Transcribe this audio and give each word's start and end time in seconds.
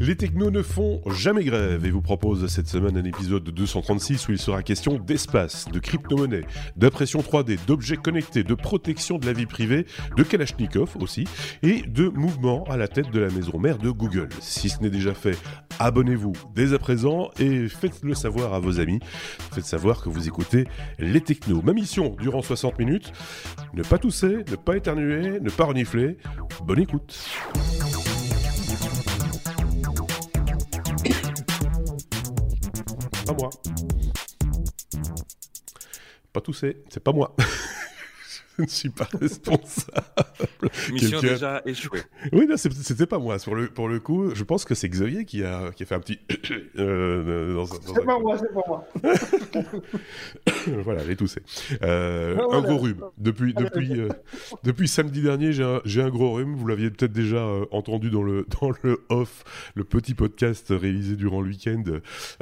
Les 0.00 0.14
technos 0.14 0.52
ne 0.52 0.62
font 0.62 1.02
jamais 1.10 1.42
grève 1.42 1.84
et 1.84 1.90
vous 1.90 2.00
propose 2.00 2.46
cette 2.46 2.68
semaine 2.68 2.96
un 2.96 3.04
épisode 3.04 3.42
de 3.42 3.50
236 3.50 4.28
où 4.28 4.32
il 4.32 4.38
sera 4.38 4.62
question 4.62 4.96
d'espace, 4.96 5.66
de 5.72 5.80
crypto-monnaie, 5.80 6.44
d'impression 6.76 7.18
3D, 7.18 7.58
d'objets 7.66 7.96
connectés, 7.96 8.44
de 8.44 8.54
protection 8.54 9.18
de 9.18 9.26
la 9.26 9.32
vie 9.32 9.46
privée, 9.46 9.86
de 10.16 10.22
Kalachnikov 10.22 10.96
aussi, 11.00 11.24
et 11.64 11.82
de 11.82 12.08
mouvement 12.08 12.62
à 12.70 12.76
la 12.76 12.86
tête 12.86 13.10
de 13.10 13.18
la 13.18 13.28
maison 13.30 13.58
mère 13.58 13.78
de 13.78 13.90
Google. 13.90 14.28
Si 14.40 14.68
ce 14.68 14.80
n'est 14.80 14.90
déjà 14.90 15.14
fait, 15.14 15.36
abonnez-vous 15.80 16.32
dès 16.54 16.74
à 16.74 16.78
présent 16.78 17.30
et 17.40 17.68
faites-le 17.68 18.14
savoir 18.14 18.54
à 18.54 18.60
vos 18.60 18.78
amis. 18.78 19.00
Faites 19.52 19.66
savoir 19.66 20.00
que 20.00 20.08
vous 20.08 20.28
écoutez 20.28 20.68
les 21.00 21.20
technos. 21.20 21.60
Ma 21.62 21.72
mission 21.72 22.14
durant 22.20 22.42
60 22.42 22.78
minutes, 22.78 23.12
ne 23.74 23.82
pas 23.82 23.98
tousser, 23.98 24.44
ne 24.48 24.56
pas 24.56 24.76
éternuer, 24.76 25.40
ne 25.40 25.50
pas 25.50 25.64
renifler. 25.64 26.18
Bonne 26.64 26.80
écoute. 26.80 27.28
Pas 33.28 33.34
moi. 33.34 33.50
Pas 36.32 36.40
tousser, 36.40 36.82
c'est 36.88 37.04
pas 37.04 37.12
moi. 37.12 37.36
je 38.62 38.64
ne 38.64 38.68
suis 38.68 38.88
pas 38.88 39.08
responsable. 39.20 40.02
Mission 40.90 41.20
déjà 41.20 41.62
échouée. 41.64 42.02
Oui, 42.32 42.46
non, 42.48 42.56
c'était 42.56 43.06
pas 43.06 43.18
moi. 43.20 43.38
Sur 43.38 43.54
le, 43.54 43.68
pour 43.68 43.88
le 43.88 44.00
coup, 44.00 44.34
je 44.34 44.42
pense 44.42 44.64
que 44.64 44.74
c'est 44.74 44.88
Xavier 44.88 45.24
qui 45.24 45.44
a, 45.44 45.70
qui 45.70 45.84
a 45.84 45.86
fait 45.86 45.94
un 45.94 46.00
petit. 46.00 46.18
euh, 46.78 47.64
c'est 47.94 48.04
pas 48.04 48.18
moi, 48.18 48.36
c'est 48.36 48.52
pas 48.52 48.62
moi. 48.66 48.84
voilà, 50.82 51.04
j'ai 51.06 51.14
toussé. 51.14 51.40
Euh, 51.82 52.36
Un 52.50 52.62
gros 52.62 52.78
rhume. 52.78 53.04
Depuis, 53.16 53.54
depuis, 53.54 54.00
euh, 54.00 54.08
depuis 54.64 54.88
samedi 54.88 55.22
dernier, 55.22 55.52
j'ai 55.52 55.62
un, 55.62 55.80
un, 56.06 56.10
gros 56.10 56.32
rhume. 56.32 56.56
Vous 56.56 56.66
l'aviez 56.66 56.90
peut-être 56.90 57.12
déjà 57.12 57.36
euh, 57.36 57.66
entendu 57.70 58.10
dans 58.10 58.24
le, 58.24 58.44
dans 58.60 58.72
le 58.82 59.04
off, 59.08 59.44
le 59.76 59.84
petit 59.84 60.14
podcast 60.14 60.66
réalisé 60.70 61.14
durant 61.14 61.40
le 61.40 61.50
week-end, 61.50 61.84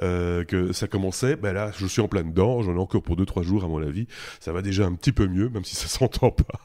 euh, 0.03 0.45
que 0.45 0.73
ça 0.73 0.87
commençait. 0.87 1.37
Ben 1.37 1.53
là, 1.53 1.73
je 1.77 1.87
suis 1.87 2.01
en 2.01 2.09
plein 2.09 2.25
dedans. 2.25 2.63
J'en 2.63 2.75
ai 2.75 2.79
encore 2.79 3.03
pour 3.03 3.17
2-3 3.17 3.43
jours, 3.43 3.65
à 3.65 3.69
mon 3.69 3.83
avis. 3.83 4.07
Ça 4.41 4.53
va 4.53 4.63
déjà 4.63 4.87
un 4.87 4.95
petit 4.95 5.13
peu 5.13 5.27
mieux, 5.27 5.51
même 5.51 5.65
si 5.65 5.77
ça 5.77 5.89
sent 5.89 6.06
pas. 6.09 6.61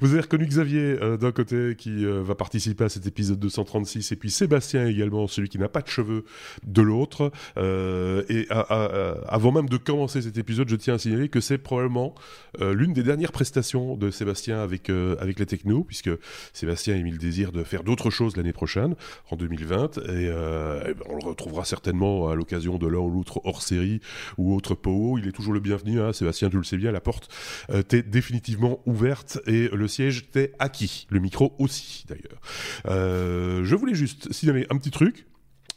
Vous 0.00 0.12
avez 0.12 0.20
reconnu 0.20 0.46
Xavier 0.46 0.98
euh, 1.02 1.16
d'un 1.16 1.32
côté 1.32 1.74
qui 1.76 2.04
euh, 2.04 2.22
va 2.22 2.34
participer 2.34 2.84
à 2.84 2.88
cet 2.88 3.06
épisode 3.06 3.38
236 3.38 4.12
et 4.12 4.16
puis 4.16 4.30
Sébastien 4.30 4.86
également, 4.86 5.26
celui 5.26 5.48
qui 5.48 5.58
n'a 5.58 5.68
pas 5.68 5.82
de 5.82 5.88
cheveux 5.88 6.24
de 6.64 6.82
l'autre. 6.82 7.32
Euh, 7.56 8.22
et 8.28 8.46
avant 8.50 9.52
même 9.52 9.68
de 9.68 9.76
commencer 9.76 10.22
cet 10.22 10.38
épisode, 10.38 10.68
je 10.68 10.76
tiens 10.76 10.94
à 10.94 10.98
signaler 10.98 11.28
que 11.28 11.40
c'est 11.40 11.58
probablement 11.58 12.14
l'une 12.60 12.92
des 12.92 13.02
dernières 13.02 13.32
prestations 13.32 13.96
de 13.96 14.10
Sébastien 14.10 14.60
avec, 14.60 14.90
avec 14.90 15.38
les 15.38 15.46
technos, 15.46 15.84
puisque 15.84 16.10
Sébastien 16.52 16.94
a 16.94 16.98
mis 16.98 17.10
le 17.10 17.18
désir 17.18 17.52
de 17.52 17.64
faire 17.64 17.82
d'autres 17.82 18.10
choses 18.10 18.36
l'année 18.36 18.52
prochaine, 18.52 18.94
en 19.30 19.36
2020, 19.36 19.98
et, 19.98 20.24
et 20.24 20.28
ben, 20.28 20.94
on 21.08 21.16
le 21.16 21.24
retrouvera 21.24 21.64
certainement 21.64 22.28
à 22.28 22.34
l'occasion 22.34 22.78
de 22.78 22.86
l'un 22.86 22.98
ou 22.98 23.10
l'autre 23.10 23.40
hors 23.44 23.62
série 23.62 24.00
ou 24.36 24.54
autre 24.54 24.74
PO. 24.74 25.18
Il 25.18 25.28
est 25.28 25.32
toujours 25.32 25.52
le 25.52 25.60
bienvenu, 25.60 26.00
hein, 26.00 26.12
Sébastien, 26.12 26.50
tu 26.50 26.56
le 26.56 26.64
sais 26.64 26.76
bien, 26.76 26.92
la 26.92 27.00
porte 27.00 27.28
t'es 27.88 28.02
définitivement 28.02 28.57
ouverte 28.86 29.38
et 29.46 29.68
le 29.68 29.88
siège 29.88 30.18
était 30.28 30.52
acquis. 30.58 31.06
Le 31.10 31.20
micro 31.20 31.54
aussi, 31.58 32.04
d'ailleurs. 32.08 32.40
Euh, 32.86 33.64
je 33.64 33.74
voulais 33.74 33.94
juste 33.94 34.32
signaler 34.32 34.66
un 34.70 34.76
petit 34.76 34.90
truc. 34.90 35.26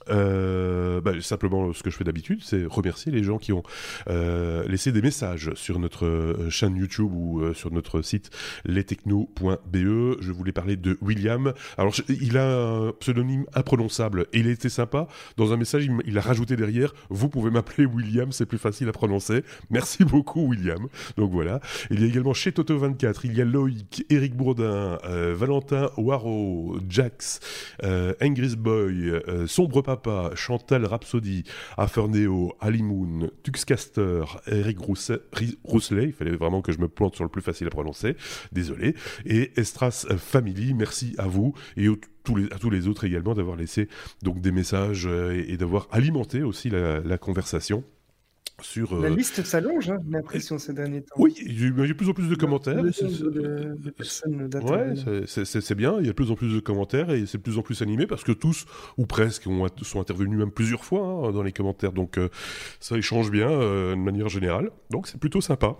Euh, 0.10 1.02
bah, 1.02 1.14
simplement, 1.22 1.74
ce 1.74 1.84
que 1.84 1.90
je 1.90 1.98
fais 1.98 2.04
d'habitude, 2.04 2.42
c'est 2.44 2.66
remercier 2.66 3.12
les 3.12 3.24
gens 3.24 3.38
qui 3.38 3.54
ont 3.54 3.64
euh, 4.10 4.68
laissé 4.68 4.92
des 4.92 5.02
messages 5.02 5.52
sur 5.56 5.80
notre 5.80 6.06
euh, 6.06 6.50
chaîne 6.50 6.76
YouTube 6.76 7.12
ou 7.14 7.54
sur 7.54 7.72
notre 7.72 8.02
site 8.02 8.30
lestechno.be. 8.66 10.18
Je 10.22 10.32
voulais 10.32 10.52
parler 10.52 10.76
de 10.76 10.98
William. 11.02 11.54
Alors, 11.78 11.94
il 12.10 12.38
a 12.38 12.58
un 12.58 12.92
pseudonyme 12.94 13.46
imprononçable 13.54 14.28
et 14.34 14.40
il 14.40 14.48
était 14.48 14.70
sympa. 14.70 15.08
Dans 15.38 15.54
un 15.54 15.58
message, 15.58 15.90
il, 16.06 16.18
a 16.18 16.22
rajouté 16.22 16.56
derrière 16.56 16.94
Vous 17.10 17.30
pouvez 17.30 17.52
m'appeler 17.52 17.86
William, 17.86 18.32
c'est 18.32 18.46
plus 18.46 18.58
facile 18.58 18.90
à 18.90 18.92
prononcer. 18.92 19.44
Merci 19.70 20.04
beaucoup, 20.04 20.48
William. 20.48 20.88
Donc 21.18 21.32
voilà. 21.32 21.60
Il 21.90 22.02
y 22.02 22.04
a 22.04 22.08
également 22.08 22.34
chez 22.34 22.52
Toto24, 22.52 23.22
il 23.26 23.38
y 23.38 23.42
a 23.42 23.46
Loïc, 23.46 24.06
Eric 24.10 24.36
Bourdin, 24.36 24.98
Valentin 25.04 25.90
Waro, 25.98 26.78
Jax, 26.90 27.40
Engris 28.22 28.56
Boy, 28.56 29.14
Sombre 29.48 29.82
Chantal 30.36 30.86
Rhapsody, 30.86 31.44
Aferneo, 31.78 32.54
Alimoun, 32.60 33.32
Tuxcaster, 33.44 34.24
Eric 34.48 34.78
Rousselet, 34.80 36.06
il 36.06 36.14
fallait 36.14 36.36
vraiment 36.36 36.62
que 36.62 36.72
je 36.72 36.80
me 36.80 36.88
plante 36.88 37.16
sur 37.16 37.24
le 37.24 37.30
plus 37.30 37.42
facile 37.42 37.68
à 37.68 37.70
prononcer, 37.70 38.16
désolé, 38.52 38.96
et 39.26 39.52
Estras 39.60 40.06
Family, 40.18 40.74
merci 40.74 41.16
à 41.18 41.28
vous 41.28 41.54
et 41.78 41.88
à 41.88 42.60
tous 42.60 42.70
les 42.70 42.88
autres 42.88 43.04
également 43.04 43.34
d'avoir 43.34 43.56
laissé 43.56 43.90
donc 44.22 44.42
des 44.42 44.52
messages 44.52 45.08
euh, 45.08 45.44
et, 45.48 45.58
d'avoir 45.58 45.88
alimenté 45.92 46.44
aussi 46.44 46.70
la 46.70 47.18
conversation. 47.18 47.84
La 48.76 49.08
euh, 49.08 49.16
liste 49.16 49.44
s'allonge, 49.44 49.90
hein, 49.90 49.98
j'ai 50.06 50.12
l'impression, 50.12 50.58
ces 50.58 50.74
derniers 50.74 51.02
temps. 51.02 51.16
Oui, 51.18 51.34
il 51.44 51.62
y 51.62 51.66
a 51.66 51.88
de 51.88 51.94
plus 51.94 52.10
en 52.10 52.14
plus 52.14 52.28
de 52.28 52.36
commentaires. 52.36 52.84
c'est 55.26 55.76
bien, 55.76 55.96
il 56.00 56.06
y 56.06 56.10
a 56.10 56.12
de 56.12 56.16
plus 56.16 56.32
en 56.32 56.36
plus 56.36 56.54
de 56.54 56.60
commentaires 56.60 57.10
et 57.12 57.26
c'est 57.26 57.38
de 57.38 57.44
plus 57.44 57.58
en 57.58 57.62
plus 57.62 57.82
animé 57.82 58.08
parce 58.08 58.24
que 58.24 58.32
tous, 58.32 58.66
ou 58.98 59.06
presque, 59.06 59.48
ont, 59.48 59.68
sont 59.82 60.00
intervenus 60.00 60.38
même 60.38 60.52
plusieurs 60.52 60.86
fois 60.86 61.02
hein, 61.02 61.32
dans 61.32 61.44
les 61.44 61.52
commentaires. 61.52 61.92
Donc 61.92 62.18
euh, 62.18 62.30
ça 62.80 62.98
échange 62.98 63.32
bien 63.32 63.50
euh, 63.50 63.92
de 63.92 64.02
manière 64.02 64.30
générale. 64.30 64.72
Donc 64.90 65.08
c'est 65.08 65.20
plutôt 65.20 65.42
sympa. 65.42 65.78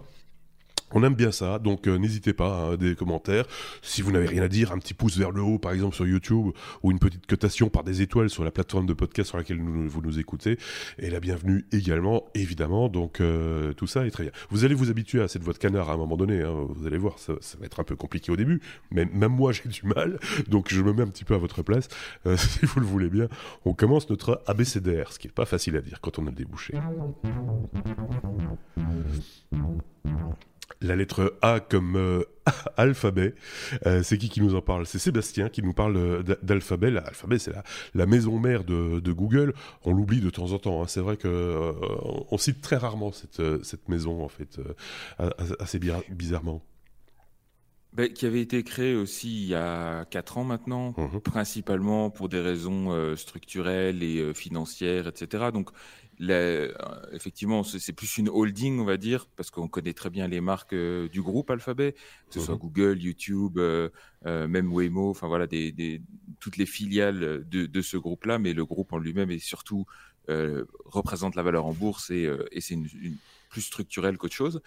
On 0.94 1.04
aime 1.04 1.16
bien 1.16 1.32
ça, 1.32 1.60
donc 1.60 1.88
euh, 1.88 1.98
n'hésitez 1.98 2.34
pas 2.34 2.48
à 2.48 2.62
hein, 2.72 2.78
des 2.78 2.96
commentaires. 2.96 3.46
Si 3.82 4.02
vous 4.02 4.12
n'avez 4.12 4.28
rien 4.28 4.44
à 4.44 4.48
dire, 4.48 4.72
un 4.72 4.78
petit 4.78 4.94
pouce 4.94 5.18
vers 5.18 5.32
le 5.32 5.42
haut, 5.42 5.58
par 5.58 5.72
exemple 5.72 5.96
sur 5.96 6.06
YouTube, 6.06 6.48
ou 6.84 6.92
une 6.92 7.00
petite 7.00 7.26
cotation 7.26 7.70
par 7.70 7.84
des 7.84 8.02
étoiles 8.02 8.30
sur 8.30 8.44
la 8.44 8.52
plateforme 8.52 8.86
de 8.86 8.94
podcast 8.94 9.30
sur 9.30 9.38
laquelle 9.38 9.60
vous 9.62 10.02
nous 10.02 10.20
écoutez. 10.20 10.58
Et 11.00 11.10
la 11.10 11.20
bienvenue 11.20 11.66
également, 11.72 12.26
évidemment. 12.36 12.90
Donc 12.90 13.22
euh, 13.22 13.74
tout 13.74 13.88
ça 13.88 14.06
est 14.06 14.12
très 14.12 14.24
bien. 14.24 14.32
Vous 14.50 14.66
allez 14.66 14.76
vous 14.76 14.90
habituer 14.90 15.22
à 15.22 15.28
cette 15.28 15.44
voix 15.44 15.54
de 15.54 15.60
canard 15.60 15.90
à 15.90 15.94
un 15.94 15.98
moment 15.98 16.18
donné. 16.18 16.42
Hein. 16.42 16.68
vous 16.70 16.88
allez 16.88 16.98
voir, 16.98 17.20
ça, 17.20 17.34
va 17.60 17.66
être 17.66 17.80
un 17.80 17.84
peu 17.84 17.96
compliqué 17.96 18.32
au 18.32 18.36
début, 18.36 18.62
mais 18.92 19.06
même 19.06 19.34
moi 19.34 19.52
j'ai 19.54 19.70
du 19.70 19.84
mal. 19.84 20.20
Donc 20.48 20.74
je 20.74 20.82
me 20.82 20.92
mets 20.94 21.04
un 21.04 21.08
petit 21.08 21.26
peu 21.26 21.36
à 21.36 21.38
votre 21.38 21.64
place. 21.64 21.88
Euh, 22.26 22.36
si 22.38 22.66
vous 22.66 22.80
le 22.80 22.86
voulez 22.86 23.10
bien, 23.10 23.28
on 23.66 23.74
commence 23.74 24.10
notre 24.10 24.42
abécédaire, 24.46 25.14
ce 25.14 25.20
qui 25.20 25.28
est 25.28 25.32
pas 25.32 25.46
facile 25.46 25.78
à 25.78 25.82
dire 25.82 26.02
quand 26.02 26.20
on 26.20 26.28
a 26.28 26.32
le 26.32 26.36
débouché. 26.36 26.74
La 30.80 30.96
lettre 30.96 31.38
A 31.42 31.60
comme 31.60 31.96
euh, 31.96 32.24
alphabet. 32.78 33.36
Euh, 33.86 34.04
c'est 34.04 34.18
qui 34.18 34.30
qui 34.30 34.42
nous 34.42 34.56
en 34.56 34.62
parle? 34.62 34.86
C'est 34.86 35.00
Sébastien 35.00 35.50
qui 35.50 35.62
nous 35.62 35.74
parle 35.74 35.98
euh, 35.98 36.24
d'alphabet. 36.42 36.92
L'alphabet, 36.92 37.40
c'est 37.40 37.54
la, 37.94 38.06
maison 38.06 38.40
mère 38.40 38.64
de, 38.64 39.12
Google. 39.12 39.54
On 39.84 39.94
l'oublie 39.94 40.22
de 40.22 40.30
temps 40.30 40.52
en 40.52 40.60
temps. 40.60 40.82
Hein. 40.82 40.86
C'est 40.88 41.02
vrai 41.02 41.18
que 41.18 41.74
on 42.30 42.38
cite 42.38 42.62
très 42.62 42.78
rarement 42.78 43.12
cette, 43.12 43.42
cette 43.64 43.90
maison, 43.90 44.24
en 44.24 44.30
fait, 44.30 44.60
assez 45.60 45.80
bizarrement. 46.10 46.64
Ben, 47.94 48.12
qui 48.12 48.26
avait 48.26 48.40
été 48.40 48.64
créée 48.64 48.96
aussi 48.96 49.44
il 49.44 49.48
y 49.50 49.56
a 49.56 50.06
4 50.06 50.38
ans 50.38 50.44
maintenant, 50.46 50.94
mmh 50.98 51.20
principalement 51.20 52.10
pour 52.10 52.30
des 52.30 52.40
raisons 52.40 53.16
structurelles 53.18 54.02
et 54.02 54.34
financières, 54.34 55.08
etc. 55.08 55.50
Donc 55.54 55.72
euh, 56.30 56.72
effectivement, 57.12 57.64
c'est 57.64 57.94
plus 57.94 58.18
une 58.18 58.30
holding, 58.30 58.80
on 58.80 58.86
va 58.86 58.98
dire, 58.98 59.28
parce 59.36 59.50
qu'on 59.50 59.68
connaît 59.68 59.94
très 59.94 60.10
bien 60.10 60.28
les 60.28 60.42
marques 60.42 60.74
euh, 60.74 61.08
du 61.10 61.22
groupe 61.22 61.50
Alphabet, 61.50 61.94
que 61.94 62.34
ce 62.34 62.40
soit 62.40 62.56
mhm. 62.56 62.62
Google, 62.62 63.02
YouTube, 63.02 63.58
euh, 63.58 63.90
même 64.26 64.72
Waymo, 64.72 65.10
enfin 65.10 65.28
voilà, 65.28 65.48
des, 65.48 66.02
toutes 66.40 66.58
les 66.58 66.66
filiales 66.66 67.44
de, 67.50 67.82
ce 67.82 67.98
groupe-là, 67.98 68.38
mais 68.38 68.54
le 68.54 68.66
groupe 68.66 68.94
en 68.94 68.98
lui-même 68.98 69.32
est 69.32 69.40
surtout 69.40 69.86
représente 70.86 71.36
la 71.36 71.44
valeur 71.44 71.66
en 71.66 71.74
bourse 71.74 72.10
et, 72.10 72.30
c'est 72.60 72.76
une, 72.76 72.88
plus 73.50 73.62
structurelle 73.62 74.18
qu'autre 74.18 74.36
chose. 74.36 74.62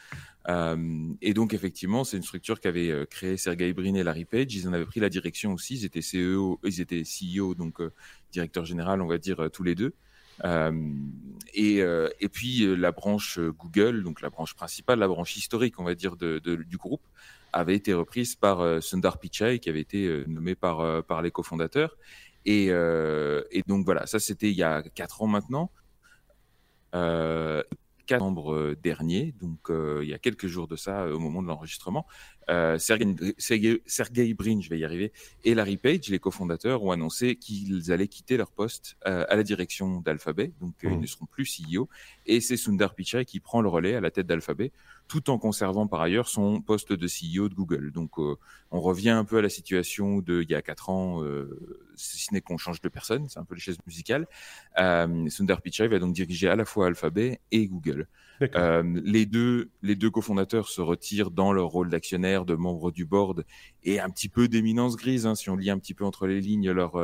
et 0.46 1.34
donc, 1.34 1.54
effectivement, 1.54 2.04
c'est 2.04 2.18
une 2.18 2.22
structure 2.22 2.60
qu'avaient 2.60 3.06
créé 3.08 3.38
Sergey 3.38 3.72
Brin 3.72 3.94
et 3.94 4.02
Larry 4.02 4.26
Page. 4.26 4.54
Ils 4.54 4.68
en 4.68 4.74
avaient 4.74 4.84
pris 4.84 5.00
la 5.00 5.08
direction 5.08 5.54
aussi. 5.54 5.76
Ils 5.76 5.84
étaient 5.86 6.00
CEO, 6.00 6.60
ils 6.64 6.80
étaient 6.80 7.02
CEO, 7.02 7.54
donc 7.54 7.80
directeur 8.32 8.66
général, 8.66 9.00
on 9.00 9.06
va 9.06 9.16
dire, 9.16 9.48
tous 9.52 9.62
les 9.62 9.74
deux. 9.74 9.94
Euh, 10.44 10.72
et, 11.52 11.82
euh, 11.82 12.08
et, 12.20 12.28
puis 12.28 12.64
euh, 12.64 12.74
la 12.74 12.90
branche 12.90 13.38
Google, 13.38 14.02
donc 14.02 14.20
la 14.20 14.30
branche 14.30 14.54
principale, 14.54 14.98
la 14.98 15.06
branche 15.06 15.36
historique, 15.36 15.78
on 15.78 15.84
va 15.84 15.94
dire, 15.94 16.16
de, 16.16 16.38
du 16.38 16.76
groupe, 16.76 17.02
avait 17.52 17.76
été 17.76 17.94
reprise 17.94 18.34
par 18.34 18.82
Sundar 18.82 19.18
Pichai, 19.18 19.60
qui 19.60 19.68
avait 19.68 19.80
été 19.80 20.24
nommé 20.26 20.56
par, 20.56 21.04
par 21.04 21.22
les 21.22 21.30
cofondateurs. 21.30 21.96
Et, 22.46 22.66
et, 22.66 23.62
donc 23.68 23.84
voilà, 23.84 24.06
ça 24.06 24.18
c'était 24.18 24.50
il 24.50 24.56
y 24.56 24.64
a 24.64 24.82
quatre 24.82 25.22
ans 25.22 25.28
maintenant. 25.28 25.70
Euh, 26.94 27.62
novembre 28.10 28.74
dernier, 28.82 29.34
donc 29.40 29.70
il 29.70 30.08
y 30.08 30.14
a 30.14 30.18
quelques 30.18 30.46
jours 30.46 30.68
de 30.68 30.76
ça 30.76 31.06
au 31.06 31.18
moment 31.18 31.42
de 31.42 31.48
l'enregistrement, 31.48 32.06
euh, 32.50 32.78
Sergey, 32.78 34.34
Brin, 34.34 34.60
je 34.60 34.68
vais 34.68 34.78
y 34.78 34.84
arriver, 34.84 35.12
et 35.44 35.54
Larry 35.54 35.76
Page, 35.76 36.08
les 36.08 36.18
cofondateurs, 36.18 36.82
ont 36.82 36.90
annoncé 36.90 37.36
qu'ils 37.36 37.92
allaient 37.92 38.08
quitter 38.08 38.36
leur 38.36 38.50
poste 38.50 38.96
euh, 39.06 39.24
à 39.28 39.36
la 39.36 39.42
direction 39.42 40.00
d'Alphabet, 40.00 40.52
donc 40.60 40.74
euh, 40.84 40.90
ils 40.90 40.98
mmh. 40.98 41.00
ne 41.00 41.06
seront 41.06 41.26
plus 41.26 41.44
CEO, 41.44 41.88
et 42.26 42.40
c'est 42.40 42.56
Sundar 42.56 42.94
Pichai 42.94 43.24
qui 43.24 43.40
prend 43.40 43.62
le 43.62 43.68
relais 43.68 43.94
à 43.94 44.00
la 44.00 44.10
tête 44.10 44.26
d'Alphabet, 44.26 44.72
tout 45.14 45.30
en 45.30 45.38
conservant 45.38 45.86
par 45.86 46.00
ailleurs 46.00 46.26
son 46.26 46.60
poste 46.60 46.92
de 46.92 47.06
CEO 47.06 47.48
de 47.48 47.54
Google. 47.54 47.92
Donc 47.92 48.18
on 48.18 48.80
revient 48.80 49.10
un 49.10 49.24
peu 49.24 49.38
à 49.38 49.42
la 49.42 49.48
situation 49.48 50.18
de 50.18 50.42
il 50.42 50.50
y 50.50 50.56
a 50.56 50.60
quatre 50.60 50.90
ans, 50.90 51.22
si 51.94 52.18
ce 52.18 52.34
n'est 52.34 52.40
qu'on 52.40 52.56
change 52.56 52.80
de 52.80 52.88
personne, 52.88 53.28
c'est 53.28 53.38
un 53.38 53.44
peu 53.44 53.54
les 53.54 53.60
chaises 53.60 53.78
musicales. 53.86 54.26
Sundar 54.76 55.62
Pichai 55.62 55.86
va 55.86 56.00
donc 56.00 56.14
diriger 56.14 56.48
à 56.48 56.56
la 56.56 56.64
fois 56.64 56.88
Alphabet 56.88 57.38
et 57.52 57.68
Google. 57.68 58.08
les 58.40 59.24
deux, 59.24 59.70
les 59.82 59.94
deux 59.94 60.10
cofondateurs 60.10 60.68
se 60.68 60.80
retirent 60.80 61.30
dans 61.30 61.52
leur 61.52 61.68
rôle 61.68 61.90
d'actionnaire, 61.90 62.44
de 62.44 62.56
membres 62.56 62.90
du 62.90 63.04
board 63.04 63.44
et 63.84 64.00
un 64.00 64.10
petit 64.10 64.28
peu 64.28 64.48
d'éminence 64.48 64.96
grise, 64.96 65.26
hein, 65.26 65.36
si 65.36 65.48
on 65.48 65.54
lit 65.54 65.70
un 65.70 65.78
petit 65.78 65.94
peu 65.94 66.04
entre 66.04 66.26
les 66.26 66.40
lignes 66.40 66.72
leur, 66.72 66.98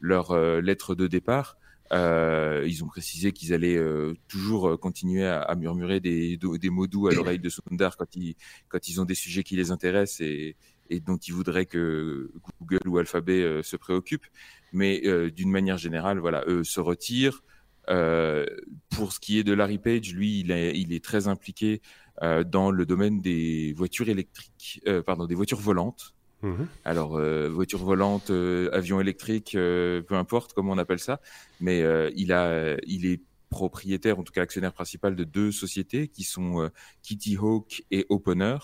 leur 0.00 0.60
lettre 0.60 0.94
de 0.94 1.06
départ. 1.06 1.56
Euh, 1.92 2.64
ils 2.66 2.82
ont 2.82 2.88
précisé 2.88 3.32
qu'ils 3.32 3.54
allaient 3.54 3.76
euh, 3.76 4.14
toujours 4.28 4.68
euh, 4.70 4.76
continuer 4.76 5.24
à, 5.24 5.40
à 5.40 5.54
murmurer 5.54 6.00
des, 6.00 6.36
des, 6.36 6.70
mots 6.70 6.86
doux 6.86 7.08
à 7.08 7.14
l'oreille 7.14 7.38
de 7.38 7.48
Sundar 7.48 7.96
quand 7.96 8.16
ils, 8.16 8.34
quand 8.68 8.88
ils 8.88 9.00
ont 9.00 9.04
des 9.04 9.14
sujets 9.14 9.44
qui 9.44 9.56
les 9.56 9.70
intéressent 9.70 10.20
et, 10.20 10.56
et 10.90 11.00
dont 11.00 11.16
ils 11.16 11.32
voudraient 11.32 11.66
que 11.66 12.32
Google 12.60 12.88
ou 12.88 12.98
Alphabet 12.98 13.42
euh, 13.42 13.62
se 13.62 13.76
préoccupent. 13.76 14.26
Mais 14.72 15.00
d'une 15.30 15.50
manière 15.50 15.78
générale, 15.78 16.18
voilà, 16.18 16.44
eux 16.48 16.64
se 16.64 16.80
retirent. 16.80 17.42
pour 17.86 19.12
ce 19.12 19.20
qui 19.20 19.38
est 19.38 19.44
de 19.44 19.54
Larry 19.54 19.78
Page, 19.78 20.12
lui, 20.12 20.40
il 20.40 20.50
est, 20.50 20.76
il 20.78 20.92
est 20.92 21.02
très 21.02 21.28
impliqué 21.28 21.80
dans 22.20 22.70
le 22.70 22.84
domaine 22.84 23.22
des 23.22 23.72
voitures 23.74 24.08
électriques, 24.08 24.82
pardon, 25.06 25.24
des 25.26 25.36
voitures 25.36 25.60
volantes. 25.60 26.15
Mhm. 26.42 26.68
Alors, 26.84 27.16
euh, 27.16 27.48
voiture 27.48 27.82
volante, 27.82 28.30
euh, 28.30 28.68
avion 28.72 29.00
électrique, 29.00 29.54
euh, 29.54 30.02
peu 30.02 30.14
importe 30.14 30.52
comment 30.52 30.72
on 30.72 30.78
appelle 30.78 30.98
ça, 30.98 31.20
mais 31.60 31.82
il, 32.14 32.32
a, 32.32 32.76
il 32.86 33.06
est 33.06 33.22
propriétaire, 33.48 34.18
en 34.18 34.22
tout 34.22 34.32
cas 34.32 34.42
actionnaire 34.42 34.72
principal 34.72 35.16
de 35.16 35.24
deux 35.24 35.52
sociétés 35.52 36.08
qui 36.08 36.24
sont 36.24 36.70
Kitty 37.02 37.36
Hawk 37.36 37.84
et 37.90 38.06
Opener. 38.10 38.56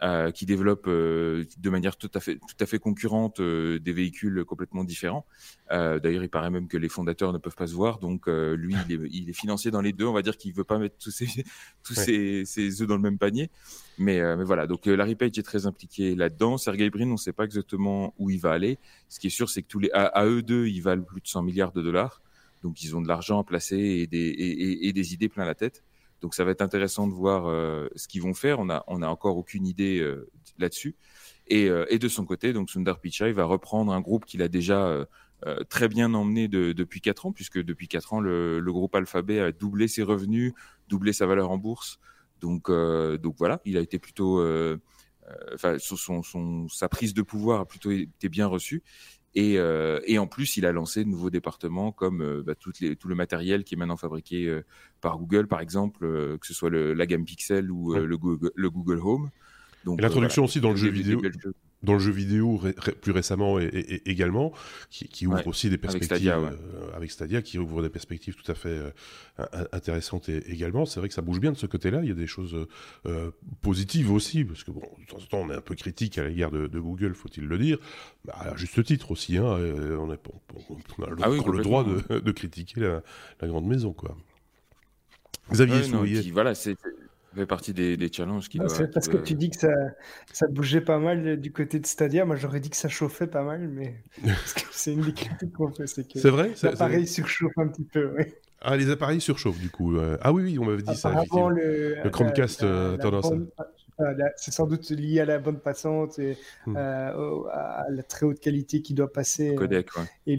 Euh, 0.00 0.30
qui 0.30 0.46
développe 0.46 0.86
euh, 0.86 1.44
de 1.58 1.70
manière 1.70 1.96
tout 1.96 2.10
à 2.14 2.20
fait, 2.20 2.36
tout 2.36 2.56
à 2.60 2.66
fait 2.66 2.78
concurrente 2.78 3.40
euh, 3.40 3.80
des 3.80 3.92
véhicules 3.92 4.44
complètement 4.44 4.84
différents. 4.84 5.26
D'ailleurs, 5.70 6.22
il 6.22 6.28
paraît 6.28 6.50
même 6.50 6.68
que 6.68 6.76
les 6.76 6.88
fondateurs 6.88 7.32
ne 7.32 7.38
peuvent 7.38 7.56
pas 7.56 7.66
se 7.66 7.74
voir, 7.74 7.98
donc 7.98 8.26
lui, 8.28 8.74
il 8.88 8.94
est, 8.94 9.08
il 9.10 9.28
est, 9.28 9.32
financé 9.34 9.70
dans 9.70 9.82
les 9.82 9.92
deux. 9.92 10.06
On 10.06 10.12
va 10.12 10.22
dire 10.22 10.36
qu'il 10.36 10.54
veut 10.54 10.64
pas 10.64 10.78
mettre 10.78 10.96
tous 10.98 11.10
ses, 11.10 11.26
tous 11.84 11.94
ses, 11.94 12.44
ses, 12.46 12.80
œufs 12.80 12.88
dans 12.88 12.96
le 12.96 13.02
même 13.02 13.18
panier. 13.18 13.50
Mais, 13.98 14.20
mais 14.36 14.44
voilà, 14.44 14.66
donc 14.66 14.86
Larry 14.86 15.14
Page 15.14 15.36
est 15.36 15.42
très 15.42 15.66
impliqué 15.66 16.14
là-dedans. 16.14 16.56
Sergey 16.56 16.88
Brin, 16.88 17.08
on 17.08 17.12
ne 17.12 17.16
sait 17.16 17.34
pas 17.34 17.44
exactement 17.44 18.14
où 18.18 18.30
il 18.30 18.40
va 18.40 18.52
aller. 18.52 18.78
Ce 19.08 19.18
qui 19.18 19.26
est 19.26 19.30
sûr, 19.30 19.50
c'est 19.50 19.62
que 19.62 19.68
tous 19.68 19.80
les, 19.80 19.90
à, 19.92 20.24
eux 20.24 20.42
deux, 20.42 20.68
ils 20.68 20.80
valent 20.80 21.02
plus 21.02 21.20
de 21.20 21.26
100 21.26 21.42
milliards 21.42 21.72
de 21.72 21.82
dollars. 21.82 22.22
Donc, 22.62 22.82
ils 22.82 22.96
ont 22.96 23.02
de 23.02 23.08
l'argent 23.08 23.40
à 23.40 23.44
placer 23.44 23.76
et 23.76 24.06
des, 24.06 24.18
et, 24.18 24.88
et 24.88 24.92
des 24.92 25.12
idées 25.12 25.28
plein 25.28 25.44
la 25.44 25.54
tête. 25.54 25.82
Donc 26.20 26.34
ça 26.34 26.44
va 26.44 26.50
être 26.50 26.62
intéressant 26.62 27.06
de 27.06 27.12
voir 27.12 27.46
euh, 27.46 27.88
ce 27.94 28.08
qu'ils 28.08 28.22
vont 28.22 28.34
faire. 28.34 28.58
On 28.58 28.70
a, 28.70 28.84
on 28.88 29.02
a 29.02 29.08
encore 29.08 29.36
aucune 29.36 29.66
idée 29.66 29.98
euh, 30.00 30.28
là-dessus. 30.58 30.96
Et, 31.46 31.68
euh, 31.68 31.86
et, 31.88 31.98
de 31.98 32.08
son 32.08 32.24
côté, 32.24 32.52
donc 32.52 32.70
Sundar 32.70 33.00
Pichai 33.00 33.32
va 33.32 33.44
reprendre 33.44 33.92
un 33.92 34.00
groupe 34.00 34.26
qu'il 34.26 34.42
a 34.42 34.48
déjà 34.48 35.06
très 35.70 35.86
bien 35.86 36.14
emmené 36.14 36.48
de, 36.48 36.72
depuis 36.72 37.00
quatre 37.00 37.24
ans, 37.24 37.32
puisque 37.32 37.62
depuis 37.62 37.86
quatre 37.86 38.12
ans, 38.12 38.20
le, 38.20 38.58
le, 38.58 38.72
groupe 38.72 38.94
Alphabet 38.96 39.38
a 39.38 39.52
doublé 39.52 39.86
ses 39.86 40.02
revenus, 40.02 40.52
doublé 40.88 41.12
sa 41.12 41.26
valeur 41.26 41.52
en 41.52 41.58
bourse. 41.58 42.00
Donc, 42.40 42.68
donc 42.70 43.36
voilà, 43.38 43.60
il 43.64 43.76
a 43.78 43.80
été 43.80 44.00
plutôt, 44.00 44.42
enfin, 45.54 45.76
son, 45.78 46.24
son, 46.24 46.68
sa 46.68 46.88
prise 46.88 47.14
de 47.14 47.22
pouvoir 47.22 47.60
a 47.60 47.66
plutôt 47.66 47.92
été 47.92 48.28
bien 48.28 48.48
reçue. 48.48 48.82
Et, 49.38 49.56
euh, 49.56 50.00
et, 50.04 50.18
en 50.18 50.26
plus, 50.26 50.56
il 50.56 50.66
a 50.66 50.72
lancé 50.72 51.04
de 51.04 51.08
nouveaux 51.08 51.30
départements 51.30 51.92
comme 51.92 52.22
euh, 52.22 52.42
bah, 52.44 52.56
tout, 52.56 52.72
les, 52.80 52.96
tout, 52.96 53.06
le 53.06 53.14
matériel 53.14 53.62
qui 53.62 53.74
est 53.74 53.76
maintenant 53.76 53.96
fabriqué 53.96 54.48
euh, 54.48 54.64
par 55.00 55.16
Google, 55.16 55.46
par 55.46 55.60
exemple, 55.60 56.00
que 56.00 56.44
ce 56.44 56.52
soit 56.52 56.70
le, 56.70 56.92
la 56.92 57.06
gamme 57.06 57.24
Pixel 57.24 57.70
ou 57.70 57.94
le, 57.94 58.18
Google, 58.18 58.50
le, 58.56 58.68
Google, 58.68 58.98
Home. 58.98 59.30
L'introduction 59.96 60.42
aussi 60.42 60.60
dans 60.60 60.70
le 60.70 60.76
jeu 60.76 60.90
vidéo 60.90 61.22
dans 61.82 61.92
le 61.92 61.98
jeu 61.98 62.10
vidéo 62.10 62.60
plus 63.00 63.12
récemment 63.12 63.60
et, 63.60 64.02
également, 64.06 64.52
qui, 64.90 65.26
ouvre 65.26 65.46
aussi 65.46 65.70
des 65.70 65.78
perspectives 65.78 66.34
avec 66.94 67.10
Stadia, 67.10 67.42
qui 67.42 67.58
ouvre 67.58 67.82
des 67.82 67.88
perspectives 67.88 68.34
tout 68.34 68.50
à 68.50 68.54
fait 68.54 68.78
intéressantes 69.72 70.28
également. 70.28 70.86
C'est 70.86 71.00
vrai 71.00 71.08
que 71.08 71.14
ça 71.14 71.22
bouge 71.22 71.40
bien 71.40 71.52
de 71.52 71.56
ce 71.56 71.66
côté-là. 71.66 72.00
Il 72.02 72.08
y 72.08 72.12
a 72.12 72.14
des 72.14 72.26
choses 72.26 72.66
positives 73.60 74.10
aussi, 74.10 74.44
parce 74.44 74.64
que 74.64 74.70
bon, 74.70 74.82
de 75.00 75.06
temps 75.06 75.18
en 75.18 75.26
temps, 75.26 75.40
on 75.40 75.50
est 75.50 75.56
un 75.56 75.60
peu 75.60 75.74
critique 75.74 76.18
à 76.18 76.26
l'égard 76.26 76.50
de, 76.50 76.78
Google, 76.78 77.14
faut-il 77.14 77.44
le 77.44 77.58
dire, 77.58 77.78
bah, 78.24 78.34
à 78.38 78.56
juste 78.56 78.82
titre 78.84 79.10
aussi. 79.10 79.36
Hein, 79.36 79.44
on, 79.44 80.10
a, 80.10 80.14
le, 80.14 81.16
ah 81.22 81.28
le 81.28 81.62
droit 81.62 81.84
de, 81.84 82.32
critiquer 82.32 82.80
la, 83.40 83.48
grande 83.48 83.66
maison, 83.66 83.92
quoi. 83.92 84.16
Xavier 85.50 85.94
ouais, 85.94 86.30
voilà, 86.32 86.54
c'est 86.54 86.76
fait 87.36 87.46
partie 87.46 87.72
des, 87.72 87.96
des 87.96 88.12
challenges 88.12 88.48
qui. 88.48 88.58
Ah, 88.60 88.68
c'est 88.68 88.92
parce 88.92 89.08
que 89.08 89.16
tu 89.16 89.34
dis 89.34 89.50
que 89.50 89.56
ça, 89.56 89.72
ça 90.32 90.46
bougeait 90.48 90.80
pas 90.80 90.98
mal 90.98 91.40
du 91.40 91.52
côté 91.52 91.78
de 91.78 91.86
Stadia. 91.86 92.24
Moi, 92.24 92.36
j'aurais 92.36 92.60
dit 92.60 92.70
que 92.70 92.76
ça 92.76 92.88
chauffait 92.88 93.26
pas 93.26 93.42
mal, 93.42 93.68
mais 93.68 94.02
c'est 94.70 94.92
une 94.92 95.02
des 95.02 95.12
critiques 95.12 95.52
qu'on 95.52 95.70
fait, 95.70 95.86
c'est 95.86 96.06
que 96.06 96.28
vrai, 96.28 96.52
l'appareil 96.62 97.06
surchauffe 97.06 97.56
un 97.58 97.68
petit 97.68 97.84
peu. 97.84 98.14
Oui. 98.16 98.24
Ah, 98.60 98.76
les 98.76 98.90
appareils 98.90 99.20
surchauffent 99.20 99.60
du 99.60 99.70
coup. 99.70 99.96
Euh. 99.96 100.16
Ah 100.20 100.32
oui, 100.32 100.42
oui, 100.42 100.58
on 100.58 100.64
m'avait 100.64 100.82
dit 100.82 100.96
ça. 100.96 101.10
Le, 101.10 102.02
le 102.02 102.10
Chromecast 102.10 102.64
euh, 102.64 102.96
tendance. 102.96 103.30
C'est 104.36 104.52
sans 104.52 104.66
doute 104.66 104.88
lié 104.90 105.20
à 105.20 105.24
la 105.24 105.38
bande 105.38 105.60
passante 105.60 106.18
et 106.18 106.36
hmm. 106.66 106.76
euh, 106.76 107.42
à 107.52 107.86
la 107.90 108.02
très 108.02 108.26
haute 108.26 108.40
qualité 108.40 108.80
qui 108.80 108.94
doit 108.94 109.12
passer. 109.12 109.54
Codec, 109.54 109.88
Et 110.26 110.36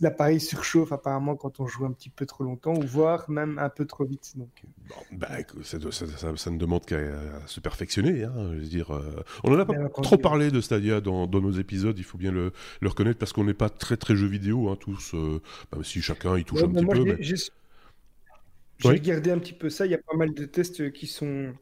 l'appareil 0.00 0.40
surchauffe 0.40 0.92
apparemment 0.92 1.34
quand 1.34 1.60
on 1.60 1.66
joue 1.66 1.84
un 1.84 1.92
petit 1.92 2.10
peu 2.10 2.26
trop 2.26 2.44
longtemps, 2.44 2.74
ou 2.74 2.82
voire 2.82 3.28
même 3.28 3.58
un 3.58 3.68
peu 3.68 3.84
trop 3.84 4.04
vite. 4.04 4.32
Donc. 4.36 4.62
bah, 5.12 5.28
ça, 5.62 5.78
ça, 6.36 6.50
ne 6.50 6.58
demande 6.58 6.84
qu'à 6.84 6.98
se 7.46 7.60
perfectionner. 7.60 8.24
Hein, 8.24 8.52
je 8.52 8.58
veux 8.58 8.66
dire, 8.66 8.90
on 9.44 9.50
n'en 9.50 9.58
a 9.58 9.66
pas 9.66 9.74
trop 10.02 10.18
parlé 10.18 10.50
de 10.50 10.60
Stadia 10.60 11.00
dans, 11.00 11.26
dans, 11.26 11.40
nos 11.40 11.52
épisodes, 11.52 11.98
il 11.98 12.04
faut 12.04 12.18
bien 12.18 12.32
le, 12.32 12.52
le 12.80 12.88
reconnaître, 12.88 13.18
parce 13.18 13.32
qu'on 13.32 13.44
n'est 13.44 13.54
pas 13.54 13.70
très 13.70 13.96
très 13.96 14.14
jeux 14.14 14.28
vidéo, 14.28 14.68
hein, 14.68 14.76
tous, 14.78 15.14
même 15.14 15.84
si 15.84 16.00
chacun 16.00 16.38
y 16.38 16.44
touche 16.44 16.62
un 16.62 16.68
petit 16.68 16.86
peu. 16.86 17.16
J'ai 18.78 18.88
regardé 18.88 19.30
un 19.30 19.38
petit 19.38 19.52
peu 19.52 19.70
ça, 19.70 19.86
il 19.86 19.92
y 19.92 19.94
a 19.94 19.98
pas 19.98 20.16
mal 20.16 20.34
de 20.34 20.44
tests 20.44 20.92
qui 20.92 21.06
sont 21.06 21.54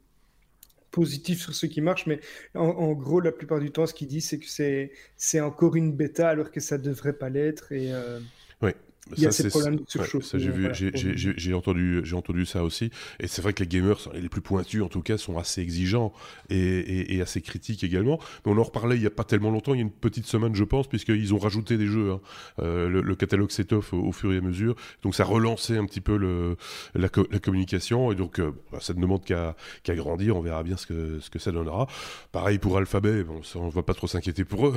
positifs 0.91 1.43
sur 1.43 1.55
ce 1.55 1.67
qui 1.67 1.81
marche, 1.81 2.07
mais 2.07 2.21
en, 2.55 2.93
gros, 2.93 3.21
la 3.21 3.33
plupart 3.33 3.61
du 3.61 3.71
temps, 3.71 3.87
ce 3.87 3.95
qu'ils 3.95 4.09
disent, 4.09 4.29
c'est 4.29 4.39
que 4.39 4.91
c'est 5.17 5.41
encore 5.41 5.77
une 5.77 5.93
bêta 5.93 6.29
alors 6.29 6.51
que 6.51 6.61
ça 6.61 6.79
devrait 6.79 7.13
pas 7.13 7.29
l'être. 7.29 7.73
Et, 7.73 7.93
euh, 7.93 8.21
Oui, 8.63 8.73
il 9.17 9.23
y 9.23 9.27
a 9.27 9.33
ces 9.33 9.49
problèmes 9.49 9.77
de 9.77 9.85
surchauffe. 9.87 10.25
ça, 10.25 10.39
j'ai, 10.39 10.51
vu, 10.51 10.71
j'ai, 10.73 11.55
entendu, 11.55 12.01
j'ai 12.05 12.17
entendu 12.17 12.47
ça 12.47 12.63
aussi. 12.63 12.91
Et 13.19 13.27
c'est 13.27 13.43
vrai 13.43 13.53
que 13.53 13.63
les 13.63 13.69
gamers, 13.69 13.99
les 14.15 14.29
plus 14.29 14.41
pointus 14.41 14.83
en 14.83 14.89
tout 14.89 15.03
cas, 15.03 15.19
sont 15.19 15.39
assez 15.39 15.61
exigeants 15.61 16.13
et, 16.49 17.21
assez 17.21 17.41
critiques 17.41 17.85
également. 17.85 18.19
Mais 18.45 18.53
on 18.53 18.59
en 18.59 18.63
reparlait 18.63 18.97
il 18.97 19.01
n'y 19.01 19.07
a 19.07 19.11
pas 19.11 19.25
tellement 19.25 19.51
longtemps, 19.51 19.75
il 19.75 19.79
y 19.79 19.81
a 19.81 19.83
une 19.83 19.91
petite 19.91 20.27
semaine, 20.27 20.55
je 20.55 20.65
pense, 20.65 20.87
puisqu'ils 20.87 21.35
ont 21.35 21.39
rajouté 21.39 21.77
des 21.77 21.87
jeux. 21.87 22.13
Hein. 22.13 22.21
Euh, 22.61 22.89
le, 22.89 23.15
catalogue 23.15 23.51
s'étoffe 23.51 23.93
au, 23.93 24.13
fur 24.13 24.33
et 24.33 24.39
à 24.39 24.41
mesure. 24.41 24.77
Donc 25.03 25.15
ça 25.15 25.25
relancé 25.25 25.77
un 25.77 25.85
petit 25.85 26.01
peu 26.01 26.17
le, 26.17 26.57
la, 26.95 27.09
communication. 27.09 28.13
Et 28.13 28.15
donc 28.15 28.39
euh, 28.39 28.53
bah, 28.73 28.79
ça 28.81 28.95
ne 28.95 29.01
demande 29.01 29.25
qu'à, 29.25 29.55
grandir. 29.89 30.37
On 30.37 30.41
verra 30.41 30.63
bien 30.63 30.77
ce 30.77 30.87
que, 30.87 31.21
ce 31.21 31.31
que 31.31 31.39
ça 31.39 31.53
donnera. 31.53 31.87
Pareil 32.33 32.59
pour 32.59 32.79
Alphabet, 32.79 33.25
bon, 33.25 33.43
ça, 33.43 33.59
on 33.59 33.67
ne 33.67 33.71
va 33.71 33.83
pas 33.83 33.95
trop 33.95 34.07
s'inquiéter 34.07 34.45
pour 34.45 34.69
eux. 34.69 34.75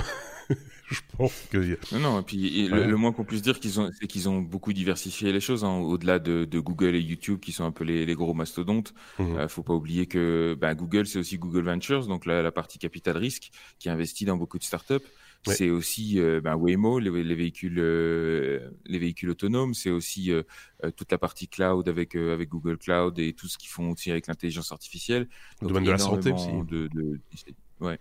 je 0.93 1.01
pense 1.17 1.47
que. 1.50 1.77
Non, 1.93 2.00
non, 2.00 2.19
et 2.19 2.23
puis 2.23 2.67
le, 2.67 2.95
moins 2.95 3.12
qu'on 3.12 3.23
puisse 3.23 3.41
dire, 3.41 3.59
qu'ils 3.59 3.79
ont, 3.79 3.89
c'est 4.00 4.07
qu'ils 4.07 4.29
ont 4.29 4.39
beaucoup 4.39 4.73
diversifié 4.73 5.31
les 5.31 5.39
choses, 5.39 5.63
hein, 5.63 5.79
au-delà 5.79 6.19
de, 6.19 6.59
Google 6.59 6.95
et 6.95 7.01
YouTube, 7.01 7.39
qui 7.39 7.51
sont 7.51 7.65
un 7.65 7.71
peu 7.71 7.83
les, 7.83 8.13
gros 8.13 8.33
mastodontes. 8.33 8.93
Il 9.19 9.25
mmh. 9.25 9.33
ne 9.33 9.39
euh, 9.39 9.47
faut 9.47 9.63
pas 9.63 9.73
oublier 9.73 10.05
que 10.05 10.55
bah, 10.59 10.75
Google, 10.75 11.07
c'est 11.07 11.19
aussi 11.19 11.38
Google 11.38 11.63
Ventures, 11.63 12.07
donc 12.07 12.25
la, 12.25 12.51
partie 12.51 12.77
capital 12.77 13.17
risque, 13.17 13.51
qui 13.79 13.89
investit 13.89 14.25
dans 14.25 14.38
beaucoup 14.38 14.59
de 14.59 14.63
startups. 14.63 15.05
C'est 15.45 15.69
aussi 15.69 16.21
euh, 16.21 16.39
bah, 16.39 16.55
Waymo, 16.55 17.00
les, 17.00 17.09
véhicules, 17.35 17.77
euh, 17.77 18.69
les 18.85 18.97
véhicules 18.97 19.29
autonomes. 19.29 19.73
C'est 19.73 19.89
aussi 19.89 20.31
toute 20.95 21.12
la 21.12 21.17
partie 21.17 21.50
cloud 21.50 21.89
avec 21.89 22.15
avec 22.15 22.47
Google 22.47 22.77
Cloud 22.77 23.19
et 23.19 23.33
tout 23.33 23.50
ce 23.50 23.57
qu'ils 23.57 23.69
font 23.69 23.91
aussi 23.91 24.09
avec 24.09 24.27
l'intelligence 24.27 24.71
artificielle. 24.71 25.27
Le 25.62 25.67
domaine 25.67 25.83
de 25.83 25.91
la 25.91 25.97
santé 25.97 26.31
aussi. 26.31 26.47
De, 26.69 26.88
de, 26.88 27.19
ouais 27.81 28.00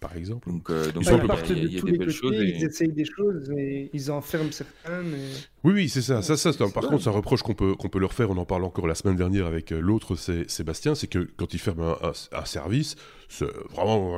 par 0.00 0.16
exemple. 0.16 0.50
Donc, 0.50 0.70
euh, 0.70 0.90
donc 0.92 1.04
il 1.04 1.72
y 1.72 1.78
a, 1.78 1.82
des 1.82 1.98
belles 1.98 2.10
choses. 2.10 2.34
Ils 2.34 2.64
essayent 2.64 2.92
des 2.92 3.04
choses 3.04 3.50
et 3.56 3.90
ils 3.92 4.10
enferment 4.10 4.52
certains. 4.52 5.02
Oui, 5.64 5.72
oui, 5.72 5.88
c'est 5.88 6.02
ça. 6.02 6.22
ça, 6.22 6.36
ça 6.36 6.52
par 6.72 6.86
contre, 6.86 7.02
c'est 7.02 7.08
un 7.08 7.12
reproche 7.12 7.42
qu'on 7.42 7.54
peut, 7.54 7.74
qu'on 7.74 7.88
peut 7.88 7.98
leur 7.98 8.12
faire. 8.12 8.30
On 8.30 8.36
en 8.36 8.44
parle 8.44 8.64
encore 8.64 8.86
la 8.86 8.94
semaine 8.94 9.16
dernière 9.16 9.46
avec 9.46 9.72
euh, 9.72 9.80
l'autre, 9.80 10.16
c'est 10.16 10.48
Sébastien. 10.50 10.94
C'est 10.94 11.06
que 11.06 11.28
quand 11.36 11.54
ils 11.54 11.60
ferment 11.60 11.96
un, 12.02 12.12
un, 12.32 12.44
service, 12.44 12.96
vraiment, 13.70 14.16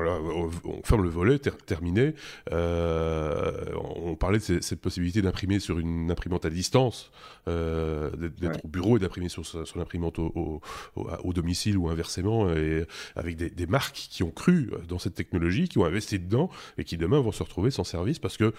on 0.64 0.82
ferme 0.84 1.02
le 1.02 1.08
volet, 1.08 1.38
terminé. 1.38 2.14
Euh, 2.52 3.64
on 4.04 4.14
parlait 4.14 4.38
de 4.38 4.60
cette 4.60 4.80
possibilité 4.80 5.22
d'imprimer 5.22 5.60
sur 5.60 5.78
une 5.78 6.10
imprimante 6.10 6.44
à 6.44 6.50
distance, 6.50 7.10
euh, 7.48 8.10
d'être 8.38 8.64
au 8.64 8.68
bureau 8.68 8.96
et 8.96 9.00
d'imprimer 9.00 9.28
sur 9.28 9.44
son 9.46 9.80
imprimante 9.80 10.18
au, 10.18 10.60
au, 10.96 11.32
domicile 11.32 11.76
ou 11.76 11.88
inversement, 11.88 12.52
et 12.52 12.84
avec 13.16 13.36
des, 13.36 13.50
des, 13.50 13.66
marques 13.66 14.06
qui 14.10 14.22
ont 14.22 14.30
cru 14.30 14.70
dans 14.88 14.98
cette 14.98 15.14
technologie, 15.14 15.68
qui 15.68 15.78
ont 15.78 15.84
investi 15.84 16.18
dedans 16.18 16.50
et 16.78 16.84
qui 16.84 16.96
demain 16.96 17.20
vont 17.20 17.32
se 17.32 17.42
retrouver 17.42 17.70
sans 17.70 17.84
service 17.84 18.18
parce 18.18 18.36
que 18.36 18.52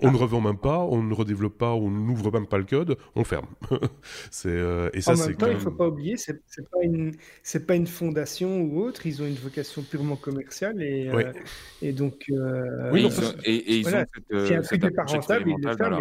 on 0.00 0.10
ne 0.10 0.16
revend 0.16 0.40
même 0.40 0.58
pas, 0.58 0.78
on 0.78 1.02
ne 1.02 1.14
redéveloppe 1.14 1.56
pas, 1.56 1.72
on 1.72 1.90
n'ouvre 1.90 2.32
même 2.32 2.46
pas 2.46 2.58
le 2.58 2.64
code, 2.64 2.96
on 3.14 3.24
ferme. 3.24 3.46
c'est 4.30 4.48
euh, 4.48 4.90
et 4.92 5.00
ça 5.00 5.12
en 5.12 5.16
même 5.16 5.36
il 5.40 5.46
ne 5.46 5.58
faut 5.58 5.70
pas 5.70 5.88
oublier, 5.88 6.16
c'est 6.16 6.34
pas 6.70 6.82
une 6.82 7.12
c'est 7.42 7.66
pas 7.66 7.74
une 7.74 7.86
fondation 7.86 8.62
ou 8.62 8.80
autre, 8.80 9.06
ils 9.06 9.22
ont 9.22 9.26
une 9.26 9.34
vocation 9.34 9.82
purement 9.84 10.16
commerciale 10.16 10.82
et 10.82 11.08
euh, 11.08 11.32
et 11.82 11.92
donc 11.92 12.24
euh, 12.30 12.90
oui, 12.92 13.08
et, 13.44 13.78
ils 13.78 13.86
ont 13.86 14.04
cette, 14.30 14.64
cette 14.64 14.84
approche 14.84 15.14
expérimentale 15.14 15.94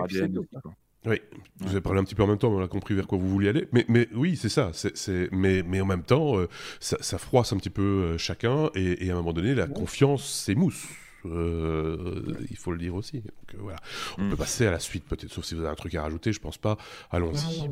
Oui, 1.06 1.22
vous 1.58 1.70
avez 1.70 1.82
parlé 1.82 2.00
un 2.00 2.04
petit 2.04 2.16
peu 2.16 2.24
en 2.24 2.28
même 2.28 2.38
temps, 2.38 2.52
on 2.52 2.64
a 2.64 2.68
compris 2.68 2.96
vers 2.96 3.08
quoi 3.08 3.18
vous 3.18 3.30
vouliez 3.30 3.50
aller. 3.50 3.68
Mais, 3.72 3.86
mais 3.90 4.08
oui, 4.16 4.36
c'est 4.36 4.50
ça. 4.50 4.72
C'est, 4.74 5.30
mais, 5.32 5.62
mais 5.64 5.82
en 5.82 5.86
même 5.86 6.04
temps, 6.04 6.36
ça, 6.80 6.98
ça, 7.02 7.18
froisse 7.18 7.52
un 7.52 7.58
petit 7.58 7.70
peu 7.70 8.18
chacun 8.18 8.70
et, 8.74 9.06
et, 9.06 9.10
à 9.10 9.14
un 9.14 9.18
moment 9.18 9.34
donné, 9.34 9.54
la 9.54 9.68
confiance 9.68 10.24
s'émousse. 10.24 10.88
Euh, 11.26 12.36
il 12.50 12.58
faut 12.58 12.72
le 12.72 12.78
dire 12.78 12.96
aussi. 12.96 13.22
Donc, 13.22 13.56
euh, 13.56 13.58
voilà. 13.60 13.80
On 14.18 14.30
peut 14.30 14.36
mm. 14.36 14.38
passer 14.38 14.68
à 14.68 14.72
la 14.72 14.80
suite 14.80 15.06
peut-être, 15.06 15.32
sauf 15.32 15.46
si 15.46 15.56
vous 15.56 15.62
avez 15.62 15.70
un 15.70 15.76
truc 15.76 15.96
à 15.96 16.02
rajouter, 16.02 16.34
je 16.34 16.40
pense 16.40 16.58
pas. 16.58 16.78
Allons-y. 17.12 17.70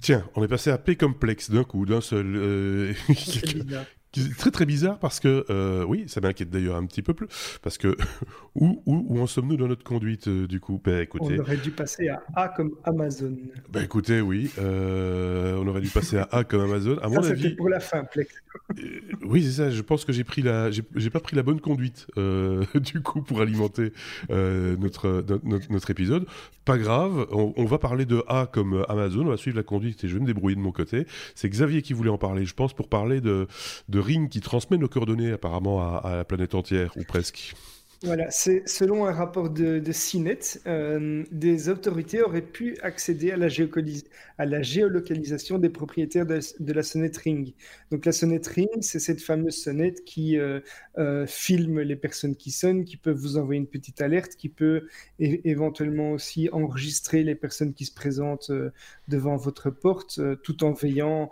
Tiens, 0.00 0.24
on 0.34 0.42
est 0.42 0.48
passé 0.48 0.70
à 0.70 0.78
P 0.78 0.96
complexe 0.96 1.50
d'un 1.50 1.64
coup, 1.64 1.84
d'un 1.84 2.00
seul. 2.00 2.34
Euh, 2.36 2.92
très 4.38 4.50
très 4.50 4.66
bizarre 4.66 4.98
parce 4.98 5.20
que, 5.20 5.44
euh, 5.50 5.84
oui, 5.84 6.04
ça 6.08 6.20
m'inquiète 6.20 6.50
d'ailleurs 6.50 6.76
un 6.76 6.86
petit 6.86 7.02
peu 7.02 7.14
plus, 7.14 7.28
parce 7.62 7.78
que 7.78 7.96
où, 8.54 8.82
où, 8.86 9.06
où 9.08 9.20
en 9.20 9.26
sommes-nous 9.26 9.56
dans 9.56 9.68
notre 9.68 9.84
conduite 9.84 10.28
euh, 10.28 10.46
du 10.46 10.58
coup? 10.58 10.80
Ben, 10.82 11.00
écoutez, 11.00 11.38
On 11.38 11.42
aurait 11.42 11.56
dû 11.56 11.70
passer 11.70 12.08
à 12.08 12.22
A 12.34 12.48
comme 12.48 12.76
Amazon. 12.84 13.36
Ben 13.70 13.82
écoutez, 13.82 14.20
oui, 14.20 14.50
euh, 14.58 15.56
on 15.56 15.68
aurait 15.68 15.80
dû 15.80 15.90
passer 15.90 16.18
à 16.18 16.28
A 16.32 16.44
comme 16.44 16.62
Amazon. 16.62 16.98
À 16.98 17.08
mon 17.08 17.22
avis. 17.22 17.54
pour 17.54 17.68
la 17.68 17.80
fin, 17.80 18.04
Plex. 18.04 18.34
Oui, 19.24 19.44
c'est 19.44 19.62
ça, 19.62 19.70
je 19.70 19.82
pense 19.82 20.04
que 20.04 20.12
j'ai 20.12 20.24
pris 20.24 20.42
la, 20.42 20.70
j'ai 20.70 21.10
pas 21.10 21.20
pris 21.20 21.36
la 21.36 21.42
bonne 21.42 21.60
conduite 21.60 22.06
du 22.74 23.02
coup 23.02 23.22
pour 23.22 23.40
alimenter 23.40 23.92
notre, 24.28 25.24
notre, 25.44 25.72
notre, 25.72 25.90
épisode. 25.90 26.26
Pas 26.64 26.78
grave, 26.78 27.26
on, 27.30 27.52
on, 27.56 27.64
va 27.64 27.78
parler 27.78 28.06
de 28.06 28.22
A 28.28 28.46
comme 28.46 28.84
Amazon, 28.88 29.26
on 29.26 29.30
va 29.30 29.36
suivre 29.36 29.56
la 29.56 29.62
conduite 29.62 30.04
et 30.04 30.08
je 30.08 30.14
vais 30.14 30.20
me 30.20 30.26
débrouiller 30.26 30.56
de 30.56 30.60
mon 30.60 30.72
côté. 30.72 31.06
C'est 31.34 31.48
Xavier 31.48 31.82
qui 31.82 31.92
voulait 31.92 32.10
en 32.10 32.18
parler, 32.18 32.44
je 32.44 32.54
pense, 32.54 32.72
pour 32.72 32.88
parler 32.88 33.20
de, 33.20 33.46
de 33.88 33.98
Ring 33.98 34.28
qui 34.28 34.40
transmet 34.40 34.78
nos 34.78 34.88
coordonnées 34.88 35.32
apparemment 35.32 35.80
à 36.00 36.16
la 36.16 36.24
planète 36.24 36.54
entière, 36.54 36.96
ou 36.96 37.04
presque. 37.04 37.54
Voilà, 38.02 38.30
c'est 38.30 38.66
selon 38.66 39.04
un 39.04 39.12
rapport 39.12 39.50
de, 39.50 39.82
CNET, 39.92 40.38
euh, 40.66 41.22
des 41.32 41.68
autorités 41.68 42.22
auraient 42.22 42.40
pu 42.40 42.78
accéder 42.80 43.30
à 43.30 43.36
la, 43.36 44.62
géolocalisation 44.62 45.58
des 45.58 45.68
propriétaires 45.68 46.24
de, 46.24 46.72
la 46.72 46.82
sonnette 46.82 47.18
Ring. 47.18 47.52
Donc 47.90 48.06
la 48.06 48.12
sonnette 48.12 48.46
Ring, 48.46 48.70
c'est 48.80 49.00
cette 49.00 49.20
fameuse 49.20 49.62
sonnette 49.62 50.02
qui 50.06 50.38
euh, 50.38 50.60
euh, 50.96 51.26
filme 51.26 51.80
les 51.80 51.94
personnes 51.94 52.36
qui 52.36 52.52
sonnent, 52.52 52.86
qui 52.86 52.96
peut 52.96 53.10
vous 53.10 53.36
envoyer 53.36 53.60
une 53.60 53.66
petite 53.66 54.00
alerte, 54.00 54.34
qui 54.34 54.48
peut 54.48 54.88
éventuellement 55.18 56.12
aussi 56.12 56.48
enregistrer 56.52 57.22
les 57.22 57.34
personnes 57.34 57.74
qui 57.74 57.84
se 57.84 57.92
présentent 57.92 58.50
devant 59.08 59.36
votre 59.36 59.68
porte, 59.68 60.18
tout 60.42 60.64
en 60.64 60.72
veillant 60.72 61.30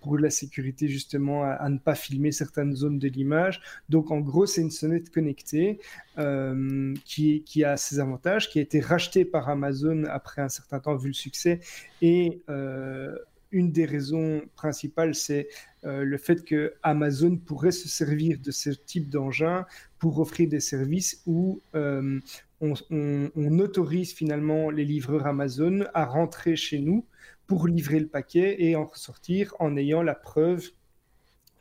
pour 0.00 0.18
la 0.18 0.30
sécurité 0.30 0.86
justement 0.86 1.42
à, 1.42 1.68
ne 1.68 1.78
pas 1.78 1.96
filmer 1.96 2.30
certaines 2.30 2.76
zones 2.76 3.00
de 3.00 3.08
l'image. 3.08 3.60
Donc 3.88 4.12
en 4.12 4.20
gros, 4.20 4.46
c'est 4.46 4.60
une 4.60 4.70
sonnette 4.70 5.10
connectée. 5.10 5.80
Euh, 6.18 6.94
qui, 7.04 7.62
a 7.62 7.76
ses 7.76 8.00
avantages, 8.00 8.48
qui 8.48 8.58
a 8.58 8.62
été 8.62 8.80
racheté 8.80 9.26
par 9.26 9.50
Amazon 9.50 10.04
après 10.04 10.40
un 10.40 10.48
certain 10.48 10.80
temps 10.80 10.96
vu 10.96 11.08
le 11.08 11.14
succès. 11.14 11.60
Et 12.00 12.40
euh, 12.48 13.14
une 13.52 13.70
des 13.70 13.84
raisons 13.84 14.40
principales, 14.54 15.14
c'est 15.14 15.48
euh, 15.84 16.04
le 16.04 16.16
fait 16.16 16.42
que 16.42 16.72
Amazon 16.82 17.36
pourrait 17.36 17.70
se 17.70 17.86
servir 17.86 18.38
de 18.42 18.50
ce 18.50 18.70
type 18.70 19.10
d'engin 19.10 19.66
pour 19.98 20.18
offrir 20.18 20.48
des 20.48 20.60
services 20.60 21.22
où 21.26 21.60
on, 21.74 22.20
on, 22.60 23.58
autorise 23.58 24.14
finalement 24.14 24.70
les 24.70 24.86
livreurs 24.86 25.26
Amazon 25.26 25.84
à 25.92 26.06
rentrer 26.06 26.56
chez 26.56 26.78
nous 26.78 27.04
pour 27.46 27.68
livrer 27.68 28.00
le 28.00 28.06
paquet 28.06 28.56
et 28.58 28.74
en 28.74 28.86
ressortir 28.86 29.54
en 29.58 29.76
ayant 29.76 30.02
la 30.02 30.14
preuve 30.14 30.70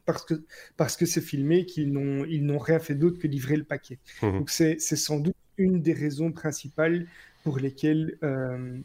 parce 0.06 0.24
que 0.26 0.44
parce 0.78 0.98
que 0.98 1.06
c'est 1.06 1.22
filmé 1.22 1.66
qu'ils 1.66 1.92
n'ont 1.92 2.26
ils 2.26 2.46
n'ont 2.46 2.60
rien 2.60 2.80
fait 2.80 2.96
d'autre 2.96 3.20
que 3.20 3.28
livrer 3.28 3.58
le 3.58 3.64
paquet. 3.64 4.00
Mmh. 4.22 4.32
Donc 4.32 4.50
c'est 4.50 4.80
sans 4.80 5.20
doute 5.20 5.36
une 5.58 5.82
des 5.82 5.94
raisons 5.94 6.32
principales 6.32 7.08
pour 7.44 7.60
lesquelles 7.60 8.18
euh, 8.24 8.78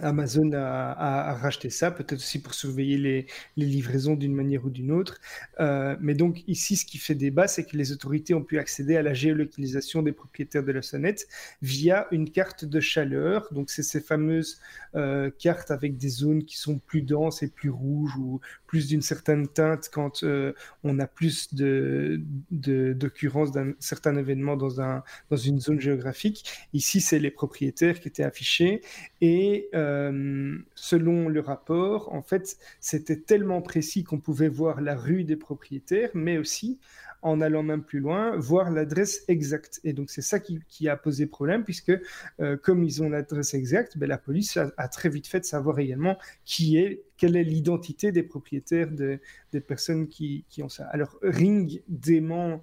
Amazon 0.00 0.50
a, 0.52 1.34
racheté 1.34 1.70
ça, 1.70 1.90
peut-être 1.90 2.14
aussi 2.20 2.40
pour 2.40 2.54
surveiller 2.54 2.96
les, 2.98 3.26
livraisons 3.56 4.14
d'une 4.14 4.34
manière 4.34 4.64
ou 4.64 4.70
d'une 4.70 4.90
autre. 4.90 5.20
Euh, 5.60 5.96
mais 6.00 6.14
donc 6.14 6.42
ici, 6.48 6.76
ce 6.76 6.86
qui 6.86 6.98
fait 6.98 7.14
débat, 7.14 7.46
c'est 7.46 7.64
que 7.64 7.76
les 7.76 7.92
autorités 7.92 8.34
ont 8.34 8.42
pu 8.42 8.58
accéder 8.58 8.96
à 8.96 9.02
la 9.02 9.14
géolocalisation 9.14 10.02
des 10.02 10.12
propriétaires 10.12 10.64
de 10.64 10.72
la 10.72 10.82
sonnette 10.82 11.28
via 11.60 12.06
une 12.10 12.30
carte 12.30 12.64
de 12.64 12.80
chaleur. 12.80 13.52
Donc 13.52 13.70
c'est 13.70 13.82
ces 13.82 14.00
fameuses 14.00 14.60
euh, 14.94 15.30
cartes 15.38 15.70
avec 15.70 15.96
des 15.98 16.08
zones 16.08 16.44
qui 16.44 16.56
sont 16.56 16.78
plus 16.78 17.02
denses 17.02 17.42
et 17.42 17.48
plus 17.48 17.70
rouges 17.70 18.16
ou 18.16 18.40
plus 18.66 18.88
d'une 18.88 19.02
certaine 19.02 19.46
teinte 19.46 19.90
quand 19.92 20.22
euh, 20.22 20.52
on 20.84 20.98
a 20.98 21.06
plus 21.06 21.54
de 21.54 22.20
d'occurrence 22.50 23.52
d'un 23.52 23.72
certain 23.78 24.16
événement 24.16 24.56
dans, 24.56 25.02
dans 25.30 25.36
une 25.36 25.60
zone 25.60 25.80
géographique. 25.80 26.44
Ici, 26.72 27.00
c'est 27.00 27.18
les 27.18 27.30
propriétaires 27.30 28.00
qui 28.00 28.08
étaient 28.08 28.22
affichés 28.22 28.80
et 29.20 29.68
euh, 29.82 30.58
selon 30.74 31.28
le 31.28 31.40
rapport, 31.40 32.12
en 32.14 32.22
fait, 32.22 32.56
c'était 32.80 33.16
tellement 33.16 33.62
précis 33.62 34.04
qu'on 34.04 34.20
pouvait 34.20 34.48
voir 34.48 34.80
la 34.80 34.94
rue 34.94 35.24
des 35.24 35.36
propriétaires, 35.36 36.10
mais 36.14 36.38
aussi 36.38 36.78
en 37.22 37.40
allant 37.40 37.62
même 37.62 37.84
plus 37.84 38.00
loin, 38.00 38.36
voir 38.36 38.70
l'adresse 38.70 39.22
exacte. 39.28 39.80
Et 39.84 39.92
donc 39.92 40.10
c'est 40.10 40.22
ça 40.22 40.40
qui, 40.40 40.88
a 40.88 40.96
posé 40.96 41.26
problème, 41.26 41.62
puisque 41.62 41.92
euh, 42.40 42.56
comme 42.56 42.82
ils 42.82 43.00
ont 43.00 43.08
l'adresse 43.08 43.54
exacte, 43.54 43.96
ben, 43.96 44.08
la 44.08 44.18
police 44.18 44.56
a, 44.56 44.88
très 44.88 45.08
vite 45.08 45.28
fait 45.28 45.38
de 45.38 45.44
savoir 45.44 45.78
également 45.78 46.18
qui 46.44 46.78
est, 46.78 47.04
quelle 47.16 47.36
est 47.36 47.44
l'identité 47.44 48.10
des 48.10 48.24
propriétaires 48.24 48.90
des 48.90 49.60
personnes 49.60 50.08
qui, 50.08 50.44
qui, 50.48 50.64
ont 50.64 50.68
ça. 50.68 50.86
Alors 50.86 51.16
Ring 51.22 51.82
dément 51.86 52.60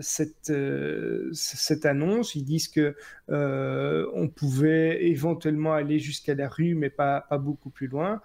cette, 0.00 0.50
euh, 0.50 1.28
cette 1.32 1.86
annonce. 1.86 2.34
Ils 2.34 2.44
disent 2.44 2.68
que 2.68 2.94
euh, 3.30 4.06
on 4.14 4.28
pouvait 4.28 5.06
éventuellement 5.06 5.72
aller 5.72 5.98
jusqu'à 5.98 6.34
la 6.34 6.48
rue, 6.48 6.74
mais 6.74 6.90
pas, 6.90 7.22
pas 7.22 7.38
beaucoup 7.38 7.70
plus 7.70 7.88
loin. 7.88 8.20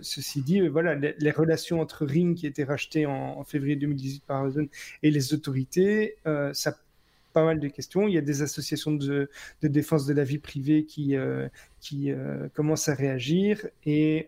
ceci 0.00 0.42
dit, 0.42 0.66
voilà, 0.68 0.94
les, 0.94 1.30
relations 1.30 1.80
entre 1.80 2.06
Ring, 2.06 2.36
qui 2.36 2.46
était 2.46 2.64
racheté 2.64 3.06
en, 3.06 3.44
février 3.44 3.76
2018 3.76 4.24
par 4.24 4.38
Amazon, 4.38 4.66
et 5.02 5.10
les 5.10 5.34
autorités, 5.34 6.16
ça 6.52 6.76
pas 7.34 7.44
mal 7.44 7.60
de 7.60 7.68
questions. 7.68 8.08
Il 8.08 8.14
y 8.14 8.18
a 8.18 8.22
des 8.22 8.42
associations 8.42 8.92
de, 8.92 9.30
de 9.62 9.68
défense 9.68 10.06
de 10.06 10.14
la 10.14 10.24
vie 10.24 10.38
privée 10.38 10.84
qui, 10.84 11.14
qui 11.80 12.10
commencent 12.54 12.88
à 12.88 12.94
réagir 12.94 13.66
et 13.84 14.26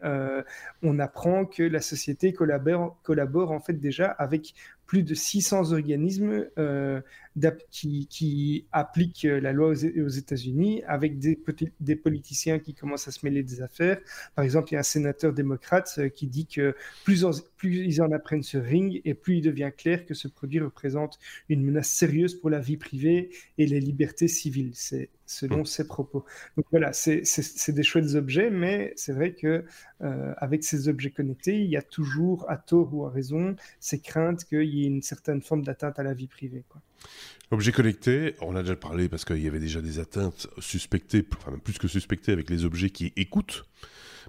on 0.82 0.98
apprend 0.98 1.44
que 1.44 1.62
la 1.62 1.80
société 1.80 2.32
collabore, 2.32 2.98
collabore 3.02 3.50
en 3.50 3.60
fait 3.60 3.74
déjà 3.74 4.06
avec 4.06 4.54
plus 4.90 5.04
de 5.04 5.14
600 5.14 5.70
organismes 5.70 6.46
euh, 6.58 7.00
qui, 7.70 8.08
qui, 8.08 8.66
appliquent 8.72 9.22
la 9.22 9.52
loi 9.52 9.68
aux, 9.68 10.08
États-Unis 10.08 10.82
avec 10.84 11.20
des, 11.20 11.94
politiciens 11.94 12.58
qui 12.58 12.74
commencent 12.74 13.06
à 13.06 13.12
se 13.12 13.24
mêler 13.24 13.44
des 13.44 13.62
affaires. 13.62 14.00
Par 14.34 14.44
exemple, 14.44 14.70
il 14.70 14.74
y 14.74 14.76
a 14.76 14.80
un 14.80 14.82
sénateur 14.82 15.32
démocrate 15.32 15.94
euh, 15.98 16.08
qui 16.08 16.26
dit 16.26 16.46
que 16.46 16.74
plus, 17.04 17.24
plus 17.56 17.86
ils 17.86 18.02
en 18.02 18.10
apprennent 18.10 18.42
ce 18.42 18.58
ring 18.58 19.00
et 19.04 19.14
plus 19.14 19.36
il 19.36 19.42
devient 19.42 19.70
clair 19.78 20.06
que 20.06 20.14
ce 20.14 20.26
produit 20.26 20.58
représente 20.58 21.20
une 21.48 21.62
menace 21.62 21.88
sérieuse 21.88 22.34
pour 22.34 22.50
la 22.50 22.58
vie 22.58 22.76
privée 22.76 23.30
et 23.58 23.66
les 23.66 23.78
libertés 23.78 24.26
civiles. 24.26 24.72
C'est 24.74 25.08
selon 25.30 25.60
mmh. 25.60 25.66
ses 25.66 25.86
propos. 25.86 26.24
Donc 26.56 26.66
voilà, 26.72 26.92
c'est 26.92 27.22
des 27.70 27.82
chouettes 27.84 28.14
objets, 28.14 28.50
mais 28.50 28.92
c'est 28.96 29.12
vrai 29.12 29.32
que 29.32 29.64
euh, 30.02 30.34
avec 30.38 30.64
ces 30.64 30.88
objets 30.88 31.10
connectés, 31.10 31.60
il 31.60 31.70
y 31.70 31.76
a 31.76 31.82
toujours, 31.82 32.50
à 32.50 32.56
tort 32.56 32.92
ou 32.92 33.06
à 33.06 33.10
raison, 33.10 33.54
ces 33.78 34.00
craintes 34.00 34.44
qu'il 34.44 34.64
y 34.64 34.82
ait 34.82 34.88
une 34.88 35.02
certaine 35.02 35.40
forme 35.40 35.62
d'atteinte 35.62 35.98
à 36.00 36.02
la 36.02 36.14
vie 36.14 36.26
privée. 36.26 36.64
Quoi. 36.68 36.80
Objets 37.52 37.70
connectés, 37.70 38.34
on 38.40 38.56
a 38.56 38.62
déjà 38.62 38.74
parlé 38.74 39.08
parce 39.08 39.24
qu'il 39.24 39.42
y 39.42 39.46
avait 39.46 39.60
déjà 39.60 39.80
des 39.80 40.00
atteintes 40.00 40.48
suspectées, 40.58 41.24
enfin 41.36 41.56
plus 41.58 41.78
que 41.78 41.86
suspectées 41.86 42.32
avec 42.32 42.50
les 42.50 42.64
objets 42.64 42.90
qui 42.90 43.12
écoutent. 43.16 43.64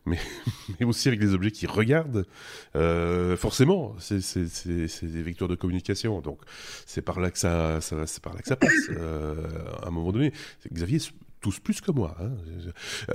Mais, 0.06 0.20
mais, 0.80 0.86
aussi 0.86 1.08
avec 1.08 1.20
les 1.20 1.34
objets 1.34 1.52
qui 1.52 1.68
regardent. 1.68 2.26
Euh, 2.76 3.38
forcément, 3.38 3.96
c'est 4.00 4.20
des 4.38 5.24
vecteurs 5.24 5.48
de 5.48 5.56
communication, 5.56 6.22
donc 6.22 6.42
c'est 6.86 7.02
par 7.02 7.20
là 7.20 7.32
que 7.32 7.38
ça, 7.38 7.82
ça 7.82 8.06
c'est 8.08 8.22
par 8.22 8.34
là 8.34 8.42
que 8.42 8.48
ça 8.48 8.56
passe. 8.56 8.90
Euh, 8.90 9.36
à 9.82 9.88
un 9.88 9.92
moment 9.92 10.12
donné, 10.12 10.34
Xavier 10.72 11.00
tous 11.42 11.60
plus 11.60 11.82
que 11.82 11.92
moi. 11.92 12.16
Hein. 12.22 12.32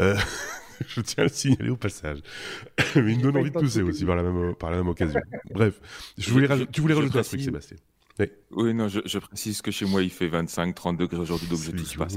Euh, 0.00 0.16
je 0.88 1.00
tiens 1.00 1.22
à 1.22 1.26
le 1.26 1.32
signaler 1.32 1.70
au 1.70 1.76
passage. 1.76 2.18
Mais 2.96 3.12
il 3.12 3.18
me 3.18 3.22
donne 3.22 3.36
envie 3.36 3.50
de 3.50 3.58
tousser 3.58 3.82
aussi 3.82 4.04
par 4.04 4.16
la 4.16 4.22
même, 4.22 4.54
par 4.54 4.70
la 4.70 4.78
même 4.78 4.88
occasion. 4.88 5.20
Bref, 5.52 5.80
je 6.18 6.30
voulais 6.30 6.48
tu 6.72 6.80
voulais 6.80 6.94
rajouter 6.94 7.18
un 7.18 7.22
truc, 7.22 7.40
Sébastien. 7.40 7.76
Oui. 8.18 8.74
non, 8.74 8.88
je, 8.88 9.18
précise 9.18 9.60
que 9.60 9.70
chez 9.70 9.84
moi, 9.84 10.02
il 10.02 10.10
fait 10.10 10.28
25, 10.28 10.74
30 10.74 10.96
degrés 10.96 11.18
aujourd'hui, 11.18 11.48
donc 11.48 11.58
je 11.58 11.70
touche 11.70 11.98
pas. 11.98 12.08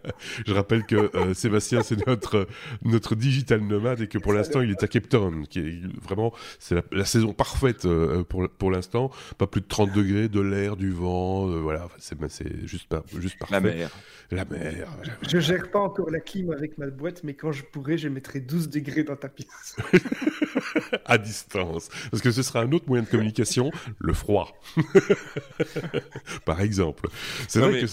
je 0.46 0.52
rappelle 0.52 0.84
que 0.84 1.10
euh, 1.16 1.34
Sébastien, 1.34 1.82
c'est 1.82 2.06
notre, 2.06 2.46
notre 2.84 3.16
digital 3.16 3.60
nomade 3.60 4.02
et 4.02 4.06
que 4.06 4.18
pour 4.18 4.32
l'instant, 4.32 4.60
il 4.60 4.70
est 4.70 4.82
à 4.82 4.86
Cape 4.86 5.08
Town, 5.08 5.46
qui 5.48 5.58
est 5.58 5.80
vraiment, 6.00 6.32
c'est 6.60 6.76
la, 6.92 7.04
saison 7.04 7.32
parfaite 7.32 7.86
euh, 7.86 8.22
pour, 8.22 8.48
pour 8.48 8.70
l'instant. 8.70 9.10
Pas 9.36 9.46
plus 9.46 9.60
de 9.60 9.66
30 9.66 9.92
degrés, 9.92 10.28
de 10.28 10.40
l'air, 10.40 10.76
du 10.76 10.92
vent, 10.92 11.48
euh, 11.50 11.58
voilà, 11.58 11.88
c'est 11.98 12.18
juste, 12.66 12.94
juste 13.18 13.38
parfait. 13.38 13.54
La 13.54 13.60
mer. 13.60 13.90
La 14.30 14.44
mer. 14.44 14.88
Je 15.26 15.38
gère 15.38 15.70
pas 15.70 15.80
encore 15.80 16.10
la 16.10 16.20
clim 16.20 16.52
avec 16.52 16.76
ma 16.76 16.88
boîte, 16.88 17.24
mais 17.24 17.34
quand 17.34 17.50
je 17.50 17.64
pourrai, 17.64 17.96
je 17.96 18.08
mettrai 18.08 18.40
12 18.40 18.68
degrés 18.68 19.02
dans 19.02 19.16
ta 19.16 19.28
pièce. 19.28 19.76
à 21.06 21.16
distance. 21.16 21.88
Parce 22.10 22.22
que 22.22 22.30
ce 22.30 22.42
sera 22.42 22.60
un 22.60 22.70
autre 22.72 22.84
moyen 22.88 23.04
de 23.04 23.08
communication, 23.08 23.70
le 23.98 24.12
froid. 24.12 24.54
par 26.44 26.60
exemple. 26.60 27.08
C'est 27.48 27.60
vrai 27.60 27.82
que... 27.82 27.86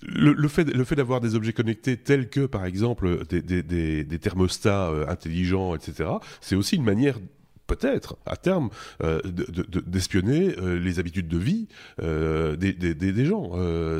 Le, 0.00 0.46
fait, 0.46 0.64
le 0.64 0.84
fait 0.84 0.94
d'avoir 0.94 1.20
des 1.20 1.34
objets 1.34 1.52
connectés 1.52 1.96
tels 1.96 2.30
que, 2.30 2.46
par 2.46 2.64
exemple, 2.64 3.26
des, 3.26 3.42
des, 3.42 4.18
thermostats 4.20 4.90
euh, 4.90 5.08
intelligents, 5.08 5.74
etc., 5.74 6.10
c'est 6.40 6.54
aussi 6.54 6.76
une 6.76 6.84
manière 6.84 7.18
peut-être 7.66 8.16
à 8.24 8.36
terme 8.36 8.70
euh, 9.02 9.20
d'espionner 9.24 10.54
euh, 10.56 10.78
les 10.78 11.00
habitudes 11.00 11.26
de 11.26 11.36
vie 11.36 11.66
des, 11.98 12.72
des, 12.72 13.24
gens. 13.24 13.50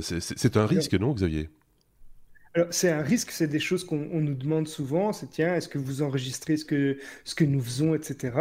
c'est 0.00 0.56
un 0.56 0.66
risque, 0.66 0.94
non, 0.94 1.14
Xavier? 1.14 1.50
C'est 2.70 2.90
un 2.90 3.02
risque, 3.02 3.30
c'est 3.30 3.46
des 3.46 3.60
choses 3.60 3.84
qu'on 3.84 3.96
nous 3.96 4.34
demande 4.34 4.68
souvent, 4.68 5.12
c'est 5.12 5.28
tiens, 5.28 5.54
est-ce 5.54 5.68
que 5.68 5.78
vous 5.78 6.02
enregistrez 6.02 6.56
ce 6.56 6.64
que, 6.64 6.98
ce 7.24 7.34
que 7.34 7.44
nous 7.44 7.60
faisons, 7.60 7.94
etc. 7.94 8.32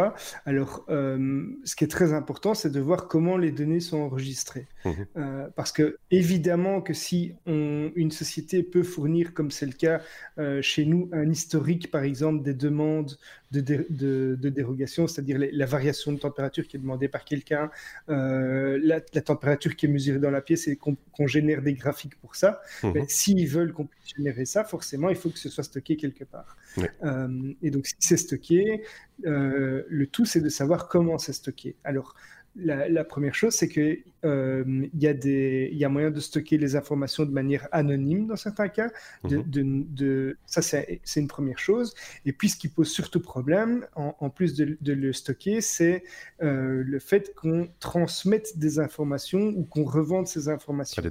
Alors, 0.44 0.84
euh, 0.88 1.46
ce 1.64 1.76
qui 1.76 1.84
est 1.84 1.88
très 1.88 2.12
important, 2.12 2.54
c'est 2.54 2.70
de 2.70 2.80
voir 2.80 3.08
comment 3.08 3.36
les 3.36 3.52
données 3.52 3.80
sont 3.80 3.98
enregistrées. 3.98 4.66
Mmh 4.84 4.90
euh, 5.16 5.48
parce 5.56 5.72
que, 5.72 5.98
évidemment, 6.10 6.80
que 6.80 6.94
si 6.94 7.34
on, 7.46 7.90
une 7.94 8.10
société 8.10 8.62
peut 8.62 8.82
fournir, 8.82 9.34
comme 9.34 9.50
c'est 9.50 9.66
le 9.66 9.72
cas 9.72 10.00
euh, 10.38 10.62
chez 10.62 10.84
nous, 10.84 11.08
un 11.12 11.30
historique, 11.30 11.90
par 11.90 12.02
exemple, 12.02 12.42
des 12.42 12.54
demandes 12.54 13.18
de, 13.50 13.86
de, 13.88 14.48
dérogation, 14.48 15.06
c'est-à-dire 15.06 15.38
la 15.38 15.66
variation 15.66 16.12
de 16.12 16.18
température 16.18 16.66
qui 16.66 16.76
est 16.76 16.80
demandée 16.80 17.08
par 17.08 17.24
quelqu'un, 17.24 17.70
la, 18.08 19.00
température 19.00 19.74
qui 19.76 19.86
est 19.86 19.88
mesurée 19.88 20.18
dans 20.18 20.30
la 20.30 20.40
pièce 20.40 20.68
et 20.68 20.76
qu'on 20.76 21.26
génère 21.26 21.62
des 21.62 21.74
graphiques 21.74 22.18
pour 22.20 22.36
ça, 22.36 22.60
mmh 22.82 22.92
s'ils 23.08 23.48
veulent 23.48 23.72
qu'on 23.72 23.88
générer 24.16 24.44
ça, 24.44 24.64
forcément, 24.64 25.08
il 25.10 25.16
faut 25.16 25.30
que 25.30 25.38
ce 25.38 25.48
soit 25.48 25.64
stocké 25.64 25.96
quelque 25.96 26.24
part. 26.24 26.56
Euh, 27.04 27.52
et 27.62 27.70
donc, 27.70 27.86
si 27.86 27.94
c'est 27.98 28.16
stocké, 28.16 28.82
euh, 29.26 29.82
le 29.88 30.06
tout, 30.06 30.24
c'est 30.24 30.40
de 30.40 30.48
savoir 30.48 30.88
comment 30.88 31.18
c'est 31.18 31.32
stocké. 31.32 31.76
Alors, 31.84 32.14
la, 32.56 33.04
première 33.04 33.34
chose, 33.34 33.54
c'est 33.54 33.68
qu'il 33.68 34.02
euh, 34.24 34.86
y, 34.94 35.06
a 35.06 35.14
des, 35.14 35.70
y 35.72 35.84
a 35.84 35.88
moyen 35.88 36.10
de 36.10 36.20
stocker 36.20 36.58
les 36.58 36.76
informations 36.76 37.24
de 37.24 37.30
manière 37.30 37.68
anonyme 37.72 38.26
dans 38.26 38.36
certains 38.36 38.68
cas. 38.68 38.90
De, 39.24 39.38
mhm. 39.62 39.86
de, 39.94 40.36
ça, 40.46 40.62
c'est 40.62 41.00
une 41.16 41.28
première 41.28 41.58
chose. 41.58 41.94
Et 42.24 42.32
puis, 42.32 42.48
ce 42.48 42.56
qui 42.56 42.68
pose 42.68 42.90
surtout 42.90 43.20
problème, 43.20 43.86
en, 43.94 44.30
plus 44.30 44.54
de, 44.54 44.92
le 44.92 45.12
stocker, 45.12 45.60
c'est 45.60 46.04
le 46.40 46.98
fait 46.98 47.34
qu'on 47.34 47.68
transmette 47.80 48.58
des 48.58 48.78
informations 48.78 49.52
ou 49.56 49.64
qu'on 49.64 49.84
revende 49.84 50.26
ces 50.26 50.48
informations. 50.48 51.02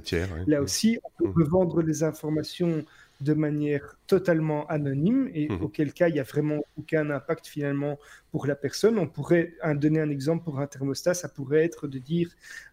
Là 0.46 0.62
aussi, 0.62 0.98
on 1.04 1.24
peut 1.24 1.28
mhm. 1.28 1.42
revendre 1.42 1.82
les 1.82 2.02
informations 2.02 2.84
de 3.20 3.34
manière 3.34 3.96
totalement 4.06 4.66
anonyme 4.68 5.28
et 5.34 5.48
mmh. 5.48 5.62
auquel 5.62 5.92
cas 5.92 6.08
il 6.08 6.14
n'y 6.14 6.20
a 6.20 6.24
vraiment 6.24 6.60
aucun 6.76 7.10
impact 7.10 7.48
finalement 7.48 7.98
pour 8.30 8.46
la 8.46 8.54
personne. 8.54 8.98
On 8.98 9.08
pourrait 9.08 9.54
donner 9.74 10.00
un 10.00 10.10
exemple 10.10 10.44
pour 10.44 10.60
un 10.60 10.66
thermostat, 10.66 11.14
ça 11.14 11.28
pourrait 11.28 11.64
être 11.64 11.88
de 11.88 11.98
dire, 11.98 12.30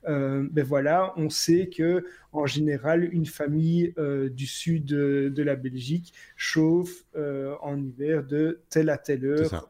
euh, 0.08 0.25
ben 0.52 0.64
voilà, 0.64 1.14
on 1.18 1.30
sait 1.30 1.68
que 1.68 2.06
en 2.32 2.46
général 2.46 3.04
une 3.14 3.26
famille 3.26 3.94
euh, 3.98 4.30
du 4.30 4.46
sud 4.46 4.86
de, 4.86 5.44
la 5.44 5.56
Belgique 5.56 6.14
chauffe 6.36 7.06
euh, 7.16 7.56
en 7.62 7.82
hiver 7.82 8.24
de 8.24 8.62
telle 8.70 8.90
à 8.90 8.98
telle 8.98 9.26
heure 9.26 9.70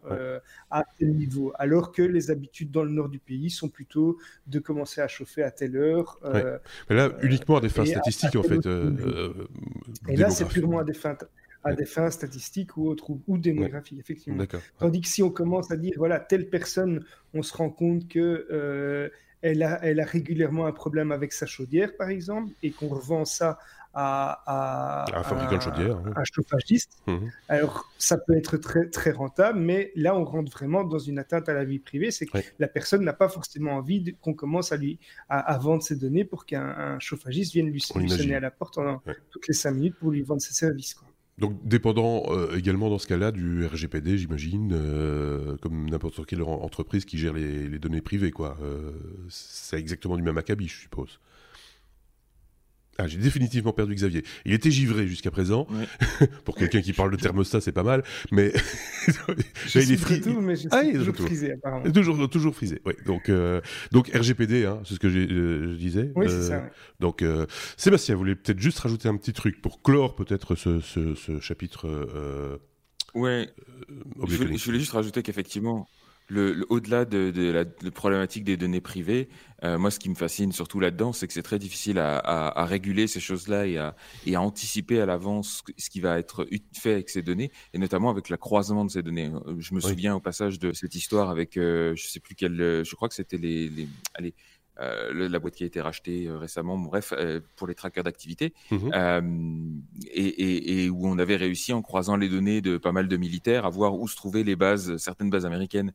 à 0.71 0.83
tel 0.97 1.15
niveau, 1.15 1.53
alors 1.55 1.91
que 1.91 2.01
les 2.01 2.31
habitudes 2.31 2.71
dans 2.71 2.83
le 2.83 2.91
nord 2.91 3.09
du 3.09 3.19
pays 3.19 3.49
sont 3.49 3.69
plutôt 3.69 4.17
de 4.47 4.59
commencer 4.59 5.01
à 5.01 5.07
chauffer 5.07 5.43
à 5.43 5.51
telle 5.51 5.77
heure. 5.77 6.19
Mais 6.89 6.95
là, 6.95 7.11
uniquement 7.21 7.57
à 7.57 7.61
des 7.61 7.69
fins 7.69 7.85
statistiques 7.85 8.35
en 8.35 8.43
fait. 8.43 8.65
et 10.09 10.15
là, 10.17 10.29
c'est 10.29 10.47
purement 10.47 10.79
à 10.79 10.83
des 10.83 10.93
fins 10.93 11.17
à 11.65 11.73
des 11.73 11.85
fins 11.85 12.11
statistiques 12.11 12.77
ou 12.77 12.87
autres, 12.87 13.09
ou, 13.27 13.37
démographiques, 13.37 13.99
effectivement. 13.99 14.45
Tandis 14.77 15.01
que 15.01 15.07
si 15.07 15.23
on 15.23 15.31
commence 15.31 15.71
à 15.71 15.77
dire, 15.77 15.93
voilà, 15.97 16.19
telle 16.19 16.47
personne, 16.49 17.03
on 17.33 17.41
se 17.41 17.57
rend 17.57 17.71
compte 17.71 18.07
que 18.07 18.47
euh, 18.51 19.09
elle, 19.45 19.61
a, 19.61 19.79
elle 19.83 19.99
a 19.99 20.05
régulièrement 20.05 20.65
un 20.65 20.71
problème 20.71 21.11
avec 21.11 21.31
sa 21.31 21.45
chaudière, 21.45 21.95
par 21.95 22.09
exemple, 22.09 22.51
et 22.63 22.71
qu'on 22.71 22.87
revend 22.87 23.25
ça 23.25 23.59
à, 23.93 25.05
un 25.17 25.23
fabricant 25.23 25.55
de 25.55 25.61
chaudière, 25.61 25.97
un 26.15 26.23
chauffagiste. 26.25 26.97
Mhm. 27.07 27.31
Alors, 27.47 27.89
ça 27.97 28.17
peut 28.17 28.35
être 28.35 28.57
très, 28.57 28.89
très 28.89 29.11
rentable, 29.11 29.59
mais 29.59 29.91
là, 29.95 30.15
on 30.15 30.25
rentre 30.25 30.51
vraiment 30.51 30.83
dans 30.83 30.99
une 30.99 31.19
atteinte 31.19 31.47
à 31.47 31.53
la 31.53 31.63
vie 31.63 31.79
privée. 31.79 32.11
C'est 32.11 32.25
que 32.25 32.39
la 32.59 32.67
personne 32.67 33.05
n'a 33.05 33.13
pas 33.13 33.29
forcément 33.29 33.73
envie 33.73 34.15
qu'on 34.19 34.33
commence 34.33 34.71
à 34.71 34.77
lui 34.77 34.99
à, 35.29 35.57
vendre 35.59 35.83
ses 35.83 35.95
données 35.95 36.25
pour 36.25 36.45
qu'un 36.45 36.99
chauffagiste 36.99 37.53
vienne 37.53 37.67
lui, 37.67 37.79
sonner 37.79 38.35
à 38.35 38.39
la 38.39 38.51
porte 38.51 38.79
toutes 39.29 39.47
les 39.47 39.53
cinq 39.53 39.71
minutes 39.71 39.95
pour 39.95 40.11
lui 40.11 40.23
vendre 40.23 40.41
ses 40.41 40.53
services. 40.53 40.95
Quoi. 40.95 41.07
Donc 41.37 41.67
dépendant 41.67 42.23
euh, 42.29 42.55
également 42.55 42.89
dans 42.89 42.97
ce 42.97 43.07
cas-là 43.07 43.31
du 43.31 43.65
RGPD, 43.65 44.17
j'imagine, 44.17 44.71
euh, 44.73 45.57
comme 45.57 45.89
n'importe 45.89 46.25
quelle 46.25 46.41
entreprise 46.41 47.03
qui 47.03 47.17
gère 47.17 47.33
les, 47.33 47.77
données 47.77 48.01
privées, 48.01 48.31
quoi. 48.31 48.57
Euh, 48.61 48.91
c'est 49.27 49.77
exactement 49.77 50.15
du 50.15 50.23
même 50.23 50.37
acabit, 50.37 50.69
je 50.69 50.79
suppose. 50.79 51.19
Ah, 52.97 53.07
j'ai 53.07 53.17
définitivement 53.17 53.73
perdu 53.73 53.93
Xavier. 53.93 54.23
Il 54.45 54.53
était 54.53 54.71
givré 54.71 55.05
jusqu'à 55.05 55.29
présent. 55.29 55.67
Pour 56.45 56.55
quelqu'un 56.55 56.81
qui 56.81 56.93
parle 56.93 57.11
de 57.11 57.17
thermostat, 57.17 57.59
c'est 57.59 57.73
pas 57.73 57.83
mal. 57.83 58.03
Mais 58.31 58.53
je 59.67 59.79
il 59.79 59.91
est 59.91 59.97
frisé. 59.97 60.33
mais 60.41 60.55
je 60.55 60.69
ah, 60.71 60.81
suis 60.81 60.93
toujours 60.93 61.15
frisé, 61.15 61.51
apparemment. 61.53 61.91
Toujours, 61.91 62.29
toujours 62.29 62.55
frisé. 62.55 62.81
Oui. 62.85 62.93
Donc, 63.05 63.27
euh, 63.27 63.59
donc 63.91 64.09
RGPD, 64.13 64.65
hein, 64.65 64.79
c'est 64.85 64.93
ce 64.93 64.99
que 64.99 65.07
euh, 65.07 65.73
je 65.73 65.77
disais. 65.77 66.11
Oui, 66.15 66.27
c'est 66.29 66.43
ça. 66.43 66.69
Donc, 67.01 67.21
euh, 67.21 67.45
Sébastien, 67.75 68.15
vous 68.15 68.19
voulez 68.19 68.35
peut-être 68.35 68.59
juste 68.59 68.79
rajouter 68.79 69.09
un 69.09 69.17
petit 69.17 69.33
truc 69.33 69.61
pour 69.61 69.81
clore 69.81 70.15
peut-être 70.15 70.55
ce, 70.55 70.79
ce, 70.79 71.15
ce, 71.15 71.41
chapitre. 71.41 71.87
ouais. 73.13 73.49
je 74.25 74.35
voulais 74.37 74.79
juste 74.79 74.93
rajouter 74.93 75.21
qu'effectivement, 75.21 75.89
le, 76.27 76.65
au-delà 76.69 77.05
de, 77.05 77.51
la 77.51 77.91
problématique 77.91 78.43
des 78.43 78.57
données 78.57 78.81
privées, 78.81 79.29
euh, 79.63 79.77
moi, 79.77 79.91
ce 79.91 79.99
qui 79.99 80.09
me 80.09 80.15
fascine 80.15 80.51
surtout 80.51 80.79
là-dedans, 80.79 81.13
c'est 81.13 81.27
que 81.27 81.33
c'est 81.33 81.43
très 81.43 81.59
difficile 81.59 81.99
à, 81.99 82.65
réguler 82.65 83.07
ces 83.07 83.19
choses-là 83.19 83.67
et 83.67 83.77
à, 83.77 83.95
et 84.25 84.35
à 84.35 84.41
anticiper 84.41 84.99
à 84.99 85.05
l'avance 85.05 85.63
ce 85.77 85.89
qui 85.89 85.99
va 85.99 86.17
être 86.17 86.47
fait 86.73 86.93
avec 86.93 87.09
ces 87.09 87.21
données, 87.21 87.51
et 87.73 87.77
notamment 87.77 88.09
avec 88.09 88.29
le 88.29 88.37
croisement 88.37 88.85
de 88.85 88.91
ces 88.91 89.03
données. 89.03 89.31
Je 89.59 89.73
me 89.73 89.79
souviens 89.79 90.15
au 90.15 90.19
passage 90.19 90.59
de 90.59 90.73
cette 90.73 90.95
histoire 90.95 91.29
avec, 91.29 91.57
euh, 91.57 91.95
je 91.95 92.07
sais 92.07 92.19
plus 92.19 92.35
quel, 92.35 92.55
je 92.57 92.95
crois 92.95 93.07
que 93.07 93.15
c'était 93.15 93.37
les, 93.37 93.69
les 93.69 93.87
allez, 94.13 94.33
euh, 94.79 95.29
la 95.29 95.39
boîte 95.39 95.55
qui 95.55 95.63
a 95.63 95.67
été 95.67 95.79
rachetée 95.79 96.27
euh, 96.27 96.37
récemment, 96.37 96.77
bref, 96.77 97.13
euh, 97.17 97.39
pour 97.55 97.67
les 97.67 97.75
trackers 97.75 98.03
d'activité, 98.03 98.53
mhm. 98.71 99.81
et, 100.13 100.89
où 100.89 101.07
on 101.07 101.17
avait 101.17 101.37
réussi 101.37 101.73
en 101.73 101.81
croisant 101.81 102.17
les 102.17 102.29
données 102.29 102.61
de 102.61 102.77
pas 102.77 102.91
mal 102.91 103.07
de 103.07 103.17
militaires 103.17 103.65
à 103.65 103.69
voir 103.69 103.95
où 103.95 104.07
se 104.07 104.15
trouvaient 104.15 104.43
les 104.43 104.55
bases, 104.55 104.97
certaines 104.97 105.29
bases 105.29 105.45
américaines, 105.45 105.93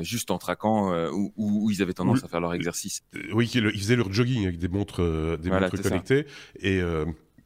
juste 0.00 0.30
en 0.30 0.38
traquant 0.38 0.94
où, 1.10 1.32
où, 1.36 1.70
ils 1.70 1.82
avaient 1.82 1.92
tendance 1.92 2.24
à 2.24 2.28
faire 2.28 2.40
leur 2.40 2.54
exercice. 2.54 3.02
oui, 3.32 3.50
ils 3.54 3.78
faisaient 3.78 3.96
leur 3.96 4.12
jogging 4.12 4.44
avec 4.44 4.58
des 4.58 4.68
montres, 4.68 5.38
des 5.38 5.50
montres 5.50 5.82
connectées, 5.82 6.26
et 6.60 6.80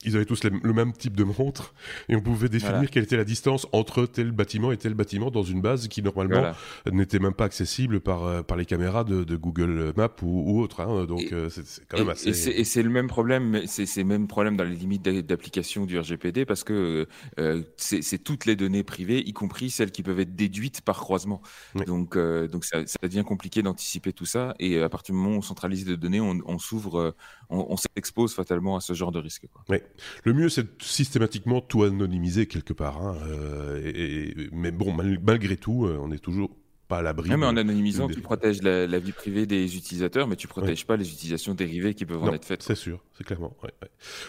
ils 0.08 0.16
avaient 0.16 0.24
tous 0.24 0.44
le 0.44 0.72
même 0.72 0.92
type 0.92 1.16
de 1.16 1.24
montre 1.24 1.74
et 2.08 2.16
on 2.16 2.20
pouvait 2.20 2.48
définir 2.48 2.90
quelle 2.90 3.04
était 3.04 3.16
la 3.16 3.24
distance 3.24 3.66
entre 3.72 4.06
tel 4.06 4.32
bâtiment 4.32 4.72
et 4.72 4.76
tel 4.76 4.94
bâtiment 4.94 5.30
dans 5.30 5.42
une 5.42 5.60
base 5.60 5.88
qui 5.88 6.02
normalement 6.02 6.52
n'était 6.90 7.18
même 7.18 7.34
pas 7.34 7.44
accessible 7.44 8.00
par, 8.00 8.24
euh, 8.24 8.42
par 8.42 8.56
les 8.56 8.64
caméras 8.64 9.04
de, 9.04 9.36
Google 9.36 9.92
Maps 9.96 10.08
ou, 10.22 10.60
autre. 10.60 10.80
Hein. 10.80 11.04
donc 11.04 11.32
euh, 11.32 11.48
c'est 11.48 11.86
quand 11.86 11.98
même 11.98 12.08
assez. 12.08 12.30
Et 12.30 12.64
c'est 12.64 12.82
le 12.82 12.90
même 12.90 13.06
problème, 13.06 13.62
c'est 13.66 13.84
le 13.96 14.04
même 14.04 14.26
problème 14.26 14.56
dans 14.56 14.64
les 14.64 14.74
limites 14.74 15.02
d'application 15.02 15.86
du 15.86 15.98
RGPD 15.98 16.44
parce 16.44 16.64
que 16.64 17.06
euh, 17.38 17.62
c'est 17.76 18.18
toutes 18.22 18.46
les 18.46 18.56
données 18.56 18.82
privées, 18.82 19.22
y 19.24 19.32
compris 19.32 19.70
celles 19.70 19.92
qui 19.92 20.02
peuvent 20.02 20.20
être 20.20 20.34
déduites 20.34 20.80
par 20.80 20.98
croisement. 20.98 21.40
Donc, 21.86 22.16
donc 22.16 22.64
ça, 22.64 22.82
devient 23.02 23.24
compliqué 23.24 23.62
d'anticiper 23.62 24.12
tout 24.12 24.26
ça 24.26 24.54
et 24.58 24.80
à 24.80 24.88
partir 24.88 25.14
du 25.14 25.20
moment 25.20 25.36
où 25.36 25.38
on 25.38 25.42
centralise 25.42 25.86
les 25.86 25.96
données, 25.96 26.20
on, 26.20 26.58
s'ouvre, 26.58 27.14
on, 27.48 27.76
s'expose 27.76 28.34
fatalement 28.34 28.76
à 28.76 28.80
ce 28.80 28.92
genre 28.92 29.12
de 29.12 29.18
risque. 29.18 29.46
Quoi. 29.52 29.78
Le 30.24 30.32
mieux, 30.32 30.48
c'est 30.48 30.82
systématiquement 30.82 31.60
tout 31.60 31.82
anonymiser 31.82 32.46
quelque 32.46 32.72
part. 32.72 33.02
Hein, 33.02 33.16
euh, 33.28 34.48
mais 34.52 34.70
bon, 34.70 34.92
malgré 34.92 35.56
tout, 35.56 35.86
euh, 35.86 35.98
on 36.00 36.10
est 36.12 36.18
toujours 36.18 36.50
pas 36.88 36.98
à 36.98 37.02
l'abri. 37.02 37.30
Non, 37.30 37.36
mais 37.36 37.46
en 37.46 37.56
anonymisant, 37.56 38.08
tu 38.08 38.20
protèges 38.20 38.62
la, 38.62 38.98
vie 38.98 39.12
privée 39.12 39.46
des 39.46 39.76
utilisateurs, 39.76 40.26
mais 40.26 40.36
tu 40.36 40.48
protèges 40.48 40.86
pas 40.86 40.96
les 40.96 41.08
utilisations 41.08 41.54
dérivées 41.54 41.94
qui 41.94 42.06
peuvent 42.06 42.22
en 42.22 42.32
être 42.32 42.44
faites. 42.44 42.62
C'est 42.62 42.74
sûr, 42.74 43.04
c'est 43.16 43.24
clairement. 43.24 43.54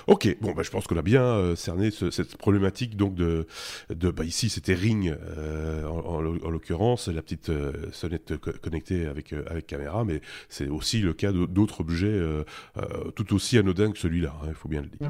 Ok, 0.07 0.37
bon, 0.41 0.51
bah, 0.51 0.63
je 0.63 0.69
pense 0.69 0.85
qu'on 0.85 0.97
a 0.97 1.01
bien 1.01 1.23
euh, 1.23 1.55
cerné 1.55 1.89
cette 1.91 2.37
problématique. 2.37 2.97
Donc 2.97 3.15
de, 3.15 3.47
de 3.89 4.11
bah, 4.11 4.25
ici, 4.25 4.49
c'était 4.49 4.73
Ring 4.73 5.15
euh, 5.37 5.85
en, 5.85 6.19
l'occurrence, 6.21 7.07
la 7.07 7.21
petite 7.21 7.49
euh, 7.49 7.71
sonnette 7.91 8.37
connectée 8.37 9.05
avec 9.05 9.33
avec 9.33 9.67
caméra, 9.67 10.03
mais 10.03 10.21
c'est 10.49 10.67
aussi 10.67 10.99
le 10.99 11.13
cas 11.13 11.31
d'autres 11.31 11.81
objets 11.81 12.19
tout 13.15 13.33
aussi 13.33 13.57
anodins 13.57 13.91
que 13.91 13.99
celui-là. 13.99 14.35
Hein, 14.43 14.47
il 14.49 14.55
faut 14.55 14.69
bien 14.69 14.81
le 14.81 14.87
dire. 14.87 15.09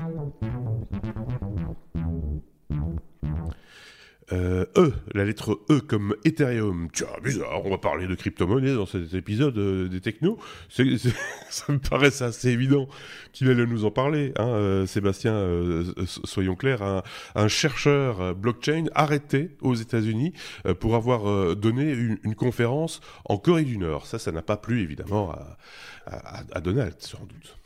Euh, 4.32 4.66
e, 4.78 4.92
la 5.14 5.26
lettre 5.26 5.60
E 5.70 5.80
comme 5.80 6.16
Ethereum. 6.24 6.90
Tiens, 6.94 7.08
bizarre, 7.24 7.66
on 7.66 7.70
va 7.70 7.78
parler 7.78 8.08
de 8.08 8.14
crypto-monnaie 8.14 8.76
dans 8.76 8.86
cet 8.86 9.14
épisode 9.14 9.58
euh, 9.58 9.88
des 9.88 10.02
technos. 10.02 10.38
ça 10.70 11.74
me 11.74 11.80
paraît 11.80 12.22
assez 12.22 12.50
évident 12.50 12.88
qu'il 13.34 13.50
allait 13.50 13.66
nous 13.66 13.86
en 13.86 13.92
parler. 13.92 14.34
Hein, 14.38 14.48
euh, 14.48 14.86
Sébastien, 14.86 15.84
soyons 16.06 16.56
clairs, 16.56 17.04
un, 17.36 17.48
chercheur 17.48 18.36
blockchain 18.36 18.86
arrêté 18.94 19.52
aux 19.62 19.76
États-Unis 19.76 20.34
pour 20.80 20.96
avoir 20.96 21.56
donné 21.56 21.92
une, 21.92 22.36
conférence 22.36 23.02
en 23.26 23.38
Corée 23.38 23.64
du 23.64 23.78
Nord. 23.78 24.06
Ça, 24.06 24.20
ça 24.20 24.32
n'a 24.32 24.42
pas 24.42 24.58
plu 24.58 24.82
évidemment 24.82 25.36
à 26.06 26.62
Donald, 26.62 26.96
sans 27.00 27.20
doute. 27.20 27.58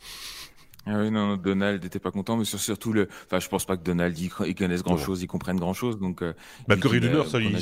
Ah 0.86 0.98
oui, 0.98 1.10
non, 1.10 1.36
Donald 1.36 1.82
n'était 1.82 1.98
pas 1.98 2.10
content, 2.10 2.36
mais 2.36 2.44
surtout 2.44 2.92
le. 2.92 3.08
Enfin, 3.26 3.40
je 3.40 3.48
pense 3.48 3.64
pas 3.64 3.76
que 3.76 3.82
Donald 3.82 4.18
il, 4.18 4.28
connaisse 4.54 4.82
grand 4.82 4.98
chose, 4.98 5.22
il 5.22 5.26
comprenne 5.26 5.56
grand 5.56 5.72
chose. 5.72 5.98
Donc, 5.98 6.22
euh, 6.22 6.34
bah, 6.68 6.76
Corée 6.76 7.00
du 7.00 7.08
Nord, 7.08 7.26
ça, 7.26 7.40
il, 7.40 7.56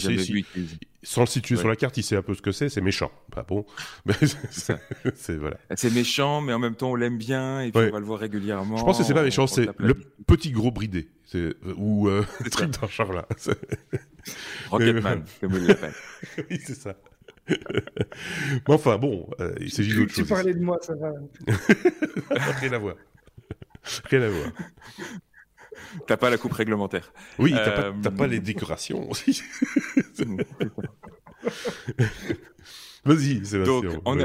sans 1.04 1.22
le 1.22 1.26
situer 1.26 1.56
sur 1.56 1.68
la 1.68 1.76
carte, 1.76 1.96
il 1.96 2.02
sait 2.02 2.16
un 2.16 2.22
peu 2.22 2.34
ce 2.34 2.42
que 2.42 2.52
c'est. 2.52 2.68
C'est 2.68 2.80
méchant. 2.80 3.10
Pas 3.30 3.42
bon. 3.42 3.64
c'est 5.14 5.36
voilà. 5.36 5.56
C'est 5.76 5.92
méchant, 5.92 6.40
mais 6.40 6.52
en 6.52 6.58
même 6.58 6.74
temps, 6.74 6.90
on 6.90 6.94
l'aime 6.94 7.18
bien 7.18 7.60
et 7.60 7.70
puis 7.70 7.86
on 7.88 7.92
va 7.92 8.00
le 8.00 8.06
voir 8.06 8.18
régulièrement. 8.18 8.76
Je 8.76 8.84
pense 8.84 8.98
que 8.98 9.04
c'est 9.04 9.14
pas 9.14 9.22
méchant, 9.22 9.46
c'est 9.46 9.68
le 9.78 9.94
petit 10.26 10.50
gros 10.50 10.70
bridé. 10.70 11.08
C'est 11.24 11.54
ou 11.76 12.08
euh, 12.08 12.24
truc 12.50 12.70
dans 12.80 12.88
genre 12.88 13.12
là. 13.12 13.26
Rocketman, 14.70 15.24
comme 15.40 15.54
il 15.54 15.66
l'appelle. 15.66 15.94
oui, 16.50 16.60
c'est 16.64 16.74
ça. 16.74 16.94
enfin 18.66 18.98
bon, 18.98 19.28
euh, 19.40 19.54
il 19.60 19.72
s'agit 19.72 19.94
d'autre 19.94 20.12
chose. 20.12 20.24
Tu 20.24 20.28
parlais 20.28 20.54
de 20.54 20.60
moi, 20.60 20.78
ça 20.82 20.94
va. 20.94 21.12
Rien 22.60 22.72
à 22.72 22.78
voir. 22.78 22.96
Rien 24.04 24.22
à 24.22 24.28
voir. 24.28 24.52
T'as 26.06 26.16
pas 26.16 26.30
la 26.30 26.38
coupe 26.38 26.52
réglementaire. 26.52 27.12
Oui, 27.38 27.52
t'as 27.52 27.92
pas, 27.92 28.10
pas, 28.10 28.26
les 28.26 28.38
euh, 28.38 28.40
décorations 28.40 29.10
aussi. 29.10 29.42
Vas-y, 33.04 33.44
Sébastien. 33.44 33.80
Donc, 33.80 34.02
on, 34.04 34.18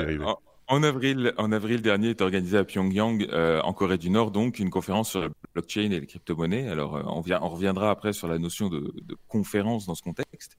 en, 0.70 0.84
avril, 0.84 1.34
en 1.38 1.52
avril 1.52 1.82
dernier 1.82 2.10
est 2.10 2.22
organisé 2.22 2.58
à 2.58 2.64
Pyongyang, 2.64 3.28
euh, 3.32 3.62
en 3.62 3.74
Corée 3.74 3.98
du 3.98 4.10
Nord, 4.10 4.32
donc 4.32 4.60
une 4.60 4.70
conférence 4.70 5.12
sur 5.12 5.22
la 5.22 5.30
blockchain 5.54 5.92
et 5.92 6.00
les 6.00 6.06
crypto-monnaies. 6.06 6.68
Alors, 6.68 6.98
euh, 6.98 7.04
on, 7.06 7.22
vient, 7.22 7.40
on 7.42 7.50
reviendra 7.50 7.90
après 7.90 8.14
sur 8.14 8.28
la 8.28 8.38
notion 8.38 8.70
de, 8.70 8.94
de 9.02 9.18
conférence 9.28 9.86
dans 9.86 9.96
ce 9.96 10.04
contexte. 10.04 10.58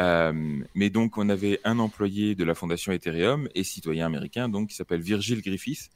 Euh, 0.00 0.32
mais 0.74 0.90
donc, 0.90 1.18
on 1.18 1.28
avait 1.28 1.60
un 1.64 1.78
employé 1.78 2.34
de 2.34 2.44
la 2.44 2.54
fondation 2.54 2.92
Ethereum 2.92 3.48
et 3.54 3.64
citoyen 3.64 4.06
américain, 4.06 4.48
donc 4.48 4.70
qui 4.70 4.76
s'appelle 4.76 5.00
Virgil 5.00 5.42
Griffith, 5.42 5.90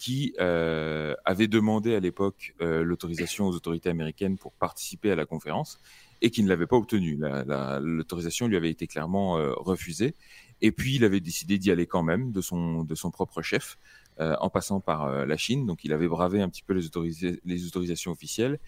qui 0.00 0.34
euh, 0.40 1.14
avait 1.26 1.46
demandé 1.46 1.94
à 1.94 2.00
l'époque 2.00 2.54
euh, 2.62 2.82
l'autorisation 2.82 3.46
aux 3.46 3.54
autorités 3.54 3.90
américaines 3.90 4.38
pour 4.38 4.54
participer 4.54 5.10
à 5.10 5.14
la 5.14 5.26
conférence 5.26 5.78
et 6.22 6.30
qui 6.30 6.42
ne 6.42 6.48
l'avait 6.48 6.66
pas 6.66 6.76
obtenue. 6.76 7.18
L'autorisation 7.20 8.48
lui 8.48 8.56
avait 8.56 8.70
été 8.70 8.86
clairement 8.86 9.36
euh, 9.36 9.52
refusée. 9.56 10.14
Et 10.62 10.72
puis, 10.72 10.94
il 10.94 11.04
avait 11.04 11.20
décidé 11.20 11.58
d'y 11.58 11.70
aller 11.70 11.86
quand 11.86 12.02
même 12.02 12.32
de 12.32 12.40
son, 12.40 12.82
de 12.82 12.94
son 12.94 13.10
propre 13.10 13.42
chef, 13.42 13.76
euh, 14.20 14.36
en 14.40 14.48
passant 14.48 14.80
par 14.80 15.04
euh, 15.04 15.26
la 15.26 15.36
Chine. 15.36 15.66
Donc, 15.66 15.84
il 15.84 15.92
avait 15.92 16.08
bravé 16.08 16.40
un 16.40 16.48
petit 16.48 16.62
peu 16.62 16.72
les, 16.72 17.40
les 17.44 17.66
autorisations 17.66 18.10
officielles. 18.10 18.58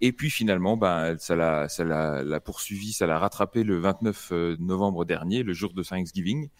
Et 0.00 0.12
puis 0.12 0.30
finalement, 0.30 0.76
ben, 0.76 1.16
ça 1.18 1.34
l'a, 1.34 1.68
ça 1.68 1.82
l'a, 1.82 2.40
poursuivi, 2.40 2.92
ça 2.92 3.06
l'a 3.06 3.18
rattrapé 3.18 3.64
le 3.64 3.78
29 3.78 4.30
novembre 4.58 5.06
dernier, 5.06 5.42
le 5.42 5.54
jour 5.54 5.72
de 5.72 5.82
Thanksgiving, 5.82 6.50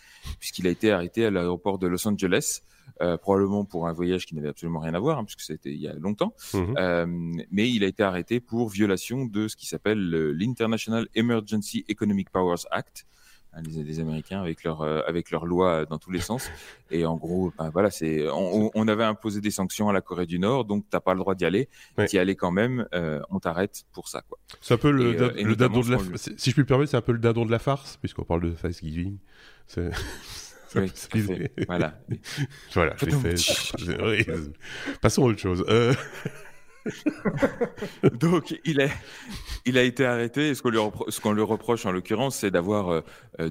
puisqu'il 0.41 0.67
a 0.67 0.71
été 0.71 0.91
arrêté 0.91 1.27
à 1.27 1.31
l'aéroport 1.31 1.79
de 1.79 1.87
Los 1.87 2.09
Angeles 2.09 2.63
euh, 3.01 3.17
probablement 3.17 3.65
pour 3.65 3.87
un 3.87 3.93
voyage 3.93 4.27
qui 4.27 4.35
n'avait 4.35 4.49
absolument 4.49 4.81
rien 4.81 4.95
à 4.95 4.99
voir, 4.99 5.19
hein, 5.19 5.25
puisque 5.25 5.41
c'était 5.41 5.73
il 5.73 5.81
y 5.81 5.89
a 5.89 5.95
longtemps. 5.95 6.35
Euh, 6.55 7.07
mais 7.51 7.71
il 7.71 7.85
a 7.85 7.87
été 7.87 8.03
arrêté 8.03 8.41
pour 8.41 8.69
violation 8.69 9.25
de 9.25 9.49
ce 9.49 9.57
qui 9.57 9.67
s'appelle 9.67 9.99
l'International 10.09 11.09
Emergency 11.15 11.85
Economic 11.89 12.31
Powers 12.31 12.67
Act. 12.71 13.07
Hein, 13.57 13.63
les, 13.65 13.83
les, 13.85 14.01
Américains 14.01 14.41
avec 14.41 14.65
leur 14.65 14.83
euh, 14.83 15.01
avec 15.07 15.31
leurs 15.31 15.47
lois 15.47 15.87
dans 15.87 15.99
tous 15.99 16.11
les 16.11 16.21
sens 16.31 16.51
et 16.91 17.07
en 17.07 17.17
gros 17.17 17.53
ben, 17.59 17.71
voilà 17.71 17.91
c'est 17.91 18.29
on, 18.29 18.71
on, 18.75 18.89
avait 18.89 19.05
imposé 19.05 19.41
des 19.41 19.51
sanctions 19.51 19.89
à 19.89 19.93
la 19.93 20.01
Corée 20.01 20.27
du 20.27 20.39
Nord 20.39 20.67
donc 20.67 20.85
t'as 20.91 21.01
pas 21.01 21.15
le 21.15 21.21
droit 21.21 21.35
d'y 21.35 21.45
aller 21.47 21.69
ouais. 21.97 22.07
y 22.13 22.19
aller 22.19 22.37
quand 22.37 22.51
même 22.51 22.87
euh, 22.95 23.21
on 23.31 23.39
t'arrête 23.39 23.85
pour 23.93 24.09
ça 24.09 24.23
quoi 24.29 24.39
c'est 24.61 24.75
un 24.75 24.79
peu 24.79 24.91
le, 24.91 25.13
le 25.13 25.57
dindon 25.57 25.81
de 25.81 25.93
la 25.93 25.99
si 26.17 26.51
je 26.51 26.55
puis 26.55 26.63
me 26.63 26.67
permettre 26.67 26.91
c'est 26.91 26.97
un 26.99 27.03
peu 27.03 27.13
le 27.13 27.19
dindon 27.19 27.47
de 27.47 27.51
la 27.51 27.59
farce 27.59 27.97
puisqu'on 27.97 28.25
parle 28.25 28.43
de 28.43 28.51
Thanksgiving 28.51 29.17
c'est 29.67 29.91
oui, 30.77 31.49
voilà. 31.67 31.99
voilà, 32.75 32.95
Passons 35.01 35.23
à 35.23 35.27
autre 35.27 35.41
chose. 35.41 35.65
Euh. 35.69 35.95
Donc, 38.21 38.55
il, 38.65 38.81
est, 38.81 38.93
il 39.65 39.79
a 39.79 39.83
été 39.83 40.05
arrêté. 40.05 40.51
Et 40.51 40.55
ce 40.55 40.63
qu'on 40.63 41.33
lui, 41.33 41.43
reproche, 41.43 41.87
en 41.87 41.93
l'occurrence, 41.93 42.37
c'est 42.37 42.51
d'avoir 42.51 42.89
euh, 42.89 43.01
euh, 43.41 43.51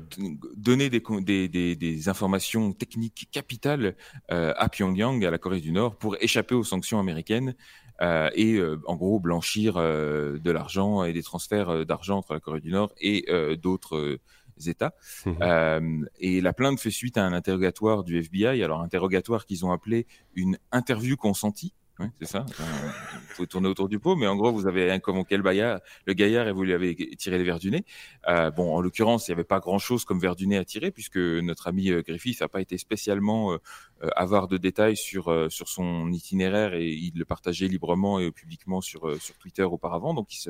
donné 0.55 0.89
des, 0.89 1.01
des, 1.49 1.75
des, 1.75 2.09
informations 2.09 2.71
techniques 2.71 3.27
capitales 3.31 3.95
à 4.29 4.69
Pyongyang, 4.69 5.25
à 5.25 5.31
la 5.31 5.37
Corée 5.37 5.61
du 5.61 5.71
Nord, 5.71 5.97
pour 5.97 6.15
échapper 6.21 6.55
aux 6.55 6.63
sanctions 6.63 6.99
américaines 6.99 7.55
et, 8.01 8.59
en 8.85 8.95
gros, 8.95 9.19
blanchir 9.19 9.75
de 9.75 10.51
l'argent 10.51 11.03
et 11.03 11.13
des 11.13 11.23
transferts 11.23 11.85
d'argent 11.85 12.17
entre 12.17 12.33
la 12.33 12.39
Corée 12.39 12.61
du 12.61 12.71
Nord 12.71 12.93
et 12.99 13.25
d'autres 13.61 14.19
États. 14.59 14.93
Mmh 15.25 15.31
euh, 15.41 16.05
et 16.19 16.41
la 16.41 16.53
plainte 16.53 16.79
fait 16.79 16.91
suite 16.91 17.17
à 17.17 17.25
un 17.25 17.33
interrogatoire 17.33 18.03
du 18.03 18.17
FBI, 18.17 18.63
alors 18.63 18.81
interrogatoire 18.81 19.45
qu'ils 19.45 19.65
ont 19.65 19.71
appelé 19.71 20.07
une 20.35 20.57
interview 20.71 21.15
consentie. 21.17 21.73
c'est 22.19 22.27
ça. 22.27 22.45
Il 22.49 23.35
faut 23.35 23.45
tourner 23.45 23.67
autour 23.69 23.87
du 23.87 23.99
pot, 23.99 24.15
mais 24.15 24.27
en 24.27 24.35
gros, 24.35 24.51
vous 24.51 24.67
avez 24.67 24.91
un 24.91 24.99
comme 24.99 25.23
quel 25.25 25.41
gaillard, 25.41 25.79
le 26.05 26.13
gaillard 26.13 26.47
et 26.47 26.51
vous 26.51 26.63
lui 26.63 26.73
avez 26.73 26.95
tiré 27.17 27.37
les 27.37 27.43
verres 27.43 27.59
du 27.59 27.71
nez. 27.71 27.85
Euh, 28.27 28.51
bon, 28.51 28.75
en 28.75 28.81
l'occurrence, 28.81 29.27
il 29.27 29.31
n'y 29.31 29.35
avait 29.35 29.45
pas 29.45 29.59
grand-chose 29.59 30.03
comme 30.03 30.19
verre 30.19 30.35
du 30.35 30.47
nez 30.47 30.57
à 30.57 30.65
tirer, 30.65 30.91
puisque 30.91 31.17
notre 31.17 31.67
ami 31.67 31.91
euh, 31.91 32.01
Griffith 32.01 32.41
n'a 32.41 32.47
pas 32.47 32.61
été 32.61 32.77
spécialement 32.77 33.53
euh, 33.53 34.09
avare 34.15 34.47
de 34.47 34.57
détails 34.57 34.97
sur 34.97 35.29
euh, 35.29 35.49
sur 35.49 35.69
son 35.69 36.11
itinéraire 36.11 36.73
et 36.73 36.89
il 36.89 37.13
le 37.15 37.23
partageait 37.23 37.67
librement 37.67 38.19
et 38.19 38.29
publiquement 38.31 38.81
sur 38.81 39.21
sur 39.21 39.37
Twitter 39.37 39.63
auparavant. 39.63 40.13
Donc 40.13 40.33
il 40.33 40.39
se 40.39 40.49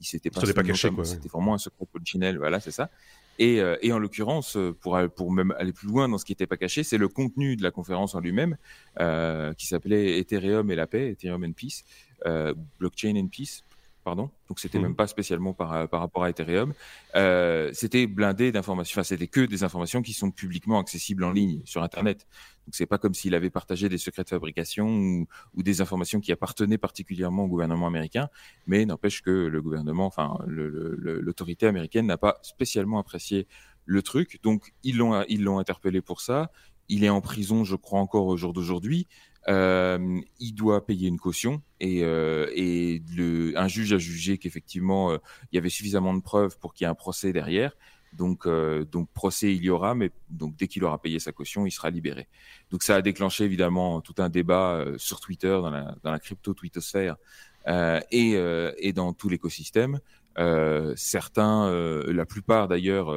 il 0.00 0.06
s'était 0.06 0.30
pas, 0.30 0.40
pas 0.40 0.62
caché, 0.62 0.90
C'était 1.04 1.28
vraiment 1.28 1.54
un 1.54 1.58
secret 1.58 1.86
polichinelle, 1.90 2.38
voilà, 2.38 2.60
c'est 2.60 2.70
ça. 2.70 2.90
Et, 3.38 3.60
euh, 3.60 3.76
et 3.82 3.92
en 3.92 3.98
l'occurrence, 3.98 4.56
euh, 4.56 4.72
pour, 4.72 4.98
pour 5.14 5.32
même 5.32 5.54
aller 5.58 5.72
plus 5.72 5.88
loin 5.88 6.08
dans 6.08 6.18
ce 6.18 6.24
qui 6.24 6.32
n'était 6.32 6.46
pas 6.46 6.56
caché, 6.56 6.82
c'est 6.82 6.98
le 6.98 7.08
contenu 7.08 7.56
de 7.56 7.62
la 7.62 7.70
conférence 7.70 8.14
en 8.14 8.20
lui-même, 8.20 8.56
euh, 9.00 9.52
qui 9.54 9.66
s'appelait 9.66 10.18
Ethereum 10.18 10.70
et 10.70 10.76
la 10.76 10.86
paix, 10.86 11.10
Ethereum 11.10 11.44
and 11.44 11.52
Peace, 11.52 11.84
Blockchain 12.78 13.16
and 13.16 13.28
Peace, 13.28 13.62
pardon. 14.06 14.30
Donc 14.46 14.60
c'était 14.60 14.78
mmh. 14.78 14.82
même 14.82 14.94
pas 14.94 15.08
spécialement 15.08 15.52
par, 15.52 15.88
par 15.88 15.98
rapport 15.98 16.22
à 16.22 16.30
Ethereum. 16.30 16.74
Euh, 17.16 17.70
c'était 17.72 18.06
blindé 18.06 18.52
d'informations. 18.52 18.94
Enfin, 18.94 19.02
c'était 19.02 19.26
que 19.26 19.40
des 19.40 19.64
informations 19.64 20.00
qui 20.00 20.12
sont 20.12 20.30
publiquement 20.30 20.78
accessibles 20.78 21.24
en 21.24 21.32
ligne 21.32 21.60
sur 21.64 21.82
Internet. 21.82 22.28
Donc 22.66 22.76
c'est 22.76 22.86
pas 22.86 22.98
comme 22.98 23.14
s'il 23.14 23.34
avait 23.34 23.50
partagé 23.50 23.88
des 23.88 23.98
secrets 23.98 24.22
de 24.22 24.28
fabrication 24.28 24.86
ou, 24.86 25.26
ou, 25.54 25.62
des 25.64 25.80
informations 25.80 26.20
qui 26.20 26.30
appartenaient 26.30 26.78
particulièrement 26.78 27.46
au 27.46 27.48
gouvernement 27.48 27.88
américain. 27.88 28.28
Mais 28.68 28.86
n'empêche 28.86 29.22
que 29.22 29.30
le 29.30 29.60
gouvernement, 29.60 30.06
enfin 30.06 30.38
l'autorité 30.46 31.66
américaine 31.66 32.06
n'a 32.06 32.16
pas 32.16 32.38
spécialement 32.42 33.00
apprécié 33.00 33.48
le 33.86 34.02
truc. 34.02 34.38
Donc 34.44 34.72
ils 34.84 34.98
l'ont 34.98 35.24
ils 35.28 35.42
l'ont 35.42 35.58
interpellé 35.58 36.00
pour 36.00 36.20
ça. 36.20 36.52
Il 36.88 37.02
est 37.02 37.08
en 37.08 37.20
prison, 37.20 37.64
je 37.64 37.74
crois 37.74 37.98
encore 37.98 38.26
au 38.26 38.36
jour 38.36 38.52
d'aujourd'hui. 38.52 39.08
Euh, 39.48 40.20
il 40.40 40.52
doit 40.54 40.84
payer 40.84 41.06
une 41.06 41.20
caution 41.20 41.62
et, 41.78 42.02
euh, 42.02 42.50
et 42.52 43.00
le, 43.16 43.56
un 43.56 43.68
juge 43.68 43.92
a 43.92 43.98
jugé 43.98 44.38
qu'effectivement 44.38 45.12
euh, 45.12 45.18
il 45.52 45.54
y 45.54 45.58
avait 45.58 45.68
suffisamment 45.68 46.14
de 46.14 46.20
preuves 46.20 46.58
pour 46.58 46.74
qu'il 46.74 46.84
y 46.84 46.88
ait 46.88 46.90
un 46.90 46.96
procès 46.96 47.32
derrière. 47.32 47.76
Donc, 48.12 48.46
euh, 48.46 48.84
donc 48.84 49.08
procès 49.12 49.54
il 49.54 49.62
y 49.62 49.70
aura, 49.70 49.94
mais 49.94 50.10
donc 50.30 50.56
dès 50.56 50.68
qu'il 50.68 50.82
aura 50.84 51.00
payé 51.00 51.18
sa 51.18 51.32
caution, 51.32 51.66
il 51.66 51.70
sera 51.70 51.90
libéré. 51.90 52.28
Donc 52.70 52.82
ça 52.82 52.96
a 52.96 53.02
déclenché 53.02 53.44
évidemment 53.44 54.00
tout 54.00 54.14
un 54.18 54.28
débat 54.30 54.72
euh, 54.72 54.94
sur 54.98 55.20
Twitter, 55.20 55.58
dans 55.62 55.70
la, 55.70 55.94
dans 56.02 56.10
la 56.10 56.18
crypto 56.18 56.54
twittosphère 56.54 57.16
euh, 57.68 58.00
et, 58.10 58.32
et 58.78 58.92
dans 58.92 59.12
tout 59.12 59.28
l'écosystème. 59.28 60.00
certains, 60.96 61.70
la 62.06 62.26
plupart 62.26 62.68
d'ailleurs, 62.68 63.14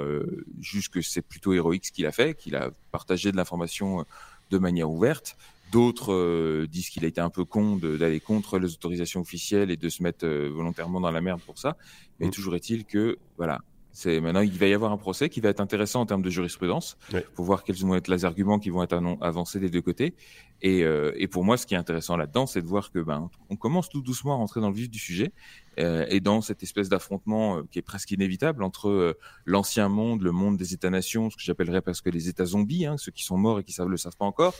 jugent 0.59 0.89
que 0.89 1.01
c'est 1.01 1.21
plutôt 1.21 1.53
héroïque 1.53 1.85
ce 1.85 1.91
qu'il 1.91 2.05
a 2.05 2.11
fait, 2.11 2.33
qu'il 2.35 2.55
a 2.55 2.71
partagé 2.91 3.31
de 3.31 3.37
l'information 3.37 4.05
de 4.49 4.57
manière 4.57 4.89
ouverte. 4.89 5.37
D'autres 5.71 6.13
euh, 6.13 6.67
disent 6.67 6.89
qu'il 6.89 7.05
a 7.05 7.07
été 7.07 7.21
un 7.21 7.29
peu 7.29 7.45
con 7.45 7.75
d'aller 7.75 8.19
contre 8.19 8.57
les 8.57 8.73
autorisations 8.73 9.21
officielles 9.21 9.69
et 9.69 9.77
de 9.77 9.89
se 9.89 10.01
mettre 10.01 10.25
euh, 10.25 10.49
volontairement 10.49 10.99
dans 10.99 11.11
la 11.11 11.21
merde 11.21 11.41
pour 11.41 11.59
ça. 11.59 11.77
Mais 12.19 12.27
mm. 12.27 12.31
toujours 12.31 12.55
est-il 12.55 12.85
que, 12.85 13.17
voilà, 13.37 13.59
C'est 13.91 14.19
maintenant 14.19 14.41
il 14.41 14.57
va 14.57 14.67
y 14.67 14.73
avoir 14.73 14.91
un 14.91 14.97
procès 14.97 15.29
qui 15.29 15.41
va 15.41 15.49
être 15.49 15.59
intéressant 15.59 16.01
en 16.01 16.05
termes 16.05 16.21
de 16.21 16.29
jurisprudence 16.29 16.97
pour 17.33 17.45
voir 17.45 17.63
quels 17.63 17.75
vont 17.77 17.95
être 17.95 18.07
les 18.07 18.25
arguments 18.25 18.59
qui 18.59 18.69
vont 18.69 18.83
être 18.83 19.01
avancés 19.21 19.59
des 19.59 19.69
deux 19.69 19.81
côtés. 19.81 20.15
Et, 20.61 20.83
euh, 20.83 21.13
et 21.15 21.27
pour 21.27 21.45
moi, 21.45 21.55
ce 21.55 21.65
qui 21.65 21.73
est 21.73 21.77
intéressant 21.77 22.17
là-dedans, 22.17 22.45
c'est 22.45 22.61
de 22.61 22.67
voir 22.67 22.91
que 22.91 22.99
ben 22.99 23.29
on 23.49 23.55
commence 23.55 23.89
tout 23.89 24.01
doucement 24.01 24.33
à 24.33 24.35
rentrer 24.35 24.59
dans 24.59 24.69
le 24.69 24.75
vif 24.75 24.89
du 24.89 24.99
sujet 24.99 25.31
euh, 25.79 26.05
et 26.09 26.19
dans 26.19 26.41
cette 26.41 26.63
espèce 26.63 26.89
d'affrontement 26.89 27.59
euh, 27.59 27.63
qui 27.71 27.79
est 27.79 27.83
presque 27.83 28.11
inévitable 28.11 28.63
entre 28.63 28.89
euh, 28.89 29.17
l'ancien 29.45 29.87
monde, 29.87 30.21
le 30.21 30.31
monde 30.31 30.57
des 30.57 30.73
États-nations, 30.73 31.29
ce 31.29 31.37
que 31.37 31.43
j'appellerais 31.43 31.81
presque 31.81 32.07
les 32.07 32.27
États 32.27 32.45
zombies, 32.45 32.85
hein, 32.85 32.97
ceux 32.97 33.11
qui 33.11 33.23
sont 33.23 33.37
morts 33.37 33.59
et 33.59 33.63
qui 33.63 33.71
savent 33.71 33.87
le 33.87 33.97
savent 33.97 34.17
pas 34.17 34.25
encore, 34.25 34.53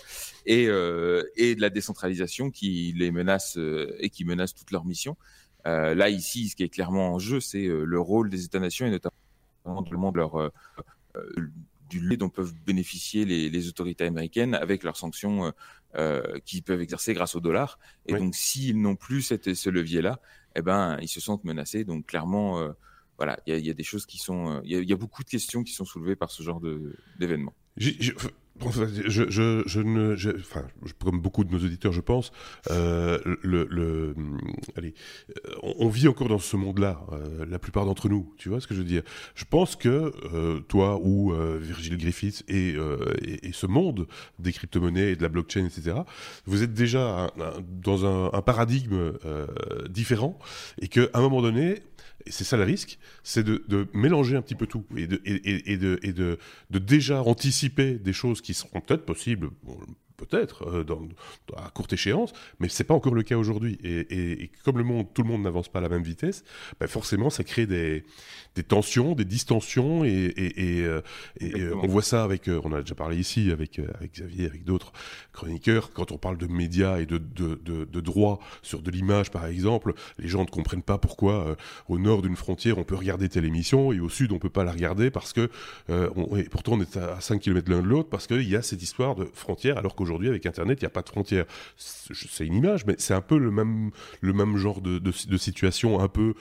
et 0.45 0.63
et 0.63 1.55
de 1.55 1.61
la 1.61 1.69
décentralisation 1.69 2.51
qui 2.51 2.93
les 2.95 3.11
menace 3.11 3.57
et 3.99 4.09
qui 4.09 4.25
menace 4.25 4.53
toute 4.53 4.71
leur 4.71 4.85
mission. 4.85 5.17
Euh, 5.67 5.93
là, 5.93 6.09
ici, 6.09 6.49
ce 6.49 6.55
qui 6.55 6.63
est 6.63 6.69
clairement 6.69 7.13
en 7.13 7.19
jeu, 7.19 7.39
c'est 7.39 7.65
euh, 7.65 7.83
le 7.83 7.99
rôle 7.99 8.29
des 8.29 8.45
États-nations 8.45 8.85
et 8.85 8.91
notamment 8.91 9.15
le 9.65 9.97
monde 9.97 10.15
leur, 10.15 10.39
euh, 10.39 10.49
du 11.89 11.99
lieu 11.99 12.17
dont 12.17 12.29
peuvent 12.29 12.53
bénéficier 12.65 13.25
les, 13.25 13.67
autorités 13.67 14.05
américaines 14.05 14.55
avec 14.55 14.83
leurs 14.83 14.97
sanctions 14.97 15.53
qu'ils 16.45 16.63
peuvent 16.63 16.81
exercer 16.81 17.13
grâce 17.13 17.35
au 17.35 17.39
dollar. 17.39 17.79
Et 18.07 18.13
donc, 18.13 18.35
s'ils 18.35 18.79
n'ont 18.79 18.95
plus 18.95 19.21
cette, 19.21 19.53
ce 19.53 19.69
levier-là, 19.69 20.19
eh 20.55 20.61
ben, 20.61 20.97
ils 21.01 21.07
se 21.07 21.19
sentent 21.19 21.43
menacés. 21.43 21.83
Donc, 21.83 22.05
clairement, 22.05 22.63
voilà, 23.17 23.39
il 23.47 23.65
y, 23.65 23.69
a 23.69 23.73
des 23.73 23.83
choses 23.83 24.05
qui 24.05 24.17
sont, 24.17 24.61
il 24.63 24.87
y, 24.87 24.93
a 24.93 24.95
beaucoup 24.95 25.23
de 25.23 25.29
questions 25.29 25.63
qui 25.63 25.73
sont 25.73 25.85
soulevées 25.85 26.15
par 26.15 26.31
ce 26.31 26.41
genre 26.41 26.61
d'événements. 27.19 27.55
Je, 29.07 29.29
je, 29.29 29.63
je, 29.65 29.79
ne, 29.79 30.15
enfin, 30.39 30.65
comme 31.03 31.19
beaucoup 31.21 31.43
de 31.43 31.51
nos 31.51 31.63
auditeurs, 31.63 31.91
je 31.91 32.01
pense, 32.01 32.31
euh, 32.69 33.19
le, 33.41 33.67
le, 33.69 34.15
allez, 34.75 34.93
on, 35.63 35.87
vit 35.87 36.07
encore 36.07 36.27
dans 36.27 36.39
ce 36.39 36.55
monde-là, 36.57 37.01
euh, 37.11 37.45
la 37.47 37.59
plupart 37.59 37.85
d'entre 37.85 38.09
nous. 38.09 38.33
Tu 38.37 38.49
vois 38.49 38.59
ce 38.59 38.67
que 38.67 38.73
je 38.73 38.79
veux 38.79 38.85
dire? 38.85 39.03
Je 39.35 39.45
pense 39.45 39.75
que 39.75 40.13
euh, 40.33 40.59
toi 40.61 40.99
ou 41.01 41.33
euh, 41.33 41.57
Virgil 41.61 41.97
Griffiths 41.97 42.43
et, 42.47 42.75
et, 43.21 43.47
et, 43.47 43.51
ce 43.53 43.65
monde 43.65 44.07
des 44.39 44.51
crypto-monnaies 44.51 45.11
et 45.11 45.15
de 45.15 45.21
la 45.21 45.29
blockchain, 45.29 45.65
etc., 45.65 45.97
vous 46.45 46.63
êtes 46.63 46.73
déjà 46.73 47.31
dans 47.81 48.05
un, 48.05 48.31
un 48.33 48.41
paradigme 48.41 49.13
différent 49.89 50.37
et 50.81 50.87
qu'à 50.87 51.07
un 51.13 51.21
moment 51.21 51.41
donné, 51.41 51.81
et 52.25 52.32
c'est 52.32 52.43
ça 52.43 52.58
le 52.58 52.63
risque, 52.63 52.99
c'est 53.23 53.43
de, 53.43 53.63
de, 53.67 53.88
mélanger 53.93 54.36
un 54.36 54.41
petit 54.41 54.55
peu 54.55 54.67
tout 54.67 54.86
et 54.95 55.08
de, 55.08 55.21
et, 55.25 55.36
et 55.36 55.73
et 55.73 55.77
de, 56.13 56.38
de 56.69 56.79
déjà 56.79 57.21
anticiper 57.21 57.93
des 57.93 58.13
choses 58.13 58.41
qui 58.41 58.53
seront 58.53 58.82
peut-être 58.82 59.05
possibles. 59.05 59.49
Peut-être 60.19 60.67
euh, 60.67 60.84
à 61.55 61.69
courte 61.69 61.93
échéance, 61.93 62.34
mais 62.60 62.69
c'est 62.69 62.84
pas 62.84 62.93
encore 62.93 63.13
le 63.13 63.23
cas 63.23 63.38
aujourd'hui. 63.38 63.77
Et, 63.84 64.43
et, 64.43 64.51
comme 64.63 64.77
le 64.77 64.84
monde, 64.84 65.08
tout 65.13 65.23
le 65.23 65.29
monde 65.29 65.43
n'avance 65.43 65.69
pas 65.69 65.79
à 65.79 65.82
la 65.82 65.89
même 65.89 66.03
vitesse, 66.03 66.43
ben 66.79 66.88
forcément, 66.88 67.29
ça 67.29 67.43
crée 67.43 67.65
des, 67.65 68.03
des 68.55 68.63
tensions, 68.63 69.15
des 69.15 69.25
distensions, 69.25 70.03
et, 70.03 70.34
et 70.36 70.82
euh, 70.82 71.01
euh, 71.41 71.73
on 71.82 71.88
voit 71.88 72.01
ça 72.01 72.23
avec, 72.23 72.49
on 72.49 72.73
a 72.73 72.82
déjà 72.82 72.95
parlé 72.95 73.17
ici 73.17 73.51
avec, 73.51 73.79
avec 73.79 74.13
Xavier, 74.13 74.45
avec 74.45 74.65
d'autres 74.65 74.91
chroniqueurs, 75.32 75.93
quand 75.93 76.12
on 76.12 76.17
parle 76.17 76.38
de 76.38 76.47
médias 76.47 76.99
et 76.99 77.05
de, 77.05 77.17
de, 77.17 77.55
de, 77.63 77.86
de 77.86 78.01
droit 78.01 78.39
sur 78.62 78.82
de 78.82 78.91
l'image, 78.91 79.32
par 79.32 79.45
exemple, 79.45 79.93
les 80.17 80.27
gens 80.27 80.41
ne 80.41 80.49
comprennent 80.49 80.84
pas 80.84 80.97
pourquoi 80.97 81.55
au 81.88 81.97
nord 81.97 82.21
d'une 82.21 82.36
frontière 82.36 82.77
on 82.77 82.84
peut 82.84 82.95
regarder 82.95 83.29
telle 83.29 83.45
émission 83.45 83.93
et 83.93 83.99
au 83.99 84.10
sud 84.10 84.32
on 84.32 84.39
peut 84.39 84.49
pas 84.49 84.63
la 84.63 84.71
regarder 84.71 85.12
parce 85.12 85.34
que, 85.34 85.49
on, 85.89 86.36
et 86.36 86.43
pourtant 86.43 86.73
on 86.73 86.82
est 86.82 86.97
à 86.97 87.21
5 87.21 87.39
km 87.39 87.71
l'un 87.71 87.82
de 87.82 87.88
l'autre 87.88 88.10
parce 88.10 88.27
qu'il 88.27 88.47
y 88.49 88.55
a 88.55 88.62
cette 88.62 88.82
histoire 88.82 89.15
de 89.15 89.25
frontière 89.34 89.77
alors 89.77 89.95
qu'aujourd'hui 89.95 90.08
aujourd'hui, 90.09 90.29
avec 90.29 90.45
Internet, 90.45 90.79
il 90.81 90.85
n'y 90.85 90.87
a 90.87 90.91
pas 90.91 91.03
de 91.03 91.09
frontières. 91.09 91.45
C'est 91.77 92.45
une 92.45 92.55
image, 92.55 92.85
mais 92.85 92.95
c'est 92.97 93.13
un 93.13 93.21
peu 93.21 93.37
le 93.37 93.51
même, 93.51 93.91
le 94.21 94.33
même 94.33 94.57
genre 94.57 94.81
de, 94.81 95.11
situation 95.37 95.99
un 95.99 96.07
peu 96.07 96.33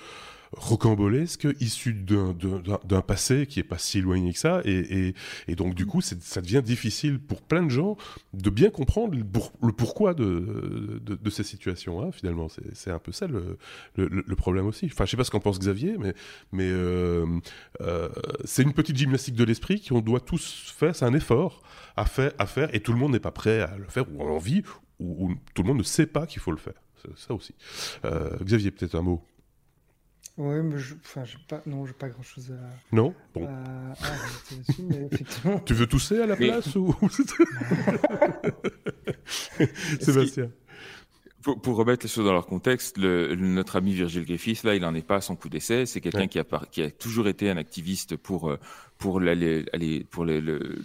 rocambolesque, 0.52 1.46
issu 1.60 1.92
d'un 1.92 3.02
passé 3.02 3.46
qui 3.46 3.60
est 3.60 3.64
pas 3.64 3.76
si 3.76 3.98
éloigné 3.98 4.32
que 4.32 4.38
ça, 4.38 4.62
et, 4.64 5.14
donc 5.56 5.74
du 5.74 5.84
coup, 5.84 6.00
ça 6.00 6.40
devient 6.40 6.62
difficile 6.64 7.18
pour 7.18 7.42
plein 7.42 7.62
de 7.62 7.68
gens 7.70 7.98
de 8.32 8.48
bien 8.48 8.70
comprendre 8.70 9.14
le, 9.14 9.72
pourquoi 9.72 10.14
de, 10.14 11.30
ces 11.30 11.42
situations. 11.42 12.10
Finalement, 12.12 12.48
c'est 12.72 12.90
un 12.90 12.98
peu 12.98 13.12
ça 13.12 13.26
le, 13.26 14.36
problème 14.36 14.66
aussi. 14.66 14.86
Enfin, 14.86 15.04
je 15.04 15.10
sais 15.10 15.16
pas 15.18 15.24
ce 15.24 15.30
qu'en 15.30 15.40
pense 15.40 15.58
Xavier, 15.58 15.96
mais, 15.98 16.14
mais 16.52 16.68
euh, 16.70 17.26
euh, 17.82 18.08
c'est 18.44 18.62
une 18.62 18.72
petite 18.72 18.96
gymnastique 18.96 19.34
de 19.34 19.44
l'esprit 19.44 19.82
qu'on 19.82 20.00
doit 20.00 20.20
tous 20.20 20.72
faire. 20.76 20.96
C'est 20.96 21.04
un 21.04 21.14
effort 21.14 21.62
à 21.98 22.04
faire, 22.04 22.32
à 22.38 22.46
faire, 22.46 22.74
et 22.74 22.80
tout 22.80 22.92
le 22.92 22.98
monde 22.98 23.12
n'est 23.12 23.20
pas 23.20 23.32
prêt 23.32 23.60
à 23.60 23.76
le 23.76 23.88
faire, 23.88 24.04
ou 24.14 24.22
a 24.22 24.26
envie, 24.26 24.62
ou, 25.00 25.34
tout 25.54 25.62
le 25.62 25.68
monde 25.68 25.78
ne 25.78 25.82
sait 25.82 26.06
pas 26.06 26.26
qu'il 26.26 26.40
faut 26.40 26.52
le 26.52 26.56
faire. 26.56 26.80
Ça 27.16 27.34
aussi. 27.34 27.54
Euh, 28.04 28.36
Xavier, 28.42 28.70
peut-être 28.70 28.94
un 28.94 29.02
mot? 29.02 29.24
Oui, 30.36 30.62
mais 30.62 30.78
je, 30.78 30.94
enfin, 30.94 31.24
j'ai 31.24 31.38
pas, 31.48 31.62
non, 31.66 31.84
j'ai 31.84 31.92
pas 31.92 32.08
grand-chose 32.08 32.52
à. 32.52 32.94
Non, 32.94 33.12
bon. 33.34 33.48
tu 35.66 35.74
veux 35.74 35.86
tousser 35.88 36.20
à 36.20 36.26
la 36.26 36.36
place 36.36 36.76
ou 36.76 36.94
Sébastien. 40.00 40.52
Pour, 41.42 41.60
pour, 41.60 41.76
remettre 41.76 42.04
les 42.04 42.10
choses 42.10 42.24
dans 42.24 42.32
leur 42.32 42.46
contexte, 42.46 42.98
le, 42.98 43.34
notre 43.34 43.76
ami 43.76 43.94
Virgil 43.94 44.24
Griffiths, 44.24 44.62
là, 44.62 44.76
il 44.76 44.82
n'en 44.82 44.94
est 44.94 45.06
pas 45.06 45.16
à 45.16 45.20
son 45.20 45.34
coup 45.34 45.48
d'essai. 45.48 45.86
C'est 45.86 46.00
quelqu'un 46.00 46.28
qui, 46.28 46.38
a, 46.38 46.44
qui 46.70 46.82
a 46.82 46.90
toujours 46.90 47.26
été 47.26 47.50
un 47.50 47.56
activiste 47.56 48.16
pour, 48.16 48.50
euh, 48.50 48.58
pour, 48.98 49.20
aller, 49.20 49.64
pour 50.10 50.24
les, 50.24 50.40
le, 50.40 50.82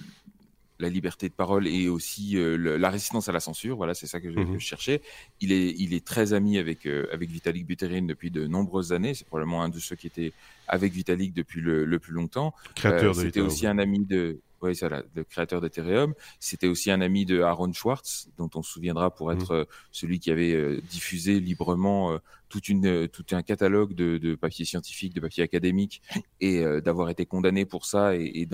la 0.80 0.90
liberté 0.90 1.30
de 1.30 1.34
parole 1.34 1.68
et 1.68 1.88
aussi 1.88 2.38
euh, 2.38 2.78
la 2.78 2.90
résistance 2.90 3.30
à 3.30 3.32
la 3.32 3.40
censure. 3.40 3.78
Voilà, 3.78 3.94
c'est 3.94 4.08
ça 4.08 4.20
que 4.20 4.32
je, 4.32 4.40
mhm. 4.40 4.60
cherchais. 4.60 5.02
Il 5.40 5.52
est, 5.52 5.70
il 5.78 5.94
est 5.94 6.06
très 6.06 6.34
ami 6.34 6.58
avec, 6.58 6.86
euh, 6.86 7.08
avec 7.12 7.30
Vitalik 7.30 7.66
Buterin 7.66 8.04
depuis 8.04 8.32
de 8.32 8.48
nombreuses 8.48 8.92
années. 8.92 9.14
C'est 9.14 9.28
probablement 9.28 9.64
un 9.64 9.70
de 9.70 9.80
ceux 9.80 9.96
qui 9.96 10.08
était 10.08 10.34
avec 10.68 10.92
Vitalik 10.94 11.34
depuis 11.34 11.62
le, 11.62 12.00
plus 12.00 12.14
longtemps. 12.14 12.54
Créateur 12.76 13.18
euh, 13.18 13.22
C'était 13.22 13.42
aussi 13.42 13.68
un 13.68 13.78
ami 13.78 14.00
de, 14.06 14.40
c'est 14.74 14.90
le 14.90 15.24
créateur 15.24 15.62
d'Ethereum. 15.62 16.14
C'était 16.40 16.68
aussi 16.68 16.92
un 16.92 17.02
ami 17.02 17.26
de 17.26 17.42
Aaron 17.42 17.74
Schwartz, 17.74 18.30
dont 18.38 18.50
on 18.56 18.64
se 18.64 18.72
souviendra 18.72 19.14
pour 19.14 19.32
mhm. 19.32 19.40
être 19.40 19.68
celui 19.92 20.20
qui 20.20 20.32
avait 20.32 20.82
diffusé 20.90 21.40
librement 21.40 22.18
toute 22.50 22.70
une, 22.70 23.08
tout 23.08 23.26
un 23.32 23.42
catalogue 23.42 23.94
de, 23.94 24.18
de 24.18 24.36
papiers 24.36 24.66
scientifiques, 24.66 25.14
de 25.14 25.20
papiers 25.20 25.44
académiques, 25.44 26.02
et 26.40 26.64
d'avoir 26.82 27.10
été 27.10 27.26
condamné 27.26 27.66
pour 27.66 27.86
ça 27.86 28.16
et, 28.16 28.32
et 28.42 28.48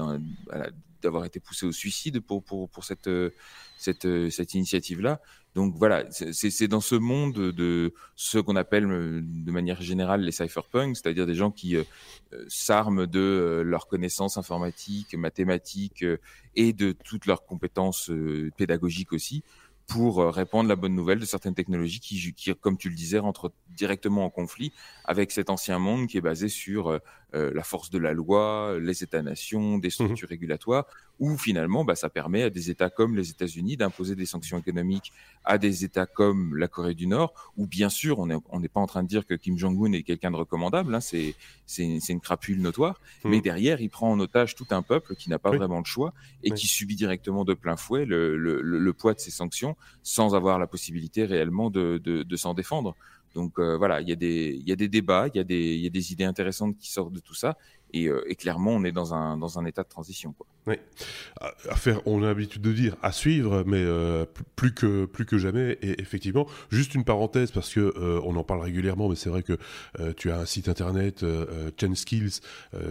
d'avoir 1.02 1.26
été 1.26 1.40
poussé 1.40 1.66
au 1.66 1.72
suicide 1.72 2.20
pour, 2.22 2.44
pour, 2.44 2.70
pour 2.70 2.84
cette, 2.84 3.10
cette, 3.78 4.08
cette 4.30 4.54
initiative-là. 4.54 5.22
Donc 5.60 5.76
voilà, 5.76 6.06
c'est 6.10 6.70
dans 6.70 6.80
ce 6.80 6.96
monde 6.96 7.34
de 7.34 7.94
ce 8.16 8.38
qu'on 8.38 8.56
appelle 8.56 8.88
de 8.88 9.52
manière 9.52 9.82
générale 9.82 10.22
les 10.22 10.32
cypherpunks, 10.32 10.96
c'est-à-dire 10.96 11.26
des 11.26 11.36
gens 11.36 11.52
qui 11.52 11.76
euh, 11.76 11.84
s'arment 12.48 13.06
de 13.06 13.20
euh, 13.20 13.64
leurs 13.64 13.90
connaissances 13.90 14.38
informatiques, 14.38 15.16
mathématiques 15.16 16.04
euh, 16.04 16.18
et 16.56 16.72
de 16.72 16.94
toutes 16.94 17.26
leurs 17.26 17.46
compétences 17.46 18.10
pédagogiques 18.56 19.12
aussi 19.12 19.44
pour 19.90 20.22
euh, 20.22 20.30
répandre 20.30 20.70
la 20.70 20.78
bonne 20.78 20.96
nouvelle 20.96 21.20
de 21.20 21.26
certaines 21.26 21.56
technologies 21.56 22.00
qui, 22.00 22.34
qui, 22.34 22.56
comme 22.56 22.78
tu 22.78 22.88
le 22.88 22.96
disais, 22.96 23.20
rentrent 23.20 23.52
directement 23.68 24.24
en 24.24 24.30
conflit 24.30 24.72
avec 25.04 25.32
cet 25.32 25.50
ancien 25.50 25.78
monde 25.78 26.08
qui 26.08 26.18
est 26.18 26.22
basé 26.22 26.48
sur 26.48 27.02
euh, 27.34 27.40
euh, 27.40 27.52
la 27.54 27.64
force 27.64 27.90
de 27.90 27.98
la 27.98 28.14
loi, 28.14 28.78
les 28.80 29.04
États-nations, 29.04 29.78
des 29.78 29.88
mmh 29.88 29.92
structures 29.92 30.30
régulatoires, 30.30 30.86
où 31.20 31.38
finalement, 31.38 31.84
bah, 31.84 31.96
ça 31.96 32.10
permet 32.10 32.44
à 32.44 32.50
des 32.50 32.70
États 32.70 32.90
comme 32.90 33.16
les 33.16 33.30
États-Unis 33.30 33.78
d'imposer 33.78 34.16
des 34.16 34.26
sanctions 34.26 34.58
économiques 34.58 35.12
à 35.44 35.58
des 35.58 35.84
États 35.84 36.06
comme 36.06 36.56
la 36.56 36.68
Corée 36.68 36.94
du 36.94 37.08
Nord, 37.08 37.34
où 37.58 37.68
bien 37.68 37.90
sûr, 37.90 38.20
on 38.20 38.28
n'est 38.28 38.36
on 38.50 38.62
pas 38.62 38.80
en 38.80 38.88
train 38.88 39.04
de 39.04 39.08
dire 39.08 39.26
que 39.26 39.34
Kim 39.34 39.58
Jong-un 39.58 39.94
est 39.94 40.04
quelqu'un 40.04 40.32
de 40.32 40.38
recommandable, 40.38 40.94
hein, 40.96 41.00
c'est 41.02 41.36
une 41.78 42.22
crapule 42.22 42.62
notoire, 42.62 43.00
mmh. 43.24 43.30
mais 43.30 43.42
derrière, 43.42 43.82
il 43.82 43.90
prend 43.90 44.12
en 44.12 44.20
otage 44.20 44.56
tout 44.56 44.68
un 44.72 44.82
peuple 44.82 45.16
qui 45.16 45.30
n'a 45.30 45.40
pas 45.40 45.52
vraiment 45.52 45.80
le 45.80 45.86
choix 45.86 46.14
et 46.44 46.52
qui 46.52 46.68
subit 46.68 46.96
directement 46.96 47.46
de 47.46 47.54
plein 47.54 47.78
fouet 47.78 48.06
le, 48.06 48.38
le, 48.38 48.62
le 48.62 48.94
poids 48.94 49.14
de 49.14 49.20
ces 49.20 49.32
sanctions 49.32 49.76
sans 50.04 50.36
avoir 50.36 50.60
la 50.60 50.68
possibilité 50.68 51.26
réellement 51.26 51.70
de, 51.70 52.00
de, 52.04 52.24
de 52.24 52.36
s'en 52.36 52.54
défendre. 52.54 52.96
Donc 53.36 53.60
euh, 53.60 53.78
voilà, 53.78 54.02
il 54.02 54.10
y, 54.10 54.12
a 54.12 54.16
des, 54.16 54.62
y 54.66 54.72
a 54.72 54.76
des 54.76 54.88
débats, 54.88 55.28
il 55.34 55.38
y, 55.38 55.40
a 55.40 55.44
des, 55.44 55.76
y 55.76 55.86
a 55.88 55.90
des 55.90 56.12
idées 56.12 56.24
intéressantes 56.24 56.78
qui 56.78 56.92
sortent 56.92 57.14
de 57.14 57.20
tout 57.20 57.36
ça. 57.36 57.58
Et, 57.94 58.08
euh, 58.08 58.24
et, 58.28 58.36
clairement, 58.36 58.72
on 58.72 58.84
est 58.84 58.92
dans 58.92 59.14
un, 59.14 59.38
dans 59.38 59.60
un 59.60 59.66
état 59.66 59.84
de 59.84 59.88
transition. 59.88 60.34
Quoi. 60.34 60.48
À 61.40 61.76
faire, 61.76 62.02
on 62.06 62.22
a 62.24 62.28
l'habitude 62.28 62.62
de 62.62 62.74
dire 62.74 62.96
à 63.02 63.12
suivre, 63.12 63.64
mais 63.66 63.82
euh, 63.82 64.26
plus, 64.56 64.74
que, 64.74 65.06
plus 65.06 65.26
que 65.26 65.38
jamais. 65.38 65.78
Et 65.82 66.02
effectivement, 66.02 66.48
juste 66.70 66.96
une 66.96 67.06
parenthèse, 67.06 67.52
parce 67.52 67.74
que 67.74 67.80
euh, 67.80 68.20
on 68.26 68.36
en 68.36 68.44
parle 68.44 68.62
régulièrement, 68.62 69.08
mais 69.10 69.16
c'est 69.16 69.30
vrai 69.30 69.44
que 69.44 69.58
tu 70.18 70.32
as 70.32 70.40
un 70.40 70.46
site 70.46 70.70
internet, 70.70 71.26
Chain 71.80 71.96
Skills, 71.96 72.42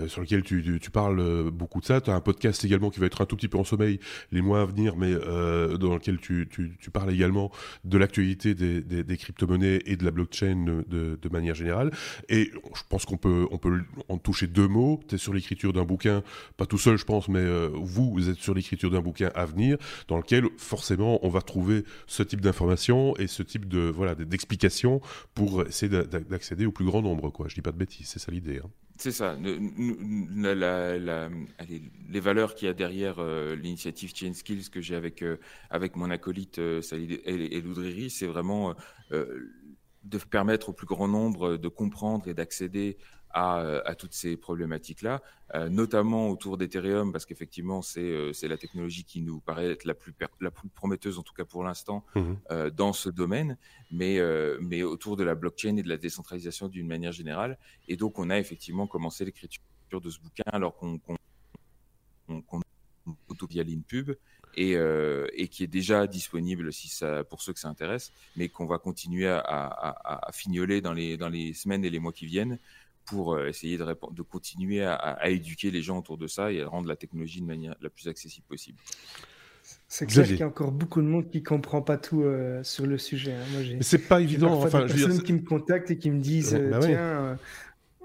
sur 0.07 0.21
lequel 0.21 0.43
tu, 0.43 0.91
parles 0.93 1.51
beaucoup 1.51 1.81
de 1.81 1.85
ça. 1.85 2.01
Tu 2.01 2.11
as 2.11 2.15
un 2.15 2.21
podcast 2.21 2.65
également 2.65 2.91
qui 2.91 3.01
va 3.01 3.07
être 3.07 3.21
un 3.21 3.27
tout 3.27 3.37
petit 3.37 3.49
peu 3.49 3.59
en 3.59 3.65
sommeil 3.65 4.01
les 4.33 4.41
mois 4.41 4.63
à 4.63 4.65
venir, 4.65 4.97
mais 4.97 5.13
dans 5.15 5.95
lequel 5.95 6.19
tu, 6.19 6.49
parles 6.93 7.13
également 7.13 7.51
de 7.85 7.99
l'actualité 7.99 8.55
des, 8.55 8.81
des, 8.81 9.17
crypto-monnaies 9.17 9.81
et 9.87 9.97
de 9.97 10.05
la 10.05 10.11
blockchain 10.11 10.65
de, 10.89 11.29
manière 11.31 11.55
générale. 11.55 11.91
Et 12.29 12.51
je 12.75 12.83
pense 12.89 13.05
qu'on 13.05 13.19
peut, 13.19 13.47
on 13.51 13.59
peut 13.59 13.83
en 14.09 14.19
toucher 14.19 14.47
deux 14.47 14.69
mots 14.69 14.89
tu 15.09 15.15
es 15.15 15.19
sur 15.19 15.33
l'écriture 15.33 15.73
d'un 15.73 15.85
bouquin, 15.85 16.23
pas 16.57 16.67
tout 16.67 16.79
seul 16.79 16.97
je 16.97 17.05
pense, 17.05 17.29
mais 17.29 17.41
vous, 17.75 18.29
êtes 18.29 18.39
sur 18.39 18.55
l'écriture 18.55 18.91
d'un 18.91 19.01
bouquin 19.01 19.31
à 19.35 19.45
venir, 19.45 19.79
dans 20.09 20.17
lequel 20.17 20.45
forcément 20.57 21.25
on 21.25 21.29
va 21.29 21.41
trouver 21.41 21.85
ce 22.07 22.23
type 22.23 22.41
d'informations 22.41 23.17
et 23.17 23.27
ce 23.27 23.43
type 23.43 23.69
de 23.69 23.81
voilà 23.81 24.15
d'explications 24.15 25.01
pour 25.35 25.67
essayer 25.67 25.91
d'accéder 25.91 26.67
au 26.67 26.73
plus 26.73 26.85
grand 26.85 27.03
nombre. 27.03 27.31
Quoi. 27.31 27.49
Je 27.49 27.55
dis 27.55 27.63
pas 27.63 27.73
de 27.73 27.79
bêtises, 27.79 28.09
c'est 28.09 28.19
ça 28.19 28.33
l'idée. 28.33 28.61
Hein. 28.65 28.71
C'est 28.99 29.13
ça. 29.13 29.37
les 32.11 32.21
valeurs 32.21 32.57
qu'il 32.57 32.67
y 32.67 32.71
a 32.71 32.75
derrière 32.75 33.21
euh, 33.21 33.55
l'initiative 33.55 34.13
Chain 34.13 34.33
Skills 34.35 34.71
que 34.71 34.81
j'ai 34.81 34.97
avec, 34.97 35.23
euh, 35.23 35.37
avec 35.71 35.95
mon 35.95 36.11
acolyte 36.11 36.59
euh, 36.59 36.83
Salid 36.83 37.21
et, 37.25 37.63
c'est 38.09 38.27
vraiment 38.27 38.75
de 39.11 40.19
permettre 40.19 40.71
au 40.71 40.73
plus 40.73 40.87
grand 40.87 41.07
nombre 41.07 41.57
de 41.57 41.69
comprendre 41.69 42.27
et 42.27 42.35
d'accéder 42.35 42.99
à, 43.31 43.59
à, 43.85 43.95
toutes 43.95 44.15
ces 44.15 44.37
problématiques-là, 44.37 45.23
euh, 45.55 45.69
notamment 45.69 46.29
autour 46.31 46.57
d'Ethereum, 46.57 47.13
parce 47.13 47.27
qu'effectivement, 47.27 47.83
c'est 47.83 48.01
euh, 48.01 48.33
la 48.43 48.57
technologie 48.57 49.05
qui 49.05 49.21
nous 49.21 49.41
paraît 49.41 49.71
être 49.71 49.85
la 49.85 49.95
plus, 49.95 50.15
la 50.41 50.51
plus 50.51 50.69
prometteuse, 50.69 51.19
en 51.19 51.23
tout 51.23 51.35
cas 51.35 51.45
pour 51.45 51.65
l'instant, 51.65 52.05
mmh 52.15 52.23
euh, 52.51 52.71
dans 52.71 52.93
ce 52.93 53.09
domaine, 53.11 53.57
mais, 53.91 54.19
euh, 54.19 54.59
mais 54.61 54.83
autour 54.83 55.17
de 55.17 55.25
la 55.25 55.35
blockchain 55.35 55.77
et 55.77 55.83
de 55.83 55.89
la 55.89 55.97
décentralisation 55.97 56.69
d'une 56.69 56.87
manière 56.87 57.13
générale. 57.13 57.59
Et 57.89 57.97
donc, 57.97 58.19
on 58.19 58.31
a 58.31 58.39
effectivement 58.39 58.87
commencé 58.87 59.25
l'écriture 59.25 59.61
de 60.01 60.11
ce 60.11 60.21
bouquin 60.21 60.45
alors 60.47 60.77
qu'on 60.77 60.99
qu 60.99 61.15
qu 62.29 63.47
via 63.49 63.63
l'InPub 63.63 64.13
et, 64.55 64.77
euh, 64.77 65.27
et, 65.33 65.49
qui 65.49 65.63
est 65.63 65.69
déjà 65.69 66.07
disponible 66.07 66.73
si 66.73 66.89
ça, 66.89 67.25
pour 67.25 67.43
ceux 67.43 67.53
que 67.53 67.61
ça 67.61 67.69
intéresse, 67.69 68.13
mais 68.37 68.49
qu'on 68.49 68.67
va 68.67 68.79
continuer 68.79 69.29
à, 69.29 69.39
à, 69.39 70.29
à, 70.29 70.33
fignoler 70.33 70.81
dans 70.81 70.93
les, 70.93 71.17
dans 71.17 71.29
les 71.29 71.53
semaines 71.53 71.85
et 71.85 71.91
les 71.91 71.99
mois 71.99 72.13
qui 72.13 72.27
viennent 72.27 72.59
pour 73.09 73.35
euh, 73.35 73.49
essayer 73.49 73.79
de, 73.79 73.85
de 73.85 74.23
continuer 74.23 74.85
à, 74.85 75.29
éduquer 75.29 75.71
les 75.71 75.83
gens 75.83 75.99
autour 75.99 76.19
de 76.19 76.27
ça 76.27 76.53
et 76.53 76.63
à 76.63 76.69
rendre 76.69 76.89
la 76.89 76.97
technologie 76.97 77.41
de 77.41 77.47
manière 77.47 77.75
la 77.81 77.91
plus 77.91 78.09
accessible 78.09 78.47
possible. 78.47 78.79
C'est 79.87 80.07
clair 80.07 80.27
qu'il 80.27 80.39
y 80.39 80.43
a 80.43 80.47
encore 80.47 80.73
beaucoup 80.73 81.01
de 81.01 81.07
monde 81.07 81.31
qui 81.31 81.43
comprend 81.43 81.83
pas 81.83 81.99
tout 81.99 82.23
euh, 82.23 82.63
sur 82.63 82.87
le 82.87 82.97
sujet. 82.97 83.33
Hein. 83.33 83.79
c'est 83.81 84.07
pas 84.07 84.21
évident. 84.21 84.53
Enfin, 84.53 84.87
des 84.87 84.95
personnes 84.95 85.23
qui 85.23 85.33
me 85.33 85.43
contactent 85.43 85.91
et 85.91 85.99
qui 85.99 86.11
me 86.11 86.21
disent 86.21 86.55
bah 86.71 86.79
tiens, 86.81 87.39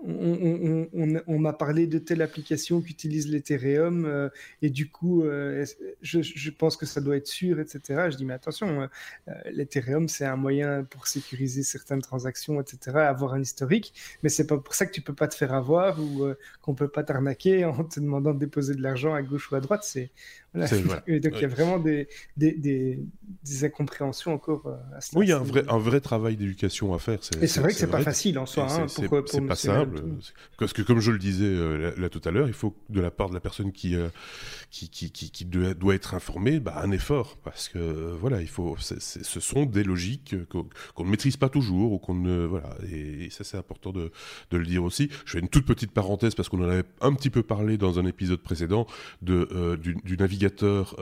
on, 0.05 1.39
m'a 1.39 1.53
parlé 1.53 1.87
de 1.87 1.97
telle 1.97 2.21
application 2.21 2.81
qui 2.81 2.91
utilise 2.91 3.29
l'Ethereum 3.29 4.05
euh, 4.05 4.29
et 4.61 4.69
du 4.69 4.89
coup, 4.89 5.23
euh, 5.23 5.65
je, 6.01 6.49
pense 6.49 6.75
que 6.77 6.85
ça 6.85 7.01
doit 7.01 7.17
être 7.17 7.27
sûr, 7.27 7.59
etc. 7.59 8.09
Je 8.11 8.17
dis, 8.17 8.25
mais 8.25 8.33
attention, 8.33 8.89
euh, 9.27 9.33
l'Ethereum, 9.51 10.09
c'est 10.09 10.25
un 10.25 10.35
moyen 10.35 10.83
pour 10.83 11.07
sécuriser 11.07 11.63
certaines 11.63 12.01
transactions, 12.01 12.59
etc., 12.59 12.97
avoir 12.97 13.33
un 13.33 13.41
historique, 13.41 13.93
mais 14.23 14.29
c'est 14.29 14.47
pas 14.47 14.57
pour 14.57 14.73
ça 14.73 14.85
que 14.85 14.91
tu 14.91 15.01
peux 15.01 15.15
pas 15.15 15.27
te 15.27 15.35
faire 15.35 15.53
avoir 15.53 15.99
ou 15.99 16.25
qu'on 16.61 16.75
peut 16.75 16.87
pas 16.87 17.03
t'arnaquer 17.03 17.65
en 17.65 17.83
te 17.83 17.99
demandant 17.99 18.33
de 18.33 18.39
déposer 18.39 18.75
de 18.75 18.81
l'argent 18.81 19.13
à 19.13 19.21
gauche 19.21 19.51
ou 19.51 19.55
à 19.55 19.61
droite. 19.61 19.83
C'est 19.83 20.11
donc 20.55 21.33
il 21.35 21.41
y 21.41 21.45
a 21.45 21.47
vraiment 21.47 21.79
des, 21.79 22.07
des, 22.37 22.99
incompréhensions 23.63 24.33
encore 24.33 24.67
à 24.95 25.01
ce 25.01 25.17
Oui, 25.17 25.25
il 25.25 25.29
y 25.29 25.31
a 25.31 25.37
un 25.37 25.43
vrai, 25.43 25.63
un 25.67 25.79
vrai 25.79 25.99
travail 25.99 26.35
d'éducation 26.35 26.93
à 26.93 26.99
faire. 26.99 27.19
Et 27.41 27.47
c'est 27.47 27.59
vrai 27.59 27.71
que 27.71 27.77
c'est 27.77 27.87
pas 27.87 28.01
facile 28.01 28.37
en 28.39 28.45
soi. 28.45 28.67
Hein, 28.69 28.87
c'est 28.87 29.07
pas 29.47 29.55
simple. 29.55 30.03
Parce 30.57 30.73
que 30.73 30.81
comme 30.81 30.99
je 30.99 31.11
le 31.11 31.19
disais 31.19 31.45
euh, 31.45 31.93
là, 31.97 32.09
tout 32.09 32.21
à 32.25 32.31
l'heure, 32.31 32.47
il 32.47 32.53
faut 32.53 32.75
de 32.89 33.01
la 33.01 33.11
part 33.11 33.29
de 33.29 33.33
la 33.33 33.39
personne 33.39 33.71
qui, 33.71 33.95
euh, 33.95 34.07
qui, 34.71 34.89
qui, 34.89 35.11
qui, 35.11 35.45
doit, 35.45 35.95
être 35.95 36.13
informée, 36.13 36.59
bah, 36.59 36.79
un 36.83 36.91
effort. 36.91 37.37
Parce 37.43 37.69
que 37.69 37.79
euh, 37.79 38.15
voilà, 38.19 38.41
il 38.41 38.47
faut, 38.47 38.75
ce 38.79 39.39
sont 39.39 39.65
des 39.65 39.83
logiques 39.83 40.35
qu'on 40.49 41.03
ne 41.03 41.09
maîtrise 41.09 41.37
pas 41.37 41.49
toujours. 41.49 41.93
Ou 41.93 41.97
qu'on 41.97 42.15
ne, 42.15 42.45
voilà, 42.45 42.75
et, 42.91 43.29
ça 43.29 43.43
c'est 43.43 43.57
important 43.57 43.91
de, 43.91 44.11
de, 44.51 44.57
le 44.57 44.65
dire 44.65 44.83
aussi. 44.83 45.09
Je 45.25 45.33
fais 45.33 45.39
une 45.39 45.49
toute 45.49 45.65
petite 45.65 45.91
parenthèse 45.91 46.35
parce 46.35 46.49
qu'on 46.49 46.63
en 46.63 46.69
avait 46.69 46.83
un 47.01 47.13
petit 47.13 47.29
peu 47.29 47.43
parlé 47.43 47.77
dans 47.77 47.99
un 47.99 48.05
épisode 48.05 48.39
précédent 48.39 48.87
de, 49.21 49.77
du, 49.81 49.95
du, 50.03 50.17
navigateur 50.43 50.95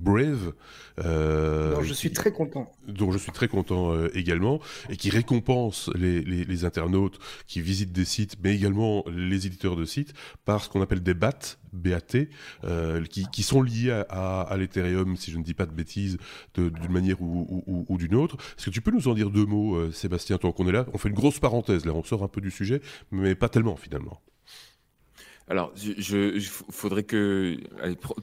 Brave. 0.00 0.52
dont 0.96 1.82
je 1.82 1.94
suis 1.94 2.12
très 2.12 2.32
content. 2.32 2.70
Dont 2.88 3.12
je 3.12 3.18
suis 3.18 3.32
très 3.32 3.48
content 3.48 4.06
également. 4.14 4.60
Et 4.90 4.96
qui 4.96 5.10
récompense 5.10 5.90
les, 5.94 6.22
les, 6.22 6.44
les 6.44 6.64
internautes 6.64 7.18
qui 7.46 7.60
visitent 7.60 7.92
des 7.92 8.04
sites, 8.04 8.36
mais 8.42 8.54
également 8.54 9.04
les 9.08 9.46
éditeurs 9.46 9.76
de 9.76 9.84
sites, 9.84 10.14
par 10.44 10.64
ce 10.64 10.68
qu'on 10.68 10.82
appelle 10.82 11.02
des 11.02 11.14
BAT, 11.14 11.58
BAT, 11.72 12.28
euh, 12.64 13.04
qui, 13.04 13.26
qui, 13.32 13.42
sont 13.42 13.62
liés 13.62 13.90
à, 14.08 14.42
à, 14.42 14.56
l'Ethereum, 14.56 15.16
si 15.16 15.30
je 15.30 15.38
ne 15.38 15.42
dis 15.42 15.54
pas 15.54 15.66
de 15.66 15.72
bêtises, 15.72 16.18
d'une 16.54 16.92
manière 16.92 17.20
ou, 17.20 17.64
ou, 17.66 17.86
ou 17.88 17.98
d'une 17.98 18.14
autre. 18.14 18.36
Est-ce 18.58 18.66
que 18.66 18.70
tu 18.70 18.80
peux 18.80 18.90
nous 18.90 19.08
en 19.08 19.14
dire 19.14 19.30
deux 19.30 19.46
mots, 19.46 19.76
euh, 19.76 19.92
Sébastien, 19.92 20.38
tant 20.38 20.52
qu'on 20.52 20.68
est 20.68 20.72
là? 20.72 20.86
On 20.92 20.98
fait 20.98 21.08
une 21.08 21.14
grosse 21.14 21.38
parenthèse, 21.38 21.84
là, 21.84 21.92
on 21.92 22.04
sort 22.04 22.22
un 22.22 22.28
peu 22.28 22.40
du 22.40 22.50
sujet, 22.50 22.80
mais 23.10 23.34
pas 23.34 23.48
tellement 23.48 23.76
finalement. 23.76 24.20
Alors, 25.52 25.70
je, 25.76 26.40
faudrait 26.70 27.02
que 27.02 27.58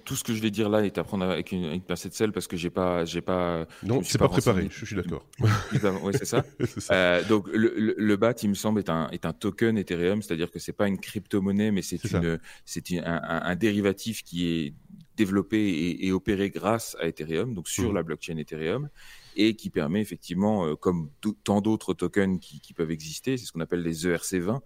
tout 0.04 0.15
ce 0.15 0.24
que 0.24 0.34
je 0.34 0.42
vais 0.42 0.50
dire 0.50 0.68
là 0.68 0.84
est 0.84 0.98
à 0.98 1.04
prendre 1.04 1.26
avec 1.26 1.52
une, 1.52 1.65
une 1.65 1.82
pincée 1.82 2.10
de 2.10 2.15
sel 2.15 2.32
parce 2.32 2.48
que 2.48 2.58
j'ai 2.58 2.72
pas, 2.72 3.06
j'ai 3.06 3.22
pas. 3.22 3.68
Non, 3.84 4.02
c'est 4.04 4.18
pas, 4.18 4.28
préparé. 4.28 4.68
Je, 4.72 4.84
suis 4.84 4.96
d'accord. 4.96 5.28
oui, 5.39 6.12
c'est 6.18 6.26
ça. 6.26 6.44
Euh, 6.89 7.24
donc, 7.26 7.48
le, 7.54 7.94
le, 7.96 8.18
BAT, 8.18 8.34
il 8.42 8.50
me 8.50 8.56
semble, 8.56 8.80
est 8.80 8.89
un, 8.89 9.10
est 9.12 9.28
un 9.28 9.34
token 9.34 9.78
Ethereum, 9.78 10.24
c'est-à-dire 10.24 10.50
que 10.50 10.58
c'est 10.58 10.74
pas 10.74 10.88
une 10.88 10.98
crypto-monnaie, 10.98 11.70
mais 11.70 11.84
c'est 11.84 12.04
une, 12.04 12.39
c'est 12.65 12.92
un, 12.94 13.22
un, 13.24 13.56
dérivatif 13.56 14.24
qui 14.24 14.48
est 14.48 14.74
développé 15.15 15.98
et, 16.04 16.12
opéré 16.12 16.50
grâce 16.50 16.98
à 17.00 17.08
Ethereum, 17.08 17.54
donc 17.54 17.70
sur 17.70 17.92
mmh. 17.92 17.96
la 17.96 18.02
blockchain 18.02 18.38
Ethereum 18.38 18.89
et 19.36 19.56
qui 19.56 19.70
permet 19.70 20.02
effectivement, 20.02 20.65
euh, 20.65 20.76
comme 20.76 21.12
tant 21.44 21.62
d'autres 21.62 21.94
tokens 21.94 22.39
qui, 22.39 22.60
qui, 22.60 22.74
peuvent 22.74 22.92
exister, 22.92 23.38
c'est 23.38 23.46
ce 23.46 23.52
qu'on 23.52 23.62
appelle 23.62 23.84
les 23.84 24.06
ERC20, 24.06 24.60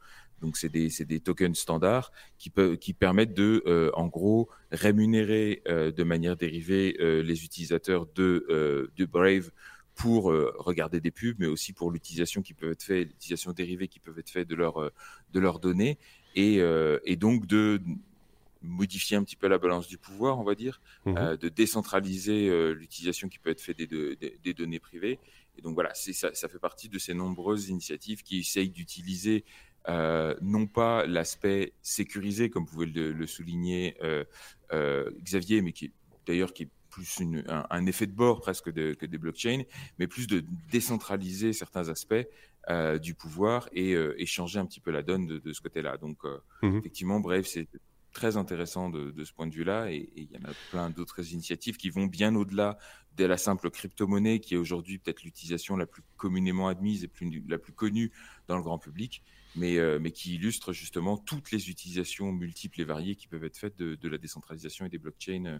donc, 0.43 0.58
c'est 0.58 0.67
des, 0.69 0.89
des, 1.06 1.21
tokens 1.21 1.58
standards 1.58 2.12
qui, 2.38 2.49
peuvent, 2.49 2.75
qui 2.75 2.91
permettent 2.93 3.34
de, 3.34 3.63
euh, 3.65 3.91
en 3.93 4.08
gros, 4.08 4.49
rémunérer 4.71 5.62
euh, 5.69 5.89
de 5.89 6.03
manière 6.03 6.36
dérivée 6.36 6.97
euh, 6.99 7.23
les 7.23 7.45
utilisateurs 7.45 8.06
de, 8.13 8.91
de 8.93 9.06
Brave 9.06 9.51
pour 9.95 10.23
regarder 10.58 10.99
des 10.99 11.12
pubs, 11.12 11.36
mais 11.38 11.45
aussi 11.45 11.71
pour 11.71 11.91
l'utilisation 11.91 12.41
qui 12.41 12.56
peut 12.56 12.71
être 12.71 12.82
faite, 12.82 13.08
l'utilisation 13.08 13.51
dérivée 13.53 13.88
qui 13.88 13.99
peut 13.99 14.13
être 14.17 14.29
faite 14.29 14.47
de, 14.47 14.56
leur, 14.56 14.91
de 15.32 15.39
leurs 15.39 15.60
données, 15.60 15.99
et, 16.36 16.62
et, 17.06 17.15
donc 17.15 17.45
de 17.45 17.79
modifier 18.63 19.17
un 19.17 19.23
petit 19.23 19.36
peu 19.36 19.47
la 19.47 19.60
balance 19.60 19.88
du 19.88 19.99
pouvoir, 19.99 20.39
on 20.39 20.43
va 20.43 20.56
dire, 20.56 20.82
mmh 21.06 21.38
de 21.39 21.47
décentraliser 21.47 22.73
l'utilisation 22.73 23.29
qui 23.29 23.38
peut 23.38 23.51
être 23.51 23.62
faite 23.62 23.77
des, 23.77 24.17
des, 24.43 24.53
données 24.56 24.79
privées. 24.79 25.19
Et 25.60 25.62
donc 25.62 25.75
voilà, 25.75 25.93
ça, 25.93 26.34
ça 26.34 26.49
fait 26.49 26.58
partie 26.58 26.89
de 26.89 26.97
ces 26.97 27.13
nombreuses 27.13 27.69
initiatives 27.69 28.23
qui 28.23 28.39
essayent 28.39 28.71
d'utiliser 28.71 29.45
euh, 29.89 30.36
non 30.41 30.67
pas 30.67 31.06
l'aspect 31.06 31.74
sécurisé, 31.82 32.50
comme 32.50 32.65
pouvait 32.65 32.86
le, 32.86 33.12
le 33.12 33.28
souligner 33.28 33.96
euh, 34.02 34.24
euh, 34.72 35.12
Xavier, 35.24 35.62
mais 35.62 35.74
qui 35.74 35.91
d'ailleurs 36.26 36.54
qui 36.54 36.63
est 36.63 36.69
plus 36.89 37.19
une, 37.19 37.43
un, 37.48 37.86
effet 37.88 38.06
de 38.06 38.12
bord 38.12 38.39
presque 38.39 38.72
de, 38.72 38.93
que 38.93 39.06
des 39.08 39.17
blockchains, 39.17 39.63
mais 39.98 40.08
plus 40.08 40.28
de 40.28 40.46
décentraliser 40.72 41.52
certains 41.52 41.89
aspects 41.89 42.13
euh, 42.69 43.00
du 43.00 43.15
pouvoir 43.15 43.67
et, 43.74 43.93
euh, 43.93 44.13
et, 44.19 44.28
changer 44.28 44.60
un 44.60 44.65
petit 44.65 44.80
peu 44.80 44.91
la 44.91 45.02
donne 45.02 45.26
de, 45.26 45.39
de 45.39 45.54
ce 45.54 45.62
côté-là. 45.62 45.98
Donc, 45.98 46.19
mmh 46.62 46.78
effectivement, 46.78 47.19
bref, 47.19 47.48
c'est 47.48 47.67
très 48.13 48.38
intéressant 48.38 48.89
de, 48.89 49.10
de, 49.10 49.24
ce 49.24 49.34
point 49.34 49.48
de 49.48 49.56
vue-là, 49.56 49.91
et, 49.91 50.08
il 50.15 50.32
y 50.32 50.38
en 50.38 50.48
a 50.48 50.54
plein 50.69 50.89
d'autres 50.91 51.34
initiatives 51.34 51.78
qui 51.78 51.89
vont 51.89 52.06
bien 52.06 52.36
au-delà 52.36 52.78
de 53.17 53.26
la 53.26 53.38
simple 53.38 53.72
crypto-monnaie, 53.72 54.39
qui 54.39 54.54
est 54.54 54.58
aujourd'hui 54.58 55.00
peut-être 55.00 55.24
l'utilisation 55.24 55.76
la 55.76 55.88
plus 55.88 56.04
communément 56.15 56.67
admise 56.67 57.04
et 57.04 57.08
plus, 57.08 57.43
la 57.48 57.58
plus 57.58 57.74
connue 57.74 58.12
dans 58.48 58.56
le 58.56 58.63
grand 58.63 58.78
public 58.78 59.24
mais, 59.55 59.77
euh, 59.77 59.99
mais 59.99 60.11
qui 60.11 60.35
illustre 60.35 60.73
justement 60.73 61.17
toutes 61.17 61.51
les 61.51 61.69
utilisations 61.69 62.31
multiples 62.31 62.81
et 62.81 62.83
variées 62.83 63.15
qui 63.15 63.27
peuvent 63.27 63.43
être 63.43 63.57
faites 63.57 63.77
de, 63.77 64.07
la 64.07 64.17
décentralisation 64.17 64.85
et 64.85 64.89
des 64.89 64.97
blockchains 64.97 65.45
euh, 65.45 65.59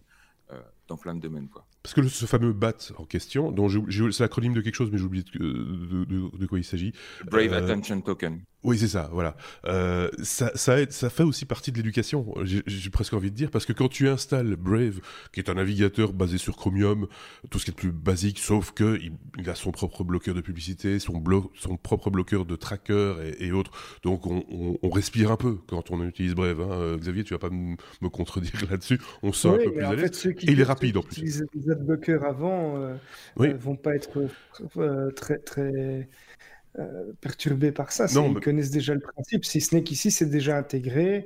euh, 0.51 0.62
dans 0.93 0.97
plein 0.97 1.15
de 1.15 1.21
domaines. 1.21 1.49
Quoi. 1.49 1.65
Parce 1.82 1.95
que 1.95 2.08
ce 2.08 2.25
fameux 2.25 2.53
BAT 2.53 2.93
en 2.97 3.06
question, 3.06 3.51
dont 3.51 3.67
c'est 3.69 4.19
l'acronyme 4.19 4.53
de 4.53 4.62
quelque 4.62 4.75
chose, 4.75 4.89
mais 4.91 4.97
j'ai 4.97 5.03
oublié 5.03 5.25
de, 5.34 6.06
de, 6.06 6.38
de, 6.38 6.45
quoi 6.45 6.60
il 6.60 6.63
s'agit. 6.63 6.93
Brave 7.25 7.53
Attention 7.53 7.99
Token. 8.01 8.41
Oui, 8.63 8.77
c'est 8.77 8.88
ça, 8.88 9.10
voilà. 9.12 9.36
Euh, 9.65 10.10
ça, 10.21 10.51
ça, 10.56 10.79
aide, 10.79 10.93
ça 10.93 11.10
fait 11.10 11.23
aussi 11.23 11.43
partie 11.43 11.73
de 11.73 11.77
l'éducation, 11.77 12.34
j'ai 12.43 12.89
presque 12.89 13.13
envie 13.13 13.29
de 13.29 13.36
dire, 13.36 13.51
parce 13.51 13.65
que 13.65 13.73
quand 13.73 13.89
tu 13.89 14.08
installes 14.08 14.56
Brave, 14.56 15.01
qui 15.34 15.41
est 15.41 15.49
un 15.49 15.56
navigateur 15.56 16.13
basé 16.13 16.38
sur 16.38 16.56
Chromium, 16.56 17.08
tout 17.49 17.60
ce 17.60 17.65
qui 17.65 17.71
est 17.71 17.73
le 17.73 17.77
plus 17.77 17.91
basique, 17.91 18.39
sauf 18.39 18.71
que 18.71 18.97
il, 19.38 19.49
a 19.49 19.56
son 19.56 19.71
propre 19.71 20.06
bloqueur 20.06 20.34
de 20.34 20.39
publicité, 20.39 20.99
son, 20.99 21.21
son 21.56 21.75
propre 21.75 22.10
bloqueur 22.10 22.45
de 22.45 22.56
tracker 22.56 23.15
et, 23.38 23.51
autres, 23.51 23.71
donc 24.03 24.25
on, 24.27 24.45
on, 24.49 24.77
on, 24.82 24.89
respire 24.89 25.32
un 25.32 25.38
peu 25.38 25.58
quand 25.67 25.91
on 25.91 26.01
utilise 26.08 26.34
Brave. 26.34 26.62
Hein. 26.62 26.71
Euh, 26.71 26.97
Xavier, 26.97 27.25
tu 27.25 27.34
vas 27.34 27.39
pas 27.39 27.49
me 27.49 28.10
contredire 28.10 28.53
là-dessus, 28.71 29.01
on 29.23 29.34
sent 29.34 29.49
un 29.49 29.58
peu 29.58 29.73
plus 29.73 29.84
à 29.84 29.93
l'aise. 29.93 30.25
Et 30.25 30.51
il 30.53 30.62
est 30.62 30.63
rapide 30.84 30.98
en 30.98 31.02
plus. 31.02 31.43
Les 31.54 31.72
adblockers 31.72 32.24
avant 32.24 32.78
euh, 32.78 32.96
euh, 33.39 33.54
vont 33.58 33.76
pas 33.76 33.96
être 33.96 34.28
euh, 34.78 35.12
très 35.12 36.10
très 36.74 36.84
perturbés 37.22 37.72
par 37.72 37.92
ça. 37.92 38.06
Ils 38.10 38.40
connaissent 38.40 38.72
déjà 38.72 38.94
le 38.94 39.00
principe, 39.00 39.46
si 39.46 39.62
ce 39.62 39.76
n'est 39.76 39.84
qu'ici, 39.84 40.12
c'est 40.12 40.30
déjà 40.30 40.58
intégré 40.58 41.26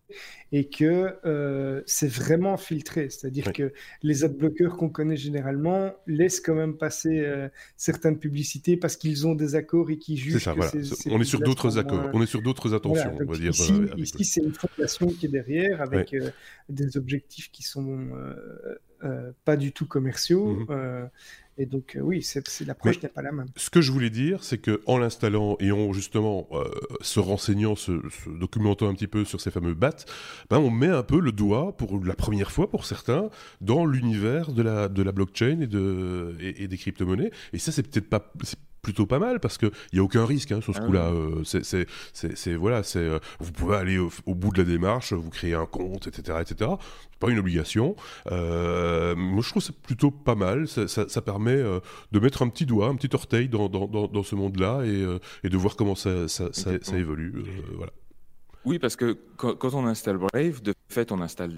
et 0.51 0.69
que 0.69 1.83
c'est 1.85 2.09
vraiment 2.09 2.57
filtré. 2.57 3.09
C'est-à-dire 3.09 3.53
que 3.53 3.73
les 4.03 4.23
adblockers 4.23 4.77
qu'on 4.77 4.89
connaît 4.89 5.17
généralement 5.17 5.93
laissent 6.05 6.39
quand 6.39 6.55
même 6.55 6.77
passer 6.77 7.25
certaines 7.75 8.19
publicités 8.19 8.77
parce 8.77 8.95
qu'ils 8.97 9.27
ont 9.27 9.35
des 9.35 9.55
accords 9.55 9.89
et 9.89 9.97
qui 9.97 10.17
jugent. 10.17 10.43
que 10.43 11.09
on 11.09 11.21
est 11.21 11.25
sur 11.25 11.39
d'autres 11.39 11.77
accords, 11.77 12.09
on 12.13 12.21
est 12.21 12.27
sur 12.27 12.41
d'autres 12.41 12.73
attentions, 12.73 13.17
on 13.19 13.25
va 13.25 13.37
dire. 13.37 13.51
Ici, 13.97 14.25
c'est 14.25 14.41
une 14.41 14.53
fondation 14.53 15.07
qui 15.07 15.25
est 15.27 15.29
derrière 15.29 15.81
avec 15.81 16.15
des 16.69 16.97
objectifs 16.97 17.51
qui 17.51 17.63
sont 17.63 18.07
pas 19.45 19.57
du 19.57 19.71
tout 19.71 19.85
commerciaux. 19.85 20.65
Mmh 20.67 21.09
et 21.59 21.65
donc, 21.65 21.95
euh, 21.95 22.01
oui, 22.01 22.21
c'est, 22.21 22.43
l'approche 22.65 23.01
n'est 23.01 23.09
pas 23.09 23.23
la 23.23 23.31
même. 23.31 23.47
Ce 23.55 23.69
que 23.69 23.81
je 23.81 23.91
voulais 23.91 24.11
dire, 24.11 24.43
c'est 24.43 24.59
qu'en 24.59 24.97
l'installant 24.97 25.57
et 25.59 25.71
en 25.71 25.91
justement 25.91 26.47
euh, 26.51 26.65
se 27.01 27.19
renseignant, 27.19 27.75
se, 27.75 27.91
documentant 28.27 28.87
un 28.87 28.93
petit 28.93 29.07
peu 29.07 29.25
sur 29.25 29.41
ces 29.41 29.49
fameux 29.49 29.73
BAT, 29.73 30.05
ben, 30.49 30.59
on 30.59 30.69
met 30.69 30.87
un 30.87 31.03
peu 31.03 31.19
le 31.19 31.31
doigt, 31.31 31.75
pour 31.75 32.03
la 32.03 32.15
première 32.15 32.51
fois 32.51 32.69
pour 32.69 32.85
certains, 32.85 33.29
dans 33.61 33.85
l'univers 33.85 34.51
de 34.51 34.61
la, 34.61 34.87
de 34.87 35.01
la 35.01 35.11
blockchain 35.11 35.61
et, 35.61 35.67
de, 35.67 36.35
et, 36.39 36.67
des 36.67 36.77
crypto-monnaies. 36.77 37.31
Et 37.53 37.57
ça, 37.57 37.71
c'est 37.71 37.83
peut-être 37.83 38.09
pas 38.09 38.31
plutôt 38.87 39.05
pas 39.05 39.19
mal 39.19 39.41
parce 39.41 39.57
qu'il 39.57 39.69
n'y 39.91 39.99
a 39.99 40.03
aucun 40.03 40.25
risque 40.25 40.53
hein, 40.53 40.61
sur 40.61 40.73
ce 40.73 40.79
ah 40.81 40.85
coup-là. 40.85 41.11
Euh, 41.11 41.43
c'est, 41.43 42.55
voilà, 42.55 42.83
c'est, 42.83 42.99
euh, 42.99 43.19
vous 43.41 43.51
pouvez 43.51 43.75
aller 43.75 43.97
au, 43.97 44.09
bout 44.33 44.53
de 44.53 44.59
la 44.59 44.63
démarche, 44.63 45.11
vous 45.11 45.29
créez 45.29 45.53
un 45.55 45.65
compte, 45.65 46.07
etc. 46.07 46.37
etc. 46.39 46.71
Pas 47.19 47.29
une 47.29 47.39
obligation. 47.39 47.97
Euh, 48.31 49.13
moi, 49.17 49.41
je 49.43 49.49
trouve 49.49 49.61
c'est 49.61 49.75
plutôt 49.75 50.09
pas 50.09 50.35
mal. 50.35 50.69
Ça, 50.69 50.87
ça, 50.87 51.21
permet 51.21 51.61
de 52.13 52.19
mettre 52.19 52.43
un 52.43 52.47
petit 52.47 52.65
doigt, 52.65 52.87
un 52.87 52.95
petit 52.95 53.13
orteil 53.13 53.49
dans, 53.49 53.67
dans, 53.67 53.87
dans, 53.87 54.23
ce 54.23 54.35
monde-là 54.35 54.83
et, 54.85 55.05
et, 55.43 55.49
de 55.49 55.57
voir 55.57 55.75
comment 55.75 55.95
ça, 55.95 56.29
ça, 56.29 56.47
évolue. 56.93 57.43
voilà. 57.75 57.91
Oui, 58.63 58.79
parce 58.79 58.95
que 58.95 59.17
quand, 59.35 59.73
on 59.73 59.85
installe 59.85 60.17
Brave, 60.17 60.61
de 60.61 60.73
fait, 60.87 61.11
on 61.11 61.19
installe 61.19 61.51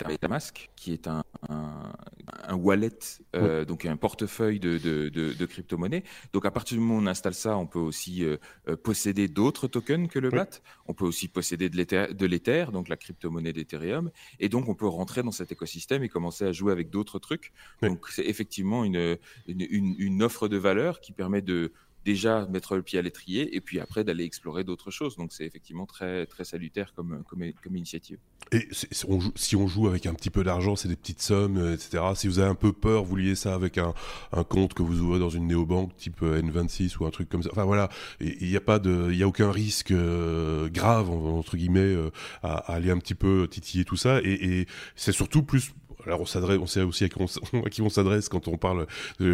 MetaMask, 0.00 0.70
qui 0.76 0.92
est 0.92 1.08
un, 1.08 1.24
un, 1.48 2.54
wallet, 2.54 2.98
euh, 3.34 3.64
donc 3.64 3.84
un 3.84 3.96
portefeuille 3.96 4.60
de, 4.60 4.78
de, 4.78 5.08
de, 5.08 5.46
crypto-monnaie. 5.46 6.04
Donc 6.32 6.44
à 6.44 6.50
partir 6.50 6.76
du 6.76 6.82
moment 6.82 6.98
où 6.98 7.02
on 7.02 7.06
installe 7.06 7.34
ça, 7.34 7.56
on 7.56 7.66
peut 7.66 7.78
aussi 7.78 8.24
euh, 8.24 8.36
euh, 8.68 8.76
posséder 8.76 9.28
d'autres 9.28 9.68
tokens 9.68 10.08
que 10.08 10.18
le 10.18 10.30
BAT. 10.30 10.60
On 10.86 10.94
peut 10.94 11.04
aussi 11.04 11.28
posséder 11.28 11.68
de 11.68 12.26
l'Ether, 12.26 12.66
donc 12.72 12.88
la 12.88 12.96
crypto-monnaie 12.96 13.52
d'Ethereum. 13.52 14.10
Et 14.40 14.48
donc 14.48 14.68
on 14.68 14.74
peut 14.74 14.86
rentrer 14.88 15.22
dans 15.22 15.32
cet 15.32 15.52
écosystème 15.52 16.02
et 16.02 16.08
commencer 16.08 16.44
à 16.44 16.52
jouer 16.52 16.72
avec 16.72 16.90
d'autres 16.90 17.18
trucs. 17.18 17.52
Donc 17.82 18.06
c'est 18.08 18.26
effectivement 18.26 18.84
une, 18.84 19.18
une, 19.46 19.94
une 19.98 20.22
offre 20.22 20.48
de 20.48 20.56
valeur 20.56 21.00
qui 21.00 21.12
permet 21.12 21.42
de 21.42 21.72
déjà 22.04 22.46
mettre 22.46 22.76
le 22.76 22.82
pied 22.82 22.98
à 22.98 23.02
l'étrier 23.02 23.54
et 23.54 23.60
puis 23.60 23.80
après 23.80 24.04
d'aller 24.04 24.24
explorer 24.24 24.64
d'autres 24.64 24.90
choses. 24.90 25.16
Donc 25.16 25.32
c'est 25.32 25.44
effectivement 25.44 25.86
très, 25.86 26.26
très 26.26 26.44
salutaire 26.44 26.92
comme, 26.94 27.22
comme, 27.28 27.76
initiative. 27.76 28.18
Et 28.50 28.68
si 28.70 29.56
on 29.56 29.66
joue 29.66 29.88
avec 29.88 30.06
un 30.06 30.14
petit 30.14 30.30
peu 30.30 30.44
d'argent, 30.44 30.76
c'est 30.76 30.88
des 30.88 30.96
petites 30.96 31.22
sommes, 31.22 31.56
euh, 31.56 31.74
etc. 31.74 32.02
Si 32.14 32.28
vous 32.28 32.38
avez 32.38 32.50
un 32.50 32.54
peu 32.54 32.72
peur, 32.72 33.04
vous 33.04 33.16
liez 33.16 33.34
ça 33.34 33.54
avec 33.54 33.78
un, 33.78 33.94
un 34.32 34.44
compte 34.44 34.74
que 34.74 34.82
vous 34.82 35.00
ouvrez 35.00 35.18
dans 35.18 35.30
une 35.30 35.46
néobanque 35.46 35.96
type 35.96 36.22
euh, 36.22 36.42
N26 36.42 36.98
ou 36.98 37.06
un 37.06 37.10
truc 37.10 37.28
comme 37.28 37.42
ça. 37.42 37.50
Enfin 37.52 37.64
voilà, 37.64 37.88
il 38.20 38.48
n'y 38.48 38.56
a 38.56 38.60
pas 38.60 38.78
de, 38.78 39.12
y 39.12 39.22
a 39.22 39.28
aucun 39.28 39.50
risque 39.50 39.92
euh, 39.92 40.68
grave 40.68 41.10
entre 41.10 41.56
guillemets 41.56 41.96
à, 42.42 42.56
aller 42.72 42.90
un 42.90 42.98
petit 42.98 43.14
peu 43.14 43.48
titiller 43.50 43.84
tout 43.84 43.96
ça. 43.96 44.20
Et 44.22 44.66
c'est 44.96 45.12
surtout 45.12 45.42
plus 45.42 45.72
alors 46.06 46.20
on 46.20 46.26
s'adresse, 46.26 46.58
on 46.60 46.66
sait 46.66 46.82
aussi 46.82 47.04
à 47.04 47.08
qui 47.08 47.82
on, 47.82 47.88
s'adresse 47.90 48.28
quand 48.28 48.48
on 48.48 48.56
parle 48.56 48.86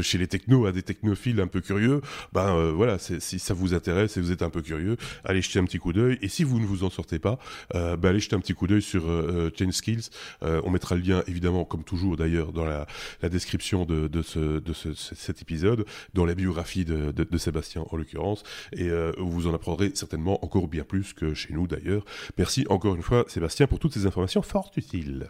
chez 0.02 0.18
les 0.18 0.26
technos, 0.26 0.66
à 0.66 0.72
des 0.72 0.82
technophiles 0.82 1.40
un 1.40 1.46
peu 1.46 1.60
curieux. 1.60 2.00
Ben 2.32 2.54
euh, 2.54 2.72
voilà, 2.72 2.98
si 2.98 3.38
ça 3.38 3.54
vous 3.54 3.74
intéresse 3.74 4.16
et 4.16 4.20
vous 4.20 4.32
êtes 4.32 4.42
un 4.42 4.50
peu 4.50 4.62
curieux, 4.62 4.96
allez 5.24 5.42
jeter 5.42 5.58
un 5.58 5.64
petit 5.64 5.78
coup 5.78 5.92
d'œil. 5.92 6.18
Et 6.22 6.28
si 6.28 6.44
vous 6.44 6.60
ne 6.60 6.66
vous 6.66 6.84
en 6.84 6.90
sortez 6.90 7.18
pas, 7.18 7.38
euh, 7.74 7.96
ben 7.96 8.10
allez 8.10 8.20
jeter 8.20 8.36
un 8.36 8.40
petit 8.40 8.54
coup 8.54 8.66
d'œil 8.66 8.82
sur 8.82 9.08
euh, 9.08 9.50
Chain 9.56 9.70
Skills. 9.72 10.10
on 10.42 10.70
mettra 10.70 10.94
le 10.94 11.02
lien 11.02 11.22
évidemment, 11.26 11.64
comme 11.64 11.84
toujours 11.84 12.16
d'ailleurs, 12.16 12.52
dans 12.52 12.64
la, 12.64 12.86
description 13.28 13.84
de, 13.84 14.22
ce, 14.22 14.58
de 14.58 14.72
cet 14.72 15.42
épisode, 15.42 15.84
dans 16.14 16.24
la 16.24 16.34
biographie 16.34 16.84
de, 16.84 17.12
de 17.12 17.38
Sébastien 17.38 17.84
en 17.90 17.96
l'occurrence, 17.96 18.42
et 18.72 18.90
vous 19.18 19.46
en 19.46 19.54
apprendrez 19.54 19.92
certainement 19.94 20.44
encore 20.44 20.68
bien 20.68 20.84
plus 20.84 21.12
que 21.12 21.34
chez 21.34 21.52
nous 21.52 21.66
d'ailleurs. 21.66 22.04
Merci 22.36 22.66
encore 22.68 22.94
une 22.94 23.02
fois 23.02 23.24
Sébastien 23.28 23.66
pour 23.66 23.78
toutes 23.78 23.92
ces 23.92 24.06
informations 24.06 24.42
fort 24.42 24.70
utiles. 24.76 25.28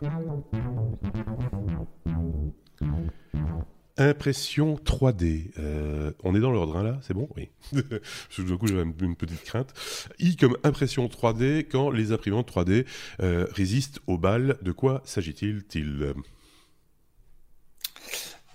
Impression 3.99 4.77
3D. 4.77 5.51
Euh, 5.59 6.13
on 6.23 6.35
est 6.37 6.41
dans 6.41 6.53
l'ordre 6.53 6.77
hein, 6.77 6.85
là, 6.85 6.99
c'est 7.03 7.15
bon? 7.15 7.29
Oui. 7.37 7.49
du 7.73 8.57
coup, 8.57 8.69
j'avais 8.69 8.83
une, 8.83 9.17
petite 9.17 9.43
crainte. 9.43 9.75
I 10.21 10.37
comme 10.37 10.57
impression 10.63 11.07
3D 11.07 11.67
quand 11.69 11.91
les 11.91 12.13
imprimantes 12.13 12.49
3D 12.49 12.87
euh, 13.21 13.47
résistent 13.51 13.99
aux 14.07 14.17
balles. 14.17 14.57
De 14.63 14.71
quoi 14.71 15.03
s'agit-il 15.05 15.65
-il 15.71 16.15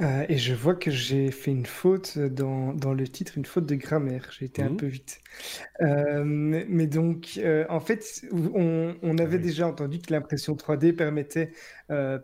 euh, 0.02 0.26
et 0.28 0.38
je 0.40 0.56
vois 0.56 0.74
que 0.74 0.90
j'ai 0.90 1.30
fait 1.30 1.52
une 1.52 1.68
faute 1.68 2.18
dans, 2.18 2.74
dans, 2.74 2.96
le 2.96 3.08
titre, 3.08 3.34
une 3.38 3.46
faute 3.46 3.68
de 3.68 3.76
grammaire. 3.76 4.28
J'ai 4.32 4.46
été 4.46 4.64
un 4.64 4.72
mmh. 4.72 4.78
peu 4.78 4.88
vite. 4.88 5.20
Euh, 5.82 6.24
mais 6.26 6.88
donc, 6.88 7.38
euh, 7.38 7.66
en 7.70 7.80
fait, 7.80 8.26
on, 8.32 8.96
on 9.04 9.18
avait 9.20 9.38
déjà 9.38 9.68
entendu 9.68 10.00
que 10.00 10.12
l'impression 10.12 10.56
3D 10.56 10.94
permettait, 10.94 11.52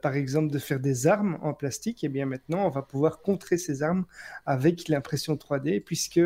par 0.01 0.15
exemple, 0.15 0.51
de 0.51 0.57
faire 0.57 0.79
des 0.79 1.05
armes 1.05 1.37
en 1.43 1.53
plastique. 1.53 2.03
Et 2.03 2.09
bien 2.09 2.25
maintenant, 2.25 2.65
on 2.65 2.69
va 2.69 2.81
pouvoir 2.81 3.21
contrer 3.21 3.59
ces 3.59 3.83
armes 3.83 4.05
avec 4.47 4.87
l'impression 4.87 5.35
3D, 5.35 5.83
puisque 5.83 6.19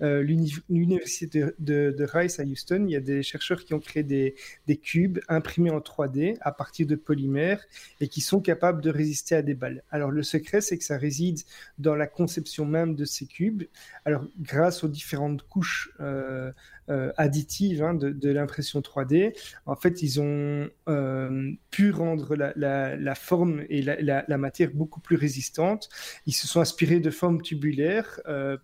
l'université 0.00 1.46
de, 1.58 1.94
de, 1.96 2.04
Rice 2.04 2.40
à 2.40 2.44
Houston, 2.44 2.84
il 2.86 2.92
y 2.92 2.96
a 2.96 3.00
des 3.00 3.22
chercheurs 3.22 3.64
qui 3.64 3.72
ont 3.72 3.80
créé 3.80 4.02
des, 4.02 4.34
des 4.66 4.76
cubes 4.76 5.18
imprimés 5.28 5.70
en 5.70 5.78
3D 5.78 6.36
à 6.42 6.52
partir 6.52 6.86
de 6.86 6.94
polymères 6.94 7.64
et 8.00 8.08
qui 8.08 8.20
sont 8.20 8.40
capables 8.40 8.82
de 8.82 8.90
résister 8.90 9.34
à 9.34 9.40
des 9.40 9.54
balles. 9.54 9.82
Alors, 9.90 10.10
le 10.10 10.22
secret, 10.22 10.60
c'est 10.60 10.76
que 10.76 10.89
réside 10.96 11.40
dans 11.78 11.94
la 11.94 12.06
conception 12.06 12.64
même 12.64 12.94
de 12.94 13.04
ces 13.04 13.26
cubes. 13.26 13.64
Alors, 14.04 14.24
grâce 14.38 14.84
aux 14.84 14.88
différentes 14.88 15.42
couches 15.42 15.90
euh, 16.00 16.52
euh, 16.90 17.12
additives 17.16 17.82
hein, 17.82 17.94
de, 17.94 18.30
l'impression 18.30 18.80
3D, 18.80 19.34
en 19.66 19.76
fait, 19.76 20.02
ils 20.02 20.20
ont 20.20 20.68
euh, 20.88 21.52
pu 21.70 21.90
rendre 21.90 22.36
la, 22.36 23.14
forme 23.14 23.64
et 23.68 23.82
la, 23.82 24.38
matière 24.38 24.70
beaucoup 24.72 25.00
plus 25.00 25.16
résistante. 25.16 25.88
Ils 26.26 26.34
se 26.34 26.46
sont 26.46 26.60
inspirés 26.60 27.00
de 27.00 27.10
formes 27.10 27.42
tubulaires 27.42 28.20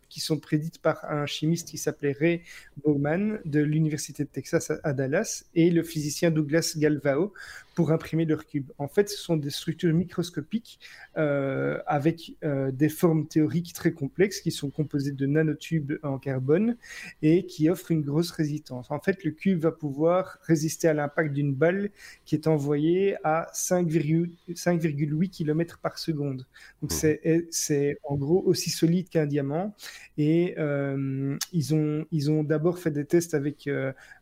qui 0.08 0.20
sont 0.20 0.38
prédites 0.38 0.80
par 0.80 1.04
un 1.04 1.26
chimiste 1.26 1.68
qui 1.68 1.78
s'appelait 1.78 2.16
Ray 2.18 2.42
Bowman 2.84 3.38
de 3.44 3.60
l'Université 3.60 4.24
de 4.24 4.28
Texas 4.28 4.72
à 4.82 4.92
Dallas 4.92 5.44
et 5.54 5.70
le 5.70 5.82
physicien 5.82 6.30
Douglas 6.30 6.74
Galvao 6.76 7.32
pour 7.76 7.92
imprimer 7.92 8.24
leurs 8.24 8.46
cubes. 8.46 8.72
En 8.78 8.88
fait, 8.88 9.08
ce 9.10 9.18
sont 9.18 9.36
des 9.36 9.50
structures 9.50 9.92
microscopiques 9.92 10.80
euh, 11.18 11.78
avec 11.86 12.32
euh, 12.42 12.72
des 12.72 12.88
formes 12.88 13.26
théoriques 13.26 13.74
très 13.74 13.92
complexes 13.92 14.40
qui 14.40 14.50
sont 14.50 14.70
composées 14.70 15.12
de 15.12 15.26
nanotubes 15.26 15.92
en 16.02 16.18
carbone 16.18 16.76
et 17.20 17.44
qui 17.44 17.68
offrent 17.68 17.90
une 17.90 18.02
résistance. 18.20 18.90
En 18.90 19.00
fait, 19.00 19.24
le 19.24 19.30
cube 19.30 19.60
va 19.60 19.72
pouvoir 19.72 20.38
résister 20.42 20.88
à 20.88 20.94
l'impact 20.94 21.32
d'une 21.32 21.54
balle 21.54 21.90
qui 22.24 22.34
est 22.34 22.46
envoyée 22.46 23.16
à 23.24 23.48
5,8 23.54 25.30
km 25.30 25.78
par 25.78 25.98
seconde. 25.98 26.46
Donc, 26.82 26.92
mmh. 26.92 27.40
c'est 27.50 27.98
en 28.04 28.16
gros 28.16 28.42
aussi 28.46 28.70
solide 28.70 29.08
qu'un 29.08 29.26
diamant. 29.26 29.74
Et 30.18 30.54
euh, 30.58 31.36
ils 31.52 31.74
ont, 31.74 32.06
ils 32.12 32.30
ont 32.30 32.42
d'abord 32.42 32.78
fait 32.78 32.90
des 32.90 33.04
tests 33.04 33.34
avec 33.34 33.68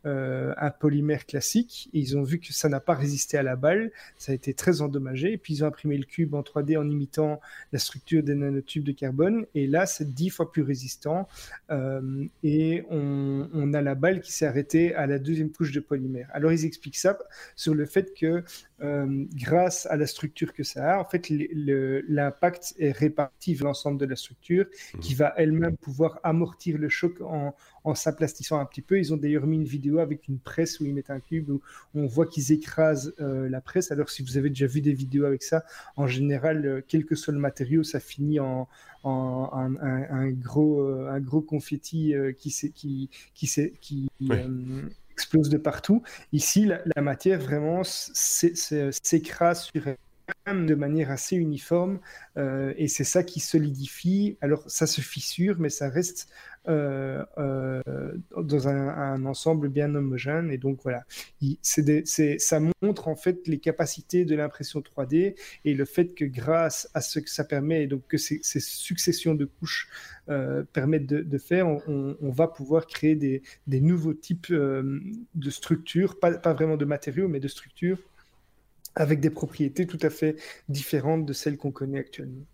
un 0.05 0.71
polymère 0.71 1.27
classique. 1.27 1.89
Et 1.93 2.01
ils 2.01 2.17
ont 2.17 2.23
vu 2.23 2.39
que 2.39 2.53
ça 2.53 2.69
n'a 2.69 2.81
pas 2.81 2.95
résisté 2.95 3.37
à 3.37 3.43
la 3.43 3.57
balle. 3.57 3.91
Ça 4.19 4.33
a 4.33 4.35
été 4.35 4.55
très 4.55 4.81
endommagé. 4.81 5.33
Et 5.33 5.39
puis 5.39 5.55
ils 5.55 5.65
ont 5.65 5.67
imprimé 5.67 5.97
le 5.97 6.05
cube 6.05 6.35
en 6.35 6.43
3D 6.43 6.77
en 6.79 6.89
imitant 6.89 7.41
la 7.73 7.79
structure 7.79 8.23
des 8.23 8.35
nanotubes 8.35 8.85
de 8.85 8.93
carbone. 8.93 9.47
Et 9.55 9.67
là, 9.67 9.87
c'est 9.87 10.13
dix 10.13 10.31
fois 10.31 10.51
plus 10.51 10.63
résistant. 10.63 11.29
Euh, 11.71 12.25
et 12.43 12.85
on, 12.91 13.73
a 13.75 13.83
la 13.85 13.95
balle 13.95 14.21
qui 14.21 14.33
s'est 14.33 14.47
arrêtée 14.47 14.95
à 14.95 15.07
la 15.07 15.19
deuxième 15.19 15.53
couche 15.53 15.71
de 15.71 15.81
polymère. 15.81 16.29
Alors 16.33 16.53
ils 16.53 16.65
expliquent 16.65 16.97
ça 16.97 17.17
sur 17.55 17.75
le 17.75 17.87
fait 17.87 18.13
que 18.15 18.43
euh, 18.83 19.25
grâce 19.35 19.87
à 19.87 19.97
la 19.97 20.07
structure 20.07 20.53
que 20.53 20.63
ça 20.63 20.95
a, 20.95 21.01
en 21.01 21.05
fait, 21.05 21.29
l'impact 21.31 22.75
est 22.79 22.93
réparti 22.93 23.55
vers 23.55 23.67
l'ensemble 23.67 23.99
de 23.99 24.07
la 24.07 24.17
structure 24.17 24.67
qui 25.01 25.15
mmh. 25.15 25.17
va 25.17 25.35
elle-même 25.37 25.77
pouvoir 25.77 26.19
amortir 26.23 26.79
le 26.79 26.89
choc 26.89 27.21
en, 27.21 27.55
en 27.85 27.95
s'aplastissant 27.95 28.59
un 28.59 28.65
petit 28.65 28.83
peu. 28.83 28.99
Ils 28.99 29.13
ont 29.13 29.17
d'ailleurs 29.17 29.47
mis 29.47 29.57
une 29.57 29.65
vidéo 29.65 29.99
avec 29.99 30.27
une 30.29 30.39
presse 30.39 30.81
où 30.81 30.87
ils 30.87 30.95
mettent 30.95 31.11
un 31.11 31.21
cube 31.21 31.51
où 31.51 31.61
on 31.95 32.07
voit 32.07 32.27
qu'ils 32.27 32.51
écrasent 32.51 33.15
euh, 33.21 33.49
la 33.49 33.61
presse. 33.61 33.93
Alors 33.93 34.09
si 34.09 34.23
vous 34.23 34.39
avez 34.39 34.49
déjà 34.49 34.67
vu 34.67 34.81
des 34.81 34.95
vidéos 34.95 35.27
avec 35.27 35.43
ça, 35.43 35.65
en 35.97 36.07
général, 36.07 36.67
euh, 36.67 36.81
quel 36.87 37.05
que 37.05 37.15
soit 37.15 37.35
le 37.35 37.39
matériau, 37.39 37.83
ça 37.83 38.01
finit 38.01 38.41
en, 38.41 38.67
un, 39.05 40.31
gros, 40.31 40.81
euh, 40.81 41.11
un 41.11 41.21
gros 41.21 41.43
confetti 41.43 42.15
qui, 42.39 42.51
qui, 42.51 43.11
qui, 43.35 43.59
qui 43.81 44.09
explose 45.15 45.49
de 45.49 45.59
partout. 45.59 46.03
Ici, 46.33 46.67
la, 46.67 47.03
matière 47.03 47.41
vraiment 47.41 47.83
s'écrase 47.85 49.65
sur 49.65 49.87
elle 49.87 49.97
de 50.67 50.75
manière 50.75 51.11
assez 51.11 51.37
uniforme 51.37 52.01
et 52.37 52.89
c'est 52.89 53.05
ça 53.05 53.23
qui 53.23 53.41
solidifie. 53.41 54.39
Alors 54.41 54.63
ça 54.67 54.87
se 54.87 55.01
fissure, 55.01 55.57
mais 55.59 55.69
ça 55.69 55.89
reste 55.89 56.29
euh, 56.29 56.29
euh, 56.29 56.54
dans 56.67 58.69
un, 58.69 59.25
ensemble 59.25 59.69
bien 59.69 59.95
homogène. 59.95 60.51
Et 60.51 60.59
donc 60.59 60.81
voilà, 60.83 61.05
ça 61.65 62.61
montre 62.83 63.09
en 63.09 63.17
fait 63.17 63.47
les 63.47 63.59
capacités 63.59 64.25
de 64.25 64.35
l'impression 64.35 64.81
3D 64.81 65.37
et 65.65 65.75
le 65.75 65.85
fait 65.85 66.15
que 66.15 66.25
grâce 66.25 66.89
à 66.95 67.01
ce 67.01 67.19
que 67.19 67.31
ça 67.31 67.45
permet, 67.45 67.87
donc 67.87 68.07
que 68.09 68.19
ces, 68.19 68.41
successions 68.43 69.35
de 69.35 69.45
couches 69.45 69.89
euh, 70.29 70.65
permettent 70.73 71.07
de, 71.07 71.39
faire, 71.39 71.69
on, 71.69 72.31
va 72.31 72.49
pouvoir 72.49 72.87
créer 72.87 73.15
des, 73.15 73.81
nouveaux 73.81 74.15
types 74.15 74.53
de 74.53 75.51
structures, 75.51 76.19
pas 76.19 76.53
vraiment 76.53 76.77
de 76.77 76.85
matériaux, 76.85 77.29
mais 77.29 77.41
de 77.41 77.49
structures 77.49 77.99
avec 78.97 79.21
des 79.21 79.31
propriétés 79.31 79.87
tout 79.87 79.99
à 80.03 80.11
fait 80.11 80.37
différentes 80.69 81.27
de 81.27 81.33
celles 81.33 81.57
qu'on 81.57 81.73
connaît 81.73 81.99
actuellement. 81.99 82.45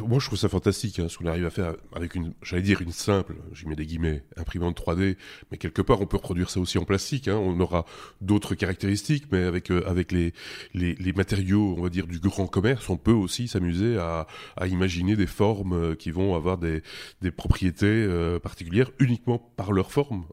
Moi, 0.00 0.20
je 0.20 0.26
trouve 0.26 0.38
ça 0.38 0.48
fantastique, 0.48 1.00
hein, 1.00 1.08
ce 1.08 1.18
qu'on 1.18 1.26
arrive 1.26 1.44
à 1.44 1.50
faire 1.50 1.74
avec 1.92 2.14
une, 2.14 2.34
j'allais 2.40 2.62
dire 2.62 2.80
une 2.80 2.92
simple, 2.92 3.34
j'y 3.52 3.66
mets 3.66 3.74
des 3.74 3.84
guillemets, 3.84 4.22
imprimante 4.36 4.80
3D, 4.80 5.16
mais 5.50 5.58
quelque 5.58 5.82
part, 5.82 6.00
on 6.00 6.06
peut 6.06 6.16
reproduire 6.16 6.50
ça 6.50 6.60
aussi 6.60 6.78
en 6.78 6.84
plastique. 6.84 7.26
Hein. 7.26 7.36
On 7.36 7.58
aura 7.58 7.84
d'autres 8.20 8.54
caractéristiques, 8.54 9.24
mais 9.32 9.42
avec 9.42 9.72
euh, 9.72 9.82
avec 9.88 10.12
les, 10.12 10.32
les, 10.72 10.94
les 10.94 11.12
matériaux, 11.12 11.74
on 11.76 11.82
va 11.82 11.88
dire 11.88 12.06
du 12.06 12.20
grand 12.20 12.46
commerce, 12.46 12.88
on 12.88 12.96
peut 12.96 13.10
aussi 13.10 13.48
s'amuser 13.48 13.98
à, 13.98 14.28
à 14.56 14.68
imaginer 14.68 15.16
des 15.16 15.26
formes 15.26 15.72
euh, 15.72 15.94
qui 15.96 16.12
vont 16.12 16.36
avoir 16.36 16.58
des, 16.58 16.82
des 17.20 17.32
propriétés 17.32 17.86
euh, 17.86 18.38
particulières 18.38 18.92
uniquement 19.00 19.38
par 19.56 19.72
leur 19.72 19.90
forme. 19.90 20.26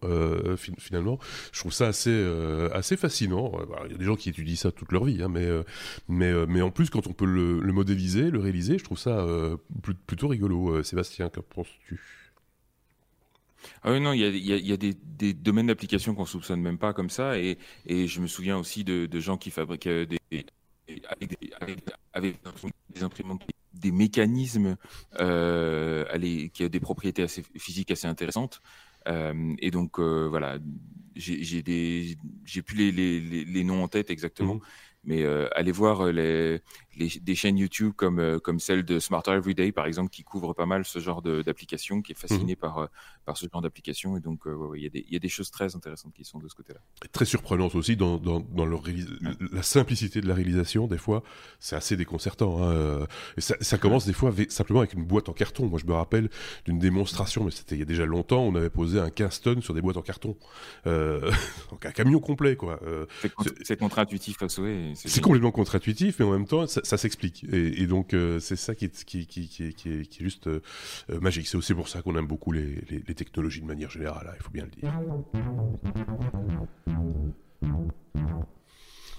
finalement, 0.78 1.18
je 1.52 1.60
trouve 1.60 1.74
ça 1.74 1.88
assez 1.88 2.14
assez 2.72 2.98
fascinant. 2.98 3.54
Il 3.86 3.94
y 3.94 3.96
a 3.96 3.98
des 3.98 4.06
gens 4.06 4.16
qui 4.16 4.30
étudient 4.30 4.56
ça 4.56 4.72
toute 4.72 4.92
leur 4.92 5.06
vie, 5.06 5.24
hein, 5.24 5.30
mais 5.30 5.50
mais 6.08 6.32
mais 6.46 6.62
en 6.62 6.70
plus, 6.70 6.90
quand 6.92 7.08
on 7.08 7.14
peut 7.14 7.26
le, 7.26 7.60
le 7.60 7.74
modéliser, 7.74 8.30
le 8.30 8.40
réaliser, 8.40 8.78
je 8.78 8.84
trouve 8.84 9.00
ça 9.00 9.23
euh, 9.24 9.58
plutôt 10.08 10.28
rigolo. 10.28 10.76
Euh, 10.76 10.84
Sébastien, 10.84 11.30
que 11.30 11.40
penses-tu? 11.40 12.02
Ah 13.82 13.92
oui, 13.92 14.02
non, 14.02 14.12
il 14.12 14.20
y 14.20 14.74
a, 14.74 14.78
des, 14.78 15.34
domaines 15.34 15.68
d'application 15.68 16.16
qu'on 16.16 16.26
soupçonne 16.26 16.62
même 16.62 16.78
pas 16.78 16.94
comme 16.94 17.10
ça, 17.10 17.40
et, 17.40 17.58
je 17.88 18.20
me 18.20 18.28
souviens 18.28 18.58
aussi 18.58 18.84
de, 18.84 19.20
gens 19.22 19.38
qui 19.38 19.52
fabriquaient 19.52 20.06
des, 20.06 20.20
avec, 22.12 22.36
des 22.90 23.04
imprimantes, 23.04 23.42
des 23.74 23.94
mécanismes 23.94 24.76
euh, 25.18 26.04
qui 26.50 26.66
ont 26.66 26.68
des 26.68 26.80
propriétés 26.82 27.24
assez 27.24 27.42
physiques 27.56 27.92
assez 27.92 28.08
intéressantes. 28.08 28.62
et 29.08 29.72
donc 29.72 29.98
voilà, 29.98 30.60
j'ai 31.16 31.64
plus 32.66 32.92
les, 32.92 33.22
les, 33.46 33.64
noms 33.64 33.82
en 33.82 33.88
tête 33.88 34.10
exactement, 34.10 34.56
mmh. 34.56 34.62
mais 35.06 35.26
allez 35.56 35.72
voir 35.72 36.12
les, 36.12 36.62
des 36.98 37.36
chaînes 37.36 37.58
YouTube 37.58 37.94
comme, 37.96 38.20
euh, 38.20 38.40
comme 38.40 38.60
celle 38.60 38.84
de 38.84 39.00
Smarter 39.00 39.32
Everyday, 39.32 39.72
par 39.72 39.86
exemple, 39.86 40.10
qui 40.10 40.24
couvre 40.24 40.54
pas 40.54 40.66
mal 40.66 40.86
ce 40.86 41.00
genre 41.00 41.22
d'application, 41.22 42.02
qui 42.02 42.12
est 42.12 42.16
fasciné 42.16 42.54
mhm. 42.54 42.56
par, 42.56 42.78
euh, 42.78 42.88
par 43.26 43.38
ce 43.38 43.48
genre 43.52 43.62
d'application. 43.62 44.16
Et 44.18 44.20
donc, 44.20 44.46
euh, 44.46 44.74
il 44.76 44.84
y, 44.84 45.14
y, 45.14 45.16
a 45.16 45.20
des 45.20 45.30
choses 45.30 45.50
très 45.52 45.76
intéressantes 45.76 46.14
qui 46.14 46.24
sont 46.24 46.40
de 46.40 46.48
ce 46.48 46.56
côté-là. 46.56 46.80
Très 47.12 47.26
surprenantes 47.26 47.76
aussi 47.76 47.96
dans, 47.96 48.18
dans, 48.18 48.40
dans 48.40 48.66
la 48.66 49.64
simplicité 49.64 50.22
de 50.22 50.28
la 50.28 50.36
réalisation. 50.36 50.88
Des 50.88 50.98
fois, 50.98 51.24
c'est 51.60 51.76
assez 51.76 51.98
déconcertant. 51.98 52.64
Hein. 52.64 53.08
ça, 53.38 53.56
ça, 53.62 53.78
commence 53.78 54.06
des 54.06 54.14
fois 54.14 54.32
simplement 54.50 54.80
avec 54.82 54.94
une 54.94 55.06
boîte 55.06 55.30
en 55.30 55.34
carton. 55.34 55.68
Moi, 55.68 55.80
je 55.80 55.88
me 55.88 55.94
rappelle 55.94 56.30
d'une 56.66 56.80
démonstration, 56.80 57.44
mais 57.44 57.52
c'était 57.52 57.76
il 57.76 57.80
y 57.80 57.84
a 57.84 57.86
déjà 57.86 58.06
longtemps, 58.06 58.42
on 58.44 58.56
avait 58.56 58.70
posé 58.70 59.00
un 59.00 59.10
15 59.10 59.42
tonnes 59.42 59.62
sur 59.62 59.74
des 59.74 59.82
boîtes 59.82 59.98
en 59.98 60.02
carton. 60.02 60.36
donc 60.86 61.86
un 61.86 61.92
camion 61.92 62.20
complet, 62.20 62.56
quoi. 62.56 62.80
c'est 63.64 63.78
contre-intuitif 63.78 64.42
à 64.44 64.50
souhait. 64.50 64.94
C'est 64.96 65.22
complètement 65.22 65.52
contre-intuitif, 65.52 66.20
mais 66.20 66.26
en 66.26 66.32
même 66.32 66.48
temps, 66.48 66.68
ça, 66.68 66.83
ça 66.84 66.98
s'explique. 66.98 67.46
Et, 67.52 67.88
donc, 67.88 68.14
euh, 68.14 68.40
c'est 68.40 68.56
ça 68.56 68.76
qui 68.76 68.86
est, 68.86 69.04
qui, 69.06 69.26
qui, 69.26 69.48
qui, 69.48 69.74
qui 69.74 69.90
est, 69.90 70.22
juste 70.22 70.48
euh, 70.48 70.62
magique. 71.22 71.48
C'est 71.48 71.58
aussi 71.58 71.74
pour 71.74 71.88
ça 71.88 72.02
qu'on 72.02 72.16
aime 72.18 72.28
beaucoup 72.28 72.52
les, 72.52 72.84
les, 72.90 73.16
technologies 73.16 73.62
de 73.62 73.66
manière 73.66 73.90
générale, 73.90 74.28
hein, 74.30 74.36
il 74.38 74.44
faut 74.44 74.52
bien 74.52 74.66
le 74.66 74.72
dire. 74.72 74.92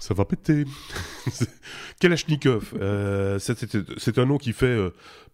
Ça 0.05 0.13
va 0.13 0.23
péter. 0.23 0.65
Kalachnikov, 1.99 2.75
euh, 2.79 3.39
c'est 3.39 4.19
un 4.19 4.25
nom 4.27 4.37
qui 4.37 4.53
fait 4.53 4.67
euh, 4.67 4.91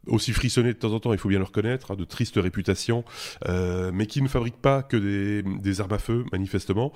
aussi 0.08 0.32
frissonner 0.32 0.72
de 0.72 0.78
temps 0.78 0.94
en 0.94 1.02
temps, 1.02 1.12
il 1.12 1.20
faut 1.20 1.28
bien 1.28 1.40
le 1.40 1.44
reconnaître, 1.44 1.92
hein, 1.92 1.98
de 1.98 2.06
triste 2.06 2.38
réputation, 2.38 3.04
euh, 3.50 3.92
mais 3.94 4.06
qui 4.06 4.22
ne 4.22 4.30
fabrique 4.30 4.56
pas 4.56 4.82
que 4.82 4.96
des, 4.96 5.82
armes 5.82 5.92
à 5.92 5.98
feu, 5.98 6.24
manifestement, 6.32 6.94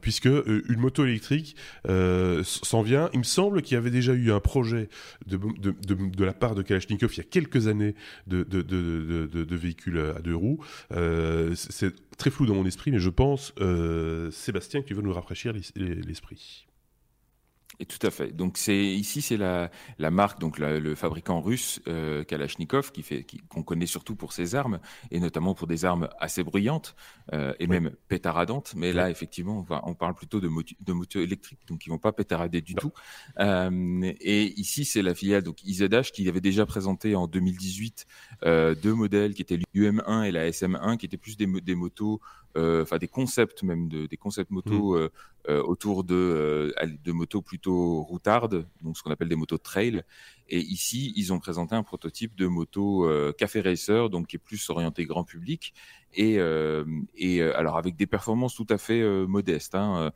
puisque 0.00 0.24
une 0.24 0.80
moto 0.80 1.04
électrique 1.04 1.54
s'en 1.84 2.82
vient. 2.82 3.08
Il 3.12 3.20
me 3.20 3.24
semble 3.24 3.62
qu'il 3.62 3.76
y 3.76 3.78
avait 3.78 3.92
déjà 3.92 4.14
eu 4.14 4.32
un 4.32 4.40
projet 4.40 4.88
de, 5.24 6.24
la 6.24 6.32
part 6.32 6.56
de 6.56 6.62
Kalachnikov 6.62 7.14
il 7.14 7.18
y 7.18 7.20
a 7.20 7.24
quelques 7.24 7.68
années 7.68 7.94
de, 8.26 8.42
de 8.42 9.56
véhicules 9.56 10.12
à 10.16 10.20
deux 10.20 10.34
roues. 10.34 10.58
c'est 10.90 11.94
très 12.18 12.30
flou 12.30 12.46
dans 12.46 12.56
mon 12.56 12.66
esprit, 12.66 12.90
mais 12.90 12.98
je 12.98 13.10
pense, 13.10 13.54
Sébastien, 14.32 14.82
que 14.82 14.88
tu 14.88 14.94
veux 14.94 15.02
nous 15.02 15.14
rafraîchir 15.14 15.52
l'esprit. 15.76 16.66
Et 17.80 17.86
tout 17.86 18.04
à 18.06 18.10
fait. 18.10 18.32
Donc 18.32 18.58
c'est 18.58 18.76
ici 18.76 19.22
c'est 19.22 19.36
la, 19.36 19.70
la 19.98 20.10
marque 20.10 20.38
donc 20.40 20.58
le 20.58 20.94
fabricant 20.94 21.40
russe 21.40 21.80
euh, 21.88 22.22
Kalachnikov 22.22 22.92
qui 22.92 23.02
fait 23.02 23.26
qu'on 23.48 23.62
connaît 23.62 23.86
surtout 23.86 24.14
pour 24.14 24.32
ses 24.32 24.54
armes 24.54 24.78
et 25.10 25.20
notamment 25.20 25.54
pour 25.54 25.66
des 25.66 25.84
armes 25.84 26.08
assez 26.20 26.44
bruyantes 26.44 26.94
euh, 27.32 27.54
et 27.58 27.66
même 27.66 27.90
pétaradantes. 28.08 28.74
Mais 28.76 28.92
là 28.92 29.10
effectivement 29.10 29.58
on, 29.58 29.62
va, 29.62 29.82
on 29.84 29.94
parle 29.94 30.14
plutôt 30.14 30.40
de 30.40 30.48
motos 30.48 30.74
de 30.80 30.92
moto 30.92 31.20
électriques 31.20 31.60
donc 31.66 31.80
qui 31.80 31.88
vont 31.88 31.98
pas 31.98 32.12
pétarader 32.12 32.60
du 32.60 32.74
tout. 32.74 32.92
Euh, 33.38 34.12
et 34.20 34.60
ici 34.60 34.84
c'est 34.84 35.02
la 35.02 35.14
filiale 35.14 35.42
donc 35.42 35.64
IZH 35.64 36.12
qui 36.12 36.28
avait 36.28 36.40
déjà 36.40 36.66
présenté 36.66 37.14
en 37.16 37.26
2018 37.26 38.06
euh, 38.44 38.74
deux 38.74 38.94
modèles 38.94 39.34
qui 39.34 39.42
étaient 39.42 39.58
l'UM1 39.74 40.24
et 40.24 40.30
la 40.30 40.50
SM1 40.50 40.98
qui 40.98 41.06
étaient 41.06 41.16
plus 41.16 41.36
des, 41.36 41.46
des 41.46 41.74
motos 41.74 42.20
euh, 42.56 42.82
enfin 42.82 42.98
des 42.98 43.08
concepts 43.08 43.62
même 43.62 43.88
de, 43.88 44.06
des 44.06 44.18
concepts 44.18 44.50
motos 44.50 44.94
mmh. 44.94 44.98
euh, 44.98 45.08
autour 45.48 46.04
de, 46.04 46.74
de 47.04 47.12
motos 47.12 47.42
plutôt 47.42 48.02
routardes, 48.02 48.66
donc 48.82 48.96
ce 48.96 49.02
qu'on 49.02 49.10
appelle 49.10 49.28
des 49.28 49.36
motos 49.36 49.58
trail. 49.58 50.02
Et 50.48 50.60
ici, 50.60 51.12
ils 51.16 51.32
ont 51.32 51.38
présenté 51.38 51.74
un 51.74 51.82
prototype 51.82 52.36
de 52.36 52.46
moto 52.46 53.08
café 53.38 53.60
racer, 53.60 54.10
donc 54.10 54.28
qui 54.28 54.36
est 54.36 54.38
plus 54.38 54.70
orienté 54.70 55.04
grand 55.04 55.24
public 55.24 55.74
et, 56.14 56.38
et 57.16 57.42
alors 57.42 57.76
avec 57.76 57.96
des 57.96 58.06
performances 58.06 58.54
tout 58.54 58.66
à 58.68 58.78
fait 58.78 59.02
modestes. 59.26 59.74
Hein, 59.74 60.12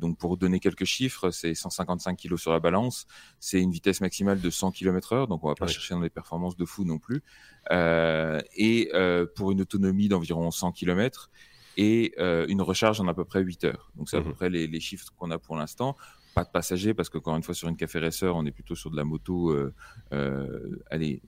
donc 0.00 0.18
pour 0.18 0.36
donner 0.36 0.58
quelques 0.60 0.84
chiffres, 0.84 1.30
c'est 1.30 1.54
155 1.54 2.18
kg 2.18 2.36
sur 2.36 2.52
la 2.52 2.60
balance, 2.60 3.06
c'est 3.38 3.60
une 3.60 3.70
vitesse 3.70 4.00
maximale 4.00 4.40
de 4.40 4.50
100 4.50 4.72
km/h, 4.72 5.28
donc 5.28 5.44
on 5.44 5.48
va 5.48 5.54
pas 5.54 5.66
chercher 5.66 5.94
dans 5.94 6.00
des 6.00 6.10
performances 6.10 6.56
de 6.56 6.64
fou 6.64 6.84
non 6.84 6.98
plus, 6.98 7.22
et 7.70 8.90
pour 9.36 9.52
une 9.52 9.60
autonomie 9.60 10.08
d'environ 10.08 10.50
100 10.50 10.72
km 10.72 11.30
et 11.76 12.14
euh, 12.18 12.46
une 12.48 12.62
recharge 12.62 13.00
en 13.00 13.08
à 13.08 13.14
peu 13.14 13.24
près 13.24 13.40
8 13.40 13.64
heures. 13.64 13.90
Donc 13.96 14.08
c'est 14.08 14.16
à 14.16 14.22
peu 14.22 14.28
mhm. 14.28 14.34
près 14.34 14.50
les, 14.50 14.66
les 14.66 14.80
chiffres 14.80 15.06
qu'on 15.16 15.30
a 15.30 15.38
pour 15.38 15.56
l'instant. 15.56 15.96
Pas 16.34 16.44
de 16.44 16.50
passagers 16.50 16.94
parce 16.94 17.08
qu'encore 17.08 17.36
une 17.36 17.42
fois 17.42 17.54
sur 17.54 17.68
une 17.68 17.76
café 17.76 17.98
racer, 17.98 18.34
on 18.34 18.46
est 18.46 18.52
plutôt 18.52 18.74
sur 18.74 18.90
de 18.90 18.96
la 18.96 19.04
moto, 19.04 19.50
euh, 19.50 19.74
euh, 20.12 20.80
allez, 20.90 21.20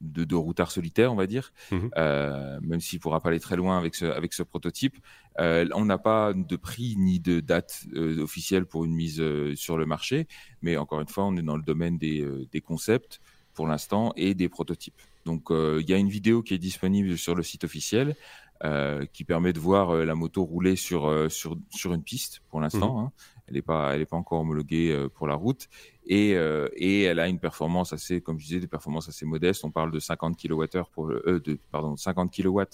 de, 0.00 0.24
de 0.24 0.34
routard 0.34 0.70
solitaire, 0.70 1.12
on 1.12 1.16
va 1.16 1.26
dire, 1.26 1.52
euh, 1.72 2.58
même 2.62 2.80
s'il 2.80 3.00
pourra 3.00 3.20
pas 3.20 3.30
aller 3.30 3.40
très 3.40 3.56
loin 3.56 3.78
avec 3.78 3.94
ce, 3.94 4.06
avec 4.06 4.32
ce 4.32 4.42
prototype. 4.42 4.96
Euh, 5.38 5.66
on 5.74 5.84
n'a 5.84 5.98
pas 5.98 6.32
de 6.34 6.56
prix 6.56 6.96
ni 6.96 7.20
de 7.20 7.40
date 7.40 7.84
euh, 7.94 8.22
officielle 8.22 8.66
pour 8.66 8.84
une 8.84 8.94
mise 8.94 9.22
sur 9.54 9.76
le 9.76 9.86
marché, 9.86 10.26
mais 10.62 10.76
encore 10.76 11.00
une 11.00 11.08
fois, 11.08 11.24
on 11.24 11.36
est 11.36 11.42
dans 11.42 11.56
le 11.56 11.62
domaine 11.62 11.98
des, 11.98 12.26
des 12.52 12.60
concepts 12.60 13.20
pour 13.54 13.66
l'instant 13.66 14.12
et 14.16 14.34
des 14.34 14.48
prototypes. 14.48 15.00
Donc 15.24 15.48
il 15.50 15.88
y 15.88 15.92
a 15.92 15.98
une 15.98 16.08
vidéo 16.08 16.42
qui 16.42 16.54
est 16.54 16.58
disponible 16.58 17.18
sur 17.18 17.34
le 17.34 17.42
site 17.42 17.64
officiel 17.64 18.16
euh, 18.64 19.06
qui 19.12 19.22
permet 19.24 19.52
de 19.52 19.60
voir 19.60 19.90
euh, 19.90 20.04
la 20.04 20.16
moto 20.16 20.42
rouler 20.42 20.74
sur, 20.74 21.06
euh, 21.06 21.28
sur, 21.28 21.56
sur 21.70 21.94
une 21.94 22.02
piste 22.02 22.42
pour 22.50 22.60
l'instant. 22.60 22.98
Mhm. 22.98 23.04
Hein. 23.04 23.12
Elle 23.46 23.54
n'est 23.54 23.62
pas, 23.62 23.94
elle 23.94 24.00
est 24.00 24.06
pas 24.06 24.16
encore 24.16 24.40
homologuée 24.40 25.06
pour 25.14 25.26
la 25.26 25.34
route 25.34 25.68
et, 26.04 26.32
et 26.32 27.02
elle 27.04 27.18
a 27.18 27.28
une 27.28 27.38
performance 27.38 27.94
assez, 27.94 28.20
comme 28.20 28.38
je 28.38 28.44
disais, 28.44 28.60
des 28.60 28.66
performances 28.66 29.08
assez 29.08 29.24
modestes. 29.24 29.64
On 29.64 29.70
parle 29.70 29.90
de 29.90 29.98
50 29.98 30.36
kWh 30.36 30.82
pour 30.92 31.06
le, 31.06 31.40
de, 31.40 31.58
pardon, 31.70 31.96
50 31.96 32.30
kW 32.30 32.60
euh, 32.60 32.64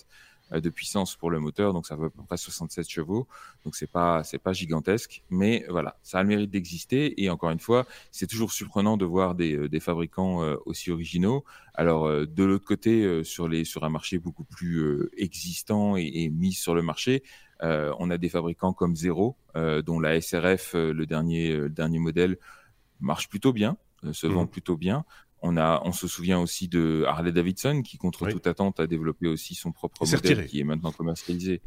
de 0.51 0.71
puissance 0.71 1.17
pour 1.17 1.31
le 1.31 1.41
moteur, 1.41 1.73
donc 1.73 1.87
ça 1.87 1.97
fait 1.97 2.05
à 2.05 2.11
peu 2.11 2.23
près 2.23 2.37
67 2.37 2.89
chevaux. 2.89 3.27
Donc 3.65 3.77
c'est 3.77 3.91
pas 3.91 4.23
c'est 4.25 4.39
pas 4.39 4.53
gigantesque, 4.53 5.23
mais 5.31 5.65
voilà, 5.69 5.97
ça 6.03 6.19
a 6.19 6.23
le 6.23 6.29
mérite 6.29 6.51
d'exister. 6.51 7.23
Et 7.23 7.31
encore 7.31 7.51
une 7.51 7.61
fois, 7.61 7.87
c'est 8.11 8.27
toujours 8.27 8.53
surprenant 8.53 8.97
de 8.97 9.05
voir 9.05 9.35
des, 9.35 9.57
euh, 9.57 9.69
des 9.69 9.81
fabricants 9.81 10.43
euh, 10.43 10.57
aussi 10.67 10.91
originaux. 10.91 11.45
Alors 11.75 12.09
de 12.09 12.45
l'autre 12.45 12.65
côté, 12.65 13.25
sur 13.25 13.49
les 13.49 13.65
sur 13.65 13.83
un 13.83 13.89
marché 13.89 14.19
beaucoup 14.19 14.45
plus 14.45 15.09
existant 15.17 15.97
et, 15.97 16.05
et, 16.05 16.31
mis 16.31 16.53
sur 16.53 16.75
le 16.75 16.83
marché, 16.83 17.25
on 17.61 18.11
a 18.11 18.19
des 18.19 18.29
fabricants 18.29 18.73
comme 18.73 18.95
Zero, 18.95 19.37
dont 19.57 19.99
la 19.99 20.21
SRF, 20.21 20.75
le 20.75 21.05
dernier 21.05 21.57
le 21.57 21.69
dernier 21.71 21.99
modèle, 21.99 22.39
marche 23.01 23.29
plutôt 23.29 23.53
bien, 23.53 23.77
se 24.13 24.29
vend 24.29 24.45
mmh. 24.45 24.51
plutôt 24.51 24.77
bien. 24.77 25.05
On, 25.47 25.59
a, 25.59 25.83
on 25.85 25.93
se 25.93 26.09
souvient 26.09 26.41
aussi 26.41 26.69
de 26.69 27.05
Harley 27.07 27.31
Davidson 27.31 27.83
qui, 27.83 27.99
contre 27.99 28.27
toute 28.29 28.47
attente, 28.47 28.81
a 28.81 28.87
développé 28.87 29.27
aussi 29.27 29.55
son 29.55 29.73
propre 29.73 30.07
modèle 30.11 30.47
qui 30.47 30.61
est 30.61 30.65
maintenant 30.65 30.91
commercialisé. 30.91 31.61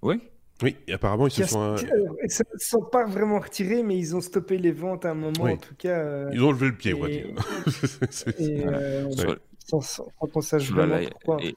Oui, 0.00 0.18
Oui, 0.62 0.76
et 0.86 0.94
apparemment, 0.94 1.26
ils 1.26 1.32
se 1.32 1.44
sont. 1.44 1.76
Ils 2.24 2.30
se 2.30 2.42
sont 2.56 2.80
pas 2.80 3.04
vraiment 3.04 3.38
retirés, 3.38 3.82
mais 3.82 3.98
ils 3.98 4.16
ont 4.16 4.22
stoppé 4.22 4.56
les 4.56 4.72
ventes 4.72 5.04
à 5.04 5.10
un 5.10 5.14
moment, 5.14 5.44
en 5.44 5.56
tout 5.58 5.74
cas. 5.74 5.98
Euh, 5.98 6.30
ils 6.32 6.42
ont 6.42 6.52
levé 6.52 6.68
le 6.68 6.76
pied, 6.76 6.94
on 6.94 7.00
va 7.00 7.08
dire. 7.08 7.26
et, 8.38 8.66
euh, 8.66 9.36
quand 9.70 10.28
on 10.34 10.40
sache 10.40 10.70
vraiment 10.70 10.98
pourquoi. 11.10 11.44
Et, 11.44 11.54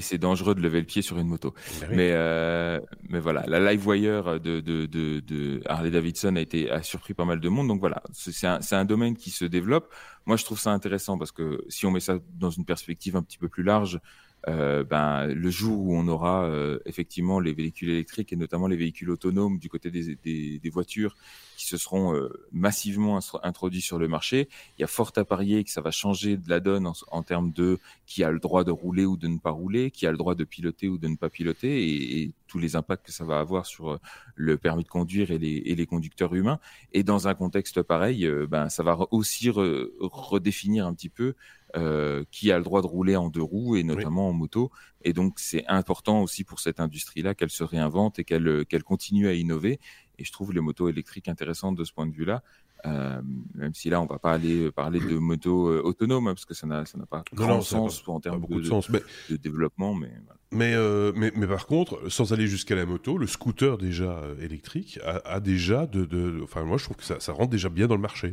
c'est 0.00 0.18
dangereux 0.18 0.54
de 0.54 0.60
lever 0.60 0.80
le 0.80 0.86
pied 0.86 1.02
sur 1.02 1.18
une 1.18 1.28
moto. 1.28 1.54
Ben 1.80 1.88
mais, 1.90 2.10
euh, 2.12 2.80
mais 3.08 3.20
voilà, 3.20 3.44
la 3.46 3.60
Livewire 3.72 4.40
de, 4.40 4.60
de, 4.60 4.86
de, 4.86 5.20
de, 5.20 5.62
Harley 5.66 5.90
Davidson 5.90 6.36
a, 6.36 6.40
été, 6.40 6.70
a 6.70 6.82
surpris 6.82 7.14
pas 7.14 7.24
mal 7.24 7.40
de 7.40 7.48
monde. 7.48 7.68
Donc 7.68 7.80
voilà, 7.80 8.02
c'est 8.12 8.46
un, 8.46 8.58
un, 8.72 8.84
domaine 8.84 9.16
qui 9.16 9.30
se 9.30 9.44
développe. 9.44 9.92
Moi, 10.26 10.36
je 10.36 10.44
trouve 10.44 10.58
ça 10.58 10.72
intéressant 10.72 11.18
parce 11.18 11.32
que 11.32 11.64
si 11.68 11.86
on 11.86 11.90
met 11.90 12.00
ça 12.00 12.18
dans 12.34 12.50
une 12.50 12.64
perspective 12.64 13.16
un 13.16 13.22
petit 13.22 13.38
peu 13.38 13.48
plus 13.48 13.62
large, 13.62 14.00
euh, 14.48 14.84
ben, 14.84 15.26
le 15.26 15.50
jour 15.50 15.80
où 15.80 15.96
on 15.96 16.06
aura 16.06 16.44
euh, 16.44 16.78
effectivement 16.84 17.40
les 17.40 17.54
véhicules 17.54 17.88
électriques 17.88 18.32
et 18.32 18.36
notamment 18.36 18.66
les 18.66 18.76
véhicules 18.76 19.08
autonomes 19.10 19.58
du 19.58 19.70
côté 19.70 19.90
des, 19.90 20.16
des, 20.16 20.58
des 20.58 20.70
voitures 20.70 21.16
qui 21.56 21.66
se 21.66 21.78
seront 21.78 22.14
euh, 22.14 22.28
massivement 22.52 23.20
introduits 23.42 23.80
sur 23.80 23.98
le 23.98 24.08
marché, 24.08 24.48
il 24.76 24.82
y 24.82 24.84
a 24.84 24.86
fort 24.86 25.12
à 25.16 25.24
parier 25.24 25.64
que 25.64 25.70
ça 25.70 25.80
va 25.80 25.90
changer 25.90 26.36
de 26.36 26.50
la 26.50 26.60
donne 26.60 26.86
en, 26.86 26.92
en, 27.10 27.22
termes 27.22 27.52
de 27.52 27.78
qui 28.06 28.22
a 28.22 28.30
le 28.30 28.38
droit 28.38 28.64
de 28.64 28.70
rouler 28.70 29.06
ou 29.06 29.16
de 29.16 29.28
ne 29.28 29.38
pas 29.38 29.50
rouler, 29.50 29.90
qui 29.90 30.06
a 30.06 30.10
le 30.10 30.18
droit 30.18 30.34
de 30.34 30.44
piloter 30.44 30.88
ou 30.88 30.98
de 30.98 31.08
ne 31.08 31.16
pas 31.16 31.30
piloter 31.30 31.82
et, 31.82 32.22
et 32.22 32.32
tous 32.46 32.58
les 32.58 32.76
impacts 32.76 33.06
que 33.06 33.12
ça 33.12 33.24
va 33.24 33.38
avoir 33.38 33.64
sur 33.64 33.98
le 34.34 34.58
permis 34.58 34.84
de 34.84 34.88
conduire 34.88 35.30
et 35.30 35.38
les, 35.38 35.62
et 35.64 35.74
les 35.74 35.86
conducteurs 35.86 36.34
humains. 36.34 36.58
Et 36.92 37.02
dans 37.02 37.28
un 37.28 37.34
contexte 37.34 37.82
pareil, 37.82 38.28
ben, 38.48 38.68
ça 38.68 38.82
va 38.82 38.98
aussi 39.10 39.48
redéfinir 39.50 40.86
un 40.86 40.94
petit 40.94 41.08
peu 41.08 41.34
euh, 41.76 42.24
qui 42.30 42.52
a 42.52 42.58
le 42.58 42.64
droit 42.64 42.82
de 42.82 42.86
rouler 42.86 43.16
en 43.16 43.28
deux 43.28 43.42
roues 43.42 43.76
et 43.76 43.82
notamment 43.82 44.28
en 44.28 44.32
moto. 44.32 44.70
Et 45.02 45.12
donc 45.12 45.38
c'est 45.38 45.66
important 45.66 46.22
aussi 46.22 46.44
pour 46.44 46.60
cette 46.60 46.80
industrie-là 46.80 47.34
qu'elle 47.34 47.50
se 47.50 47.64
réinvente 47.64 48.18
et 48.18 48.24
qu'elle 48.24 48.64
qu'elle 48.66 48.84
continue 48.84 49.28
à 49.28 49.34
innover. 49.34 49.80
Et 50.18 50.24
je 50.24 50.32
trouve 50.32 50.52
les 50.52 50.60
motos 50.60 50.88
électriques 50.88 51.28
intéressantes 51.28 51.76
de 51.76 51.84
ce 51.84 51.92
point 51.92 52.06
de 52.06 52.12
vue-là. 52.12 52.42
Euh, 52.86 53.20
même 53.54 53.72
si 53.72 53.88
là, 53.88 54.00
on 54.00 54.06
va 54.06 54.18
pas 54.18 54.32
aller 54.32 54.70
parler 54.70 55.00
de 55.00 55.16
moto 55.16 55.68
euh, 55.68 55.80
autonome, 55.82 56.28
hein, 56.28 56.34
parce 56.34 56.44
que 56.44 56.52
ça 56.52 56.66
n'a 56.66 56.84
pas 57.08 57.24
grand 57.32 57.62
sens 57.62 58.06
en 58.06 58.20
termes 58.20 58.46
de, 58.46 59.30
de, 59.30 59.36
développement. 59.36 59.94
Mais, 59.94 60.12
mais, 60.52 60.74
euh, 60.74 61.12
mais, 61.16 61.32
mais, 61.34 61.46
par 61.46 61.66
contre, 61.66 62.10
sans 62.10 62.32
aller 62.32 62.46
jusqu'à 62.46 62.74
la 62.74 62.86
moto, 62.86 63.18
le 63.18 63.26
scooter 63.26 63.78
déjà 63.78 64.20
électrique 64.40 64.98
a, 65.04 65.40
déjà 65.40 65.86
de, 65.86 66.04
de, 66.04 66.40
Enfin, 66.42 66.64
moi, 66.64 66.78
je 66.78 66.84
trouve 66.84 66.96
que 66.96 67.04
ça, 67.04 67.20
ça 67.20 67.32
rentre 67.32 67.50
déjà 67.50 67.68
bien 67.68 67.86
dans 67.86 67.96
le 67.96 68.00
marché. 68.00 68.32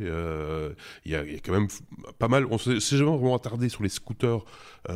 Il 1.05 1.11
y, 1.11 1.15
a, 1.15 1.23
quand 1.43 1.53
même 1.53 1.67
pas 2.19 2.27
mal. 2.27 2.45
On 2.49 2.57
s'est 2.57 2.79
jamais 2.79 3.11
vraiment 3.11 3.35
attardé 3.35 3.69
sur 3.69 3.83
les 3.83 3.89
scooters 3.89 4.43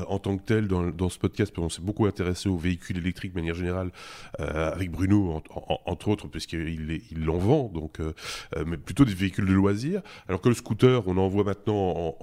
en 0.08 0.18
tant 0.18 0.38
que 0.38 0.44
tels 0.44 0.68
dans, 0.68 0.88
dans 0.88 1.10
ce 1.10 1.20
podcast, 1.20 1.54
parce 1.54 1.64
qu'on 1.64 1.70
s'est 1.70 1.82
beaucoup 1.82 2.06
intéressé 2.06 2.50
aux 2.50 2.58
véhicules 2.58 2.98
électriques 2.98 3.34
de 3.34 3.40
manière 3.40 3.56
générale, 3.56 3.92
avec 4.38 4.92
Bruno, 4.92 5.42
entre 5.86 6.08
autres, 6.08 6.28
puisqu'il 6.28 7.02
il 7.12 7.26
l'en 7.26 7.38
vend, 7.38 7.72
donc, 7.74 8.00
mais 8.66 8.78
plutôt 8.78 9.06
des 9.06 9.14
véhicules 9.14 9.46
de 9.46 9.54
loisirs, 9.54 10.02
alors 10.28 10.42
que 10.42 10.50
le 10.50 10.56
scooter, 10.56 11.08
on 11.08 11.18
en 11.18 11.28
voit 11.28 11.44
maintenant 11.44 12.16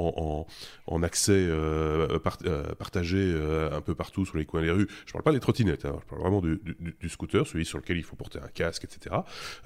en, 0.87 1.03
accès 1.03 1.33
euh, 1.33 2.19
euh, 2.45 2.75
partagé 2.75 3.19
euh, 3.19 3.77
un 3.77 3.81
peu 3.81 3.95
partout 3.95 4.25
sur 4.25 4.37
les 4.37 4.45
coins 4.45 4.63
des 4.63 4.71
rues. 4.71 4.82
Je 5.07 5.13
parle 5.13 5.25
pas 5.25 5.33
des 5.33 5.41
trottinettes, 5.41 5.85
hein, 5.85 5.97
je 6.01 6.07
parle 6.07 6.23
vraiment 6.23 6.41
du, 6.41 6.61
scooter, 7.09 7.47
celui 7.47 7.65
sur 7.65 7.79
lequel 7.79 7.97
il 7.97 8.03
faut 8.03 8.17
porter 8.17 8.39
un 8.39 8.49
casque, 8.49 8.85
etc. 8.85 9.17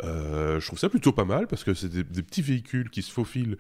je 0.02 0.66
trouve 0.66 0.78
ça 0.78 0.88
plutôt 0.88 1.12
pas 1.12 1.24
mal 1.24 1.46
parce 1.46 1.64
que 1.64 1.74
c'est 1.74 1.88
des, 1.88 2.22
petits 2.22 2.42
véhicules 2.42 2.90
qui 2.90 3.02
se 3.02 3.12
faufilent 3.12 3.56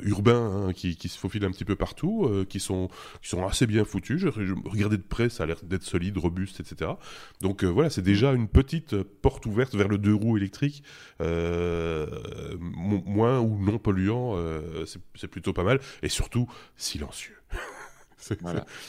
urbains, 0.00 0.68
hein, 0.68 0.72
qui, 0.72 1.08
se 1.08 1.18
faufilent 1.18 1.44
un 1.44 1.50
petit 1.50 1.64
peu 1.64 1.76
partout, 1.76 2.30
qui 2.48 2.60
sont 2.60 2.88
qui 3.22 3.28
sont 3.28 3.46
assez 3.46 3.66
bien 3.66 3.84
foutus. 3.84 4.20
Je, 4.20 4.28
regardais 4.64 4.96
de 4.96 5.02
près, 5.02 5.28
ça 5.28 5.44
a 5.44 5.46
l'air 5.46 5.58
d'être 5.62 5.82
solide, 5.82 6.16
robuste, 6.18 6.60
etc. 6.60 6.92
Donc 7.40 7.64
voilà, 7.64 7.90
c'est 7.90 8.02
déjà 8.02 8.32
une 8.32 8.48
petite 8.48 9.02
porte 9.02 9.46
ouverte 9.46 9.74
vers 9.74 9.88
le 9.88 9.98
deux 9.98 10.14
roues 10.14 10.36
électrique. 10.36 10.82
moins 11.20 11.30
ou 13.40 13.58
non 13.58 13.78
polluant, 13.78 14.34
euh, 14.36 14.84
c'est 15.14 15.28
plutôt 15.28 15.52
pas 15.52 15.64
mal. 15.64 15.80
Et 16.02 16.08
surtout, 16.08 16.48
silencieux. 16.76 17.36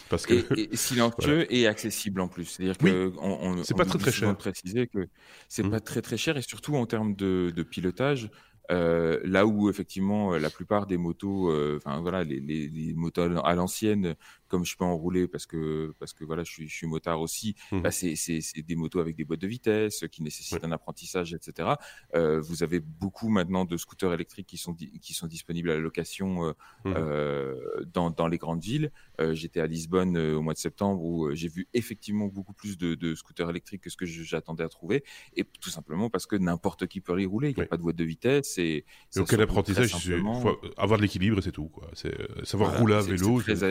Parce 0.09 0.25
que 0.25 0.45
et, 0.57 0.75
silencieux 0.75 1.45
et 1.53 1.67
accessible 1.67 2.21
en 2.21 2.27
plus. 2.27 2.45
C'est-à-dire 2.45 2.77
que 2.77 3.11
on, 3.19 3.63
c'est 3.63 3.75
pas 3.75 3.85
très 3.85 3.99
très 3.99 4.11
cher. 4.11 4.35
Préciser 4.37 4.87
que 4.87 5.07
c'est 5.47 5.63
mmh. 5.63 5.71
pas 5.71 5.79
très 5.79 6.01
très 6.01 6.17
cher 6.17 6.37
et 6.37 6.41
surtout 6.41 6.75
en 6.75 6.85
termes 6.85 7.15
de, 7.15 7.51
de 7.55 7.63
pilotage, 7.63 8.29
euh, 8.71 9.19
là 9.23 9.45
où 9.45 9.69
effectivement 9.69 10.35
la 10.37 10.49
plupart 10.49 10.87
des 10.87 10.97
motos, 10.97 11.51
euh, 11.51 11.77
enfin 11.77 12.01
voilà, 12.01 12.23
les, 12.23 12.39
les, 12.39 12.67
les, 12.67 12.93
motos 12.93 13.21
à 13.21 13.55
l'ancienne 13.55 14.15
comme 14.47 14.65
je 14.65 14.75
peux 14.77 14.85
en 14.85 14.95
rouler 14.95 15.27
parce 15.27 15.45
que 15.45 15.93
parce 15.99 16.13
que 16.13 16.23
voilà, 16.23 16.43
je 16.43 16.51
suis, 16.51 16.67
je 16.67 16.75
suis 16.75 16.87
motard 16.87 17.21
aussi. 17.21 17.55
Mmh. 17.71 17.81
Bah, 17.81 17.91
c'est 17.91 18.61
des 18.65 18.75
motos 18.75 18.99
avec 18.99 19.15
des 19.15 19.23
boîtes 19.23 19.41
de 19.41 19.47
vitesse 19.47 20.05
qui 20.11 20.23
nécessitent 20.23 20.63
un 20.63 20.71
apprentissage, 20.71 21.33
etc. 21.33 21.69
Euh, 22.15 22.39
vous 22.41 22.63
avez 22.63 22.79
beaucoup 22.79 23.29
maintenant 23.29 23.65
de 23.65 23.77
scooters 23.77 24.13
électriques 24.13 24.47
qui 24.47 24.57
sont 24.57 24.73
qui 24.73 25.13
sont 25.13 25.27
disponibles 25.27 25.71
à 25.71 25.75
la 25.75 25.79
location 25.79 26.45
euh, 26.45 26.51
mmh. 26.85 26.93
euh, 26.95 27.55
dans, 27.93 28.11
dans 28.11 28.27
les 28.27 28.37
grandes 28.37 28.61
villes. 28.61 28.91
Euh, 29.19 29.33
j'étais 29.33 29.59
à 29.59 29.67
Lisbonne 29.67 30.17
au 30.17 30.41
mois 30.41 30.53
de 30.53 30.59
septembre 30.59 31.01
où 31.03 31.33
j'ai 31.33 31.47
vu 31.47 31.67
effectivement 31.73 32.27
beaucoup 32.27 32.53
plus 32.53 32.77
de, 32.77 32.95
de 32.95 33.15
scooters 33.15 33.49
électriques 33.49 33.81
que 33.81 33.89
ce 33.89 33.97
que 33.97 34.05
j'attendais 34.05 34.63
à 34.63 34.69
trouver, 34.69 35.03
et 35.35 35.43
tout 35.43 35.69
simplement 35.69 36.09
parce 36.09 36.25
que 36.25 36.35
n'importe 36.35 36.87
qui 36.87 37.01
peut 37.01 37.19
y 37.21 37.25
rouler. 37.25 37.51
Il 37.51 37.57
n'y 37.57 37.63
a 37.63 37.67
pas 37.67 37.77
de 37.77 37.81
boîte 37.81 37.95
de 37.95 38.03
vitesse 38.03 38.57
et, 38.57 38.85
donc 39.15 39.31
l'apprentissage, 39.31 39.91
il 40.05 40.19
faut 40.19 40.59
avoir 40.77 40.97
de 40.97 41.03
l'équilibre, 41.03 41.41
c'est 41.41 41.51
tout. 41.51 41.69
Quoi. 41.69 41.89
C'est 41.93 42.15
savoir 42.45 42.77
rouler 42.79 42.95
à 42.95 43.01
vélo. 43.01 43.41
Très, 43.41 43.63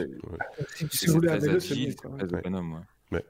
c'est 0.91 1.07
très 1.97 2.51
Ouais. 3.13 3.25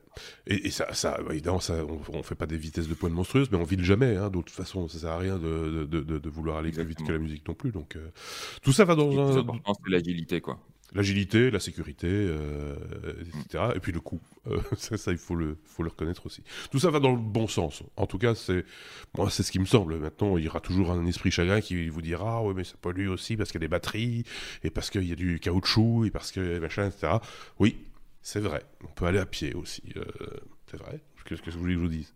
Et, 0.47 0.69
et, 0.69 0.71
ça, 0.71 0.93
ça, 0.95 1.19
évidemment, 1.31 1.61
ça, 1.61 1.85
on, 1.85 2.19
ne 2.19 2.23
fait 2.23 2.37
pas 2.37 2.47
des 2.47 2.57
vitesses 2.57 2.89
de 2.89 2.95
pointe 2.95 3.13
monstrueuses, 3.13 3.51
mais 3.51 3.59
on 3.59 3.65
vile 3.65 3.85
jamais. 3.85 4.17
Hein, 4.17 4.31
de 4.31 4.37
toute 4.37 4.51
façon, 4.51 4.89
ça 4.89 4.99
sert 4.99 5.11
à 5.11 5.19
rien 5.19 5.39
de, 5.39 5.85
de, 5.85 6.01
de, 6.03 6.29
vouloir 6.31 6.59
aller 6.59 6.71
plus 6.71 6.85
vite 6.85 7.05
que 7.05 7.13
la 7.13 7.19
musique 7.19 7.47
non 7.47 7.55
plus. 7.55 7.73
Donc, 7.73 7.97
euh, 7.97 8.09
tout 8.63 8.73
ça 8.73 8.85
va 8.85 8.95
dans 8.95 9.39
un. 9.39 9.45
c'est 9.85 9.91
l'agilité, 9.91 10.41
quoi. 10.41 10.61
L'agilité, 10.95 11.51
la 11.51 11.61
sécurité, 11.61 12.09
euh, 12.09 12.77
etc. 13.21 13.65
Et 13.75 13.81
puis 13.81 13.93
le 13.93 14.01
coût. 14.01 14.21
Euh, 14.47 14.61
ça, 14.77 15.11
il 15.11 15.19
faut 15.19 15.35
le, 15.35 15.59
faut 15.65 15.83
le 15.83 15.89
reconnaître 15.89 16.27
aussi. 16.27 16.43
Tout 16.71 16.79
ça 16.79 16.91
va 16.91 17.01
dans 17.01 17.13
le 17.13 17.19
bon 17.19 17.49
sens. 17.49 17.83
En 17.97 18.07
tout 18.07 18.19
cas, 18.19 18.35
c'est 18.35 18.65
moi, 19.17 19.31
c'est 19.31 19.43
ce 19.43 19.51
qui 19.51 19.59
me 19.59 19.65
semble. 19.65 19.99
Maintenant, 19.99 20.37
il 20.37 20.45
y 20.45 20.49
aura 20.49 20.61
toujours 20.61 20.93
un 20.93 21.05
esprit 21.07 21.31
chagrin 21.31 21.61
qui 21.61 21.89
vous 21.89 22.03
dira, 22.03 22.39
ah 22.39 22.43
ouais, 22.43 22.55
mais 22.55 22.65
ça 22.65 22.75
pollue 22.81 23.09
aussi 23.09 23.37
parce 23.37 23.51
qu'il 23.51 23.61
y 23.61 23.65
a 23.65 23.67
des 23.67 23.71
batteries 23.71 24.25
et 24.63 24.71
parce 24.71 24.91
qu'il 24.91 25.05
y 25.05 25.13
a 25.13 25.17
du 25.17 25.41
caoutchouc 25.41 26.07
et 26.07 26.11
parce 26.11 26.31
que 26.31 26.59
machin, 26.59 26.87
etc. 26.87 27.15
Oui, 27.59 27.77
c'est 28.23 28.41
vrai. 28.41 28.63
On 28.83 28.93
peut 28.93 29.07
aller 29.07 29.19
à 29.19 29.27
pied 29.27 29.55
aussi. 29.55 29.83
Euh, 29.97 30.05
c'est 30.71 30.77
vrai. 30.77 31.01
Qu'est-ce 31.25 31.43
que 31.43 31.51
vous 31.51 31.61
voulez 31.61 31.75
que 31.75 31.81
je 31.81 31.85
vous 31.85 31.91
dise? 31.91 32.15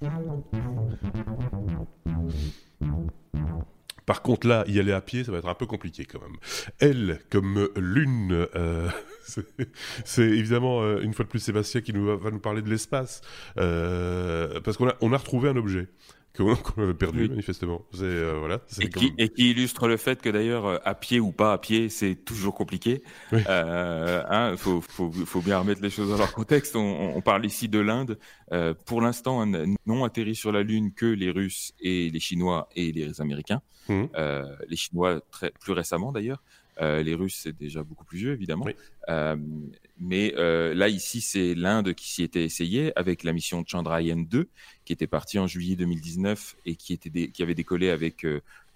Par 4.08 4.22
contre, 4.22 4.46
là, 4.46 4.64
y 4.66 4.80
aller 4.80 4.92
à 4.92 5.02
pied, 5.02 5.22
ça 5.22 5.32
va 5.32 5.36
être 5.36 5.48
un 5.48 5.54
peu 5.54 5.66
compliqué 5.66 6.06
quand 6.06 6.18
même. 6.22 6.38
Elle, 6.78 7.20
comme 7.28 7.68
lune, 7.76 8.46
euh, 8.56 8.88
c'est 10.06 10.22
évidemment, 10.22 10.80
euh, 10.80 11.02
une 11.02 11.12
fois 11.12 11.26
de 11.26 11.28
plus, 11.28 11.40
Sébastien 11.40 11.82
qui 11.82 11.92
va, 11.92 12.30
nous 12.30 12.38
parler 12.38 12.62
de 12.62 12.70
l'espace. 12.70 13.20
Euh, 13.58 14.60
parce 14.62 14.78
qu'on 14.78 14.88
a, 14.88 14.94
on 15.02 15.12
a 15.12 15.18
retrouvé 15.18 15.50
un 15.50 15.56
objet 15.56 15.88
qu'on 16.62 16.82
avait 16.82 16.94
perdu 16.94 17.28
manifestement. 17.28 17.84
Euh, 18.00 18.36
voilà, 18.38 18.60
et, 18.80 18.88
qui, 18.88 19.12
et, 19.18 19.28
qui, 19.28 19.50
illustre 19.50 19.88
le 19.88 19.96
fait 19.96 20.22
que 20.22 20.28
d'ailleurs 20.28 20.66
euh, 20.66 20.78
à 20.84 20.94
pied 20.94 21.20
ou 21.20 21.32
pas 21.32 21.52
à 21.52 21.58
pied, 21.58 21.88
c'est 21.88 22.14
toujours 22.14 22.54
compliqué. 22.54 23.02
Il 23.32 23.44
euh, 23.48 24.22
hein, 24.28 24.56
faut, 24.56 24.80
faut, 24.80 25.10
faut, 25.10 25.40
bien 25.40 25.58
remettre 25.58 25.82
les 25.82 25.90
choses 25.90 26.10
dans 26.10 26.16
leur 26.16 26.32
contexte. 26.32 26.76
On, 26.76 27.16
on 27.16 27.20
parle 27.20 27.44
ici 27.44 27.68
de 27.68 27.78
l'Inde. 27.78 28.18
Euh, 28.52 28.74
pour 28.86 29.00
l'instant, 29.00 29.44
n'ont 29.46 30.04
atterri 30.04 30.34
sur 30.34 30.52
la 30.52 30.62
Lune 30.62 30.92
que 30.92 31.06
les 31.06 31.30
Russes 31.30 31.72
et 31.80 32.10
les 32.10 32.20
Chinois 32.20 32.68
et 32.76 32.92
les 32.92 33.20
Américains. 33.20 33.62
Mmh. 33.88 34.04
les 34.68 34.76
Chinois 34.76 35.22
très, 35.30 35.50
plus 35.50 35.72
récemment 35.72 36.12
d'ailleurs. 36.12 36.42
Euh, 36.80 37.02
les 37.02 37.14
Russes, 37.14 37.40
c'est 37.42 37.56
déjà 37.56 37.82
beaucoup 37.82 38.04
plus 38.04 38.18
vieux, 38.18 38.32
évidemment. 38.32 38.66
Euh, 39.08 39.36
mais 39.98 40.34
euh, 40.36 40.74
là, 40.74 40.88
ici, 40.88 41.20
c'est 41.20 41.54
l'Inde 41.54 41.94
qui 41.94 42.08
s'y 42.10 42.22
était 42.22 42.44
essayé 42.44 42.92
avec 42.96 43.24
la 43.24 43.32
mission 43.32 43.64
Chandrayaan 43.66 44.24
2, 44.28 44.48
qui 44.84 44.92
était 44.92 45.06
partie 45.06 45.38
en 45.38 45.46
juillet 45.46 45.76
2019 45.76 46.56
et 46.66 46.76
qui, 46.76 46.92
était 46.92 47.28
qui 47.28 47.42
avait 47.42 47.54
décollé 47.54 47.90
avec 47.90 48.26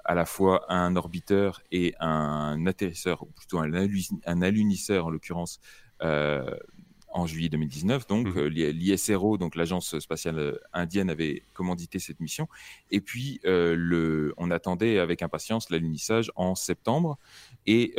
à 0.04 0.14
la 0.14 0.26
fois 0.26 0.64
un 0.72 0.96
orbiteur 0.96 1.62
et 1.70 1.94
un 2.00 2.66
atterrisseur, 2.66 3.22
ou 3.22 3.26
plutôt 3.26 3.58
un, 3.58 3.70
un 4.26 4.42
alunisseur 4.42 5.06
en 5.06 5.10
l'occurrence, 5.10 5.60
en 7.12 7.26
juillet 7.26 7.48
2019. 7.48 8.06
Donc, 8.06 8.26
mmh. 8.26 8.38
euh, 8.38 8.48
l'ISRO, 8.48 9.38
donc 9.38 9.54
l'agence 9.54 9.98
spatiale 9.98 10.38
euh, 10.38 10.58
indienne, 10.72 11.10
avait 11.10 11.42
commandité 11.52 11.98
cette 11.98 12.20
mission. 12.20 12.48
Et 12.90 13.00
puis, 13.00 13.40
euh, 13.44 13.74
le, 13.76 14.34
on 14.36 14.50
attendait 14.50 14.98
avec 14.98 15.22
impatience 15.22 15.70
l'alunissage 15.70 16.30
en 16.36 16.54
septembre. 16.54 17.18
Et 17.66 17.94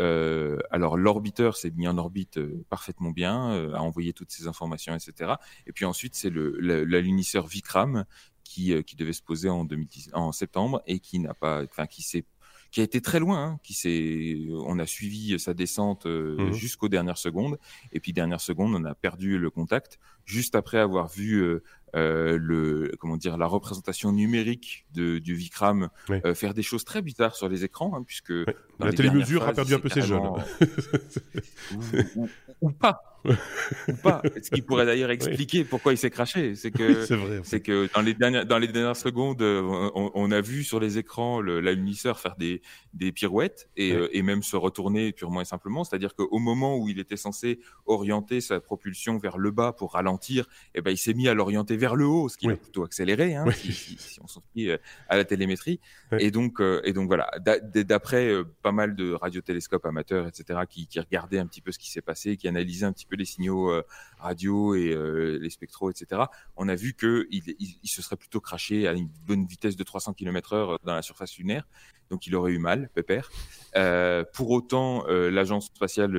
alors, 0.72 0.98
l'orbiteur 0.98 1.56
s'est 1.56 1.72
mis 1.72 1.88
en 1.88 1.98
orbite 1.98 2.40
parfaitement 2.70 3.12
bien, 3.12 3.72
a 3.74 3.80
envoyé 3.80 4.14
toutes 4.14 4.32
ces 4.32 4.48
informations, 4.48 4.94
etc. 4.96 5.34
Et 5.68 5.72
puis 5.72 5.86
ensuite, 5.86 6.16
c'est 6.16 6.32
l'alunisseur 6.32 7.48
Vikram 7.48 8.06
qui, 8.44 8.84
qui 8.84 8.96
devait 8.96 9.14
se 9.14 9.22
poser 9.22 9.50
en, 9.50 9.64
2010, 9.64 10.12
en 10.14 10.32
septembre 10.32 10.82
et 10.86 11.00
qui 11.00 11.20
n'a 11.20 11.34
pas, 11.34 11.64
enfin, 11.64 11.86
qui 11.86 12.02
s'est 12.02 12.26
qui 12.74 12.82
a 12.82 12.84
été 12.84 13.02
très 13.02 13.20
loin, 13.20 13.46
hein, 13.46 13.60
qui 13.62 13.76
s'est, 13.76 14.48
on 14.66 14.80
a 14.80 14.88
suivi 14.88 15.40
sa 15.40 15.54
descente 15.54 16.08
euh, 16.08 16.50
mmh 16.50 16.54
jusqu'aux 16.54 16.90
dernières 16.90 17.20
secondes, 17.20 17.60
et 17.92 18.00
puis 18.00 18.14
dernière 18.14 18.42
seconde, 18.42 18.74
on 18.74 18.84
a 18.84 18.96
perdu 18.96 19.38
le 19.38 19.52
contact. 19.52 20.00
Juste 20.26 20.56
après 20.56 20.80
avoir 20.80 21.08
vu 21.08 21.44
euh, 21.44 21.62
le 21.94 22.92
comment 23.00 23.18
dire 23.18 23.38
la 23.38 23.46
représentation 23.46 24.12
numérique 24.12 24.88
de, 24.92 25.20
du 25.20 25.36
Vikram 25.36 25.90
faire 26.34 26.56
des 26.56 26.64
choses 26.64 26.84
très 26.84 27.04
bizarres 27.04 27.36
sur 27.36 27.48
les 27.48 27.64
écrans, 27.64 27.94
hein, 27.96 28.02
puisque 28.02 28.34
la 28.80 28.92
télémesure 28.92 29.48
a 29.48 29.54
perdu 29.54 29.76
un 29.76 29.80
peu 29.80 29.90
ses 29.90 30.02
jeunes. 30.02 30.32
ou, 32.62 32.72
pas. 32.72 33.13
Ou 33.26 33.94
pas. 34.02 34.22
Ce 34.44 34.50
qui 34.50 34.62
pourrait 34.62 34.86
d'ailleurs 34.86 35.12
expliquer 35.12 35.64
pourquoi 35.64 35.94
il 35.94 35.98
s'est 35.98 36.10
craché. 36.10 36.56
C'est 36.56 36.72
que, 36.72 37.06
c'est 37.44 37.62
que 37.62 37.90
dans 37.94 38.02
les 38.02 38.14
dernières, 38.14 38.46
dans 38.46 38.60
les 38.60 38.68
dernières 38.68 38.96
secondes, 38.96 39.42
on, 39.42 40.32
a 40.32 40.42
vu 40.42 40.64
sur 40.64 40.80
les 40.80 40.98
écrans 40.98 41.42
l'alunisseur 41.42 42.20
faire 42.20 42.36
des, 42.38 42.62
des 42.94 43.12
pirouettes 43.12 43.70
et, 43.78 43.94
et, 44.12 44.22
même 44.22 44.44
se 44.44 44.56
retourner 44.56 45.12
purement 45.12 45.42
et 45.42 45.46
simplement. 45.46 45.84
C'est-à-dire 45.84 46.16
qu'au 46.16 46.40
moment 46.40 46.78
où 46.78 46.90
il 46.90 47.00
était 47.00 47.18
censé 47.18 47.60
orienter 47.86 48.42
sa 48.42 48.60
propulsion 48.60 49.18
vers 49.18 49.38
le 49.38 49.52
bas 49.52 49.74
pour 49.74 49.94
ralentir, 49.94 50.48
eh 50.76 50.82
ben, 50.82 50.92
il 50.92 50.98
s'est 50.98 51.14
mis 51.14 51.28
à 51.28 51.34
l'orienter 51.34 51.78
vers 51.78 51.96
le 51.96 52.06
haut, 52.06 52.30
ce 52.30 52.38
qui 52.38 52.50
a 52.50 52.56
plutôt 52.56 52.84
accéléré, 52.84 53.36
hein, 53.36 53.46
si, 53.52 53.98
on 54.22 54.28
s'en 54.28 54.42
fie 54.54 54.70
euh, 54.70 54.78
à 55.10 55.18
la 55.18 55.26
télémétrie. 55.26 55.80
Et 56.20 56.32
donc, 56.32 56.60
euh, 56.60 56.82
et 56.84 56.94
donc 56.94 57.08
voilà, 57.08 57.30
d'après 57.40 58.28
euh, 58.28 58.44
pas 58.62 58.72
mal 58.72 58.96
de 58.96 59.14
radiotélescopes 59.14 59.86
amateurs, 59.86 60.28
etc., 60.28 60.62
qui, 60.70 60.88
qui, 60.88 61.00
regardaient 61.00 61.40
un 61.40 61.48
petit 61.48 61.62
peu 61.62 61.72
ce 61.72 61.80
qui 61.80 61.90
s'est 61.90 62.02
passé, 62.02 62.38
qui 62.38 62.48
analysaient 62.48 62.86
un 62.86 62.94
petit 62.94 63.06
peu 63.06 63.13
les 63.16 63.26
signaux 63.26 63.72
radio 64.18 64.76
et 64.76 64.96
les 65.40 65.50
spectros, 65.50 65.90
etc., 65.90 66.24
on 66.56 66.68
a 66.70 66.76
vu 66.76 66.94
qu'il 66.94 67.28
il, 67.32 67.90
se 67.90 68.02
serait 68.02 68.16
plutôt 68.16 68.40
craché 68.40 68.88
à 68.88 68.94
une 68.94 69.10
bonne 69.28 69.46
vitesse 69.46 69.76
de 69.76 69.84
300 69.84 70.14
km/h 70.14 70.78
dans 70.84 70.96
la 70.96 71.02
surface 71.02 71.38
lunaire 71.38 71.66
donc 72.14 72.28
il 72.28 72.36
aurait 72.36 72.52
eu 72.52 72.60
mal, 72.60 72.90
pépère. 72.94 73.32
Euh, 73.76 74.24
pour 74.34 74.52
autant, 74.52 75.04
euh, 75.08 75.32
l'agence 75.32 75.66
spatiale 75.66 76.16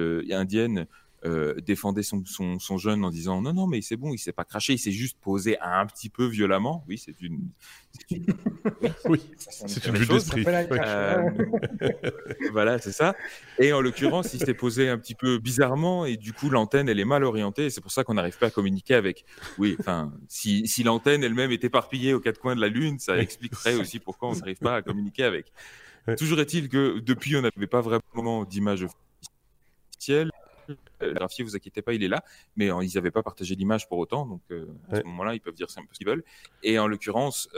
euh, 1.26 1.54
défendait 1.60 2.02
son, 2.02 2.22
son, 2.24 2.76
jeune 2.76 3.04
en 3.04 3.10
disant 3.10 3.40
non, 3.40 3.54
non, 3.54 3.66
mais 3.66 3.80
c'est 3.80 3.96
bon, 3.96 4.12
il 4.12 4.18
s'est 4.18 4.32
pas 4.32 4.44
craché, 4.44 4.74
il 4.74 4.78
s'est 4.78 4.92
juste 4.92 5.18
posé 5.20 5.58
un 5.60 5.86
petit 5.86 6.10
peu 6.10 6.26
violemment. 6.26 6.84
Oui, 6.86 6.98
c'est 6.98 7.18
une. 7.22 7.48
oui, 9.06 9.22
c'est 9.38 9.86
une 9.86 9.94
vue 9.96 10.06
d'esprit. 10.06 10.44
voilà, 12.52 12.78
c'est 12.78 12.92
ça. 12.92 13.14
Et 13.58 13.72
en 13.72 13.80
l'occurrence, 13.80 14.34
il 14.34 14.40
s'est 14.40 14.54
posé 14.54 14.90
un 14.90 14.98
petit 14.98 15.14
peu 15.14 15.38
bizarrement 15.38 16.04
et 16.04 16.16
du 16.16 16.34
coup, 16.34 16.50
l'antenne, 16.50 16.88
elle 16.88 17.00
est 17.00 17.06
mal 17.06 17.24
orientée. 17.24 17.70
C'est 17.70 17.80
pour 17.80 17.92
ça 17.92 18.04
qu'on 18.04 18.14
n'arrive 18.14 18.36
pas 18.36 18.48
à 18.48 18.50
communiquer 18.50 18.94
avec. 18.94 19.24
Oui, 19.56 19.76
enfin, 19.80 20.12
si, 20.28 20.68
si 20.68 20.82
l'antenne 20.82 21.24
elle-même 21.24 21.52
est 21.52 21.64
éparpillée 21.64 22.12
aux 22.12 22.20
quatre 22.20 22.38
coins 22.38 22.54
de 22.54 22.60
la 22.60 22.68
Lune, 22.68 22.98
ça 22.98 23.16
expliquerait 23.16 23.76
aussi 23.76 23.98
pourquoi 23.98 24.28
on 24.28 24.34
n'arrive 24.34 24.58
pas 24.58 24.76
à 24.76 24.82
communiquer 24.82 25.24
avec. 25.24 25.52
Toujours 26.18 26.38
est-il 26.40 26.68
que 26.68 26.98
depuis, 26.98 27.34
on 27.36 27.40
n'avait 27.40 27.66
pas 27.66 27.80
vraiment 27.80 28.44
d'image 28.44 28.86
officielle. 29.94 30.30
Euh, 31.02 31.08
le 31.08 31.14
graphier, 31.14 31.44
vous 31.44 31.56
inquiétez 31.56 31.82
pas, 31.82 31.92
il 31.94 32.02
est 32.02 32.08
là, 32.08 32.24
mais 32.56 32.70
euh, 32.70 32.82
ils 32.82 32.94
n'avaient 32.94 33.10
pas 33.10 33.22
partagé 33.22 33.54
l'image 33.54 33.88
pour 33.88 33.98
autant, 33.98 34.26
donc 34.26 34.42
euh, 34.50 34.66
à 34.90 34.96
ce 34.96 35.02
moment-là, 35.04 35.34
ils 35.34 35.40
peuvent 35.40 35.54
dire 35.54 35.66
un 35.76 35.82
peu 35.82 35.88
ce 35.92 35.98
qu'ils 35.98 36.06
veulent. 36.06 36.24
Et 36.62 36.78
en 36.78 36.86
l'occurrence, 36.86 37.48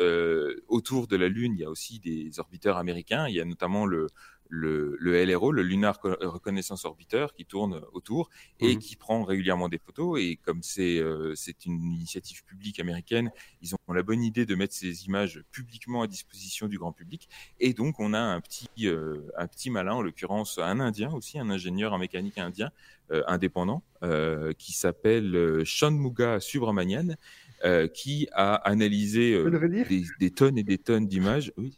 autour 0.68 1.06
de 1.06 1.16
la 1.16 1.28
Lune, 1.28 1.54
il 1.54 1.60
y 1.60 1.64
a 1.64 1.70
aussi 1.70 1.98
des 1.98 2.38
orbiteurs 2.38 2.76
américains. 2.76 3.28
Il 3.28 3.34
y 3.34 3.40
a 3.40 3.44
notamment 3.44 3.86
le, 3.86 4.08
le, 4.48 4.96
LRO, 5.00 5.52
le 5.52 5.62
Lunar 5.62 5.98
Reconnaissance 6.02 6.84
Orbiter, 6.84 7.26
qui 7.36 7.44
tourne 7.44 7.82
autour 7.92 8.30
et 8.60 8.74
mhm. 8.74 8.78
qui 8.78 8.96
prend 8.96 9.24
régulièrement 9.24 9.68
des 9.68 9.78
photos. 9.78 10.20
Et 10.20 10.36
comme 10.36 10.62
c'est 10.62 10.98
euh, 10.98 11.34
c'est 11.34 11.66
une 11.66 11.92
initiative 11.92 12.44
publique 12.44 12.80
américaine, 12.80 13.30
ils 13.62 13.74
ont 13.74 13.92
la 13.92 14.02
bonne 14.02 14.22
idée 14.22 14.46
de 14.46 14.54
mettre 14.54 14.74
ces 14.74 15.06
images 15.06 15.42
publiquement 15.50 16.02
à 16.02 16.06
disposition 16.06 16.68
du 16.68 16.78
grand 16.78 16.92
public. 16.92 17.28
Et 17.60 17.74
donc, 17.74 18.00
on 18.00 18.12
a 18.12 18.20
un 18.20 18.40
petit, 18.40 18.68
euh, 18.82 19.28
un 19.36 19.46
petit 19.46 19.70
malin, 19.70 19.94
en 19.94 20.02
l'occurrence 20.02 20.58
un 20.58 20.80
Indien 20.80 21.12
aussi, 21.12 21.38
un 21.38 21.50
ingénieur 21.50 21.92
en 21.92 21.98
mécanique 21.98 22.38
indien 22.38 22.70
euh, 23.10 23.22
indépendant, 23.26 23.82
qui 24.58 24.72
s'appelle 24.72 25.64
Shanmuga 25.64 26.38
Subramanian 26.38 27.16
euh, 27.64 27.88
qui 27.88 28.28
a 28.32 28.54
analysé 28.54 29.32
euh, 29.32 29.84
des, 30.20 30.30
tonnes 30.30 30.58
et 30.58 30.62
des 30.62 30.76
tonnes 30.76 31.06
d'images. 31.06 31.52
Oui, 31.56 31.74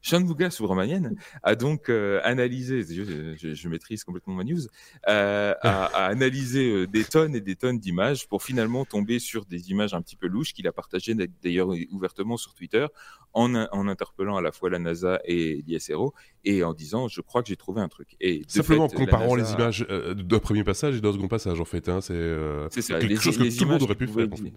Shanmuga 0.00 0.50
Subramanian 0.50 1.10
a 1.42 1.54
donc 1.54 1.90
euh, 1.90 2.20
analysé, 2.24 2.82
je, 2.82 3.68
maîtrise 3.68 4.02
complètement 4.02 4.34
ma 4.34 4.44
news, 4.44 4.62
a, 5.06 5.52
a, 5.60 6.06
analysé 6.06 6.86
des 6.86 7.04
tonnes 7.04 7.34
et 7.34 7.42
des 7.42 7.54
tonnes 7.54 7.78
d'images 7.78 8.26
pour 8.28 8.42
finalement 8.42 8.86
tomber 8.86 9.18
sur 9.18 9.44
des 9.44 9.70
images 9.70 9.92
un 9.92 10.00
petit 10.00 10.16
peu 10.16 10.26
louches 10.26 10.54
qu'il 10.54 10.66
a 10.66 10.72
partagées 10.72 11.14
d'ailleurs 11.42 11.68
ouvertement 11.90 12.38
sur 12.38 12.54
Twitter 12.54 12.86
en, 13.32 13.54
en, 13.54 13.88
interpellant 13.88 14.36
à 14.36 14.42
la 14.42 14.52
fois 14.52 14.70
la 14.70 14.78
NASA 14.78 15.20
et 15.24 15.62
l'ISRO 15.66 16.14
et 16.44 16.64
en 16.64 16.72
disant 16.72 17.08
je 17.08 17.20
crois 17.20 17.42
que 17.42 17.48
j'ai 17.48 17.56
trouvé 17.56 17.80
un 17.80 17.88
truc. 17.88 18.16
Et 18.20 18.42
Simplement 18.48 18.84
en 18.84 18.88
comparant 18.88 19.34
les 19.34 19.52
images 19.52 19.86
d'un 19.88 20.38
premier 20.38 20.64
passage 20.64 20.96
et 20.96 21.00
d'un 21.00 21.12
second 21.12 21.28
passage 21.28 21.60
en 21.60 21.64
fait. 21.64 21.88
Hein, 21.88 22.00
c'est 22.00 22.14
quelque 22.14 23.06
les, 23.06 23.16
chose 23.16 23.38
que 23.38 23.56
tout 23.56 23.64
le 23.64 23.70
monde 23.70 23.82
aurait 23.82 23.94
pu 23.94 24.06
faire. 24.06 24.28
En 24.30 24.36
fait. 24.36 24.52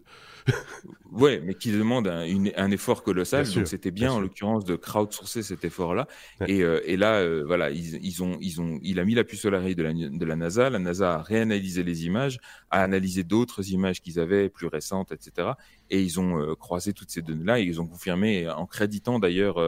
ouais, 1.11 1.41
mais 1.43 1.53
qui 1.53 1.71
demande 1.71 2.07
un, 2.07 2.25
un 2.57 2.71
effort 2.71 3.03
colossal. 3.03 3.49
donc 3.51 3.67
c'était 3.67 3.91
bien, 3.91 4.11
en 4.11 4.19
l'occurrence 4.19 4.65
de 4.65 4.75
crowdsourcer 4.75 5.43
cet 5.43 5.63
effort-là. 5.63 6.07
Et, 6.47 6.63
euh, 6.63 6.81
et, 6.85 6.97
là, 6.97 7.15
euh, 7.15 7.43
voilà, 7.45 7.69
ils, 7.69 8.03
ils, 8.05 8.23
ont, 8.23 8.37
ils 8.41 8.59
ont, 8.61 8.79
il 8.81 8.99
a 8.99 9.05
mis 9.05 9.15
la 9.15 9.23
puce 9.23 9.45
à 9.45 9.49
l'oreille 9.49 9.75
de 9.75 9.83
la, 9.83 9.93
de 9.93 10.25
la 10.25 10.35
NASA. 10.35 10.69
La 10.69 10.79
NASA 10.79 11.15
a 11.15 11.21
réanalysé 11.21 11.83
les 11.83 12.05
images, 12.05 12.39
a 12.71 12.81
analysé 12.81 13.23
d'autres 13.23 13.69
images 13.71 14.01
qu'ils 14.01 14.19
avaient 14.19 14.49
plus 14.49 14.67
récentes, 14.67 15.11
etc. 15.11 15.51
Et 15.89 16.01
ils 16.01 16.19
ont 16.19 16.39
euh, 16.39 16.55
croisé 16.55 16.93
toutes 16.93 17.09
ces 17.09 17.21
données-là. 17.21 17.59
Et 17.59 17.63
ils 17.63 17.79
ont 17.79 17.87
confirmé, 17.87 18.49
en 18.49 18.65
créditant 18.65 19.19
d'ailleurs 19.19 19.59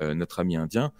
notre 0.00 0.38
ami 0.38 0.56
indien, 0.56 0.92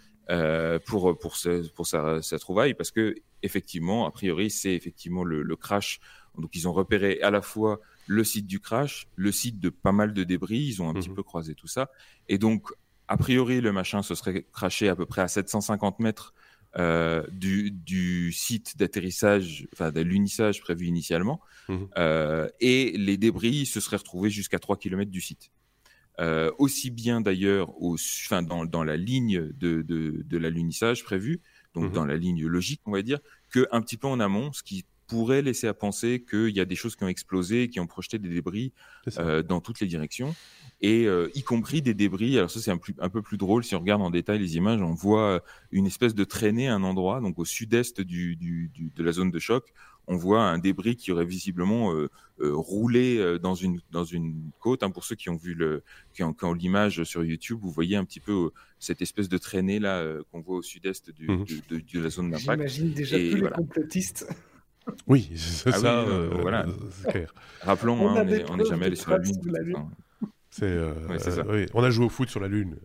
pour 0.87 1.19
pour, 1.19 1.37
ce, 1.37 1.69
pour 1.71 1.87
sa, 1.87 2.21
sa, 2.23 2.39
trouvaille 2.39 2.75
parce 2.75 2.91
que 2.91 3.15
effectivement 3.43 4.07
a 4.07 4.11
priori 4.11 4.51
c'est 4.51 4.75
effectivement 4.75 5.25
le, 5.25 5.43
le, 5.43 5.57
crash 5.57 6.01
donc 6.37 6.55
ils 6.55 6.69
ont 6.69 6.73
repéré 6.73 7.21
à 7.23 7.31
la 7.31 7.41
fois 7.41 7.81
le 8.09 8.25
site 8.25 8.47
du 8.47 8.59
crash, 8.59 9.07
le 9.15 9.31
site 9.31 9.61
de 9.61 9.69
pas 9.69 9.93
mal 9.93 10.13
de 10.13 10.25
débris. 10.25 10.59
Ils 10.59 10.83
ont 10.83 10.89
un 10.89 10.95
petit 10.95 11.11
mhm. 11.11 11.17
peu 11.17 11.23
croisé 11.23 11.55
tout 11.55 11.69
ça. 11.69 11.91
Et 12.29 12.39
donc, 12.39 12.71
a 13.07 13.17
priori, 13.17 13.61
le 13.61 13.71
machin 13.71 14.03
se 14.03 14.15
serait 14.15 14.47
crashé 14.53 14.89
à 14.89 14.97
peu 14.97 15.07
près 15.07 15.23
à 15.23 15.29
750 15.29 16.01
mètres 16.01 16.35
euh, 16.77 17.25
du, 17.31 18.33
site 18.33 18.77
d'atterrissage, 18.77 19.67
enfin 19.73 19.93
de 19.93 20.01
l'unissage 20.01 20.61
prévu 20.61 20.87
initialement. 20.87 21.41
Mhm. 21.69 21.89
Euh, 21.99 22.49
et 22.61 22.97
les 22.97 23.17
débris 23.17 23.67
se 23.67 23.79
seraient 23.79 23.99
retrouvés 23.99 24.31
jusqu'à 24.31 24.59
3 24.59 24.79
km 24.79 25.11
du 25.11 25.21
site. 25.21 25.51
Euh, 26.21 26.51
aussi 26.59 26.91
bien 26.91 27.21
d'ailleurs 27.21 27.73
dans, 28.31 28.65
dans, 28.65 28.83
la 28.83 28.97
ligne 28.97 29.53
de, 29.57 29.83
de, 29.83 30.25
de 30.27 30.39
l'alunissage 30.39 31.05
prévu, 31.05 31.41
donc 31.75 31.85
mhm. 31.85 31.93
dans 31.93 32.05
la 32.05 32.17
ligne 32.17 32.45
logique, 32.45 32.81
on 32.87 32.93
va 32.93 33.03
dire, 33.03 33.21
qu'un 33.53 33.81
petit 33.81 33.97
peu 33.97 34.09
en 34.09 34.19
amont, 34.19 34.53
ce 34.53 34.65
qui 34.65 34.85
pourrait 35.07 35.43
laisser 35.43 35.69
à 35.69 35.75
penser 35.75 36.25
qu'il 36.29 36.51
y 36.51 36.61
a 36.61 36.65
des 36.65 36.75
choses 36.75 36.97
qui 36.97 37.05
ont 37.05 37.09
explosé, 37.09 37.69
qui 37.69 37.79
ont 37.79 37.87
projeté 37.87 38.19
des 38.19 38.29
débris 38.29 38.73
euh, 39.19 39.43
dans 39.43 39.61
toutes 39.61 39.79
les 39.81 39.87
directions, 39.87 40.35
et 40.81 41.07
euh, 41.07 41.31
y 41.37 41.43
compris 41.43 41.83
des 41.83 41.95
débris. 41.95 42.37
Alors 42.37 42.51
ça, 42.51 42.61
c'est 42.61 42.73
un, 42.73 42.81
un, 42.99 43.09
peu 43.09 43.23
plus 43.23 43.39
drôle 43.39 43.63
si 43.63 43.77
on 43.77 43.81
regarde 43.81 44.03
en 44.03 44.11
détail 44.11 44.41
les 44.41 44.57
images. 44.57 44.83
On 44.83 44.95
voit 44.95 45.43
une 45.71 45.87
espèce 45.87 46.15
de 46.17 46.25
traînée 46.25 46.69
à 46.69 46.75
un 46.75 46.83
endroit, 46.83 47.21
donc 47.21 47.39
au 47.39 47.45
sud-est 47.45 48.01
du, 48.01 48.35
du, 48.35 48.71
du, 48.75 48.91
de 48.95 49.03
la 49.05 49.13
zone 49.13 49.31
de 49.31 49.39
choc. 49.39 49.73
On 50.09 50.17
voit 50.17 50.43
un 50.43 50.59
débris 50.59 50.97
qui 50.97 51.13
aurait 51.13 51.25
visiblement 51.25 51.93
euh, 51.93 52.09
euh 52.41 52.55
roulé 52.55 53.19
euh, 53.19 53.39
dans 53.39 53.55
une 53.55 53.81
dans 53.91 54.05
une 54.05 54.51
côte. 54.59 54.83
Hein, 54.83 54.91
pour 54.91 55.05
ceux 55.05 55.15
qui 55.15 55.29
ont 55.29 55.37
vu 55.37 55.55
le 55.55 55.83
qui 56.13 56.23
ont, 56.23 56.33
qui 56.33 56.45
ont 56.45 56.55
l'image 56.55 57.05
sur 57.05 57.25
YouTube, 57.25 57.59
vous 57.63 57.71
voyez 57.71 57.97
un 57.97 58.05
petit 58.05 58.21
peu 58.21 58.51
cette 58.79 59.03
espèce 59.03 59.29
de 59.29 59.39
traînée 59.39 59.79
là 59.79 60.05
qu'on 60.33 60.41
voit 60.41 60.57
au 60.57 60.63
sud-est 60.63 61.11
du, 61.11 61.29
mmh 61.29 61.45
de, 61.71 61.81
de, 61.93 62.01
la 62.01 62.09
zone 62.11 62.31
d'impact. 62.31 62.69
J'imagine 62.69 62.93
déjà 62.93 63.17
tous 63.17 63.37
les 63.37 63.51
complotistes. 63.51 64.27
Oui, 65.07 65.31
c'est 65.37 65.71
ah 65.73 65.79
ça. 65.79 66.01
Euh, 66.01 66.31
euh, 66.31 66.39
voilà. 66.41 66.67
Rappelons, 67.63 68.01
on 68.01 68.17
hein, 68.17 68.25
n'est 68.25 68.65
jamais 68.65 68.87
allé 68.87 68.97
sur 68.97 69.11
la 69.11 69.19
Lune. 69.19 69.91
C'est, 70.51 70.65
euh, 70.65 70.95
oui, 71.49 71.67
on 71.75 71.85
a 71.85 71.91
joué 71.91 72.07
au 72.07 72.09
foot 72.09 72.31
sur 72.31 72.41
la 72.41 72.49
Lune. 72.49 72.79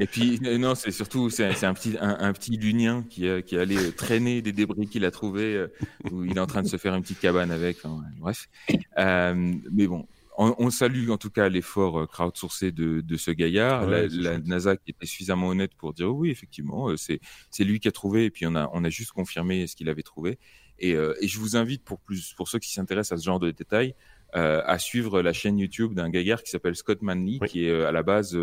et 0.00 0.06
puis, 0.06 0.40
non, 0.58 0.74
c'est 0.74 0.90
surtout 0.90 1.30
c'est, 1.30 1.64
un, 1.64 1.74
petit, 1.74 1.96
un, 2.00 2.32
petit 2.32 2.56
lunien 2.56 3.04
qui, 3.08 3.28
qui 3.44 3.56
allait 3.56 3.92
traîner 3.92 4.42
des 4.42 4.52
débris 4.52 4.88
qu'il 4.88 5.04
a 5.04 5.10
trouvés, 5.10 5.66
où 6.10 6.24
il 6.24 6.36
est 6.36 6.40
en 6.40 6.46
train 6.46 6.62
de 6.62 6.68
se 6.68 6.76
faire 6.76 6.94
une 6.94 7.02
petite 7.02 7.20
cabane 7.20 7.50
avec. 7.50 7.78
bref. 8.18 8.48
mais 8.96 9.86
bon, 9.86 10.06
on, 10.38 10.70
salue 10.70 11.10
en 11.10 11.18
tout 11.18 11.30
cas 11.30 11.48
l'effort 11.48 11.98
euh, 11.98 12.06
crowdsourcé 12.06 12.70
de, 12.70 13.00
de 13.00 13.16
ce 13.16 13.32
gaillard. 13.32 13.86
la, 13.86 14.38
NASA 14.38 14.76
qui 14.76 14.92
était 14.92 15.06
suffisamment 15.06 15.48
honnête 15.48 15.74
pour 15.74 15.92
dire 15.92 16.14
oui, 16.14 16.30
effectivement, 16.30 16.90
euh, 16.90 16.96
c'est 16.96 17.20
c'est 17.50 17.64
lui 17.64 17.80
qui 17.80 17.88
a 17.88 17.92
trouvé 17.92 18.26
et 18.26 18.30
puis 18.30 18.46
on 18.46 18.54
a 18.54 18.70
on 18.72 18.84
a 18.84 18.88
juste 18.88 19.10
confirmé 19.10 19.66
ce 19.66 19.74
qu'il 19.74 19.88
avait 19.88 20.02
trouvé. 20.02 20.38
Et, 20.78 20.94
euh, 20.94 21.12
et, 21.20 21.26
je 21.26 21.40
vous 21.40 21.56
invite 21.56 21.82
pour 21.82 21.98
plus 21.98 22.34
pour 22.34 22.48
ceux 22.48 22.60
qui 22.60 22.72
s'intéressent 22.72 23.18
à 23.18 23.20
ce 23.20 23.26
genre 23.26 23.40
de 23.40 23.50
détails 23.50 23.96
euh, 24.36 24.62
à 24.64 24.78
suivre 24.78 25.22
la 25.22 25.32
chaîne 25.32 25.58
YouTube 25.58 25.94
d'un 25.94 26.10
gaillard 26.10 26.42
qui 26.42 26.50
s'appelle 26.50 26.76
Scott 26.76 27.02
Manley, 27.02 27.38
qui 27.46 27.66
est 27.66 27.84
à 27.84 27.92
la 27.92 28.02
base 28.02 28.38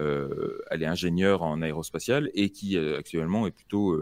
euh, 0.00 0.58
elle 0.70 0.82
est 0.82 0.86
ingénieure 0.86 1.42
en 1.42 1.62
aérospatial 1.62 2.30
et 2.34 2.50
qui 2.50 2.76
actuellement 2.76 3.46
est 3.46 3.52
plutôt 3.52 3.98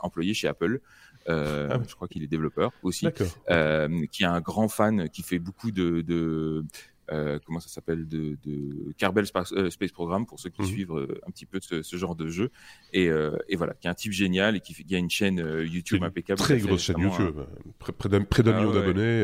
employé 0.00 0.34
chez 0.34 0.48
Apple. 0.48 0.80
Euh, 1.28 1.68
ah 1.70 1.78
je 1.86 1.94
crois 1.94 2.08
qu'il 2.08 2.22
est 2.22 2.28
développeur 2.28 2.72
aussi, 2.82 3.06
euh, 3.50 4.06
qui 4.10 4.24
est 4.24 4.26
un 4.26 4.40
grand 4.40 4.68
fan, 4.68 5.08
qui 5.08 5.22
fait 5.22 5.38
beaucoup 5.38 5.70
de, 5.70 6.00
de 6.00 6.64
comment 7.44 7.60
ça 7.60 7.68
s'appelle 7.68 8.06
de, 8.08 8.36
de 8.44 8.92
Kerbal 8.98 9.26
Space, 9.26 9.52
Program 9.92 10.26
pour 10.26 10.40
ceux 10.40 10.50
qui 10.50 10.62
mmh. 10.62 10.66
suivent 10.66 11.06
un 11.26 11.30
petit 11.30 11.46
peu 11.46 11.58
ce, 11.60 11.82
ce, 11.82 11.96
genre 11.96 12.14
de 12.14 12.28
jeu. 12.28 12.50
Et, 12.92 13.10
et, 13.48 13.56
voilà, 13.56 13.74
qui 13.74 13.86
est 13.86 13.90
un 13.90 13.94
type 13.94 14.12
génial 14.12 14.56
et 14.56 14.60
qui, 14.60 14.74
qui 14.74 14.94
a 14.94 14.98
une 14.98 15.10
chaîne 15.10 15.38
YouTube 15.64 16.02
impeccable. 16.02 16.38
Très 16.38 16.58
grosse 16.58 16.82
chaîne 16.82 16.98
YouTube, 16.98 17.40
près 17.78 18.08
d'un 18.08 18.24
ah 18.30 18.60
million 18.60 18.72
d'abonnés. 18.72 19.22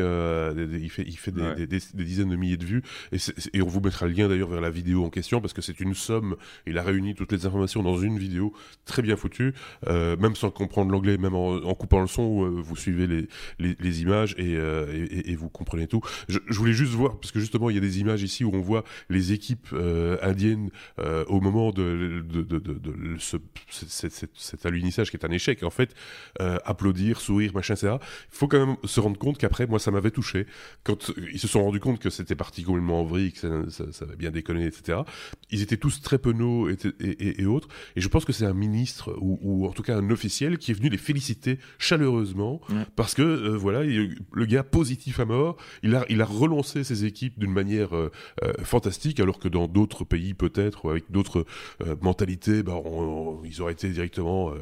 il 0.81 0.89
fait, 0.89 1.03
il 1.03 1.17
fait 1.17 1.31
des, 1.31 1.67
des, 1.67 1.79
dizaines 1.93 2.29
de 2.29 2.35
milliers 2.35 2.57
de 2.57 2.65
vues. 2.65 2.83
Et, 3.11 3.17
et 3.53 3.61
on 3.61 3.67
vous 3.67 3.81
mettra 3.81 4.05
le 4.05 4.13
lien 4.13 4.27
d'ailleurs 4.27 4.49
vers 4.49 4.61
la 4.61 4.69
vidéo 4.69 5.03
en 5.03 5.09
question 5.09 5.41
parce 5.41 5.53
que 5.53 5.61
c'est 5.61 5.79
une 5.79 5.93
somme. 5.93 6.35
Il 6.67 6.77
a 6.77 6.83
réuni 6.83 7.15
toutes 7.15 7.31
les 7.31 7.45
informations 7.45 7.83
dans 7.83 7.97
une 7.97 8.17
vidéo 8.17 8.53
très 8.85 9.01
bien 9.01 9.15
foutue, 9.15 9.53
même 9.87 10.35
sans 10.35 10.51
comprendre 10.51 10.91
l'anglais, 10.91 11.17
même 11.17 11.35
en, 11.35 11.73
coupant 11.75 12.01
le 12.01 12.07
son, 12.07 12.49
vous 12.49 12.75
suivez 12.75 13.07
les, 13.07 13.27
les, 13.59 13.75
les 13.79 14.01
images 14.01 14.35
et, 14.37 14.53
et, 14.53 15.31
et, 15.31 15.35
vous 15.35 15.49
comprenez 15.49 15.87
tout. 15.87 16.01
Je, 16.27 16.39
je, 16.47 16.57
voulais 16.57 16.73
juste 16.73 16.93
voir, 16.93 17.19
parce 17.19 17.31
que 17.31 17.39
justement, 17.39 17.69
il 17.69 17.75
y 17.75 17.77
a 17.77 17.78
des 17.79 17.99
images 17.99 18.23
ici 18.23 18.43
où 18.43 18.51
on 18.53 18.61
voit 18.61 18.83
les 19.09 19.33
équipes 19.33 19.67
euh, 19.73 20.17
indiennes 20.21 20.69
euh, 20.99 21.25
au 21.27 21.41
moment 21.41 21.71
de, 21.71 22.23
de, 22.27 22.41
de, 22.41 22.59
de 22.59 23.17
ce, 23.17 23.37
cet, 23.69 24.11
cet, 24.11 24.31
cet, 24.35 24.65
alunissage 24.65 25.11
qui 25.11 25.17
est 25.17 25.25
un 25.25 25.31
échec, 25.31 25.63
en 25.63 25.69
fait, 25.69 25.95
euh, 26.41 26.57
applaudir, 26.65 27.21
sourire, 27.21 27.53
machin, 27.53 27.75
etc. 27.75 27.97
Il 28.01 28.37
faut 28.37 28.47
quand 28.47 28.65
même 28.65 28.75
se 28.83 28.99
rendre 28.99 29.17
compte 29.17 29.37
qu'après, 29.37 29.67
moi, 29.67 29.79
ça 29.79 29.91
m'avait 29.91 30.11
touché. 30.11 30.45
Quand 30.83 31.11
ils 31.31 31.39
se 31.39 31.47
sont 31.47 31.63
rendus 31.63 31.79
compte 31.79 31.99
que 31.99 32.09
c'était 32.09 32.35
parti 32.35 32.63
complètement 32.63 33.01
en 33.01 33.03
vrille, 33.05 33.33
que 33.33 33.39
ça, 33.39 33.69
ça, 33.69 33.91
ça, 33.91 34.05
avait 34.05 34.15
bien 34.15 34.31
déconné, 34.31 34.65
etc., 34.65 34.99
ils 35.51 35.61
étaient 35.61 35.77
tous 35.77 36.01
très 36.01 36.17
penauds 36.17 36.69
et, 36.69 36.77
et, 36.99 37.41
et 37.41 37.45
autres. 37.45 37.67
Et 37.95 38.01
je 38.01 38.07
pense 38.07 38.25
que 38.25 38.33
c'est 38.33 38.45
un 38.45 38.53
ministre, 38.53 39.15
ou, 39.21 39.39
ou, 39.41 39.67
en 39.67 39.71
tout 39.71 39.83
cas 39.83 39.97
un 39.97 40.09
officiel, 40.09 40.57
qui 40.57 40.71
est 40.71 40.73
venu 40.73 40.89
les 40.89 40.97
féliciter 40.97 41.59
chaleureusement, 41.77 42.61
parce 42.95 43.13
que, 43.13 43.55
voilà, 43.55 43.83
le 43.83 44.45
gars 44.45 44.63
positif 44.63 45.19
à 45.19 45.25
mort, 45.25 45.57
il 45.83 45.95
a, 45.95 46.05
il 46.09 46.21
a 46.21 46.25
relancé 46.25 46.83
ses 46.83 47.05
équipes 47.05 47.39
d'une 47.39 47.51
manière 47.51 47.58
euh, 47.67 48.09
euh, 48.43 48.53
fantastique, 48.63 49.19
alors 49.19 49.39
que 49.39 49.47
dans 49.47 49.67
d'autres 49.67 50.03
pays, 50.03 50.33
peut-être, 50.33 50.85
ou 50.85 50.89
avec 50.89 51.05
d'autres 51.09 51.45
euh, 51.85 51.95
mentalités, 52.01 52.63
bah, 52.63 52.81
ils 53.43 53.61
auraient 53.61 53.73
été 53.73 53.89
directement 53.89 54.53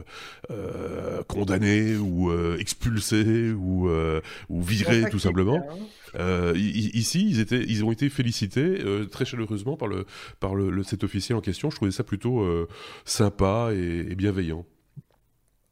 condamnés 1.28 1.96
ou 1.96 2.32
expulsés 2.58 3.52
ou, 3.52 3.90
ou 4.50 4.62
virés, 4.62 5.10
tout 5.10 5.20
simplement. 5.20 5.62
ici, 6.56 7.28
ils, 7.30 7.40
étaient, 7.40 7.64
ils 7.68 7.84
ont 7.86 7.92
été 7.92 8.10
félicités 8.10 8.84
très 9.12 9.26
chaleureusement 9.26 9.78
par, 9.78 9.88
le, 9.88 10.06
par 10.40 10.56
le, 10.56 10.84
cet 10.84 11.04
officiel 11.04 11.38
en 11.38 11.42
question. 11.42 11.70
Je 11.70 11.76
trouvais 11.76 11.92
ça 11.92 12.04
plutôt 12.04 12.46
sympa 13.06 13.72
et 13.74 14.16
bienveillant. 14.16 14.66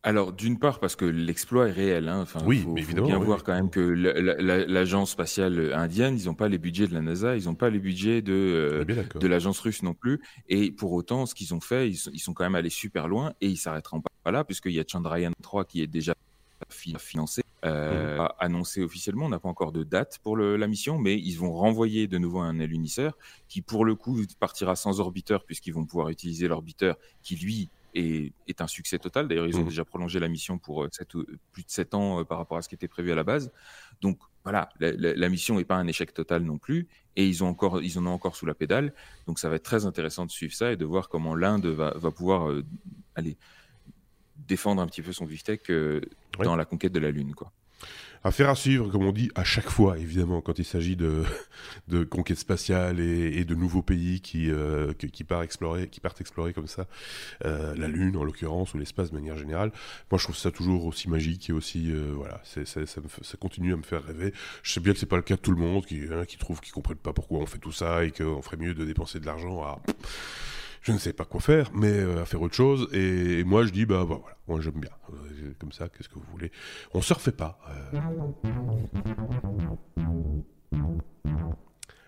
Alors, 0.06 0.32
d'une 0.32 0.60
part, 0.60 0.80
parce 0.80 0.96
que 0.96 1.04
l'exploit 1.04 1.68
est 1.68 1.72
réel. 1.72 2.08
Hein. 2.08 2.22
Enfin, 2.22 2.40
oui, 2.46 2.60
faut, 2.60 2.78
évidemment. 2.78 3.08
Faut 3.08 3.16
bien 3.16 3.26
voir 3.26 3.44
quand 3.44 3.56
même 3.56 3.72
que 3.72 3.80
l'agence 3.80 5.12
spatiale 5.12 5.74
indienne, 5.74 6.16
ils 6.18 6.28
n'ont 6.28 6.36
pas 6.36 6.48
les 6.48 6.60
budgets 6.60 6.88
de 6.88 6.94
la 6.94 7.02
NASA, 7.02 7.36
ils 7.36 7.46
n'ont 7.46 7.56
pas 7.56 7.72
les 7.72 7.80
budgets 7.80 8.22
de, 8.22 8.86
euh, 8.88 9.04
de 9.20 9.28
l'agence 9.28 9.60
russe 9.60 9.82
non 9.82 9.96
plus. 9.96 10.22
Et 10.48 10.72
pour 10.72 10.94
autant, 10.94 11.26
ce 11.26 11.34
qu'ils 11.34 11.56
ont 11.56 11.60
fait, 11.60 11.90
ils, 11.90 11.98
ils, 12.14 12.20
sont 12.20 12.34
quand 12.34 12.44
même 12.44 12.54
allés 12.54 12.70
super 12.70 13.08
loin 13.08 13.34
et 13.42 13.48
ils 13.48 13.58
s'arrêteront 13.58 14.02
pas 14.02 14.32
là, 14.32 14.44
puisqu'il 14.44 14.74
y 14.74 14.80
a 14.80 14.84
Chandrayaan 14.88 15.32
3 15.42 15.66
qui 15.66 15.82
est 15.82 15.88
déjà 15.88 16.14
financé, 16.70 17.42
euh, 17.66 18.18
mmh. 18.18 18.30
annoncé 18.40 18.84
officiellement. 18.84 19.26
On 19.26 19.30
n'a 19.30 19.40
pas 19.40 19.50
encore 19.50 19.72
de 19.72 19.84
date 19.84 20.20
pour 20.24 20.36
le, 20.36 20.56
la 20.56 20.68
mission, 20.68 20.98
mais 20.98 21.18
ils 21.18 21.36
vont 21.36 21.52
renvoyer 21.52 22.08
de 22.08 22.18
nouveau 22.18 22.40
un 22.40 22.60
alunisseur 22.60 23.18
qui, 23.48 23.62
pour 23.62 23.86
le 23.86 23.96
coup, 23.96 24.22
partira 24.40 24.76
sans 24.76 25.00
orbiteur, 25.00 25.44
puisqu'ils 25.46 25.74
vont 25.74 25.86
pouvoir 25.86 26.10
utiliser 26.10 26.48
l'orbiteur 26.48 26.98
qui, 27.24 27.36
lui, 27.36 27.70
est, 27.96 28.62
un 28.62 28.68
succès 28.68 29.00
total. 29.00 29.28
D'ailleurs, 29.28 29.48
ils 29.48 29.58
ont 29.58 29.62
mmh. 29.62 29.70
déjà 29.70 29.86
prolongé 29.86 30.20
la 30.20 30.28
mission 30.28 30.58
pour 30.58 30.84
euh, 30.84 30.90
plus 31.52 31.64
de 31.64 31.70
7 31.70 31.94
ans 31.94 32.20
euh, 32.20 32.24
par 32.24 32.38
rapport 32.38 32.58
à 32.58 32.62
ce 32.62 32.70
qui 32.70 32.76
était 32.76 32.88
prévu 32.88 33.12
à 33.12 33.16
la 33.16 33.24
base. 33.24 33.52
Donc 34.02 34.20
voilà, 34.44 34.70
la, 34.80 35.30
mission 35.30 35.56
n'est 35.56 35.66
pas 35.66 35.76
un 35.76 35.88
échec 35.88 36.14
total 36.14 36.44
non 36.44 36.58
plus, 36.60 36.88
et 37.16 37.26
ils, 37.28 37.44
ont 37.44 37.48
encore, 37.48 37.82
ils 37.82 37.98
en 37.98 38.06
ont 38.06 38.12
encore 38.12 38.36
sous 38.36 38.46
la 38.46 38.54
pédale. 38.54 38.94
Donc 39.26 39.40
ça 39.40 39.50
va 39.50 39.56
être 39.56 39.64
très 39.64 39.86
intéressant 39.86 40.26
de 40.26 40.32
suivre 40.32 40.54
ça 40.54 40.72
et 40.72 40.78
de 40.78 40.86
voir 40.86 41.10
comment 41.10 41.36
l'Inde 41.36 41.66
va, 41.66 41.92
va, 41.96 42.12
pouvoir 42.12 42.50
euh, 42.50 42.64
aller 43.16 43.38
défendre 44.48 44.82
un 44.82 44.88
petit 44.88 45.02
peu 45.02 45.14
son 45.14 45.26
VIFTEC 45.26 45.72
dans 46.44 46.56
la 46.56 46.66
conquête 46.66 46.92
de 46.92 47.00
la 47.00 47.10
Lune. 47.10 47.34
Quoi. 47.34 47.52
Affaire 48.26 48.50
à 48.50 48.56
suivre, 48.56 48.90
comme 48.90 49.04
on 49.04 49.12
dit, 49.12 49.30
à 49.36 49.44
chaque 49.44 49.70
fois, 49.70 50.00
évidemment, 50.00 50.42
quand 50.42 50.58
il 50.58 50.66
s'agit 50.66 50.96
de, 50.96 51.24
de 51.88 52.04
conquête 52.04 52.40
spatiale 52.40 53.00
et, 53.00 53.46
de 53.46 53.54
nouveaux 53.54 53.84
pays 53.84 54.20
qui, 54.20 54.50
euh, 54.50 54.94
qui, 54.94 55.24
partent 55.24 55.44
explorer, 55.44 55.90
qui 55.90 56.02
explorer 56.20 56.52
comme 56.52 56.66
ça 56.66 56.88
euh, 57.46 57.76
la 57.76 57.88
Lune, 57.88 58.18
en 58.18 58.24
l'occurrence, 58.24 58.74
ou 58.74 58.80
l'espace 58.80 59.12
de 59.12 59.16
manière 59.16 59.38
générale. 59.38 59.72
Moi, 60.10 60.18
je 60.18 60.24
trouve 60.24 60.36
ça 60.36 60.50
toujours 60.50 60.86
aussi 60.86 61.08
magique 61.08 61.52
et 61.52 61.54
aussi, 61.54 61.92
euh, 61.92 62.14
voilà, 62.16 62.42
ça, 62.44 63.38
continue 63.40 63.74
à 63.74 63.78
me 63.78 63.84
faire 63.84 64.04
rêver. 64.04 64.34
Je 64.64 64.74
sais 64.74 64.80
bien 64.80 64.94
que 64.94 64.98
c'est 65.00 65.06
pas 65.06 65.18
le 65.18 65.22
cas 65.22 65.36
de 65.36 65.42
tout 65.42 65.52
le 65.52 65.62
monde 65.62 65.86
qui, 65.86 66.02
hein, 66.12 66.26
qui 66.26 66.38
trouve, 66.38 66.62
qui 66.62 66.72
comprennent 66.72 66.98
pas 66.98 67.14
pourquoi 67.14 67.38
on 67.42 67.46
fait 67.46 67.60
tout 67.60 67.72
ça 67.72 68.06
et 68.06 68.10
qu'on 68.10 68.42
ferait 68.42 68.58
mieux 68.58 68.74
de 68.74 68.86
dépenser 68.86 69.20
de 69.20 69.28
l'argent 69.28 69.62
à 69.64 69.80
je 70.86 70.92
ne 70.92 71.00
sais 71.00 71.14
pas 71.14 71.26
quoi 71.26 71.42
faire, 71.42 71.72
mais 71.74 71.92
euh, 71.92 72.22
à 72.22 72.26
faire 72.26 72.42
autre 72.42 72.54
chose. 72.54 72.88
Et, 72.94 73.44
moi, 73.44 73.66
je 73.66 73.72
dis, 73.72 73.88
bah, 73.88 74.06
bah 74.08 74.20
voilà, 74.22 74.38
moi 74.48 74.62
j'aime 74.62 74.80
bien. 74.80 74.92
Euh, 75.12 75.54
comme 75.60 75.72
ça, 75.72 75.90
qu'est-ce 75.90 76.08
que 76.08 76.16
vous 76.16 76.26
voulez 76.32 76.52
On 76.94 77.02
se 77.02 77.14
refait 77.14 77.32
pas. 77.32 77.60
Euh. 77.70 78.00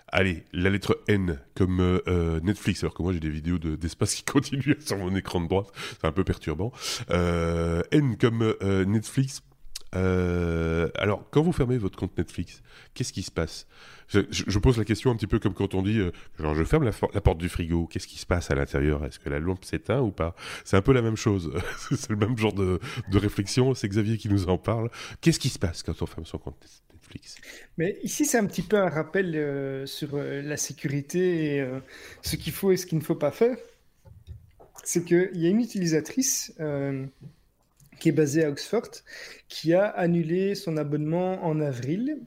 Allez, 0.09 0.45
la 0.53 0.69
lettre 0.69 1.01
N 1.07 1.39
comme 1.55 2.01
Netflix, 2.43 2.83
alors 2.83 2.93
que 2.93 3.01
moi 3.01 3.11
j'ai 3.11 3.19
des 3.19 3.29
vidéos 3.29 3.57
d'espace 3.57 4.15
qui 4.15 4.23
continuent 4.31 4.79
sur 4.79 4.97
mon 4.97 5.13
écran 5.15 5.41
de 5.41 5.47
droite, 5.47 5.67
c'est 5.99 6.05
un 6.05 6.11
peu 6.11 6.23
perturbant. 6.23 6.71
N 7.09 8.15
comme 8.17 8.55
Netflix. 8.61 9.41
Alors, 9.93 11.27
quand 11.31 11.41
vous 11.41 11.51
fermez 11.51 11.77
votre 11.77 11.97
compte 11.97 12.17
Netflix, 12.17 12.61
qu'est-ce 12.93 13.13
qui 13.13 13.23
se 13.23 13.31
passe? 13.31 13.67
Je, 14.09 14.59
pose 14.59 14.77
la 14.77 14.85
question 14.85 15.11
un 15.11 15.15
petit 15.15 15.27
peu 15.27 15.37
comme 15.37 15.53
quand 15.53 15.73
on 15.73 15.81
dit, 15.81 15.99
euh, 15.99 16.11
genre 16.39 16.55
je 16.55 16.63
ferme 16.63 16.85
la, 16.85 17.21
porte 17.21 17.37
du 17.37 17.49
frigo, 17.49 17.87
qu'est-ce 17.87 18.07
qui 18.07 18.17
se 18.17 18.25
passe 18.25 18.49
à 18.51 18.55
l'intérieur? 18.55 19.03
Est-ce 19.03 19.19
que 19.19 19.29
la 19.29 19.39
lampe 19.39 19.65
s'éteint 19.65 19.99
ou 19.99 20.11
pas? 20.11 20.33
C'est 20.63 20.77
un 20.77 20.81
peu 20.81 20.93
la 20.93 21.01
même 21.01 21.17
chose. 21.17 21.51
c'est 21.91 22.09
le 22.09 22.15
même 22.15 22.37
genre 22.37 22.53
de, 22.53 22.79
réflexion. 23.11 23.73
C'est 23.73 23.89
Xavier 23.89 24.17
qui 24.17 24.29
nous 24.29 24.47
en 24.47 24.57
parle. 24.57 24.89
Qu'est-ce 25.19 25.39
qui 25.39 25.49
se 25.49 25.59
passe 25.59 25.83
quand 25.83 26.01
on 26.01 26.05
ferme 26.05 26.25
son 26.25 26.37
compte 26.37 26.55
Netflix? 26.93 27.35
Mais 27.77 27.99
ici, 28.01 28.23
c'est 28.23 28.37
un 28.37 28.45
petit 28.45 28.61
peu 28.61 28.77
un 28.77 28.89
rappel 28.89 29.35
euh, 29.35 29.85
sur 29.85 30.09
euh, 30.13 30.41
la 30.41 30.55
sécurité 30.55 31.57
et 31.57 31.67
ce 32.21 32.37
qu'il 32.37 32.53
faut 32.53 32.71
et 32.71 32.77
ce 32.77 32.85
qu'il 32.85 32.97
ne 32.97 33.03
faut 33.03 33.15
pas 33.15 33.31
faire. 33.31 33.57
C'est 34.85 35.03
qu'il 35.03 35.31
y 35.33 35.47
a 35.47 35.49
une 35.49 35.59
utilisatrice 35.59 36.53
qui 37.99 38.09
est 38.09 38.13
basée 38.13 38.43
à 38.43 38.49
Oxford, 38.49 38.89
qui 39.47 39.73
a 39.73 39.85
annulé 39.85 40.55
son 40.55 40.77
abonnement 40.77 41.43
en 41.45 41.59
avril 41.59 42.19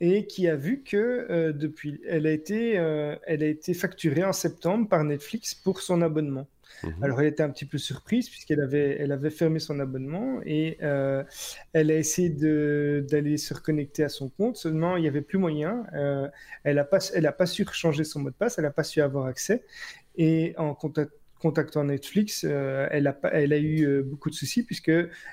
et 0.00 0.26
qui 0.26 0.48
a 0.48 0.56
vu 0.56 0.82
que 0.82 1.26
euh, 1.30 1.52
depuis, 1.52 2.00
elle 2.06 2.26
a, 2.26 2.30
été, 2.30 2.78
euh, 2.78 3.16
elle 3.26 3.42
a 3.42 3.46
été 3.46 3.74
facturée 3.74 4.24
en 4.24 4.32
septembre 4.32 4.88
par 4.88 5.02
Netflix 5.04 5.54
pour 5.54 5.80
son 5.80 6.02
abonnement. 6.02 6.46
Mhm. 6.84 7.02
Alors, 7.02 7.20
elle 7.20 7.26
était 7.26 7.42
un 7.42 7.50
petit 7.50 7.64
peu 7.64 7.78
surprise 7.78 8.28
puisqu'elle 8.28 8.60
avait, 8.60 8.96
elle 9.00 9.10
avait 9.10 9.30
fermé 9.30 9.58
son 9.58 9.80
abonnement 9.80 10.40
et 10.46 10.78
euh, 10.82 11.24
elle 11.72 11.90
a 11.90 11.96
essayé 11.96 12.30
d'aller 12.30 13.36
se 13.38 13.54
reconnecter 13.54 14.04
à 14.04 14.08
son 14.08 14.28
compte. 14.28 14.56
Seulement, 14.56 14.96
il 14.96 15.02
n'y 15.02 15.08
avait 15.08 15.22
plus 15.22 15.38
moyen. 15.38 15.84
elle 16.62 16.76
n'a 16.76 16.84
pas, 16.84 16.98
elle 17.14 17.26
a 17.26 17.32
pas 17.32 17.46
su 17.46 17.66
changer 17.72 18.04
son 18.04 18.20
mot 18.20 18.30
de 18.30 18.36
passe. 18.36 18.58
Elle 18.58 18.64
n'a 18.64 18.70
pas 18.70 18.84
su 18.84 19.00
avoir 19.00 19.26
accès. 19.26 19.64
Et 20.16 20.54
en 20.56 20.74
contact, 20.74 21.12
contactant 21.38 21.84
Netflix, 21.84 22.44
euh, 22.44 22.86
elle, 22.90 23.06
a, 23.06 23.58
eu 23.58 23.86
euh, 23.86 24.02
beaucoup 24.02 24.30
de 24.30 24.34
soucis 24.34 24.62
puisque 24.62 24.90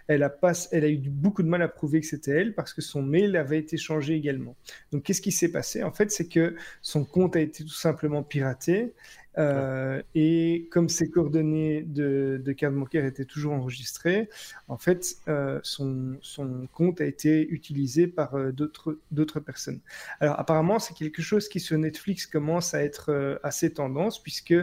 elle 0.08 0.24
a, 0.24 0.36
elle 0.72 0.84
a 0.84 0.90
eu 0.90 0.98
beaucoup 0.98 1.44
de 1.44 1.48
mal 1.48 1.62
à 1.62 1.68
prouver 1.68 2.02
que 2.02 2.08
c'était 2.08 2.32
elle 2.32 2.54
parce 2.54 2.74
que 2.74 2.82
son 2.82 3.02
mail 3.02 3.36
avait 3.36 3.60
été 3.60 3.78
changé 3.78 4.14
également. 4.16 4.56
Donc 4.92 5.04
qu'est-ce 5.04 5.22
qui 5.22 5.32
s'est 5.32 5.52
passé? 5.52 5.84
En 5.84 5.92
fait, 5.92 6.12
c'est 6.12 6.28
que 6.28 6.56
son 6.82 7.06
compte 7.06 7.36
a 7.36 7.42
été 7.42 7.64
tout 7.64 7.70
simplement 7.70 8.24
piraté 8.24 8.94
euh, 9.38 10.02
et 10.14 10.68
comme 10.72 10.90
ses 10.90 11.10
coordonnées 11.10 11.82
de, 11.82 12.42
de, 12.44 12.52
carte 12.54 12.74
bancaire 12.74 13.06
étaient 13.06 13.26
toujours 13.26 13.54
enregistrées, 13.54 14.30
en 14.68 14.78
fait, 14.78 15.18
euh, 15.28 15.60
son, 15.64 16.18
son, 16.22 16.68
compte 16.74 17.02
a 17.02 17.06
été 17.06 17.48
utilisé 17.50 18.08
par 18.08 18.36
euh, 18.36 18.52
d'autres 18.52 19.40
personnes. 19.40 19.82
Alors 20.20 20.40
apparemment, 20.40 20.80
c'est 20.80 20.94
quelque 20.94 21.22
chose 21.22 21.50
qui 21.50 21.60
sur 21.60 21.78
Netflix 21.78 22.26
commence 22.26 22.74
à 22.74 22.84
être 22.84 23.40
assez 23.44 23.74
tendance, 23.74 24.22
puisque 24.22 24.56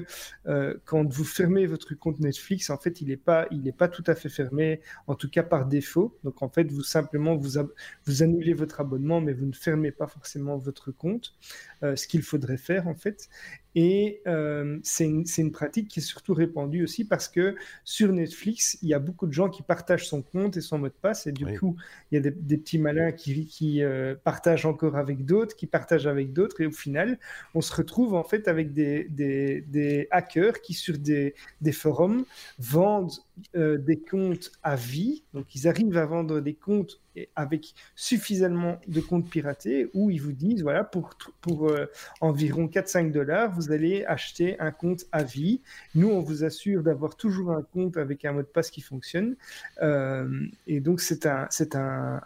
quand 0.84 1.08
vous 1.08 1.24
fermez 1.24 1.66
votre 1.66 1.94
compte 1.94 2.20
Netflix, 2.20 2.70
en 2.70 2.78
fait, 2.78 3.00
il 3.00 3.08
n'est 3.08 3.16
pas, 3.16 3.48
pas 3.76 3.88
tout 3.88 4.04
à 4.06 4.14
fait 4.14 4.28
fermé, 4.28 4.80
en 5.06 5.14
tout 5.14 5.28
cas 5.28 5.42
par 5.42 5.66
défaut. 5.66 6.16
Donc 6.24 6.42
en 6.42 6.48
fait, 6.48 6.70
vous 6.70 6.82
simplement 6.82 7.36
vous, 7.36 7.60
vous 8.06 8.22
annulez 8.22 8.54
votre 8.54 8.80
abonnement, 8.80 9.20
mais 9.20 9.32
vous 9.32 9.46
ne 9.46 9.52
fermez 9.52 9.92
pas 9.92 10.06
forcément 10.06 10.56
votre 10.56 10.92
compte, 10.92 11.34
ce 11.82 12.06
qu'il 12.06 12.22
faudrait 12.22 12.56
faire 12.58 12.88
en 12.88 12.94
fait. 12.94 13.28
Et 13.74 14.20
euh, 14.26 14.78
c'est 14.82 15.06
une, 15.06 15.24
une, 15.38 15.52
pratique 15.52 15.88
qui 15.88 16.00
est 16.00 16.02
surtout 16.02 16.34
répandue 16.34 16.84
aussi 16.84 17.04
parce 17.04 17.28
que 17.28 17.56
sur 17.84 18.12
Netflix, 18.12 18.78
il 18.82 18.88
y 18.88 18.94
a 18.94 18.98
beaucoup 18.98 19.26
de 19.26 19.32
gens 19.32 19.48
qui 19.48 19.62
partagent 19.62 20.06
son 20.06 20.20
compte 20.20 20.56
et 20.56 20.60
son 20.60 20.78
mot 20.78 20.88
de 20.88 20.92
passe. 20.92 21.26
Et 21.26 21.32
du 21.32 21.46
coup, 21.58 21.76
il 22.10 22.16
y 22.16 22.18
a 22.18 22.20
des, 22.20 22.30
des 22.30 22.58
petits 22.58 22.78
malins 22.78 23.12
qui, 23.12 23.46
qui 23.46 23.82
euh, 23.82 24.14
partagent 24.22 24.66
encore 24.66 24.96
avec 24.96 25.24
d'autres, 25.24 25.56
qui 25.56 25.66
partagent 25.66 26.06
avec 26.06 26.32
d'autres. 26.32 26.60
Et 26.60 26.66
au 26.66 26.70
final, 26.70 27.18
on 27.54 27.62
se 27.62 27.74
retrouve 27.74 28.14
en 28.14 28.24
fait 28.24 28.46
avec 28.46 28.72
des, 28.72 29.04
des, 29.08 29.62
des 29.62 30.06
hackers 30.10 30.60
qui, 30.60 30.74
sur 30.74 30.98
des, 30.98 31.34
des 31.62 31.72
forums, 31.72 32.24
vendent 32.58 33.12
euh, 33.56 33.78
des 33.78 33.98
comptes 33.98 34.52
à 34.62 34.76
vie. 34.76 35.24
Donc, 35.32 35.54
ils 35.54 35.66
arrivent 35.66 35.96
à 35.96 36.06
vendre 36.06 36.40
des 36.40 36.54
comptes 36.54 37.00
avec 37.36 37.74
suffisamment 37.94 38.80
de 38.86 39.00
comptes 39.00 39.28
piratés 39.28 39.90
où 39.94 40.10
ils 40.10 40.20
vous 40.20 40.32
disent 40.32 40.62
voilà, 40.62 40.84
pour, 40.84 41.10
pour 41.40 41.68
euh, 41.68 41.86
environ 42.20 42.66
4-5 42.66 43.12
dollars, 43.12 43.52
vous 43.54 43.70
allez 43.70 44.04
acheter 44.04 44.58
un 44.60 44.70
compte 44.70 45.04
à 45.12 45.22
vie. 45.22 45.60
Nous, 45.94 46.08
on 46.08 46.20
vous 46.20 46.44
assure 46.44 46.82
d'avoir 46.82 47.16
toujours 47.16 47.52
un 47.52 47.62
compte 47.62 47.96
avec 47.96 48.24
un 48.24 48.32
mot 48.32 48.42
de 48.42 48.46
passe 48.46 48.70
qui 48.70 48.80
fonctionne. 48.80 49.36
Euh, 49.82 50.46
et 50.66 50.80
donc, 50.80 51.00
c'est 51.00 51.26
un, 51.26 51.48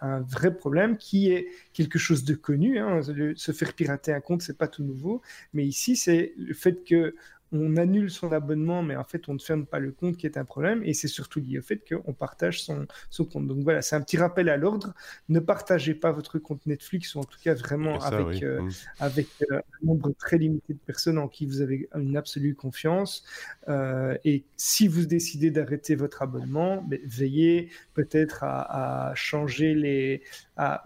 un, 0.00 0.20
vrai 0.20 0.54
problème 0.54 0.96
qui 0.96 1.30
est 1.30 1.48
quelque 1.72 1.98
chose 1.98 2.24
de 2.24 2.34
connu. 2.34 2.78
Hein. 2.78 3.00
Se 3.36 3.52
faire 3.52 3.72
pirater 3.74 4.12
un 4.12 4.20
compte, 4.20 4.42
c'est 4.42 4.58
pas 4.58 4.68
tout 4.68 4.84
nouveau. 4.84 5.20
Mais 5.52 5.64
ici, 5.64 5.96
c'est 5.96 6.32
le 6.36 6.54
fait 6.54 6.84
que 6.84 7.14
on 7.52 7.76
annule 7.76 8.10
son 8.10 8.32
abonnement, 8.32 8.82
mais 8.82 8.96
en 8.96 9.04
fait, 9.04 9.28
on 9.28 9.34
ne 9.34 9.38
ferme 9.38 9.66
pas 9.66 9.78
le 9.78 9.92
compte 9.92 10.16
qui 10.16 10.26
est 10.26 10.36
un 10.36 10.44
problème. 10.44 10.82
Et 10.84 10.94
c'est 10.94 11.08
surtout 11.08 11.40
lié 11.40 11.58
au 11.58 11.62
fait 11.62 11.80
qu'on 11.88 12.12
partage 12.12 12.62
son, 12.62 12.86
son, 13.10 13.24
compte. 13.24 13.46
Donc 13.46 13.58
voilà, 13.60 13.82
c'est 13.82 13.94
un 13.94 14.00
petit 14.00 14.16
rappel 14.16 14.48
à 14.48 14.56
l'ordre. 14.56 14.94
Ne 15.28 15.38
partagez 15.38 15.94
pas 15.94 16.10
votre 16.10 16.38
compte 16.38 16.64
Netflix, 16.66 17.14
ou 17.14 17.20
en 17.20 17.24
tout 17.24 17.38
cas 17.42 17.54
vraiment 17.54 18.00
avec, 18.00 18.42
euh, 18.42 18.62
mmh. 18.62 18.70
avec 18.98 19.28
euh, 19.50 19.58
un 19.58 19.86
nombre 19.86 20.12
très 20.18 20.38
limité 20.38 20.74
de 20.74 20.78
personnes 20.78 21.18
en 21.18 21.28
qui 21.28 21.46
vous 21.46 21.60
avez 21.60 21.88
une 21.94 22.16
absolue 22.16 22.54
confiance. 22.54 23.24
Euh, 23.68 24.16
et 24.24 24.44
si 24.56 24.88
vous 24.88 25.06
décidez 25.06 25.50
d'arrêter 25.50 25.94
votre 25.94 26.22
abonnement, 26.22 26.84
mais 26.88 27.00
veillez 27.04 27.70
peut-être 27.94 28.42
à, 28.42 29.12
changer 29.14 29.74
les, 29.74 30.22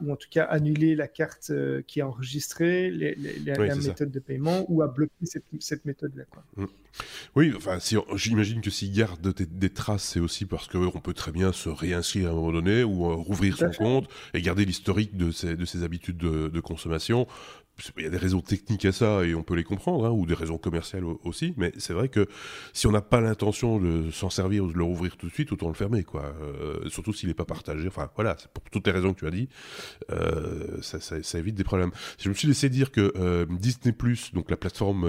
ou 0.02 0.12
en 0.12 0.16
tout 0.16 0.28
cas 0.30 0.44
annuler 0.44 0.94
la 0.94 1.08
carte 1.08 1.52
qui 1.86 2.00
est 2.00 2.02
enregistrée, 2.02 2.90
les, 2.90 3.14
la 3.44 3.74
méthode 3.76 4.10
de 4.10 4.20
paiement, 4.20 4.66
ou 4.68 4.82
à 4.82 4.88
bloquer 4.88 5.24
cette, 5.24 5.44
cette 5.58 5.84
méthode-là. 5.84 6.24
Mm. 6.49 6.49
Oui, 7.36 7.52
enfin, 7.56 7.78
si 7.78 7.96
j'imagine 8.14 8.60
que 8.60 8.70
s'il 8.70 8.92
garde 8.92 9.32
des, 9.32 9.70
traces, 9.70 10.02
c'est 10.02 10.20
aussi 10.20 10.44
parce 10.44 10.66
qu'on 10.66 11.00
peut 11.00 11.14
très 11.14 11.32
bien 11.32 11.52
se 11.52 11.68
réinscrire 11.68 12.28
à 12.28 12.32
un 12.32 12.34
moment 12.34 12.52
donné 12.52 12.82
ou 12.82 13.06
euh, 13.06 13.14
rouvrir 13.14 13.56
son 13.56 13.70
compte 13.70 14.08
et 14.34 14.42
garder 14.42 14.64
l'historique 14.64 15.16
de 15.16 15.30
ses, 15.30 15.56
de 15.56 15.64
ses 15.64 15.84
habitudes 15.84 16.18
de, 16.18 16.48
de 16.48 16.60
consommation 16.60 17.26
il 17.96 18.04
y 18.04 18.06
a 18.06 18.10
des 18.10 18.16
raisons 18.16 18.40
techniques 18.40 18.84
à 18.84 18.92
ça 18.92 19.24
et 19.24 19.34
on 19.34 19.42
peut 19.42 19.54
les 19.54 19.64
comprendre, 19.64 20.06
hein, 20.06 20.10
ou 20.10 20.26
des 20.26 20.34
raisons 20.34 20.58
commerciales 20.58 21.04
aussi, 21.24 21.54
mais 21.56 21.72
c'est 21.78 21.92
vrai 21.92 22.08
que 22.08 22.26
si 22.72 22.86
on 22.86 22.92
n'a 22.92 23.00
pas 23.00 23.20
l'intention 23.20 23.78
de 23.78 24.10
s'en 24.10 24.30
servir 24.30 24.64
ou 24.64 24.72
de 24.72 24.78
le 24.78 24.84
rouvrir 24.84 25.16
tout 25.16 25.26
de 25.26 25.32
suite, 25.32 25.52
autant 25.52 25.68
le 25.68 25.74
fermer, 25.74 26.04
quoi. 26.04 26.34
Euh, 26.42 26.88
surtout 26.88 27.12
s'il 27.12 27.28
n'est 27.28 27.34
pas 27.34 27.44
partagé. 27.44 27.86
Enfin, 27.88 28.10
voilà, 28.14 28.36
pour 28.54 28.64
toutes 28.70 28.86
les 28.86 28.92
raisons 28.92 29.14
que 29.14 29.20
tu 29.20 29.26
as 29.26 29.30
dit, 29.30 29.48
euh, 30.10 30.80
ça, 30.82 31.38
évite 31.38 31.54
des 31.54 31.64
problèmes. 31.64 31.90
Je 32.18 32.28
me 32.28 32.34
suis 32.34 32.48
laissé 32.48 32.68
dire 32.68 32.90
que 32.90 33.12
euh, 33.16 33.46
Disney 33.50 33.94
donc 34.32 34.50
la 34.50 34.56
plateforme 34.56 35.06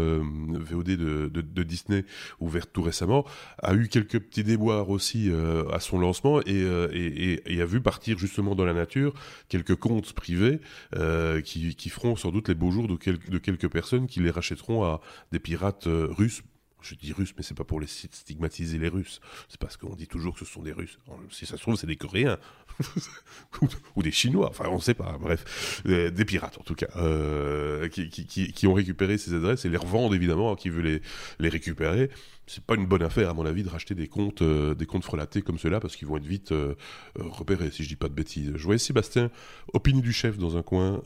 VOD 0.60 0.92
de, 0.96 1.64
Disney, 1.64 2.06
ouverte 2.40 2.70
tout 2.74 2.82
récemment, 2.82 3.26
a 3.60 3.74
eu 3.74 3.88
quelques 3.88 4.20
petits 4.20 4.44
déboires 4.44 4.90
aussi 4.90 5.32
à 5.72 5.80
son 5.80 6.00
lancement 6.00 6.42
et, 6.46 7.62
a 7.62 7.66
vu 7.66 7.82
partir 7.82 8.18
justement 8.18 8.56
dans 8.56 8.66
la 8.66 8.74
nature 8.74 9.14
quelques 9.50 9.76
comptes 9.76 10.14
privés 10.14 10.60
qui, 11.44 11.76
qui 11.76 11.90
feront 11.90 12.16
sans 12.16 12.32
doute 12.32 12.50
les 12.50 12.56
beaux 12.62 12.72
jours 12.72 12.88
de, 12.88 12.96
de 12.96 13.38
quelques 13.40 13.70
personnes 13.70 14.06
qui 14.08 14.20
les 14.20 14.30
rachèteront 14.30 14.84
à 14.84 15.02
des 15.32 15.40
pirates 15.40 15.88
euh, 15.88 16.08
russes 16.12 16.44
je 16.82 16.96
dis 16.96 17.14
russes, 17.14 17.34
mais 17.38 17.44
c'est 17.44 17.56
pas 17.56 17.64
pour 17.64 17.80
les 17.80 17.88
stigmatiser 17.88 18.78
les 18.78 18.88
Russes. 18.88 19.22
C'est 19.50 19.60
parce 19.60 19.78
qu'on 19.78 19.96
dit 19.96 20.08
toujours 20.08 20.34
que 20.34 20.40
ce 20.40 20.46
sont 20.46 20.62
des 20.62 20.72
Russes. 20.72 21.00
Si 21.30 21.46
ça 21.46 21.58
se 21.58 21.62
trouve, 21.62 21.76
c'est 21.76 21.88
des 21.88 21.96
Coréens 21.96 22.38
ou, 23.96 24.04
des 24.04 24.12
Chinois. 24.12 24.50
Enfin, 24.50 24.66
on 24.70 24.76
ne 24.76 24.82
sait 24.82 24.94
pas. 24.94 25.18
Bref, 25.20 25.84
des, 25.86 26.26
pirates 26.26 26.58
en 26.60 26.64
tout 26.64 26.76
cas, 26.76 26.88
euh, 26.98 27.88
qui, 27.90 28.68
ont 28.68 28.74
récupéré 28.74 29.18
ces 29.18 29.34
adresses 29.34 29.66
et 29.66 29.70
les 29.70 29.78
revendent 29.78 30.14
évidemment, 30.14 30.56
qui 30.56 30.70
veut 30.70 30.82
les, 30.82 31.02
les 31.40 31.50
récupérer. 31.50 32.10
C'est 32.48 32.64
pas 32.64 32.76
une 32.76 32.88
bonne 32.88 33.04
affaire 33.04 33.30
à 33.30 33.34
mon 33.34 33.46
avis 33.46 33.64
de 33.64 33.70
racheter 33.70 33.96
des 33.96 34.08
comptes, 34.08 34.42
euh, 34.42 34.74
des 34.74 34.86
comptes 34.86 35.06
frelatés 35.06 35.42
comme 35.42 35.58
cela 35.58 35.80
parce 35.80 35.96
qu'ils 35.96 36.08
vont 36.08 36.18
être 36.18 36.26
vite 36.26 36.54
repérés. 37.16 37.72
Si 37.72 37.84
je 37.84 37.90
dis 37.90 37.96
pas 37.96 38.10
de 38.10 38.14
bêtises. 38.14 38.52
Je 38.56 38.64
voyais 38.64 38.80
Sébastien, 38.80 39.30
opinion 39.74 40.02
du 40.02 40.14
chef 40.14 40.38
dans 40.38 40.58
un 40.58 40.64
coin 40.64 41.02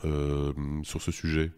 sur 0.82 1.02
ce 1.02 1.12
sujet. 1.12 1.52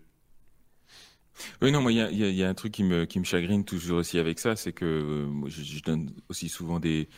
Oui, 1.62 1.72
non, 1.72 1.80
moi, 1.80 1.93
il 1.93 1.99
y 1.99 2.43
a, 2.43 2.49
un 2.49 2.55
truc 2.55 2.72
qui 2.72 2.84
me, 2.84 3.05
qui 3.05 3.18
me 3.18 3.24
chagrine 3.24 3.64
toujours 3.64 3.99
aussi 3.99 4.18
avec 4.18 4.39
ça, 4.39 4.57
c'est 4.57 4.72
que 4.72 4.84
euh, 4.84 5.49
je, 5.49 5.82
donne 5.82 6.11
aussi 6.28 6.49
souvent 6.49 6.80
des, 6.80 7.09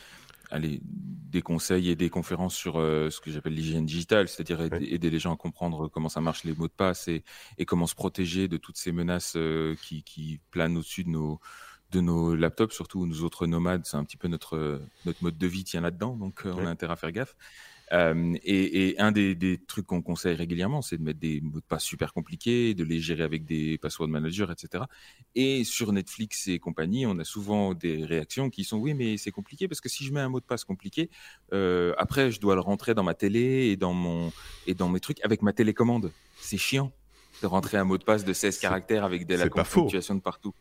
allez, 0.49 0.79
des 0.83 1.41
conseils 1.41 1.89
et 1.89 1.95
des 1.95 2.09
conférences 2.09 2.55
sur 2.55 2.79
euh, 2.79 3.09
ce 3.09 3.19
que 3.19 3.31
j'appelle 3.31 3.53
l'hygiène 3.53 3.85
digitale, 3.85 4.27
c'est-à-dire 4.27 4.61
aider, 4.61 5.09
les 5.09 5.19
gens 5.19 5.33
à 5.33 5.37
comprendre 5.37 5.87
comment 5.87 6.09
ça 6.09 6.21
marche 6.21 6.43
les 6.43 6.53
mots 6.53 6.67
de 6.67 6.73
passe 6.73 7.07
et, 7.07 7.23
et 7.57 7.65
comment 7.65 7.87
se 7.87 7.95
protéger 7.95 8.47
de 8.47 8.57
toutes 8.57 8.77
ces 8.77 8.91
menaces 8.91 9.33
euh, 9.35 9.75
qui, 9.81 10.03
qui 10.03 10.39
planent 10.51 10.77
au-dessus 10.77 11.03
de 11.03 11.09
nos, 11.09 11.39
de 11.91 12.01
nos 12.01 12.35
laptops, 12.35 12.73
surtout 12.73 13.05
nous 13.05 13.23
autres 13.23 13.47
nomades, 13.47 13.85
c'est 13.85 13.97
un 13.97 14.03
petit 14.03 14.17
peu 14.17 14.27
notre, 14.27 14.81
notre 15.05 15.23
mode 15.23 15.37
de 15.37 15.47
vie 15.47 15.63
tient 15.63 15.81
là-dedans, 15.81 16.15
donc 16.15 16.43
on 16.45 16.65
a 16.65 16.69
intérêt 16.69 16.93
à 16.93 16.97
faire 16.97 17.11
gaffe. 17.11 17.35
Euh, 17.91 18.33
et, 18.43 18.95
un 18.99 19.11
des, 19.11 19.59
trucs 19.67 19.85
qu'on 19.85 20.01
conseille 20.01 20.35
régulièrement, 20.35 20.81
c'est 20.81 20.97
de 20.97 21.03
mettre 21.03 21.19
des 21.19 21.41
mots 21.41 21.59
de 21.59 21.65
passe 21.65 21.83
super 21.83 22.13
compliqués, 22.13 22.73
de 22.73 22.83
les 22.83 22.99
gérer 22.99 23.23
avec 23.23 23.45
des 23.45 23.77
password 23.77 24.07
managers, 24.07 24.47
etc. 24.51 24.85
Et 25.35 25.63
sur 25.63 25.91
Netflix 25.91 26.47
et 26.47 26.59
compagnie, 26.59 27.05
on 27.05 27.17
a 27.19 27.23
souvent 27.23 27.73
des 27.73 28.05
réactions 28.05 28.49
qui 28.49 28.63
sont 28.63 28.77
oui, 28.77 28.93
mais 28.93 29.17
c'est 29.17 29.31
compliqué 29.31 29.67
parce 29.67 29.81
que 29.81 29.89
si 29.89 30.05
je 30.05 30.13
mets 30.13 30.21
un 30.21 30.29
mot 30.29 30.39
de 30.39 30.45
passe 30.45 30.63
compliqué, 30.63 31.09
euh, 31.53 31.93
après 31.97 32.31
je 32.31 32.39
dois 32.39 32.55
le 32.55 32.61
rentrer 32.61 32.93
dans 32.93 33.03
ma 33.03 33.13
télé 33.13 33.69
et 33.71 33.75
dans 33.75 33.93
mon 33.93 34.31
et 34.67 34.73
dans 34.73 34.89
mes 34.89 34.99
trucs 34.99 35.23
avec 35.23 35.41
ma 35.41 35.53
télécommande. 35.53 36.11
C'est 36.39 36.57
chiant 36.57 36.91
de 37.41 37.47
rentrer 37.47 37.77
un 37.77 37.83
mot 37.83 37.97
de 37.97 38.03
passe 38.03 38.23
de 38.23 38.33
16 38.33 38.59
caractères 38.59 39.03
avec 39.03 39.25
de 39.25 39.35
la 39.35 39.49
ponctuation 39.49 40.15
de 40.15 40.21
partout. 40.21 40.53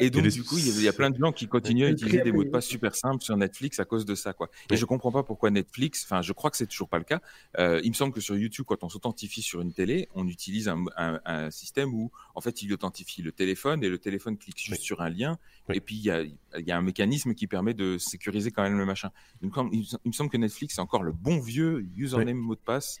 Et 0.00 0.10
donc, 0.10 0.26
du 0.26 0.42
coup, 0.42 0.58
il 0.58 0.82
y, 0.82 0.88
a 0.88 0.92
plein 0.92 1.10
de 1.10 1.18
gens 1.18 1.32
qui 1.32 1.48
continuent 1.48 1.86
à 1.86 1.90
utiliser 1.90 2.20
des 2.20 2.32
mots 2.32 2.44
de 2.44 2.50
passe 2.50 2.66
super 2.66 2.94
simples 2.94 3.22
sur 3.22 3.36
Netflix 3.36 3.80
à 3.80 3.84
cause 3.84 4.04
de 4.04 4.14
ça, 4.14 4.32
quoi. 4.32 4.50
Et 4.70 4.76
je 4.76 4.84
comprends 4.84 5.12
pas 5.12 5.22
pourquoi 5.22 5.50
Netflix, 5.50 6.04
enfin, 6.04 6.22
je 6.22 6.32
crois 6.32 6.50
que 6.50 6.56
c'est 6.56 6.66
toujours 6.66 6.88
pas 6.88 6.98
le 6.98 7.04
cas. 7.04 7.20
Euh, 7.58 7.80
il 7.84 7.90
me 7.90 7.94
semble 7.94 8.12
que 8.12 8.20
sur 8.20 8.36
YouTube, 8.36 8.64
quand 8.68 8.84
on 8.84 8.88
s'authentifie 8.88 9.42
sur 9.42 9.60
une 9.60 9.72
télé, 9.72 10.08
on 10.14 10.26
utilise 10.28 10.68
un, 10.68 10.84
un, 10.96 11.20
un, 11.24 11.50
système 11.50 11.92
où, 11.94 12.10
en 12.34 12.40
fait, 12.40 12.62
il 12.62 12.72
authentifie 12.72 13.22
le 13.22 13.32
téléphone 13.32 13.82
et 13.82 13.88
le 13.88 13.98
téléphone 13.98 14.36
clique 14.36 14.58
juste 14.58 14.82
sur 14.82 15.00
un 15.00 15.10
lien. 15.10 15.38
Et 15.72 15.80
puis, 15.80 15.96
il 15.96 16.04
y 16.04 16.10
a, 16.10 16.22
y 16.58 16.70
a, 16.70 16.76
un 16.76 16.82
mécanisme 16.82 17.34
qui 17.34 17.46
permet 17.46 17.74
de 17.74 17.98
sécuriser 17.98 18.50
quand 18.50 18.62
même 18.62 18.78
le 18.78 18.86
machin. 18.86 19.10
Donc, 19.42 19.54
il, 19.72 19.86
me 20.04 20.12
semble 20.12 20.30
que 20.30 20.36
Netflix, 20.36 20.74
c'est 20.76 20.80
encore 20.80 21.02
le 21.02 21.12
bon 21.12 21.40
vieux 21.40 21.86
username 21.96 22.36
mot 22.36 22.54
de 22.54 22.60
passe. 22.60 23.00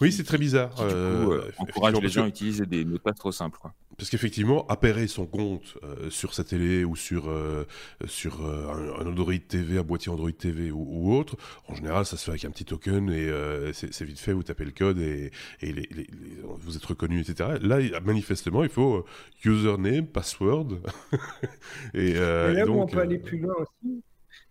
Oui, 0.00 0.12
c'est 0.12 0.24
très 0.24 0.38
bizarre. 0.38 0.74
Qui, 0.74 0.82
du 0.84 0.90
coup, 0.90 1.32
euh, 1.32 1.50
encourage 1.58 2.00
les 2.00 2.08
gens 2.08 2.24
à 2.24 2.28
utiliser 2.28 2.66
des 2.66 2.84
mots 2.84 2.96
de 2.96 3.02
passe 3.02 3.16
trop 3.16 3.32
simples, 3.32 3.58
quoi. 3.60 3.74
Parce 3.96 4.10
qu'effectivement, 4.10 4.66
appairer 4.66 5.06
son 5.06 5.26
compte 5.26 5.76
euh, 5.82 6.10
sur 6.10 6.34
sa 6.34 6.42
télé 6.42 6.84
ou 6.84 6.96
sur, 6.96 7.28
euh, 7.28 7.64
sur 8.06 8.44
euh, 8.44 8.96
un, 8.98 9.06
Android 9.06 9.32
TV, 9.36 9.78
un 9.78 9.82
boîtier 9.82 10.10
Android 10.10 10.32
TV 10.32 10.70
ou, 10.70 11.14
autre, 11.14 11.36
en 11.68 11.74
général, 11.74 12.04
ça 12.04 12.16
se 12.16 12.24
fait 12.24 12.32
avec 12.32 12.44
un 12.44 12.50
petit 12.50 12.64
token 12.64 13.10
et 13.10 13.30
c'est 13.72 14.02
vite 14.02 14.18
fait, 14.18 14.32
vous 14.32 14.42
tapez 14.42 14.64
le 14.64 14.72
code 14.72 14.98
et, 14.98 15.30
et 15.60 15.72
les, 15.72 15.88
les, 15.94 16.08
vous 16.58 16.76
êtes 16.76 16.84
reconnu, 16.84 17.20
etc. 17.20 17.50
Là, 17.60 17.78
manifestement, 18.00 18.64
il 18.64 18.70
faut 18.70 19.04
username, 19.44 20.06
password. 20.06 20.80
et, 21.94 22.10
et, 22.10 22.14
là 22.14 22.64
donc, 22.64 22.76
où 22.76 22.80
on 22.80 22.86
peut 22.86 23.00
aller 23.00 23.18
plus 23.18 23.38
loin 23.38 23.54
aussi, 23.58 24.02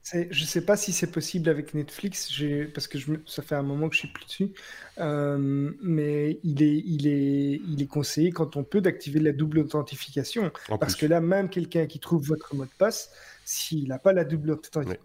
je 0.03 0.19
ne 0.27 0.45
sais 0.45 0.65
pas 0.65 0.75
si 0.75 0.91
c'est 0.91 1.11
possible 1.11 1.49
avec 1.49 1.73
Netflix, 1.73 2.29
parce 2.73 2.87
que 2.87 2.97
je 2.97 3.13
ça 3.25 3.41
fait 3.41 3.55
un 3.55 3.63
moment 3.63 3.87
que 3.87 3.95
je 3.95 3.99
suis 3.99 4.09
plus 4.09 4.25
dessus, 4.25 4.51
euh, 4.97 5.71
mais 5.81 6.39
il 6.43 6.61
est, 6.61 6.83
il, 6.85 7.07
est, 7.07 7.61
il 7.65 7.81
est 7.81 7.87
conseillé 7.87 8.31
quand 8.31 8.57
on 8.57 8.63
peut 8.63 8.81
d'activer 8.81 9.19
la 9.21 9.31
double 9.31 9.59
authentification. 9.59 10.51
parce 10.79 10.95
que 10.95 11.05
là, 11.05 11.21
même 11.21 11.49
quelqu'un 11.49 11.85
qui 11.85 11.99
trouve 11.99 12.27
votre 12.27 12.53
mot 12.53 12.65
de 12.65 12.71
passe, 12.77 13.11
s'il 13.45 13.87
n'a 13.87 13.99
pas 13.99 14.13
la 14.13 14.25
double 14.25 14.57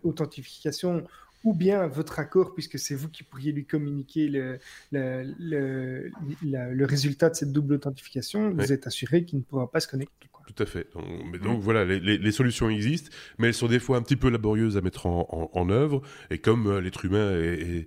authentification 0.02 1.04
ou 1.44 1.54
bien 1.54 1.86
votre 1.86 2.18
accord, 2.18 2.54
puisque 2.54 2.78
c'est 2.78 2.94
vous 2.94 3.08
qui 3.08 3.22
pourriez 3.22 3.52
lui 3.52 3.64
communiquer 3.64 4.28
le, 4.28 4.58
le, 4.90 6.10
le, 6.42 6.84
résultat 6.84 7.30
de 7.30 7.34
cette 7.34 7.52
double 7.52 7.74
authentification, 7.74 8.50
vous 8.50 8.72
êtes 8.72 8.86
assuré 8.86 9.24
qu'il 9.24 9.38
ne 9.38 9.44
pourra 9.44 9.70
pas 9.70 9.80
se 9.80 9.88
connecter. 9.88 10.28
Tout 10.54 10.62
à 10.62 10.66
fait. 10.66 10.88
Donc, 10.94 11.40
donc 11.42 11.60
voilà, 11.60 11.84
les, 11.84 12.00
les, 12.16 12.32
solutions 12.32 12.70
existent, 12.70 13.10
mais 13.38 13.48
elles 13.48 13.54
sont 13.54 13.68
des 13.68 13.78
fois 13.78 13.98
un 13.98 14.02
petit 14.02 14.16
peu 14.16 14.30
laborieuses 14.30 14.78
à 14.78 14.80
mettre 14.80 15.06
en, 15.06 15.50
en, 15.52 15.70
œuvre, 15.70 16.00
et 16.30 16.38
comme 16.38 16.66
euh, 16.66 16.80
l'être 16.80 17.04
humain 17.04 17.38
est, 17.38 17.86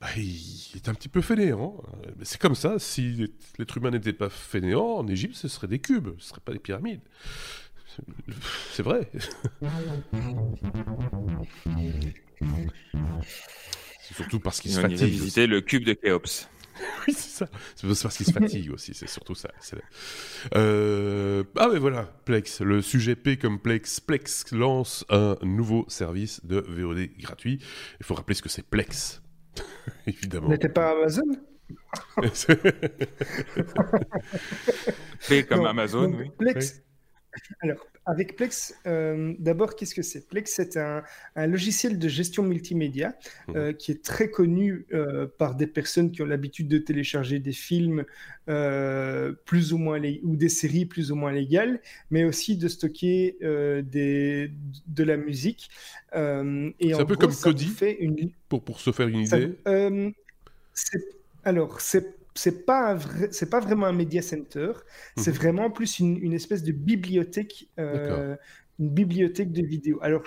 bah, 0.00 0.08
il 0.16 0.76
est 0.76 0.88
un 0.88 0.94
petit 0.94 1.08
peu 1.08 1.22
fainéant. 1.22 1.82
Hein. 1.86 2.10
C'est 2.22 2.38
comme 2.38 2.54
ça, 2.54 2.78
si 2.78 3.32
l'être 3.58 3.76
humain 3.78 3.90
n'était 3.90 4.12
pas 4.12 4.28
fainéant, 4.28 4.84
en 4.84 5.06
Égypte, 5.08 5.34
ce 5.34 5.48
serait 5.48 5.66
des 5.66 5.78
cubes, 5.78 6.10
ce 6.18 6.24
ne 6.24 6.28
serait 6.28 6.42
pas 6.44 6.52
des 6.52 6.58
pyramides. 6.58 7.00
C'est 8.72 8.82
vrai. 8.82 9.10
C'est 14.02 14.14
surtout 14.14 14.40
parce 14.40 14.60
qu'il 14.60 14.70
se 14.70 14.80
fatigue. 14.80 15.08
visiter 15.08 15.46
le 15.46 15.60
cube 15.60 15.84
de 15.84 15.94
Khéops. 15.94 16.48
oui, 17.06 17.14
c'est 17.14 17.30
ça. 17.30 17.48
C'est 17.74 17.86
parce 18.02 18.16
qu'il 18.16 18.26
se 18.26 18.32
fatigue 18.32 18.72
aussi, 18.72 18.94
c'est 18.94 19.08
surtout 19.08 19.34
ça. 19.34 19.50
Euh... 20.54 21.44
Ah, 21.56 21.68
mais 21.72 21.78
voilà, 21.78 22.04
Plex, 22.24 22.60
le 22.60 22.82
sujet 22.82 23.16
P 23.16 23.36
comme 23.36 23.60
Plex. 23.60 24.00
Plex 24.00 24.52
lance 24.52 25.04
un 25.08 25.36
nouveau 25.42 25.84
service 25.88 26.44
de 26.44 26.60
VOD 26.60 27.10
gratuit. 27.18 27.60
Il 28.00 28.06
faut 28.06 28.14
rappeler 28.14 28.34
ce 28.34 28.42
que 28.42 28.48
c'est 28.48 28.66
Plex, 28.66 29.22
évidemment. 30.06 30.48
N'était 30.48 30.68
pas 30.68 30.90
Amazon? 30.90 31.22
P 35.28 35.46
comme 35.46 35.64
Amazon, 35.64 36.12
oui. 36.12 36.30
Plex. 36.38 36.82
Alors, 37.60 37.86
avec 38.06 38.36
Plex, 38.36 38.74
euh, 38.86 39.34
d'abord, 39.38 39.76
qu'est-ce 39.76 39.94
que 39.94 40.02
c'est? 40.02 40.28
Plex, 40.28 40.52
c'est 40.54 40.76
un, 40.76 41.02
logiciel 41.36 41.98
de 41.98 42.08
gestion 42.08 42.42
multimédia 42.42 43.16
mhm. 43.48 43.56
euh, 43.56 43.72
qui 43.72 43.92
est 43.92 44.04
très 44.04 44.30
connu 44.30 44.86
euh, 44.92 45.26
par 45.38 45.54
des 45.54 45.66
personnes 45.66 46.10
qui 46.10 46.22
ont 46.22 46.26
l'habitude 46.26 46.68
de 46.68 46.78
télécharger 46.78 47.38
des 47.38 47.52
films 47.52 48.04
plus 49.46 49.72
ou 49.72 49.78
moins 49.78 49.98
ou 50.22 50.36
des 50.36 50.50
séries 50.50 50.84
plus 50.84 51.10
ou 51.10 51.16
moins 51.16 51.32
légales, 51.32 51.80
mais 52.10 52.24
aussi 52.24 52.58
de 52.58 52.68
stocker 52.68 53.38
des, 53.40 54.50
de 54.86 55.02
la 55.02 55.16
musique. 55.16 55.70
c'est 56.12 56.18
un 56.18 57.04
peu 57.06 57.16
comme 57.16 57.32
une... 58.00 58.30
pour, 58.50 58.62
pour 58.62 58.80
se 58.80 58.92
faire 58.92 59.08
une 59.08 59.20
idée. 59.20 59.54
alors, 61.44 61.80
c'est 61.80 62.23
c'est 62.34 62.66
pas 62.66 62.98
c'est 63.30 63.48
pas 63.48 63.60
vraiment 63.60 63.86
un 63.86 63.92
media 63.92 64.22
center, 64.22 64.72
c'est 65.16 65.30
mhm. 65.30 65.36
vraiment 65.36 65.70
plus 65.70 65.98
une, 66.00 66.32
espèce 66.32 66.62
de 66.62 66.72
bibliothèque, 66.72 67.68
euh, 67.78 68.36
une 68.78 68.90
bibliothèque 68.90 69.52
de 69.52 69.62
vidéos. 69.62 69.98
Alors, 70.02 70.22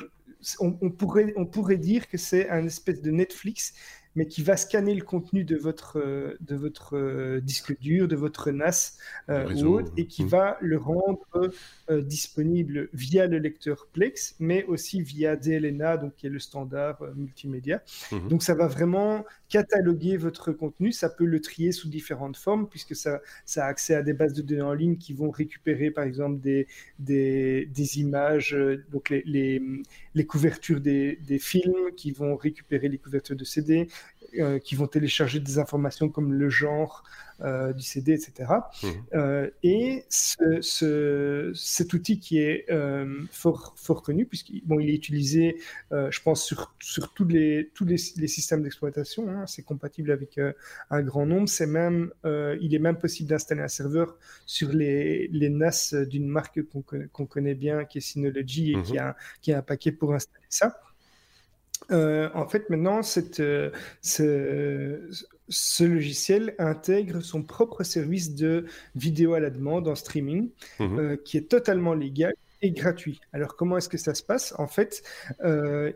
on, 0.60 0.92
pourrait, 0.92 1.34
on 1.36 1.46
pourrait 1.46 1.78
dire 1.78 2.08
que 2.08 2.18
c'est 2.18 2.50
un 2.50 2.66
espèce 2.66 3.02
de 3.02 3.12
Netflix, 3.12 3.74
mais 4.18 4.26
qui 4.26 4.42
va 4.42 4.58
scanner 4.58 4.96
le 4.96 5.04
contenu 5.04 5.44
de 5.44 5.56
votre, 5.56 6.00
euh, 6.00 6.36
de 6.42 6.56
votre 6.56 6.98
euh, 6.98 7.40
disque 7.40 7.80
dur, 7.80 8.08
de 8.08 8.16
votre 8.16 8.50
NAS 8.50 8.98
euh, 9.30 9.54
ou 9.54 9.76
autre, 9.76 9.92
et 9.96 10.08
qui 10.08 10.24
mmh. 10.24 10.28
va 10.28 10.58
le 10.60 10.78
rendre 10.78 11.52
disponible 11.90 12.90
via 12.94 13.28
le 13.28 13.38
lecteur 13.38 13.88
Plex, 13.94 14.36
mais 14.40 14.66
aussi 14.66 15.02
via 15.02 15.36
DLNA, 15.36 15.98
donc 15.98 16.16
qui 16.16 16.26
est 16.26 16.32
le 16.32 16.40
standard 16.40 17.00
multimédia. 17.16 17.82
Mmh. 18.12 18.28
Donc 18.28 18.44
ça 18.44 18.56
va 18.56 18.68
vraiment 18.68 19.24
cataloguer 19.50 20.18
votre 20.18 20.52
contenu, 20.52 20.92
ça 20.92 21.10
peut 21.10 21.26
le 21.26 21.40
trier 21.40 21.72
sous 21.72 21.88
différentes 21.88 22.38
formes, 22.38 22.68
puisque 22.68 22.96
ça, 22.96 23.22
ça 23.46 23.66
a 23.66 23.70
accès 23.70 23.94
à 23.94 24.02
des 24.02 24.14
bases 24.14 24.34
de 24.34 24.42
données 24.42 24.62
en 24.62 24.74
ligne 24.74 24.98
qui 24.98 25.14
vont 25.14 25.30
récupérer 25.30 25.92
par 25.92 26.04
exemple 26.04 26.42
des, 26.42 26.68
des, 27.00 27.68
des 27.68 28.00
images, 28.00 28.58
donc 28.92 29.12
les, 29.12 29.22
les, 29.26 29.62
les 30.16 30.26
couvertures 30.26 30.82
des, 30.82 31.18
des, 31.18 31.40
films, 31.40 31.92
qui 31.96 32.12
vont 32.12 32.36
récupérer 32.36 32.90
les 32.90 32.98
couvertures 32.98 33.36
de 33.36 33.46
CD, 33.46 33.88
euh, 34.40 34.60
qui 34.60 34.76
vont 34.76 34.88
télécharger 34.88 35.40
des 35.40 35.58
informations 35.58 36.10
comme 36.10 36.34
le 36.34 36.50
genre 36.50 37.04
euh, 37.42 37.72
du 37.72 37.82
CD, 37.82 38.12
etc. 38.14 38.52
Euh, 39.14 39.50
et 39.64 40.04
ce, 40.10 41.52
cet 41.56 41.94
outil 41.94 42.20
qui 42.20 42.40
est 42.40 42.68
fort, 43.32 43.74
fort 43.78 44.04
connu, 44.04 44.26
puisqu'il 44.26 44.62
bon, 44.66 44.80
il 44.80 44.90
est 44.90 44.96
utilisé, 44.96 45.58
je 45.92 46.22
pense, 46.22 46.44
sur, 46.44 46.76
sur 46.80 47.14
tous, 47.14 47.26
les, 47.26 47.72
tous 47.74 47.86
les, 47.86 47.98
systèmes 47.98 48.64
d'exploitation, 48.64 49.30
hein. 49.30 49.48
c'est 49.48 49.64
compatible 49.64 50.12
avec 50.12 50.40
un 50.90 51.02
grand 51.02 51.26
nombre, 51.26 51.48
c'est 51.48 51.68
même, 51.68 52.12
il 52.26 52.76
est 52.76 52.80
même 52.80 52.98
possible 52.98 53.30
d'installer 53.30 53.62
un 53.62 53.68
serveur 53.70 54.18
sur 54.46 54.70
les, 54.70 55.30
les 55.30 55.50
NAS 55.50 55.96
d'une 56.08 56.28
marque 56.28 56.60
qu'on 57.12 57.26
connaît 57.26 57.56
bien, 57.56 57.86
qui 57.86 58.00
est 58.00 58.02
Synology, 58.02 58.74
et 58.74 58.82
qui, 58.82 58.94
mhm. 58.94 59.00
a, 59.00 59.16
qui 59.42 59.54
a 59.54 59.60
un 59.60 59.62
paquet 59.62 59.92
pour 59.92 60.14
installer 60.14 60.46
ça. 60.50 60.80
Euh, 61.92 62.30
en 62.34 62.48
fait, 62.48 62.70
maintenant, 62.70 63.02
euh, 63.40 63.72
ce, 65.50 65.84
logiciel 65.84 66.56
intègre 66.60 67.22
son 67.22 67.44
propre 67.44 67.84
service 67.84 68.36
de 68.36 68.66
vidéo 68.96 69.34
à 69.34 69.40
la 69.40 69.50
demande 69.50 69.88
en 69.88 69.96
streaming, 69.96 70.50
mhm. 70.80 71.00
euh, 71.00 71.18
qui 71.18 71.38
est 71.38 71.50
totalement 71.50 71.94
légal 71.94 72.34
et 72.62 72.72
gratuit. 72.72 73.20
Alors 73.34 73.56
comment 73.56 73.78
est-ce 73.78 73.90
que 73.90 73.98
ça 73.98 74.14
se 74.14 74.24
passe? 74.24 74.54
En 74.58 74.68
fait, 74.68 75.04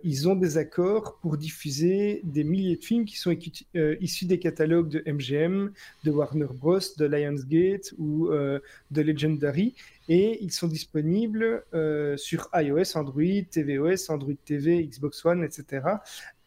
ils 0.03 0.30
ont 0.30 0.36
des 0.36 0.57
accords 0.57 1.18
pour 1.22 1.38
diffuser 1.38 2.22
des 2.24 2.43
milliers 2.43 2.78
de 2.78 2.84
films 2.84 3.05
qui 3.05 3.18
sont 3.18 3.36
issus 3.74 4.26
des 4.26 4.39
catalogues 4.39 4.89
de 4.89 5.03
MGM, 5.12 5.72
de 6.03 6.12
Warner 6.12 6.47
Bros, 6.53 6.80
de 6.97 7.05
Lionsgate 7.05 7.93
ou 7.97 8.30
de 8.30 9.01
Legendary, 9.01 9.76
et 10.09 10.43
ils 10.43 10.51
sont 10.51 10.68
disponibles 10.68 11.64
euh, 11.74 12.18
sur 12.18 12.49
iOS, 12.53 12.97
Android, 12.97 13.43
tvOS, 13.49 14.09
Android 14.09 14.34
TV, 14.43 14.86
Xbox 14.86 15.24
One, 15.24 15.43
etc. 15.43 15.88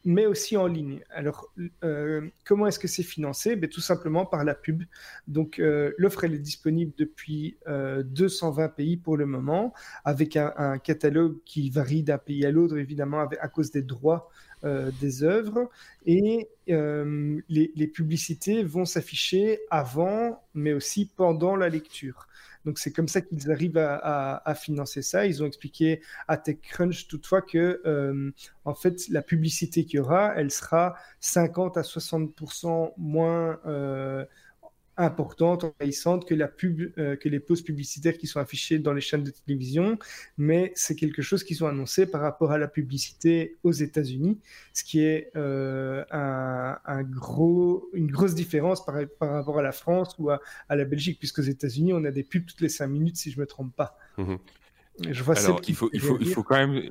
Mais 0.04 0.26
aussi 0.26 0.56
en 0.56 0.66
ligne. 0.66 1.02
Alors, 1.10 1.50
euh, 1.82 2.28
comment 2.44 2.66
est-ce 2.66 2.78
que 2.78 2.88
c'est 2.88 3.02
financé? 3.02 3.56
Ben, 3.56 3.70
Tout 3.70 3.80
simplement 3.80 4.26
par 4.26 4.44
la 4.44 4.54
pub. 4.54 4.82
Donc, 5.28 5.58
euh, 5.58 5.92
l'offre, 5.96 6.24
est 6.24 6.38
disponible 6.38 6.92
depuis 6.98 7.56
220 7.66 8.68
pays 8.68 8.96
pour 8.96 9.16
le 9.16 9.26
moment, 9.26 9.72
avec 10.04 10.36
un, 10.36 10.78
catalogue 10.78 11.36
qui 11.44 11.70
varie 11.70 12.02
d'un 12.02 12.18
pays 12.18 12.44
à 12.44 12.50
l'autre, 12.50 12.76
évidemment, 12.76 13.26
à 13.40 13.48
cause 13.48 13.70
des 13.70 13.82
droits 13.82 14.30
des 15.00 15.22
œuvres. 15.22 15.68
Et 16.06 16.48
les, 16.66 17.72
les, 17.74 17.86
publicités 17.86 18.62
vont 18.62 18.84
s'afficher 18.84 19.60
avant, 19.70 20.42
mais 20.54 20.72
aussi 20.72 21.10
pendant 21.16 21.56
la 21.56 21.68
lecture. 21.68 22.26
Donc 22.64 22.78
c'est 22.78 22.92
comme 22.92 23.08
ça 23.08 23.20
qu'ils 23.20 23.50
arrivent 23.50 23.78
à, 23.78 24.54
financer 24.54 25.02
ça. 25.02 25.26
Ils 25.26 25.42
ont 25.42 25.46
expliqué 25.46 26.00
à 26.28 26.36
TechCrunch 26.36 27.08
toutefois 27.08 27.42
que 27.42 27.82
euh, 27.84 28.30
en 28.64 28.74
fait 28.74 29.08
la 29.08 29.22
publicité 29.22 29.84
qu'il 29.84 29.98
y 29.98 30.00
aura, 30.00 30.32
elle 30.36 30.50
sera 30.50 30.94
50 31.20 31.76
à 31.76 31.82
60% 31.82 32.94
moins 32.96 33.60
euh, 33.66 34.24
importante, 34.96 35.64
envahissante 35.64 36.26
que, 36.26 36.34
la 36.34 36.48
pub, 36.48 36.92
euh, 36.98 37.16
que 37.16 37.28
les 37.28 37.40
pauses 37.40 37.62
publicitaires 37.62 38.16
qui 38.16 38.26
sont 38.26 38.40
affichées 38.40 38.78
dans 38.78 38.92
les 38.92 39.00
chaînes 39.00 39.24
de 39.24 39.30
télévision, 39.30 39.98
mais 40.38 40.72
c'est 40.74 40.94
quelque 40.94 41.22
chose 41.22 41.44
qu'ils 41.44 41.64
ont 41.64 41.68
annoncé 41.68 42.06
par 42.06 42.20
rapport 42.20 42.52
à 42.52 42.58
la 42.58 42.68
publicité 42.68 43.56
aux 43.64 43.72
États-Unis, 43.72 44.38
ce 44.72 44.84
qui 44.84 45.00
est 45.00 45.30
euh, 45.36 46.04
un, 46.10 47.02
gros, 47.02 47.88
une 47.92 48.10
grosse 48.10 48.34
différence 48.34 48.84
par, 48.84 48.96
par, 49.18 49.30
rapport 49.30 49.58
à 49.58 49.62
la 49.62 49.72
France 49.72 50.14
ou 50.18 50.30
à, 50.30 50.40
la 50.70 50.84
Belgique, 50.84 51.18
puisqu'aux 51.18 51.42
États-Unis, 51.42 51.92
on 51.92 52.04
a 52.04 52.10
des 52.10 52.24
pubs 52.24 52.46
toutes 52.46 52.60
les 52.60 52.68
cinq 52.68 52.88
minutes, 52.88 53.16
si 53.16 53.30
je 53.30 53.36
ne 53.36 53.42
me 53.42 53.46
trompe 53.46 53.74
pas. 53.74 53.98
Mmh 54.18 54.36
je 55.10 55.22
vois 55.22 55.36
Alors, 55.38 55.60
il 55.66 55.74
faut, 55.74 55.90
il, 55.92 56.00
faut, 56.00 56.18
il 56.20 56.28
faut 56.28 56.42
quand 56.42 56.54
même 56.54 56.90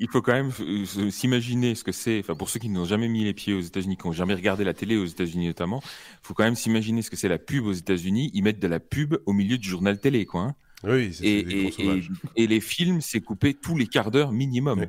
il 0.00 0.08
faut 0.08 0.22
quand 0.22 0.32
même 0.32 0.50
euh, 0.60 1.10
s'imaginer 1.10 1.74
ce 1.74 1.84
que 1.84 1.92
c'est. 1.92 2.18
Enfin, 2.20 2.34
pour 2.34 2.48
ceux 2.48 2.58
qui 2.58 2.70
n'ont 2.70 2.86
jamais 2.86 3.06
mis 3.06 3.22
les 3.22 3.34
pieds 3.34 3.52
aux 3.52 3.60
États-Unis, 3.60 3.96
qui 3.98 4.06
n'ont 4.06 4.12
jamais 4.12 4.34
regardé 4.34 4.64
la 4.64 4.74
télé 4.74 4.96
aux 4.96 5.04
États-Unis 5.04 5.46
notamment, 5.46 5.82
il 5.84 6.26
faut 6.26 6.34
quand 6.34 6.42
même 6.42 6.56
s'imaginer 6.56 7.02
ce 7.02 7.10
que 7.10 7.16
c'est 7.16 7.28
la 7.28 7.38
pub 7.38 7.66
aux 7.66 7.72
États-Unis. 7.72 8.30
Ils 8.32 8.42
mettent 8.42 8.58
de 8.58 8.66
la 8.66 8.80
pub 8.80 9.16
au 9.26 9.34
milieu 9.34 9.58
du 9.58 9.68
journal 9.68 10.00
télé, 10.00 10.24
quoi. 10.24 10.40
Hein. 10.40 10.54
Oui, 10.82 11.12
c'est 11.12 11.26
et, 11.26 11.66
et, 11.66 12.04
et, 12.36 12.46
les 12.46 12.60
films, 12.60 13.02
c'est 13.02 13.20
coupé 13.20 13.52
tous 13.52 13.76
les 13.76 13.86
quarts 13.86 14.10
d'heure 14.10 14.32
minimum. 14.32 14.86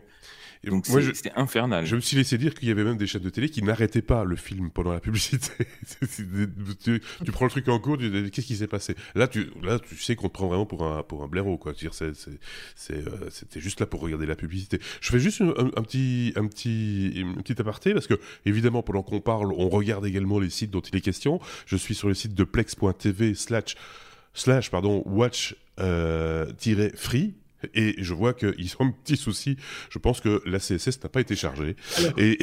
Donc 0.70 0.86
c'était 0.86 1.32
infernal. 1.36 1.86
Je 1.88 1.96
me 1.96 2.02
suis 2.02 2.16
laissé 2.18 2.38
dire 2.38 2.54
qu'il 2.54 2.68
y 2.68 2.72
avait 2.72 2.84
même 2.84 2.98
des 2.98 3.08
chaînes 3.08 3.24
de 3.24 3.30
télé 3.30 3.50
qui 3.50 3.64
n'arrêtaient 3.64 4.04
pas 4.04 4.24
le 4.24 4.36
film 4.36 4.70
pendant 4.70 4.94
la 4.94 5.00
publicité. 5.00 5.66
tu, 6.84 7.02
prends 7.32 7.46
le 7.46 7.52
truc 7.52 7.68
en 7.68 7.80
cours, 7.80 7.98
qu'est-ce 7.98 8.46
qui 8.46 8.56
s'est 8.56 8.68
passé? 8.68 8.96
Là, 9.16 9.28
tu, 9.28 9.50
là, 9.64 9.80
tu 9.80 9.96
sais 9.98 10.16
qu'on 10.16 10.28
te 10.28 10.34
prend 10.34 10.48
vraiment 10.48 10.68
pour 10.68 10.84
un, 10.86 11.02
pour 11.02 11.24
un 11.24 11.28
blaireau, 11.28 11.58
quoi. 11.58 11.74
Euh, 11.82 12.14
c'était 13.30 13.60
juste 13.60 13.80
là 13.80 13.88
pour 13.88 14.02
regarder 14.02 14.28
la 14.28 14.36
publicité. 14.36 14.80
Je 15.02 15.10
fais 15.10 15.20
juste 15.20 15.42
un, 15.42 15.82
petit, 15.82 16.34
un 16.36 16.46
petit, 16.46 17.26
petit 17.44 17.60
aparté 17.60 17.94
parce 17.94 18.06
que 18.06 18.20
évidemment, 18.46 18.84
pendant 18.84 19.02
qu'on 19.02 19.20
parle, 19.20 19.52
on 19.54 19.68
regarde 19.68 20.06
également 20.06 20.40
les 20.40 20.52
sites 20.52 20.70
dont 20.70 20.82
il 20.82 20.96
est 20.96 21.02
question. 21.02 21.40
Je 21.66 21.76
suis 21.76 21.96
sur 21.96 22.08
le 22.08 22.14
site 22.14 22.36
de 22.36 22.44
plex.tv 22.44 23.34
slash 23.34 23.76
slash 24.34 24.70
pardon 24.70 25.04
watch 25.06 25.56
euh, 25.80 26.46
free 26.96 27.34
et 27.74 27.96
je 27.98 28.14
vois 28.14 28.34
qu'ils 28.34 28.76
ont 28.80 28.86
un 28.86 28.92
petit 28.92 29.18
souci. 29.18 29.58
Je 29.90 30.00
pense 30.00 30.22
que 30.22 30.42
la 30.46 30.60
CSS 30.60 31.02
n'a 31.04 31.10
pas 31.10 31.22
été 31.22 31.36
chargée. 31.36 31.76
et... 32.18 32.38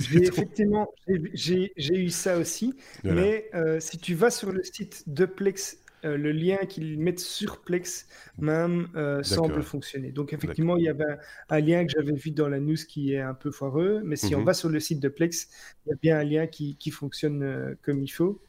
effectivement, 0.12 0.88
j'ai 1.34 1.72
eu 1.78 2.10
ça 2.10 2.38
aussi. 2.38 2.74
Mais 3.04 3.48
euh, 3.54 3.80
si 3.80 3.98
tu 3.98 4.14
vas 4.14 4.30
sur 4.30 4.52
le 4.52 4.62
site 4.62 5.04
de 5.06 5.24
Plex, 5.24 5.78
euh, 6.04 6.16
le 6.16 6.32
lien 6.32 6.56
qu'ils 6.68 6.98
mettent 6.98 7.20
sur 7.20 7.60
Plex 7.60 8.08
même 8.38 8.88
euh, 8.96 9.22
semble 9.22 9.62
fonctionner. 9.62 10.10
Donc 10.10 10.32
effectivement, 10.32 10.76
il 10.76 10.84
y 10.84 10.88
avait 10.88 11.04
un, 11.48 11.60
lien 11.60 11.84
que 11.86 11.92
j'avais 11.92 12.12
vu 12.12 12.32
dans 12.32 12.48
la 12.48 12.58
news 12.58 12.76
qui 12.88 13.14
est 13.14 13.20
un 13.20 13.34
peu 13.34 13.50
foireux. 13.50 14.02
Mais 14.04 14.16
si 14.16 14.34
on 14.34 14.40
mhm. 14.40 14.46
va 14.46 14.54
sur 14.54 14.68
le 14.68 14.80
site 14.80 15.00
de 15.00 15.08
Plex, 15.08 15.48
il 15.86 15.90
y 15.90 15.92
a 15.92 15.96
bien 16.02 16.18
un 16.18 16.24
lien 16.24 16.46
qui, 16.46 16.76
qui 16.76 16.90
fonctionne 16.90 17.76
comme 17.82 18.02
il 18.02 18.08
faut. 18.08 18.40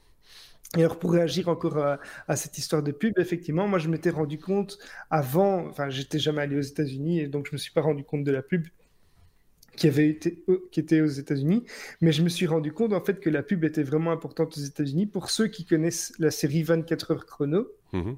Et 0.76 0.80
alors 0.80 0.98
pour 0.98 1.12
réagir 1.14 1.50
encore 1.50 1.78
à, 1.78 2.36
cette 2.36 2.58
histoire 2.58 2.82
de 2.82 2.92
pub, 2.92 3.20
effectivement, 3.20 3.68
moi 3.68 3.78
je 3.78 3.90
m'étais 3.90 4.10
rendu 4.10 4.40
compte 4.40 4.80
avant, 5.12 5.68
enfin 5.68 5.90
j'étais 5.90 6.18
jamais 6.18 6.42
allé 6.42 6.58
aux 6.58 6.62
États-Unis 6.62 7.20
et 7.20 7.28
donc 7.28 7.48
je 7.48 7.52
me 7.54 7.58
suis 7.58 7.72
pas 7.72 7.82
rendu 7.82 8.04
compte 8.04 8.24
de 8.24 8.32
la 8.32 8.42
pub 8.42 8.66
qui 9.76 9.88
avait 9.88 10.10
été 10.10 10.44
euh, 10.50 10.68
qui 10.72 10.80
était 10.80 11.02
aux 11.02 11.08
États-Unis, 11.08 11.64
mais 12.02 12.12
je 12.12 12.24
me 12.24 12.30
suis 12.30 12.48
rendu 12.48 12.74
compte 12.74 12.94
en 12.94 13.02
fait 13.02 13.20
que 13.20 13.30
la 13.30 13.44
pub 13.44 13.64
était 13.64 13.84
vraiment 13.84 14.12
importante 14.12 14.58
aux 14.58 14.62
États-Unis 14.62 15.06
pour 15.06 15.30
ceux 15.30 15.48
qui 15.48 15.66
connaissent 15.66 16.14
la 16.18 16.32
série 16.32 16.64
24 16.64 17.12
heures 17.12 17.26
chrono. 17.26 17.68
Mm-hmm. 17.94 18.16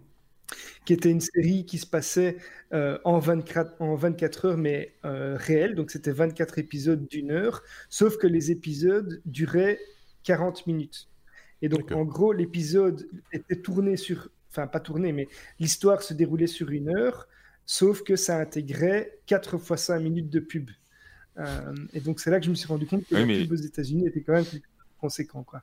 qui 0.86 0.94
était 0.94 1.12
une 1.12 1.20
série 1.20 1.66
qui 1.66 1.80
se 1.80 1.86
passait 1.86 2.38
euh, 2.72 2.98
en, 3.04 3.20
24, 3.20 3.82
en 3.82 3.96
24 3.96 4.46
heures, 4.46 4.58
mais 4.58 4.94
euh, 5.04 5.36
réelle. 5.38 5.76
Donc, 5.76 5.92
c'était 5.92 6.12
24 6.14 6.60
épisodes 6.60 7.06
d'une 7.08 7.32
heure, 7.32 7.62
sauf 7.90 8.18
que 8.18 8.28
les 8.28 8.52
épisodes 8.52 9.22
duraient 9.26 9.80
40 10.24 10.66
minutes. 10.68 11.10
Et 11.62 11.70
donc, 11.70 11.92
en 11.92 12.04
gros, 12.04 12.34
l'épisode 12.34 13.08
était 13.32 13.56
tourné 13.56 13.98
sur. 13.98 14.30
Enfin, 14.52 14.68
pas 14.68 14.80
tourné, 14.80 15.12
mais 15.12 15.28
l'histoire 15.60 16.02
se 16.02 16.14
déroulait 16.14 16.48
sur 16.48 16.70
une 16.70 16.96
heure, 16.96 17.28
sauf 17.66 18.04
que 18.04 18.16
ça 18.16 18.40
intégrait 18.40 19.20
4 19.26 19.58
fois 19.58 19.76
5 19.76 20.00
minutes 20.00 20.30
de 20.30 20.40
pub. 20.40 20.70
Euh, 21.38 21.76
et 21.94 22.00
donc, 22.00 22.20
c'est 22.20 22.30
là 22.30 22.40
que 22.40 22.46
je 22.46 22.52
me 22.52 22.56
suis 22.56 22.68
rendu 22.68 22.86
compte 22.86 23.06
que 23.06 23.16
la 23.16 23.26
pub 23.26 23.52
aux 23.52 23.56
États-Unis 23.56 24.08
était 24.08 24.22
quand 24.22 24.34
même 24.34 24.46
conséquent. 25.00 25.44
Quoi. 25.44 25.62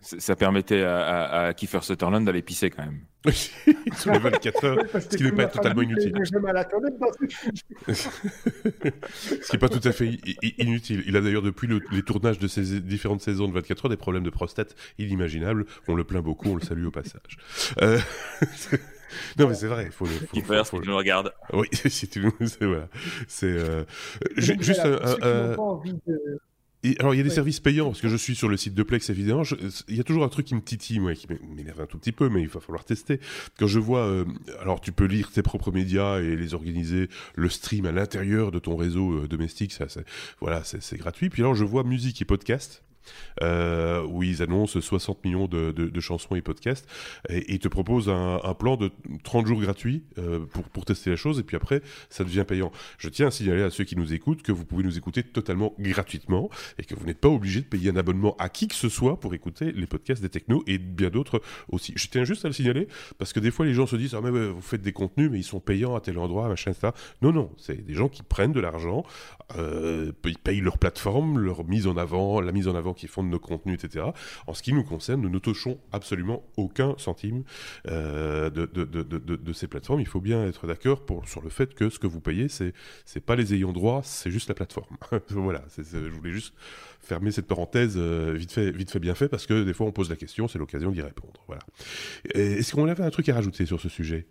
Ça 0.00 0.36
permettait 0.36 0.82
à, 0.82 1.52
Kiefer 1.56 1.80
Sutherland 1.82 2.24
d'aller 2.24 2.42
pisser 2.42 2.70
quand 2.70 2.84
même. 2.84 3.00
Sur 3.96 4.12
les 4.12 4.18
24 4.20 4.64
heures, 4.64 4.78
ce 4.92 5.16
qui 5.16 5.24
n'est 5.24 5.32
pas 5.32 5.46
totalement 5.46 5.82
inutile. 5.82 6.12
ce 6.24 6.30
qui 9.46 9.52
n'est 9.52 9.58
pas 9.58 9.68
tout 9.68 9.80
à 9.82 9.92
fait 9.92 10.18
inutile. 10.58 11.02
Il 11.06 11.16
a 11.16 11.20
d'ailleurs, 11.20 11.42
depuis 11.42 11.68
les 11.90 12.02
tournages 12.02 12.38
de 12.38 12.46
ces 12.46 12.80
différentes 12.80 13.22
saisons 13.22 13.48
de 13.48 13.52
24 13.54 13.86
heures, 13.86 13.90
des 13.90 13.96
problèmes 13.96 14.22
de 14.22 14.30
prostate 14.30 14.76
inimaginables. 14.98 15.66
On 15.88 15.94
le 15.94 16.04
plaint 16.04 16.22
beaucoup, 16.22 16.50
on 16.50 16.54
le 16.54 16.62
salue 16.62 16.86
au 16.86 16.92
passage. 16.92 17.38
Euh, 17.82 17.98
non, 19.38 19.48
mais 19.48 19.54
c'est 19.54 19.66
vrai. 19.66 19.86
Il 19.86 19.92
faut, 19.92 20.04
faut, 20.06 20.40
faut, 20.42 20.64
faut, 20.64 20.80
le... 20.80 20.94
regarde. 20.94 21.32
Oui, 21.52 21.66
si 21.72 22.06
tu 22.08 22.22
c'est 22.44 22.64
voilà. 22.64 22.88
C'est 23.26 23.46
euh, 23.46 23.84
juste 24.36 24.84
un. 24.84 25.56
Alors, 26.98 27.14
il 27.14 27.16
y 27.16 27.20
a 27.20 27.24
des 27.24 27.30
services 27.30 27.60
payants, 27.60 27.86
parce 27.86 28.00
que 28.00 28.08
je 28.08 28.16
suis 28.16 28.34
sur 28.34 28.48
le 28.48 28.56
site 28.56 28.74
de 28.74 28.82
Plex, 28.82 29.10
évidemment. 29.10 29.42
il 29.88 29.96
y 29.96 30.00
a 30.00 30.04
toujours 30.04 30.24
un 30.24 30.28
truc 30.28 30.46
qui 30.46 30.54
me 30.54 30.60
titille, 30.60 31.00
moi, 31.00 31.14
qui 31.14 31.26
m'énerve 31.54 31.80
un 31.80 31.86
tout 31.86 31.98
petit 31.98 32.12
peu, 32.12 32.28
mais 32.28 32.42
il 32.42 32.48
va 32.48 32.60
falloir 32.60 32.84
tester. 32.84 33.20
Quand 33.58 33.66
je 33.66 33.78
vois, 33.78 34.06
euh, 34.06 34.24
alors 34.60 34.80
tu 34.80 34.92
peux 34.92 35.06
lire 35.06 35.30
tes 35.30 35.42
propres 35.42 35.72
médias 35.72 36.20
et 36.20 36.36
les 36.36 36.54
organiser, 36.54 37.08
le 37.34 37.48
stream 37.48 37.86
à 37.86 37.92
l'intérieur 37.92 38.50
de 38.50 38.58
ton 38.58 38.76
réseau 38.76 39.12
euh, 39.12 39.28
domestique, 39.28 39.72
ça, 39.72 39.86
voilà, 40.40 40.62
c'est 40.64 40.96
gratuit. 40.96 41.30
Puis 41.30 41.42
alors, 41.42 41.54
je 41.54 41.64
vois 41.64 41.84
musique 41.84 42.20
et 42.22 42.24
podcast 42.24 42.82
euh, 43.42 44.04
où 44.06 44.22
ils 44.22 44.42
annoncent 44.42 44.80
60 44.80 45.24
millions 45.24 45.46
de, 45.46 46.00
chansons 46.00 46.36
et 46.36 46.42
podcasts, 46.42 46.88
et, 47.28 47.54
ils 47.54 47.58
te 47.58 47.68
proposent 47.68 48.08
un, 48.08 48.54
plan 48.58 48.76
de 48.76 48.90
30 49.24 49.46
jours 49.46 49.60
gratuits 49.60 50.04
euh, 50.18 50.40
pour, 50.46 50.64
pour 50.64 50.84
tester 50.84 51.10
la 51.10 51.16
chose, 51.16 51.38
et 51.38 51.42
puis 51.42 51.56
après, 51.56 51.82
ça 52.10 52.24
devient 52.24 52.44
payant. 52.46 52.72
Je 52.98 53.08
tiens 53.08 53.28
à 53.28 53.30
signaler 53.30 53.62
à 53.62 53.70
ceux 53.70 53.84
qui 53.84 53.96
nous 53.96 54.12
écoutent 54.12 54.42
que 54.42 54.52
vous 54.52 54.64
pouvez 54.64 54.82
nous 54.82 54.96
écouter 54.96 55.22
totalement 55.22 55.74
gratuitement, 55.78 56.50
et 56.78 56.84
que 56.84 56.94
vous 56.94 57.06
n'êtes 57.06 57.20
pas 57.20 57.28
obligé 57.28 57.60
de 57.60 57.66
payer 57.66 57.90
un 57.90 57.96
abonnement 57.96 58.36
à 58.38 58.48
qui 58.48 58.68
que 58.68 58.74
ce 58.74 58.88
soit 58.88 59.20
pour 59.20 59.34
écouter 59.34 59.72
les 59.72 59.86
podcasts 59.86 60.22
des 60.22 60.28
technos, 60.28 60.62
et 60.66 60.78
bien 60.78 61.10
d'autres 61.10 61.40
aussi. 61.70 61.92
Je 61.96 62.08
tiens 62.08 62.24
juste 62.24 62.44
à 62.44 62.48
le 62.48 62.54
signaler, 62.54 62.88
parce 63.18 63.32
que 63.32 63.40
des 63.40 63.50
fois, 63.50 63.66
les 63.66 63.74
gens 63.74 63.86
se 63.86 63.96
disent, 63.96 64.14
ah 64.14 64.20
mais 64.20 64.30
vous 64.30 64.62
faites 64.62 64.82
des 64.82 64.92
contenus, 64.92 65.30
mais 65.30 65.38
ils 65.38 65.44
sont 65.44 65.60
payants 65.60 65.94
à 65.94 66.00
tel 66.00 66.18
endroit, 66.18 66.48
machin, 66.48 66.72
ça. 66.72 66.94
Non, 67.22 67.32
non, 67.32 67.50
c'est 67.58 67.84
des 67.84 67.94
gens 67.94 68.08
qui 68.08 68.22
prennent 68.22 68.52
de 68.52 68.60
l'argent, 68.60 69.04
euh, 69.56 70.12
ils 70.24 70.38
payent 70.38 70.60
leur 70.60 70.78
plateforme, 70.78 71.38
leur 71.38 71.64
mise 71.64 71.86
en 71.86 71.96
avant, 71.96 72.40
la 72.40 72.52
mise 72.52 72.68
en 72.68 72.74
avant 72.74 72.94
qui 72.94 73.06
font 73.06 73.22
de 73.22 73.28
nos 73.28 73.38
contenus, 73.38 73.82
etc. 73.82 74.06
En 74.46 74.54
ce 74.54 74.62
qui 74.62 74.72
nous 74.72 74.82
concerne, 74.82 75.20
nous 75.20 75.28
ne 75.28 75.38
touchons 75.38 75.78
absolument 75.92 76.44
aucun 76.56 76.94
centime 76.98 77.44
euh, 77.88 78.50
de, 78.50 79.52
ces 79.52 79.68
plateformes. 79.68 80.00
Il 80.00 80.06
faut 80.06 80.20
bien 80.20 80.46
être 80.46 80.66
d'accord 80.66 81.04
sur 81.24 81.42
le 81.42 81.48
fait 81.48 81.74
que 81.74 81.88
ce 81.88 81.98
que 81.98 82.06
vous 82.06 82.20
payez, 82.20 82.48
c'est 82.48 82.72
c'est 83.04 83.20
pas 83.20 83.36
les 83.36 83.54
ayants 83.54 83.72
droit, 83.72 84.00
c'est 84.02 84.30
juste 84.30 84.48
la 84.48 84.54
plateforme. 84.54 84.96
voilà, 85.30 85.62
je 85.76 85.98
voulais 86.08 86.32
juste 86.32 86.54
fermer 87.00 87.30
cette 87.30 87.46
parenthèse 87.46 87.94
euh, 87.96 88.34
vite 88.36 88.52
fait, 88.52 88.70
vite 88.72 88.90
fait 88.90 88.98
bien 88.98 89.14
fait 89.14 89.28
parce 89.28 89.46
que 89.46 89.62
des 89.62 89.72
fois 89.72 89.86
on 89.86 89.92
pose 89.92 90.10
la 90.10 90.16
question, 90.16 90.48
c'est 90.48 90.58
l'occasion 90.58 90.90
d'y 90.90 91.02
répondre. 91.02 91.44
Voilà. 91.46 91.62
Est-ce 92.34 92.74
qu'on 92.74 92.88
avait 92.88 93.04
un 93.04 93.10
truc 93.10 93.28
à 93.28 93.34
rajouter 93.34 93.64
sur 93.64 93.80
ce 93.80 93.88
sujet? 93.88 94.26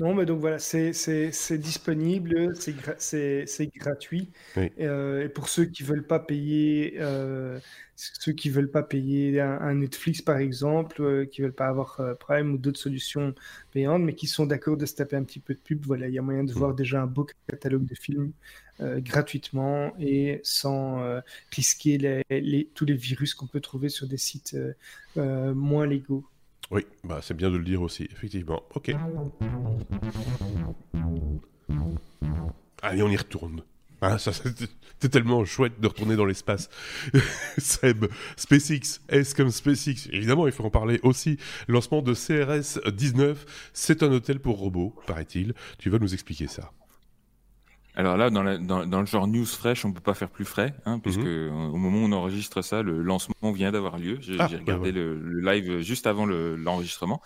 Non, 0.00 0.12
mais 0.12 0.26
donc 0.26 0.40
voilà, 0.40 0.58
c'est 0.58 0.90
disponible, 1.58 2.52
c'est 2.56 3.70
gratuit. 3.76 4.28
Euh, 4.80 5.24
et 5.24 5.28
pour 5.28 5.48
ceux 5.48 5.66
qui 5.66 5.84
veulent 5.84 6.06
pas 6.06 6.18
payer, 6.18 6.96
euh, 6.98 7.60
ceux 7.94 8.32
qui 8.32 8.50
veulent 8.50 8.72
pas 8.72 8.82
payer 8.82 9.40
un, 9.40 9.74
Netflix 9.74 10.20
par 10.20 10.38
exemple, 10.38 11.00
euh, 11.00 11.26
qui 11.26 11.42
veulent 11.42 11.52
pas 11.52 11.68
avoir 11.68 12.00
Prime 12.18 12.54
ou 12.54 12.58
d'autres 12.58 12.80
solutions 12.80 13.36
payantes, 13.70 14.02
mais 14.02 14.16
qui 14.16 14.26
sont 14.26 14.46
d'accord 14.46 14.76
de 14.76 14.84
se 14.84 14.96
taper 14.96 15.14
un 15.14 15.22
petit 15.22 15.38
peu 15.38 15.54
de 15.54 15.60
pub, 15.60 15.86
voilà, 15.86 16.08
il 16.08 16.14
y 16.14 16.18
a 16.18 16.22
moyen 16.22 16.42
de 16.42 16.50
mm. 16.50 16.56
voir 16.56 16.74
déjà 16.74 17.00
un 17.00 17.06
beau 17.06 17.26
catalogue 17.46 17.86
de 17.86 17.94
films 17.94 18.32
gratuitement 18.80 19.94
et 20.00 20.40
sans 20.42 21.20
risquer 21.52 22.24
les, 22.28 22.68
tous 22.74 22.84
les 22.84 22.94
virus 22.94 23.34
qu'on 23.34 23.46
peut 23.46 23.60
trouver 23.60 23.88
sur 23.88 24.08
des 24.08 24.16
sites 24.16 24.56
moins 25.14 25.86
légaux. 25.86 26.26
Oui, 26.70 26.86
bah 27.04 27.20
c'est 27.22 27.34
bien 27.34 27.50
de 27.50 27.56
le 27.56 27.64
dire 27.64 27.82
aussi, 27.82 28.08
effectivement. 28.12 28.62
Ok. 28.74 28.94
Allez, 32.82 33.02
on 33.02 33.08
y 33.08 33.16
retourne. 33.16 33.62
Ça, 34.18 34.32
c'est 35.00 35.08
tellement 35.08 35.44
chouette 35.44 35.80
de 35.80 35.86
retourner 35.86 36.14
dans 36.16 36.26
l'espace. 36.26 36.68
Seb, 37.58 38.06
SpaceX, 38.36 39.00
S 39.08 39.32
comme 39.32 39.50
SpaceX, 39.50 40.08
évidemment, 40.12 40.46
il 40.46 40.52
faut 40.52 40.64
en 40.64 40.70
parler 40.70 41.00
aussi. 41.02 41.38
Lancement 41.68 42.02
de 42.02 42.12
CRS 42.12 42.80
19, 42.92 43.70
c'est 43.72 44.02
un 44.02 44.12
hôtel 44.12 44.40
pour 44.40 44.58
robots, 44.58 44.94
paraît-il. 45.06 45.54
Tu 45.78 45.88
vas 45.88 45.98
nous 45.98 46.12
expliquer 46.12 46.48
ça. 46.48 46.70
Alors 47.96 48.16
là, 48.16 48.28
dans, 48.28 48.42
le 48.42 49.06
genre 49.06 49.28
news 49.28 49.46
fresh, 49.46 49.84
on 49.84 49.92
peut 49.92 50.00
pas 50.00 50.14
faire 50.14 50.28
plus 50.28 50.44
frais, 50.44 50.74
hein, 50.84 50.98
puisque 50.98 51.20
mhm. 51.20 51.70
au 51.72 51.76
moment 51.76 51.98
où 51.98 52.04
on 52.08 52.12
enregistre 52.12 52.60
ça, 52.60 52.82
le 52.82 53.02
lancement 53.02 53.52
vient 53.52 53.70
d'avoir 53.70 53.98
lieu. 53.98 54.18
J'ai 54.20 54.34
ah, 54.38 54.48
bah 54.48 54.56
regardé 54.58 54.90
le, 54.90 55.40
live 55.40 55.80
juste 55.80 56.06
avant 56.08 56.26
l'enregistrement. 56.26 57.22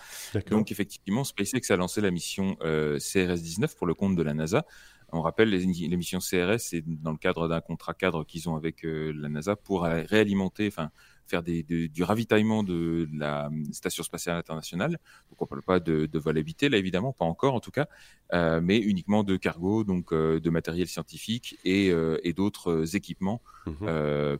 Donc 0.50 0.70
effectivement, 0.70 1.24
SpaceX 1.24 1.70
a 1.70 1.76
lancé 1.76 2.02
la 2.02 2.10
mission 2.10 2.56
euh, 2.62 2.98
CRS-19 2.98 3.76
pour 3.76 3.86
le 3.86 3.94
compte 3.94 4.14
de 4.14 4.22
la 4.22 4.34
NASA. 4.34 4.66
On 5.10 5.22
rappelle, 5.22 5.48
les, 5.48 5.64
les 5.64 5.96
missions 5.96 6.18
CRS, 6.18 6.58
c'est 6.58 6.82
dans 6.84 7.12
le 7.12 7.16
cadre 7.16 7.48
d'un 7.48 7.62
contrat 7.62 7.94
cadre 7.94 8.24
qu'ils 8.24 8.50
ont 8.50 8.56
avec 8.56 8.84
euh, 8.84 9.10
la 9.16 9.30
NASA 9.30 9.56
pour 9.56 9.84
réalimenter, 9.84 10.68
enfin 10.68 10.90
faire 11.28 11.42
des, 11.42 11.62
du 11.62 12.02
ravitaillement 12.02 12.62
de, 12.62 13.08
la 13.12 13.50
station 13.72 14.02
spatiale 14.02 14.36
internationale. 14.36 14.98
Donc 15.30 15.42
on 15.42 15.46
parle 15.46 15.62
pas 15.62 15.80
de, 15.80 16.06
de 16.06 16.18
vol 16.18 16.38
habité, 16.38 16.68
là 16.68 16.78
évidemment, 16.78 17.12
pas 17.12 17.24
encore 17.24 17.54
en 17.54 17.60
tout 17.60 17.70
cas, 17.70 17.86
euh, 18.32 18.60
mais 18.62 18.78
uniquement 18.78 19.24
de 19.24 19.36
cargo, 19.36 19.84
donc 19.84 20.12
euh, 20.12 20.40
de 20.40 20.50
matériel 20.50 20.86
scientifique 20.86 21.58
et, 21.64 21.90
euh, 21.90 22.18
et 22.24 22.32
d'autres 22.32 22.96
équipements 22.96 23.40
mmh 23.66 23.72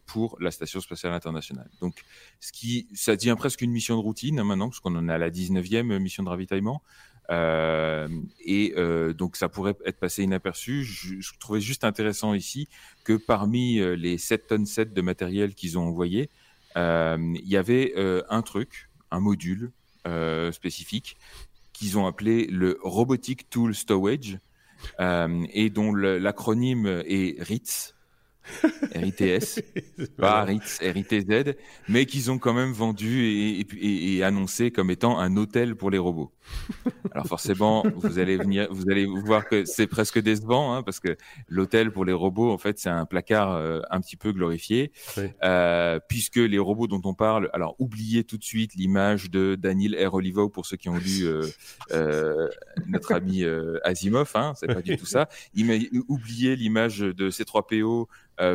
pour 0.06 0.39
la 0.40 0.51
station 0.51 0.81
spatiale 0.81 1.12
internationale. 1.12 1.69
Donc 1.82 2.02
ce 2.40 2.51
qui, 2.51 2.89
ça 2.94 3.15
devient 3.15 3.35
presque 3.36 3.60
une 3.60 3.70
mission 3.70 3.97
de 3.97 4.01
routine 4.01 4.39
hein, 4.39 4.44
maintenant, 4.44 4.69
parce 4.69 4.81
qu'on 4.81 4.97
en 4.97 5.06
est 5.06 5.12
à 5.12 5.19
la 5.19 5.31
19e 5.31 5.98
mission 5.98 6.23
de 6.23 6.31
ravitaillement. 6.31 6.82
Euh, 7.31 8.09
et 8.43 8.73
euh, 8.78 9.12
donc 9.12 9.36
ça 9.36 9.51
pourrait 9.51 9.74
être 9.85 9.98
passé 9.98 10.23
inaperçu. 10.23 10.82
Je, 10.82 11.20
je, 11.20 11.32
trouvais 11.39 11.60
juste 11.60 11.85
intéressant 11.85 12.32
ici 12.32 12.69
que 13.05 13.15
parmi 13.15 13.81
les 13.97 14.16
7 14.16 14.47
tonnes 14.47 14.66
7 14.66 14.94
de 14.94 15.01
matériel 15.02 15.55
qu'ils 15.55 15.78
ont 15.78 15.86
envoyé, 15.86 16.31
il 16.78 17.48
y 17.48 17.56
avait 17.56 17.94
euh, 17.96 18.22
un 18.28 18.42
truc, 18.42 18.90
un 19.10 19.20
module 19.20 19.72
euh, 20.06 20.52
spécifique 20.52 21.16
qu'ils 21.72 21.98
ont 21.98 22.06
appelé 22.06 22.46
le 22.46 22.78
Robotic 22.82 23.50
Tool 23.50 23.74
Storage 23.74 24.38
et 25.00 25.70
dont 25.70 25.92
l'acronyme 25.92 26.86
est 27.05 27.42
RITS. 27.42 27.94
RITS, 28.94 29.62
pas 30.16 30.44
RITS, 30.44 30.80
RITZ, 30.80 31.54
mais 31.88 32.06
qu'ils 32.06 32.30
ont 32.30 32.38
quand 32.38 32.54
même 32.54 32.72
vendu 32.72 33.64
et, 33.80 34.22
annoncé 34.22 34.70
comme 34.70 34.90
étant 34.90 35.18
un 35.18 35.36
hôtel 35.36 35.76
pour 35.76 35.90
les 35.90 35.98
robots. 35.98 36.32
Alors 37.12 37.26
forcément, 37.26 37.84
vous 37.96 38.18
allez 38.18 38.36
venir, 38.36 38.68
vous 38.70 38.90
allez 38.90 39.06
voir 39.06 39.46
que 39.46 39.64
c'est 39.64 39.86
presque 39.86 40.20
décevant, 40.20 40.74
hein, 40.74 40.82
parce 40.82 41.00
que 41.00 41.16
l'hôtel 41.48 41.92
pour 41.92 42.04
les 42.04 42.12
robots, 42.12 42.52
en 42.52 42.58
fait, 42.58 42.78
c'est 42.78 42.88
un 42.88 43.06
placard 43.06 43.52
euh, 43.52 43.80
un 43.90 44.00
petit 44.00 44.16
peu 44.16 44.32
glorifié, 44.32 44.92
euh, 45.42 45.98
puisque 46.08 46.36
les 46.36 46.58
robots 46.58 46.86
dont 46.86 47.00
on 47.04 47.14
parle, 47.14 47.50
alors 47.52 47.76
oubliez 47.78 48.24
tout 48.24 48.38
de 48.38 48.44
suite 48.44 48.74
l'image 48.74 49.30
de 49.30 49.56
Daniel 49.56 49.94
R. 50.06 50.14
Olivo 50.14 50.48
pour 50.48 50.66
ceux 50.66 50.76
qui 50.76 50.88
ont 50.88 50.96
lu 50.96 51.26
euh, 51.92 52.48
notre 52.86 53.12
ami 53.12 53.44
Asimov, 53.84 54.30
hein, 54.34 54.52
c'est 54.56 54.66
pas 54.66 54.82
du 54.82 54.96
tout 54.96 55.06
ça. 55.06 55.28
Oubliez 56.08 56.56
l'image 56.56 56.98
de 56.98 57.30
C3PO 57.30 58.06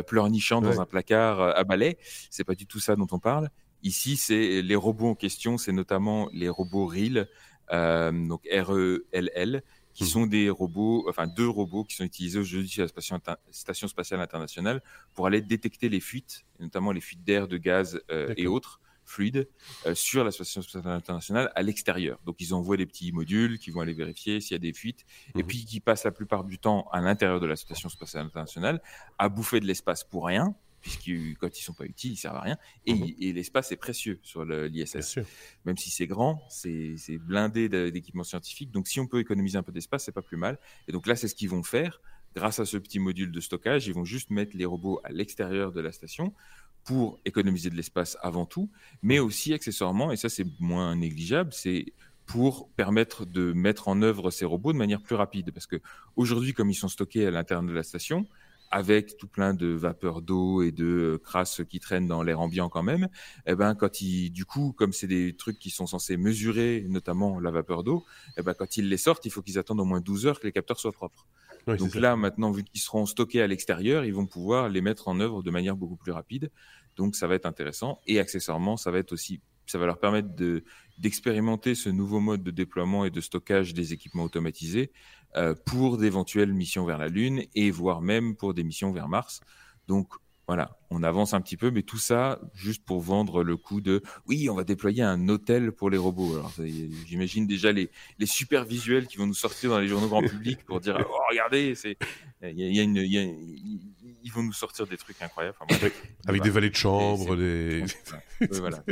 pleurnichant 0.06 0.60
dans 0.60 0.80
un 0.80 0.86
placard 0.86 1.40
à 1.40 1.64
balai, 1.64 1.98
c'est 2.30 2.44
pas 2.44 2.54
du 2.54 2.66
tout 2.66 2.80
ça 2.80 2.96
dont 2.96 3.06
on 3.12 3.18
parle. 3.18 3.50
Ici, 3.84 4.16
c'est 4.16 4.62
les 4.62 4.76
robots 4.76 5.08
en 5.08 5.14
question, 5.14 5.58
c'est 5.58 5.70
notamment 5.70 6.30
les 6.32 6.48
robots 6.48 6.86
REAL, 6.86 7.28
euh, 7.70 8.10
donc 8.12 8.42
RELL, 8.50 9.62
qui 9.92 10.04
hmm. 10.04 10.06
sont 10.06 10.26
des 10.26 10.48
robots, 10.48 11.04
enfin 11.06 11.26
deux 11.26 11.46
robots 11.46 11.84
qui 11.84 11.94
sont 11.94 12.04
utilisés 12.04 12.38
aujourd'hui 12.38 12.68
sur 12.68 12.82
la 12.82 12.88
station, 13.50 13.86
spatiale 13.86 14.20
internationale 14.20 14.82
pour 15.12 15.26
aller 15.26 15.42
détecter 15.42 15.90
les 15.90 16.00
fuites, 16.00 16.46
notamment 16.60 16.92
les 16.92 17.02
fuites 17.02 17.22
d'air, 17.24 17.46
de 17.46 17.58
gaz 17.58 18.00
euh, 18.10 18.32
et 18.38 18.46
autres 18.46 18.80
fluides 19.14 19.48
euh, 19.86 19.94
sur 19.94 20.24
la 20.24 20.30
station 20.30 20.62
spatiale 20.62 20.94
internationale 20.94 21.50
à 21.54 21.62
l'extérieur. 21.62 22.18
Donc 22.24 22.36
ils 22.40 22.52
envoient 22.54 22.76
des 22.76 22.86
petits 22.86 23.12
modules 23.12 23.58
qui 23.58 23.70
vont 23.70 23.80
aller 23.80 23.94
vérifier 23.94 24.40
s'il 24.40 24.52
y 24.52 24.56
a 24.56 24.58
des 24.58 24.72
fuites 24.72 25.04
et 25.34 25.42
hmm. 25.42 25.46
puis 25.46 25.64
qui 25.64 25.80
passent 25.80 26.04
la 26.04 26.10
plupart 26.10 26.44
du 26.44 26.58
temps 26.58 26.88
à 26.92 27.00
l'intérieur 27.00 27.40
de 27.40 27.46
la 27.46 27.56
station 27.56 27.88
spatiale 27.88 28.26
internationale 28.26 28.80
à 29.18 29.28
bouffer 29.28 29.60
de 29.60 29.66
l'espace 29.66 30.04
pour 30.04 30.26
rien 30.26 30.54
puisque 30.84 31.38
quand 31.38 31.58
ils 31.58 31.62
sont 31.62 31.72
pas 31.72 31.86
utiles, 31.86 32.12
ils 32.12 32.16
servent 32.16 32.36
à 32.36 32.42
rien. 32.42 32.58
Et, 32.84 32.92
mhm. 32.92 33.34
l'espace 33.34 33.72
est 33.72 33.76
précieux 33.76 34.20
sur 34.22 34.44
l'ISS. 34.44 35.18
Même 35.64 35.78
si 35.78 35.88
c'est 35.88 36.06
grand, 36.06 36.42
c'est 36.50 37.18
blindé 37.20 37.70
d'équipements 37.90 38.22
scientifiques. 38.22 38.70
Donc 38.70 38.86
si 38.86 39.00
on 39.00 39.06
peut 39.06 39.18
économiser 39.18 39.56
un 39.56 39.62
peu 39.62 39.72
d'espace, 39.72 40.04
c'est 40.04 40.12
pas 40.12 40.20
plus 40.20 40.36
mal. 40.36 40.58
Et 40.86 40.92
donc 40.92 41.06
là, 41.06 41.16
c'est 41.16 41.26
ce 41.26 41.34
qu'ils 41.34 41.48
vont 41.48 41.62
faire. 41.62 42.02
Grâce 42.34 42.58
à 42.58 42.66
ce 42.66 42.76
petit 42.76 42.98
module 42.98 43.32
de 43.32 43.40
stockage, 43.40 43.86
ils 43.86 43.94
vont 43.94 44.04
juste 44.04 44.28
mettre 44.28 44.56
les 44.56 44.66
robots 44.66 45.00
à 45.04 45.12
l'extérieur 45.12 45.72
de 45.72 45.80
la 45.80 45.90
station 45.90 46.34
pour 46.84 47.18
économiser 47.24 47.70
de 47.70 47.76
l'espace 47.76 48.16
avant 48.20 48.46
tout, 48.46 48.70
mais 49.02 49.18
aussi 49.18 49.54
accessoirement, 49.54 50.12
et 50.12 50.16
ça 50.16 50.28
c'est 50.28 50.46
moins 50.60 50.94
négligeable, 50.94 51.52
c'est 51.52 51.92
pour 52.26 52.68
permettre 52.70 53.26
de 53.26 53.52
mettre 53.52 53.88
en 53.88 54.00
œuvre 54.02 54.30
ces 54.30 54.44
robots 54.44 54.72
de 54.72 54.78
manière 54.78 55.02
plus 55.02 55.14
rapide. 55.14 55.50
Parce 55.52 55.66
que 55.66 55.80
aujourd'hui, 56.16 56.52
comme 56.54 56.70
ils 56.70 56.74
sont 56.74 56.88
stockés 56.88 57.26
à 57.26 57.30
l'intérieur 57.30 57.64
de 57.64 57.72
la 57.72 57.82
station, 57.82 58.26
avec 58.70 59.16
tout 59.18 59.28
plein 59.28 59.54
de 59.54 59.68
vapeur 59.68 60.20
d'eau 60.20 60.62
et 60.62 60.72
de 60.72 61.20
crasse 61.22 61.62
qui 61.68 61.78
traînent 61.78 62.08
dans 62.08 62.22
l'air 62.22 62.40
ambiant 62.40 62.68
quand 62.68 62.82
même, 62.82 63.08
eh 63.46 63.54
ben 63.54 63.74
quand 63.74 64.00
ils, 64.00 64.30
du 64.30 64.44
coup, 64.44 64.72
comme 64.72 64.92
c'est 64.92 65.06
des 65.06 65.36
trucs 65.36 65.58
qui 65.58 65.70
sont 65.70 65.86
censés 65.86 66.16
mesurer, 66.16 66.84
notamment 66.88 67.38
la 67.38 67.50
vapeur 67.50 67.84
d'eau, 67.84 68.04
eh 68.36 68.42
ben 68.42 68.54
quand 68.54 68.76
ils 68.76 68.88
les 68.88 68.96
sortent, 68.96 69.24
il 69.26 69.30
faut 69.30 69.42
qu'ils 69.42 69.58
attendent 69.58 69.80
au 69.80 69.84
moins 69.84 70.00
12 70.00 70.26
heures 70.26 70.40
que 70.40 70.46
les 70.46 70.52
capteurs 70.52 70.80
soient 70.80 70.92
propres. 70.92 71.26
Donc 71.66 71.94
là, 71.94 72.16
maintenant, 72.16 72.50
vu 72.50 72.64
qu'ils 72.64 72.80
seront 72.80 73.06
stockés 73.06 73.40
à 73.40 73.46
l'extérieur, 73.46 74.04
ils 74.04 74.14
vont 74.14 74.26
pouvoir 74.26 74.68
les 74.68 74.80
mettre 74.80 75.08
en 75.08 75.20
œuvre 75.20 75.42
de 75.42 75.50
manière 75.50 75.76
beaucoup 75.76 75.96
plus 75.96 76.12
rapide. 76.12 76.50
Donc 76.96 77.16
ça 77.16 77.26
va 77.26 77.34
être 77.34 77.46
intéressant. 77.46 78.00
Et 78.06 78.20
accessoirement, 78.20 78.76
ça 78.76 78.90
va 78.90 78.98
être 78.98 79.12
aussi, 79.12 79.40
ça 79.66 79.78
va 79.78 79.86
leur 79.86 79.98
permettre 79.98 80.34
de 80.34 80.64
d'expérimenter 80.98 81.74
ce 81.74 81.88
nouveau 81.88 82.20
mode 82.20 82.44
de 82.44 82.52
déploiement 82.52 83.04
et 83.04 83.10
de 83.10 83.20
stockage 83.20 83.74
des 83.74 83.92
équipements 83.92 84.22
automatisés 84.22 84.92
euh, 85.36 85.54
pour 85.66 85.98
d'éventuelles 85.98 86.52
missions 86.52 86.84
vers 86.84 86.98
la 86.98 87.08
Lune 87.08 87.42
et 87.56 87.72
voire 87.72 88.00
même 88.00 88.36
pour 88.36 88.54
des 88.54 88.62
missions 88.62 88.92
vers 88.92 89.08
Mars. 89.08 89.40
Donc 89.88 90.14
voilà, 90.46 90.78
on 90.90 91.02
avance 91.02 91.32
un 91.32 91.40
petit 91.40 91.56
peu, 91.56 91.70
mais 91.70 91.82
tout 91.82 91.98
ça 91.98 92.38
juste 92.52 92.84
pour 92.84 93.00
vendre 93.00 93.42
le 93.42 93.56
coup 93.56 93.80
de 93.80 94.02
oui, 94.26 94.48
on 94.50 94.54
va 94.54 94.64
déployer 94.64 95.02
un 95.02 95.28
hôtel 95.28 95.72
pour 95.72 95.88
les 95.88 95.96
robots. 95.96 96.34
Alors 96.34 96.52
j'imagine 97.06 97.46
déjà 97.46 97.72
les, 97.72 97.90
les 98.18 98.26
super 98.26 98.64
visuels 98.64 99.06
qui 99.06 99.16
vont 99.16 99.26
nous 99.26 99.34
sortir 99.34 99.70
dans 99.70 99.80
les 99.80 99.88
journaux 99.88 100.08
grand 100.08 100.22
public 100.22 100.64
pour 100.64 100.80
dire 100.80 100.98
oh 101.08 101.18
regardez, 101.30 101.74
c'est 101.74 101.96
il 102.42 102.58
y, 102.58 102.78
a 102.78 102.82
une 102.82 102.98
ils 104.24 104.32
vont 104.32 104.42
nous 104.42 104.52
sortir 104.52 104.86
des 104.86 104.96
trucs 104.96 105.20
incroyables. 105.20 105.56
avec 106.26 106.42
des 106.42 106.50
valets 106.50 106.70
de 106.70 106.74
chambre, 106.74 107.36
des 107.36 107.84
voilà, 108.50 108.82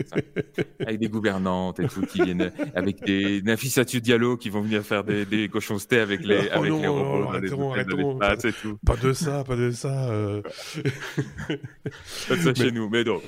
avec 0.86 1.00
des 1.00 1.08
gouvernantes 1.08 1.80
et 1.80 1.88
tout 1.88 2.02
qui 2.02 2.22
viennent 2.22 2.52
avec 2.74 3.02
des 3.04 3.42
Nafissatou 3.42 4.00
Diallo 4.00 4.36
qui 4.36 4.50
vont 4.50 4.60
venir 4.60 4.82
faire 4.82 5.04
des, 5.04 5.24
des 5.24 5.48
cochoncetés 5.48 5.98
avec 5.98 6.24
les 6.24 6.48
oh 6.54 6.58
avec 6.58 6.72
les 6.72 6.84
arrêtons, 6.86 7.72
arrêtons, 7.72 8.18
pas, 8.18 8.36
pas 8.86 8.96
de 8.96 9.12
ça, 9.12 9.42
pas 9.42 9.56
de 9.56 9.70
ça. 9.70 10.10
Euh... 10.10 10.42
pas 12.28 12.36
de 12.36 12.40
ça 12.40 12.54
chez 12.54 12.70
nous, 12.70 12.88
mais 12.88 13.04
donc. 13.04 13.22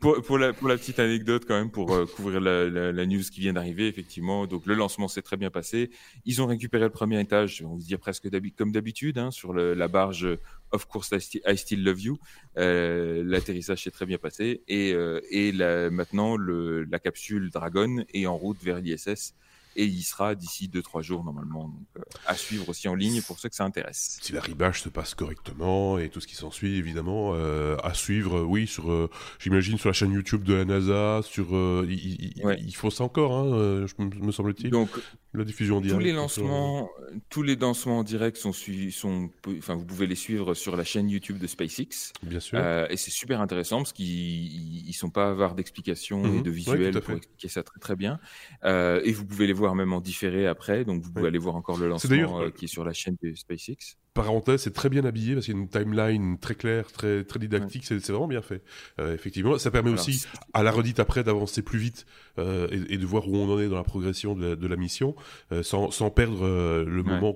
Pour, 0.00 0.22
pour, 0.22 0.38
la, 0.38 0.54
pour 0.54 0.66
la 0.66 0.78
petite 0.78 0.98
anecdote 0.98 1.44
quand 1.46 1.54
même, 1.54 1.70
pour 1.70 1.92
euh, 1.92 2.06
couvrir 2.06 2.40
la, 2.40 2.64
la, 2.68 3.06
news 3.06 3.20
qui 3.20 3.40
vient 3.40 3.52
d'arriver, 3.52 3.86
effectivement, 3.86 4.46
donc 4.46 4.64
le 4.64 4.74
lancement 4.74 5.08
s'est 5.08 5.20
très 5.20 5.36
bien 5.36 5.50
passé. 5.50 5.90
Ils 6.24 6.40
ont 6.40 6.46
récupéré 6.46 6.84
le 6.84 6.90
premier 6.90 7.20
étage, 7.20 7.62
on 7.66 7.76
va 7.76 7.82
dire 7.82 7.98
presque 7.98 8.28
comme 8.56 8.72
d'habitude, 8.72 9.18
hein, 9.18 9.30
sur 9.30 9.52
le, 9.52 9.74
la 9.74 9.88
barge 9.88 10.26
Of 10.72 10.86
course, 10.86 11.12
I 11.12 11.56
still, 11.56 11.84
love 11.84 12.00
you. 12.00 12.18
Euh, 12.56 13.22
L'atterrissage 13.24 13.84
s'est 13.84 13.90
très 13.90 14.06
bien 14.06 14.18
passé 14.18 14.62
et, 14.68 14.94
euh, 14.94 15.20
et 15.30 15.52
maintenant 15.90 16.36
la 16.38 16.98
capsule 16.98 17.50
Dragon 17.50 18.04
est 18.12 18.26
en 18.26 18.36
route 18.36 18.62
vers 18.62 18.80
l'ISS 18.80 19.34
et 19.76 19.84
il 19.84 20.02
sera 20.02 20.34
d'ici 20.34 20.68
2-3 20.68 21.02
jours 21.02 21.24
normalement. 21.24 21.68
Donc, 21.68 21.86
euh, 21.96 22.02
à 22.26 22.34
suivre 22.34 22.68
aussi 22.68 22.88
en 22.88 22.94
ligne 22.94 23.22
pour 23.22 23.38
ceux 23.38 23.48
que 23.48 23.54
ça 23.54 23.64
intéresse. 23.64 24.18
Si 24.20 24.32
l'arrivage 24.32 24.82
se 24.82 24.88
passe 24.88 25.14
correctement 25.14 25.98
et 25.98 26.08
tout 26.08 26.20
ce 26.20 26.26
qui 26.26 26.34
s'ensuit, 26.34 26.76
évidemment, 26.76 27.32
euh, 27.34 27.76
à 27.82 27.94
suivre, 27.94 28.42
oui, 28.42 28.66
sur, 28.66 28.90
euh, 28.90 29.10
j'imagine 29.38 29.78
sur 29.78 29.88
la 29.88 29.92
chaîne 29.92 30.12
YouTube 30.12 30.44
de 30.44 30.54
la 30.54 30.64
NASA, 30.64 31.20
sur, 31.22 31.46
il, 31.88 32.74
faut 32.74 32.90
ça 32.90 33.04
encore, 33.04 33.32
hein, 33.32 33.86
me 33.98 34.32
semble-t-il. 34.32 34.70
Donc, 34.70 34.90
la 35.34 35.44
diffusion 35.44 35.80
directe. 35.80 35.98
Tous 35.98 36.04
les 36.04 36.12
lancements, 36.12 36.90
tous 37.30 37.42
les 37.42 37.56
lancements 37.56 38.00
en 38.00 38.02
direct 38.02 38.36
sont, 38.36 38.52
sont, 38.52 39.30
enfin, 39.58 39.74
vous 39.74 39.84
pouvez 39.84 40.06
les 40.06 40.14
suivre 40.14 40.52
sur 40.52 40.76
la 40.76 40.84
chaîne 40.84 41.08
YouTube 41.08 41.38
de 41.38 41.46
SpaceX. 41.46 42.12
Bien 42.22 42.40
sûr. 42.40 42.58
et 42.58 42.96
c'est 42.96 43.10
super 43.10 43.40
intéressant 43.40 43.78
parce 43.78 43.92
qu'ils 43.92 44.86
ne 44.86 44.92
sont 44.92 45.10
pas 45.10 45.30
avares 45.30 45.54
d'explications 45.54 46.24
et 46.24 46.28
mhm. 46.28 46.42
de 46.42 46.50
visuels 46.50 47.00
pour 47.00 47.14
expliquer 47.14 47.48
ça 47.48 47.62
très 47.62 47.80
très 47.80 47.96
bien. 47.96 48.18
et 48.64 49.12
vous 49.12 49.24
pouvez 49.24 49.46
les 49.46 49.52
voir 49.52 49.61
même 49.74 49.92
en 49.92 50.00
différé 50.00 50.46
après. 50.46 50.84
Donc 50.84 51.02
vous 51.02 51.12
pouvez 51.12 51.28
aller 51.28 51.38
voir 51.38 51.56
encore 51.56 51.78
le 51.78 51.88
lancement 51.88 52.40
euh, 52.40 52.50
qui 52.50 52.66
est 52.66 52.68
sur 52.68 52.84
la 52.84 52.92
chaîne 52.92 53.16
de 53.22 53.34
SpaceX 53.34 53.96
parenthèse, 54.14 54.60
c'est 54.60 54.74
très 54.74 54.90
bien 54.90 55.06
habillé 55.06 55.32
parce 55.32 55.46
qu'il 55.46 55.54
y 55.54 55.56
a 55.56 55.60
une 55.62 55.70
timeline 55.70 56.38
très 56.38 56.54
claire, 56.54 56.92
très 56.92 57.24
très 57.24 57.38
didactique. 57.38 57.86
C'est 57.86 57.96
vraiment 58.10 58.28
bien 58.28 58.42
fait. 58.42 58.62
Euh, 59.00 59.14
effectivement, 59.14 59.56
ça 59.56 59.70
permet 59.70 59.90
aussi 59.90 60.26
à 60.52 60.62
la 60.62 60.70
redite 60.70 61.00
après 61.00 61.24
d'avancer 61.24 61.62
plus 61.62 61.78
vite 61.78 62.04
euh, 62.38 62.68
et, 62.90 62.98
de 62.98 63.06
voir 63.06 63.26
où 63.26 63.34
on 63.38 63.50
en 63.50 63.58
est 63.58 63.70
dans 63.70 63.76
la 63.76 63.84
progression 63.84 64.34
de 64.34 64.66
la, 64.66 64.76
mission, 64.76 65.16
sans, 65.62 65.90
sans, 65.90 66.10
perdre 66.10 66.46
le 66.84 67.02
moment 67.02 67.34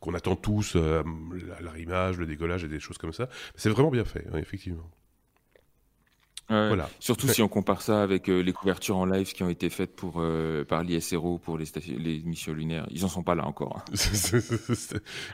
qu'on 0.00 0.14
attend 0.14 0.34
tous, 0.34 0.74
l'arrimage, 1.60 2.18
le 2.18 2.26
décollage 2.26 2.64
et 2.64 2.68
des 2.68 2.80
choses 2.80 2.98
comme 2.98 3.12
ça. 3.12 3.28
C'est 3.54 3.70
vraiment 3.70 3.92
bien 3.92 4.04
fait, 4.04 4.26
effectivement. 4.34 4.90
Voilà. 6.48 6.90
Surtout 7.00 7.28
si 7.28 7.42
on 7.42 7.48
compare 7.48 7.82
ça 7.82 8.02
avec 8.02 8.28
euh, 8.28 8.42
les 8.42 8.52
couvertures 8.52 8.96
en 8.96 9.06
live 9.06 9.32
qui 9.32 9.42
ont 9.42 9.48
été 9.48 9.70
faites 9.70 9.94
pour, 9.94 10.14
euh, 10.18 10.64
par 10.64 10.82
l'ISRO 10.82 11.38
pour 11.38 11.56
les, 11.56 11.66
les, 11.98 12.20
missions 12.20 12.52
lunaires. 12.52 12.86
Ils 12.90 13.04
en 13.04 13.08
sont 13.08 13.22
pas 13.22 13.34
là 13.34 13.46
encore. 13.46 13.82
Hein. 13.88 14.38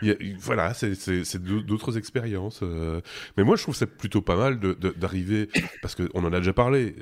voilà, 0.40 0.74
c'est 0.74 1.42
d'autres 1.42 1.98
expériences. 1.98 2.60
Euh. 2.62 3.00
Mais 3.36 3.44
moi, 3.44 3.56
je 3.56 3.62
trouve 3.62 3.74
c'est 3.74 3.86
plutôt 3.86 4.22
pas 4.22 4.36
mal 4.36 4.60
d'arriver, 4.60 5.46
de, 5.46 5.52
parce 5.82 5.94
qu'on 5.94 6.24
en 6.24 6.32
a 6.32 6.38
déjà 6.38 6.52
parlé. 6.52 6.94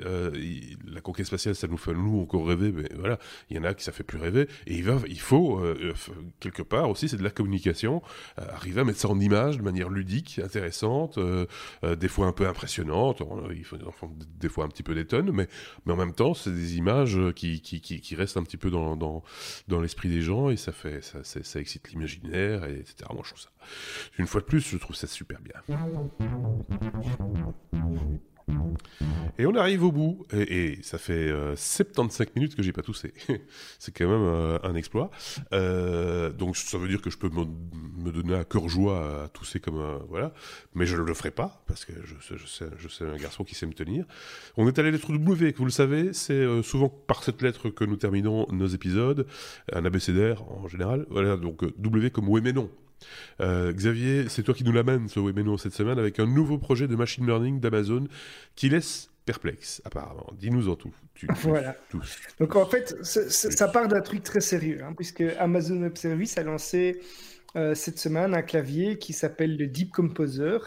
la 0.87 1.01
conquête 1.01 1.25
spatiale, 1.25 1.55
ça 1.55 1.67
nous 1.67 1.77
fait 1.77 1.93
nous 1.93 2.21
encore 2.21 2.47
rêver, 2.47 2.71
mais 2.71 2.89
voilà, 2.97 3.19
il 3.49 3.57
y 3.57 3.59
en 3.59 3.63
a 3.63 3.73
qui 3.73 3.83
ça 3.83 3.91
fait 3.91 4.03
plus 4.03 4.17
rêver. 4.17 4.47
Et 4.65 4.75
il, 4.75 4.83
va, 4.83 4.97
il 5.07 5.19
faut, 5.19 5.61
quelque 6.39 6.63
part 6.63 6.89
aussi, 6.89 7.09
c'est 7.09 7.17
de 7.17 7.23
la 7.23 7.29
communication, 7.29 8.01
arriver 8.37 8.81
à 8.81 8.83
mettre 8.83 8.99
ça 8.99 9.09
en 9.09 9.19
image 9.19 9.57
de 9.57 9.63
manière 9.63 9.89
ludique, 9.89 10.39
intéressante, 10.43 11.19
des 11.83 12.07
fois 12.07 12.27
un 12.27 12.31
peu 12.31 12.47
impressionnante. 12.47 13.21
Il 13.55 13.63
faut, 13.63 13.77
des 14.39 14.49
fois 14.49 14.65
un 14.65 14.67
petit 14.67 14.83
peu 14.83 14.95
des 14.95 15.05
tonnes, 15.05 15.31
mais, 15.31 15.47
mais 15.85 15.93
en 15.93 15.97
même 15.97 16.13
temps, 16.13 16.33
c'est 16.33 16.51
des 16.51 16.77
images 16.77 17.19
qui, 17.35 17.61
qui, 17.61 17.81
qui, 17.81 18.15
restent 18.15 18.37
un 18.37 18.43
petit 18.43 18.57
peu 18.57 18.69
dans, 18.69 18.95
dans, 18.95 19.23
dans 19.67 19.81
l'esprit 19.81 20.09
des 20.09 20.21
gens 20.21 20.49
et 20.49 20.57
ça, 20.57 20.71
fait, 20.71 21.03
ça, 21.03 21.23
ça 21.23 21.59
excite 21.59 21.89
l'imaginaire, 21.89 22.65
et 22.65 22.79
etc. 22.79 23.09
Moi, 23.13 23.21
je 23.23 23.29
trouve 23.29 23.41
ça, 23.41 23.49
une 24.17 24.27
fois 24.27 24.41
de 24.41 24.45
plus, 24.45 24.61
je 24.61 24.77
trouve 24.77 24.95
ça 24.95 25.07
super 25.07 25.39
bien. 25.41 25.61
Et 29.39 29.45
on 29.45 29.53
arrive 29.55 29.83
au 29.83 29.91
bout, 29.91 30.25
et, 30.33 30.79
ça 30.81 30.97
fait 30.97 31.29
75 31.55 32.27
euh, 32.27 32.29
minutes 32.35 32.55
que 32.55 32.63
j'ai 32.63 32.71
pas 32.71 32.81
toussé. 32.81 33.13
c'est 33.79 33.95
quand 33.95 34.07
même 34.07 34.23
euh, 34.23 34.57
un 34.63 34.73
exploit. 34.75 35.11
Euh, 35.53 36.31
donc 36.31 36.57
ça 36.57 36.77
veut 36.77 36.87
dire 36.87 37.01
que 37.01 37.11
je 37.11 37.17
peux 37.17 37.29
me, 37.29 38.11
donner 38.11 38.35
à 38.35 38.45
cœur 38.45 38.67
joie 38.67 39.25
à 39.25 39.27
tousser 39.27 39.59
comme 39.59 39.79
un, 39.79 39.99
voilà, 40.09 40.33
mais 40.73 40.87
je 40.87 40.95
ne 40.95 41.03
le 41.03 41.13
ferai 41.13 41.29
pas 41.29 41.63
parce 41.67 41.85
que 41.85 41.93
je, 42.03 42.35
je, 42.35 42.47
sais, 42.47 42.65
je 42.77 43.03
un 43.03 43.17
garçon 43.17 43.43
qui 43.43 43.53
sait 43.53 43.67
me 43.67 43.73
tenir. 43.73 44.05
On 44.55 44.67
est 44.67 44.79
à 44.79 44.83
la 44.83 44.89
lettre 44.89 45.11
W, 45.11 45.53
que 45.53 45.57
vous 45.59 45.65
le 45.65 45.71
savez, 45.71 46.13
c'est 46.13 46.63
souvent 46.63 46.89
par 46.89 47.23
cette 47.23 47.41
lettre 47.41 47.69
que 47.69 47.83
nous 47.83 47.97
terminons 47.97 48.47
nos 48.51 48.67
épisodes, 48.67 49.27
un 49.71 49.85
abécédaire 49.85 50.41
en 50.49 50.67
général. 50.67 51.05
Voilà, 51.09 51.37
donc 51.37 51.63
W 51.77 52.09
comme 52.09 52.27
oui 52.27 52.41
mais 52.43 52.53
non. 52.53 52.71
Euh, 53.41 53.71
Xavier, 53.71 54.29
c'est 54.29 54.43
toi 54.43 54.53
qui 54.53 54.63
nous 54.63 54.71
l'amène, 54.71 55.07
ce 55.07 55.19
Webeno, 55.19 55.57
cette 55.57 55.73
semaine, 55.73 55.99
avec 55.99 56.19
un 56.19 56.25
nouveau 56.25 56.57
projet 56.57 56.87
de 56.87 56.95
machine 56.95 57.25
learning 57.25 57.59
d'Amazon 57.59 58.07
qui 58.55 58.69
laisse 58.69 59.09
perplexe, 59.25 59.81
apparemment. 59.85 60.31
Dis-nous 60.39 60.69
en 60.69 60.75
tout. 60.75 60.93
voilà. 61.41 61.75
Donc 62.39 62.55
en 62.55 62.65
fait, 62.65 62.95
ça 63.03 63.67
part 63.67 63.87
d'un 63.87 64.01
truc 64.01 64.23
très 64.23 64.41
sérieux, 64.41 64.79
hein, 64.83 64.93
puisque 64.95 65.23
Amazon 65.37 65.81
Web 65.81 65.97
Service 65.97 66.37
a 66.37 66.43
lancé 66.43 67.01
euh, 67.55 67.73
cette 67.75 67.97
semaine 67.97 68.33
un 68.33 68.41
clavier 68.41 68.97
qui 68.97 69.13
s'appelle 69.13 69.57
le 69.57 69.67
Deep 69.67 69.91
Composer 69.91 70.57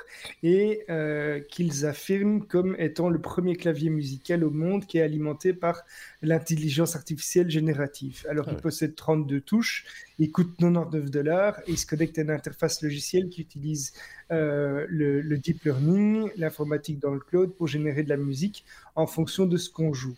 et 0.43 0.85
euh, 0.89 1.41
qu'ils 1.41 1.85
affirment 1.87 2.45
comme 2.47 2.75
étant 2.79 3.11
le 3.11 3.21
premier 3.21 3.55
clavier 3.55 3.91
musical 3.91 4.43
au 4.45 4.51
monde 4.51 4.87
qui 4.87 4.99
est 4.99 5.03
alimenté 5.03 5.53
par 5.53 5.83
l'intelligence 6.23 6.97
artificielle 6.97 7.51
générative. 7.51 8.27
Alors, 8.29 8.49
il 8.51 8.57
possède 8.57 8.95
32 8.95 9.41
touches, 9.41 9.85
il 10.19 10.33
coûte 10.33 10.57
99 10.59 11.11
dollars 11.11 11.61
et 11.67 11.73
il 11.73 11.79
se 11.79 11.87
connecte 11.87 12.19
à 12.19 12.23
une 12.23 12.31
interface 12.31 12.83
logicielle 12.83 13.29
qui 13.29 13.43
utilise 13.43 13.93
euh, 14.33 14.87
le, 14.89 15.21
le 15.21 15.39
deep 15.39 15.65
learning, 15.65 16.31
l'informatique 16.37 16.99
dans 16.99 17.13
le 17.13 17.21
cloud 17.21 17.55
pour 17.55 17.67
générer 17.67 18.03
de 18.03 18.09
la 18.09 18.17
musique 18.17 18.65
en 18.97 19.07
fonction 19.07 19.47
de 19.47 19.57
ce 19.57 19.69
qu'on 19.71 19.93
joue. 19.93 20.17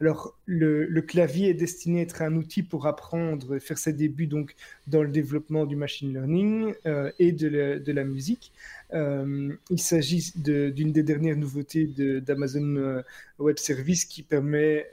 Alors, 0.00 0.34
le, 0.46 1.00
clavier 1.02 1.50
est 1.50 1.54
destiné 1.54 2.00
à 2.00 2.02
être 2.02 2.22
un 2.22 2.34
outil 2.34 2.62
pour 2.62 2.86
apprendre, 2.86 3.58
faire 3.58 3.76
ses 3.76 3.92
débuts 3.92 4.26
donc 4.26 4.54
dans 4.86 5.02
le 5.02 5.08
développement 5.08 5.66
du 5.66 5.76
machine 5.76 6.10
learning 6.10 6.74
euh, 6.86 7.12
et 7.18 7.32
de 7.32 7.92
la, 7.92 8.04
musique. 8.04 8.52
Euh, 8.94 9.52
il 9.68 9.78
s'agit 9.78 10.32
d'une 10.36 10.92
des 10.92 11.02
dernières 11.02 11.36
nouveautés 11.36 11.86
d'Amazon 11.86 12.76
euh, 12.76 13.02
Web 13.38 13.58
Service 13.58 14.06
qui 14.06 14.22
permet 14.22 14.86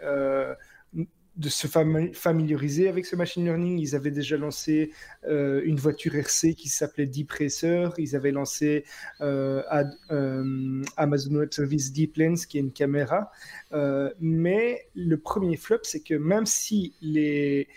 de 1.38 1.50
se 1.50 1.68
familiariser 1.68 2.90
avec 2.90 3.06
ce 3.06 3.16
machine 3.16 3.46
learning. 3.46 3.80
Ils 3.80 3.96
avaient 3.96 4.12
déjà 4.12 4.38
lancé 4.38 4.92
euh, 5.28 5.62
une 5.64 5.78
voiture 5.78 6.16
RC 6.16 6.56
qui 6.56 6.68
s'appelait 6.68 7.06
Deep. 7.06 7.32
Ils 7.98 8.16
avaient 8.16 8.32
lancé 8.32 8.86
euh, 9.22 9.62
euh, 10.12 10.84
Amazon 10.98 11.36
Web 11.36 11.54
Service 11.54 11.92
Deep 11.92 12.18
Lens, 12.18 12.46
qui 12.46 12.58
est 12.58 12.62
une 12.62 12.72
caméra. 12.72 13.32
mais 14.20 14.88
le 14.96 15.18
premier 15.18 15.58
flop, 15.58 15.80
c'est 15.84 16.02
que 16.02 16.16
même 16.16 16.46
si 16.46 16.94
les, 17.02 17.68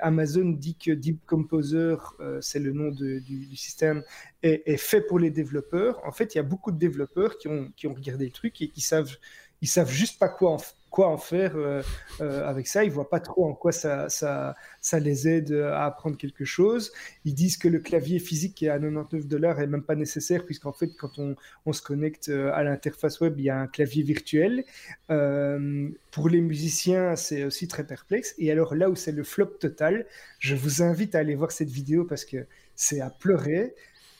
Amazon 0.00 0.50
dit 0.50 0.76
que 0.76 0.90
Deep 0.90 1.24
Composer, 1.26 1.96
c'est 2.40 2.58
le 2.58 2.72
nom 2.72 2.90
du, 2.90 3.56
système, 3.56 4.02
est, 4.42 4.76
fait 4.76 5.00
pour 5.00 5.18
les 5.18 5.30
développeurs, 5.30 6.02
en 6.06 6.12
fait, 6.12 6.34
il 6.34 6.38
y 6.38 6.40
a 6.40 6.44
beaucoup 6.44 6.70
de 6.70 6.78
développeurs 6.78 7.38
qui 7.38 7.48
ont, 7.48 7.72
qui 7.76 7.86
ont 7.86 7.94
regardé 7.94 8.26
le 8.26 8.32
truc 8.32 8.60
et 8.60 8.68
qui 8.68 8.80
savent, 8.82 9.16
ils 9.62 9.68
savent 9.68 9.90
juste 9.90 10.18
pas 10.18 10.28
quoi 10.28 10.50
en, 10.52 10.58
quoi 10.92 11.08
en 11.08 11.16
faire 11.16 11.56
euh, 11.56 11.82
euh, 12.20 12.48
avec 12.48 12.68
ça. 12.68 12.84
Ils 12.84 12.92
voient 12.92 13.10
pas 13.10 13.18
trop 13.18 13.46
en 13.46 13.54
quoi 13.54 13.72
ça, 13.72 14.08
ça, 14.08 14.54
ça, 14.80 15.00
les 15.00 15.26
aide 15.26 15.52
à 15.52 15.86
apprendre 15.86 16.16
quelque 16.16 16.44
chose. 16.44 16.92
Ils 17.24 17.34
disent 17.34 17.56
que 17.56 17.66
le 17.66 17.80
clavier 17.80 18.20
physique 18.20 18.54
qui 18.54 18.66
est 18.66 18.68
à 18.68 18.78
99 18.78 19.26
dollars 19.26 19.58
est 19.60 19.66
même 19.66 19.82
pas 19.82 19.96
nécessaire 19.96 20.44
puisqu'en 20.44 20.72
fait, 20.72 20.90
quand 20.96 21.18
on, 21.18 21.34
on, 21.66 21.72
se 21.72 21.82
connecte 21.82 22.28
à 22.28 22.62
l'interface 22.62 23.20
web, 23.20 23.34
il 23.38 23.44
y 23.46 23.50
a 23.50 23.58
un 23.58 23.66
clavier 23.66 24.04
virtuel. 24.04 24.64
pour 25.08 26.28
les 26.28 26.40
musiciens, 26.40 27.16
c'est 27.16 27.42
aussi 27.44 27.66
très 27.66 27.84
perplexe. 27.84 28.34
Et 28.38 28.52
alors 28.52 28.74
là 28.74 28.90
où 28.90 28.94
c'est 28.94 29.12
le 29.12 29.24
flop 29.24 29.46
total, 29.58 30.06
je 30.38 30.54
vous 30.54 30.82
invite 30.82 31.14
à 31.14 31.20
aller 31.20 31.34
voir 31.34 31.50
cette 31.50 31.70
vidéo 31.70 32.04
parce 32.04 32.24
que 32.24 32.46
c'est 32.76 33.00
à 33.00 33.10
pleurer. 33.10 33.74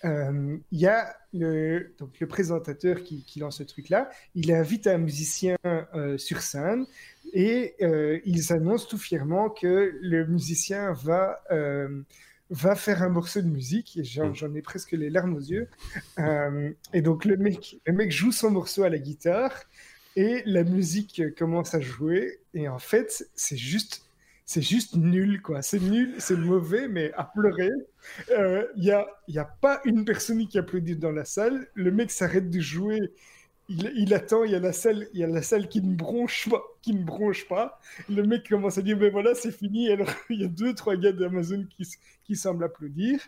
Il 0.04 0.60
y 0.72 0.86
a 0.86 1.16
le, 1.32 1.94
donc 1.98 2.20
le 2.20 2.26
présentateur 2.26 3.02
qui, 3.02 3.24
lance 3.38 3.58
ce 3.58 3.62
truc-là, 3.62 4.10
il 4.34 4.52
invite 4.52 4.86
un 4.86 4.98
musicien 4.98 5.56
euh, 5.64 6.18
sur 6.18 6.42
scène 6.42 6.86
et 7.32 7.74
euh, 7.80 8.20
ils 8.24 8.52
annoncent 8.52 8.86
tout 8.88 8.98
fièrement 8.98 9.48
que 9.48 9.92
le 10.00 10.26
musicien 10.26 10.92
va, 10.92 11.42
euh, 11.50 12.02
va 12.50 12.74
faire 12.74 13.02
un 13.02 13.08
morceau 13.08 13.40
de 13.40 13.48
musique. 13.48 13.96
Et 13.96 14.04
j'en, 14.04 14.30
mm. 14.30 14.56
ai 14.56 14.62
presque 14.62 14.92
les 14.92 15.10
larmes 15.10 15.34
aux 15.34 15.40
yeux. 15.40 15.68
et 16.92 17.02
donc 17.02 17.24
le 17.24 17.36
mec, 17.36 17.80
le 17.86 17.92
mec 17.92 18.10
joue 18.10 18.32
son 18.32 18.50
morceau 18.50 18.82
à 18.82 18.88
la 18.88 18.98
guitare 18.98 19.64
et 20.16 20.42
la 20.44 20.64
musique 20.64 21.34
commence 21.36 21.74
à 21.74 21.80
jouer. 21.80 22.40
Et 22.54 22.68
en 22.68 22.78
fait, 22.78 23.26
c'est 23.34 23.56
juste 23.56 24.04
c'est 24.52 24.60
juste 24.60 24.96
nul, 24.96 25.40
quoi. 25.40 25.62
C'est 25.62 25.80
nul, 25.80 26.14
c'est 26.18 26.36
mauvais, 26.36 26.86
mais 26.86 27.10
à 27.14 27.24
pleurer. 27.24 27.70
Il 28.28 28.34
euh, 28.34 28.66
n'y 28.76 28.90
a, 28.90 29.06
y 29.26 29.38
a 29.38 29.46
pas 29.46 29.80
une 29.86 30.04
personne 30.04 30.46
qui 30.46 30.58
applaudit 30.58 30.96
dans 30.96 31.10
la 31.10 31.24
salle. 31.24 31.68
Le 31.72 31.90
mec 31.90 32.10
s'arrête 32.10 32.50
de 32.50 32.60
jouer. 32.60 33.00
Il, 33.70 34.12
attend, 34.12 34.44
il 34.44 34.50
y 34.50 34.54
a 34.54 34.58
la 34.58 34.74
salle, 34.74 35.06
il 35.14 35.20
y 35.20 35.24
a 35.24 35.26
la 35.26 35.40
salle 35.40 35.68
qui 35.68 35.80
ne 35.80 35.94
bronche 35.94 36.50
pas, 36.50 36.62
qui 36.82 36.92
ne 36.92 37.02
bronche 37.02 37.48
pas. 37.48 37.80
Le 38.10 38.24
mec 38.24 38.46
commence 38.46 38.76
à 38.76 38.82
dire, 38.82 38.98
mais 38.98 39.08
voilà, 39.08 39.34
c'est 39.34 39.52
fini. 39.52 39.90
Alors, 39.90 40.10
il 40.28 40.42
y 40.42 40.44
a 40.44 40.48
deux, 40.48 40.74
trois 40.74 40.96
gars 40.96 41.12
d'Amazon 41.12 41.64
qui, 41.74 41.88
qui 42.22 42.36
semblent 42.36 42.64
applaudir. 42.64 43.20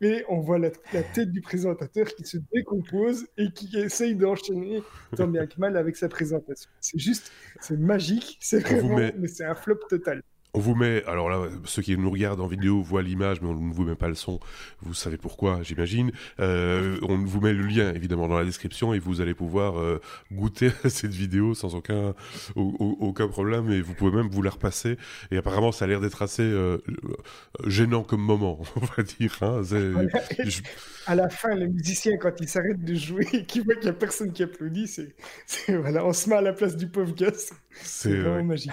Et 0.00 0.24
on 0.28 0.40
voit 0.40 0.58
la, 0.58 0.70
tête 0.70 1.30
du 1.30 1.40
présentateur 1.40 2.08
qui 2.16 2.24
se 2.24 2.38
décompose 2.52 3.28
et 3.38 3.52
qui 3.52 3.76
essaye 3.76 4.16
d'enchaîner 4.16 4.82
tant 5.16 5.28
bien 5.28 5.46
que 5.46 5.60
mal 5.60 5.76
avec 5.76 5.94
sa 5.94 6.08
présentation. 6.08 6.68
C'est 6.80 6.98
juste, 6.98 7.30
c'est 7.60 7.78
magique, 7.78 8.38
c'est 8.40 8.58
vraiment, 8.58 8.96
mais 9.16 9.28
c'est 9.28 9.44
un 9.44 9.54
flop 9.54 9.78
total. 9.88 10.20
On 10.56 10.60
vous 10.60 10.76
met, 10.76 11.04
alors 11.06 11.28
là, 11.28 11.48
ceux 11.64 11.82
qui 11.82 11.96
nous 11.96 12.10
regardent 12.10 12.40
en 12.40 12.46
vidéo 12.46 12.80
voient 12.80 13.02
l'image, 13.02 13.40
mais 13.42 13.48
on 13.48 13.54
ne 13.54 13.74
vous 13.74 13.82
met 13.82 13.96
pas 13.96 14.06
le 14.06 14.14
son. 14.14 14.38
Vous 14.82 14.94
savez 14.94 15.16
pourquoi, 15.16 15.64
j'imagine. 15.64 16.12
Euh, 16.38 16.96
on 17.02 17.18
vous 17.18 17.40
met 17.40 17.52
le 17.52 17.66
lien, 17.66 17.92
évidemment, 17.92 18.28
dans 18.28 18.38
la 18.38 18.44
description 18.44 18.94
et 18.94 19.00
vous 19.00 19.20
allez 19.20 19.34
pouvoir 19.34 19.80
euh, 19.80 20.00
goûter 20.30 20.70
à 20.84 20.90
cette 20.90 21.10
vidéo 21.10 21.54
sans 21.54 21.74
aucun, 21.74 22.14
aucun 22.54 23.26
problème 23.26 23.72
et 23.72 23.80
vous 23.80 23.94
pouvez 23.94 24.12
même 24.12 24.28
vous 24.28 24.42
la 24.42 24.50
repasser. 24.50 24.96
Et 25.32 25.36
apparemment, 25.36 25.72
ça 25.72 25.86
a 25.86 25.88
l'air 25.88 26.00
d'être 26.00 26.22
assez 26.22 26.42
euh, 26.42 26.78
gênant 27.66 28.04
comme 28.04 28.22
moment, 28.22 28.62
on 28.76 28.84
va 28.84 29.02
dire. 29.02 29.36
Hein. 29.40 29.62
À 31.06 31.16
la 31.16 31.28
fin, 31.30 31.56
le 31.56 31.66
musicien, 31.66 32.16
quand 32.16 32.40
il 32.40 32.48
s'arrête 32.48 32.84
de 32.84 32.94
jouer 32.94 33.26
et 33.32 33.44
qu'il 33.44 33.64
voit 33.64 33.74
qu'il 33.74 33.84
n'y 33.84 33.90
a 33.90 33.94
personne 33.94 34.32
qui 34.32 34.44
applaudit, 34.44 34.86
c'est, 34.86 35.16
voilà, 35.68 36.06
on 36.06 36.12
se 36.12 36.30
met 36.30 36.36
à 36.36 36.42
la 36.42 36.52
place 36.52 36.76
du 36.76 36.86
pauvre 36.86 37.12
gosse. 37.16 37.50
C'est 37.72 38.14
vraiment 38.14 38.44
magique. 38.44 38.70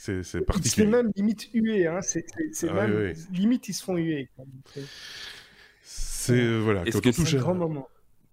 C'est 0.00 0.40
particulier. 0.46 0.86
C'est 0.86 0.90
même 0.90 1.12
limite 1.14 1.48
hué, 1.52 1.86
hein. 1.86 2.00
c'est 2.00 2.24
ah 2.68 2.72
même 2.72 3.12
limite 3.32 3.68
ils 3.68 3.74
se 3.74 3.84
font 3.84 3.96
huer. 3.96 4.30
C'est 5.82 6.32
euh, 6.32 6.58
voilà. 6.58 6.84
Quand 6.84 7.06
on, 7.06 7.10
touche 7.12 7.34
à, 7.34 7.40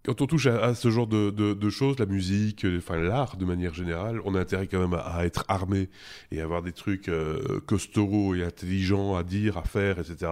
quand 0.05 0.21
on 0.21 0.27
touche 0.27 0.47
à, 0.47 0.73
ce 0.75 0.89
genre 0.89 1.07
de, 1.07 1.29
de, 1.29 1.69
choses, 1.69 1.99
la 1.99 2.05
musique, 2.05 2.63
euh, 2.63 2.77
enfin 2.77 2.97
l'art 2.97 3.35
de 3.35 3.43
manière 3.43 3.73
générale, 3.73 4.21
on 4.23 4.33
a 4.35 4.39
intérêt 4.39 4.67
quand 4.67 4.79
même 4.79 4.93
à, 4.93 5.25
être 5.25 5.43
armé 5.49 5.89
et 6.31 6.39
avoir 6.39 6.61
des 6.61 6.71
trucs 6.71 7.09
euh, 7.09 7.59
costauds 7.65 8.33
et 8.33 8.43
intelligents 8.43 9.15
à 9.17 9.23
dire, 9.23 9.57
à 9.57 9.63
faire, 9.63 9.99
etc. 9.99 10.31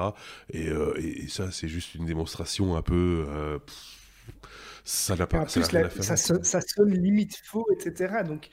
Et, 0.53 0.67
et, 0.67 1.27
ça, 1.27 1.51
c'est 1.51 1.67
juste 1.67 1.95
une 1.95 2.05
démonstration 2.05 2.77
un 2.77 2.81
peu. 2.81 3.25
ça 4.85 5.17
n'a 5.17 5.27
pas. 5.27 5.49
ça, 5.49 6.15
ça, 6.15 6.15
ça, 6.15 6.61
sonne 6.61 6.93
limite 6.93 7.41
faux, 7.43 7.67
etc. 7.73 8.23
Donc 8.25 8.49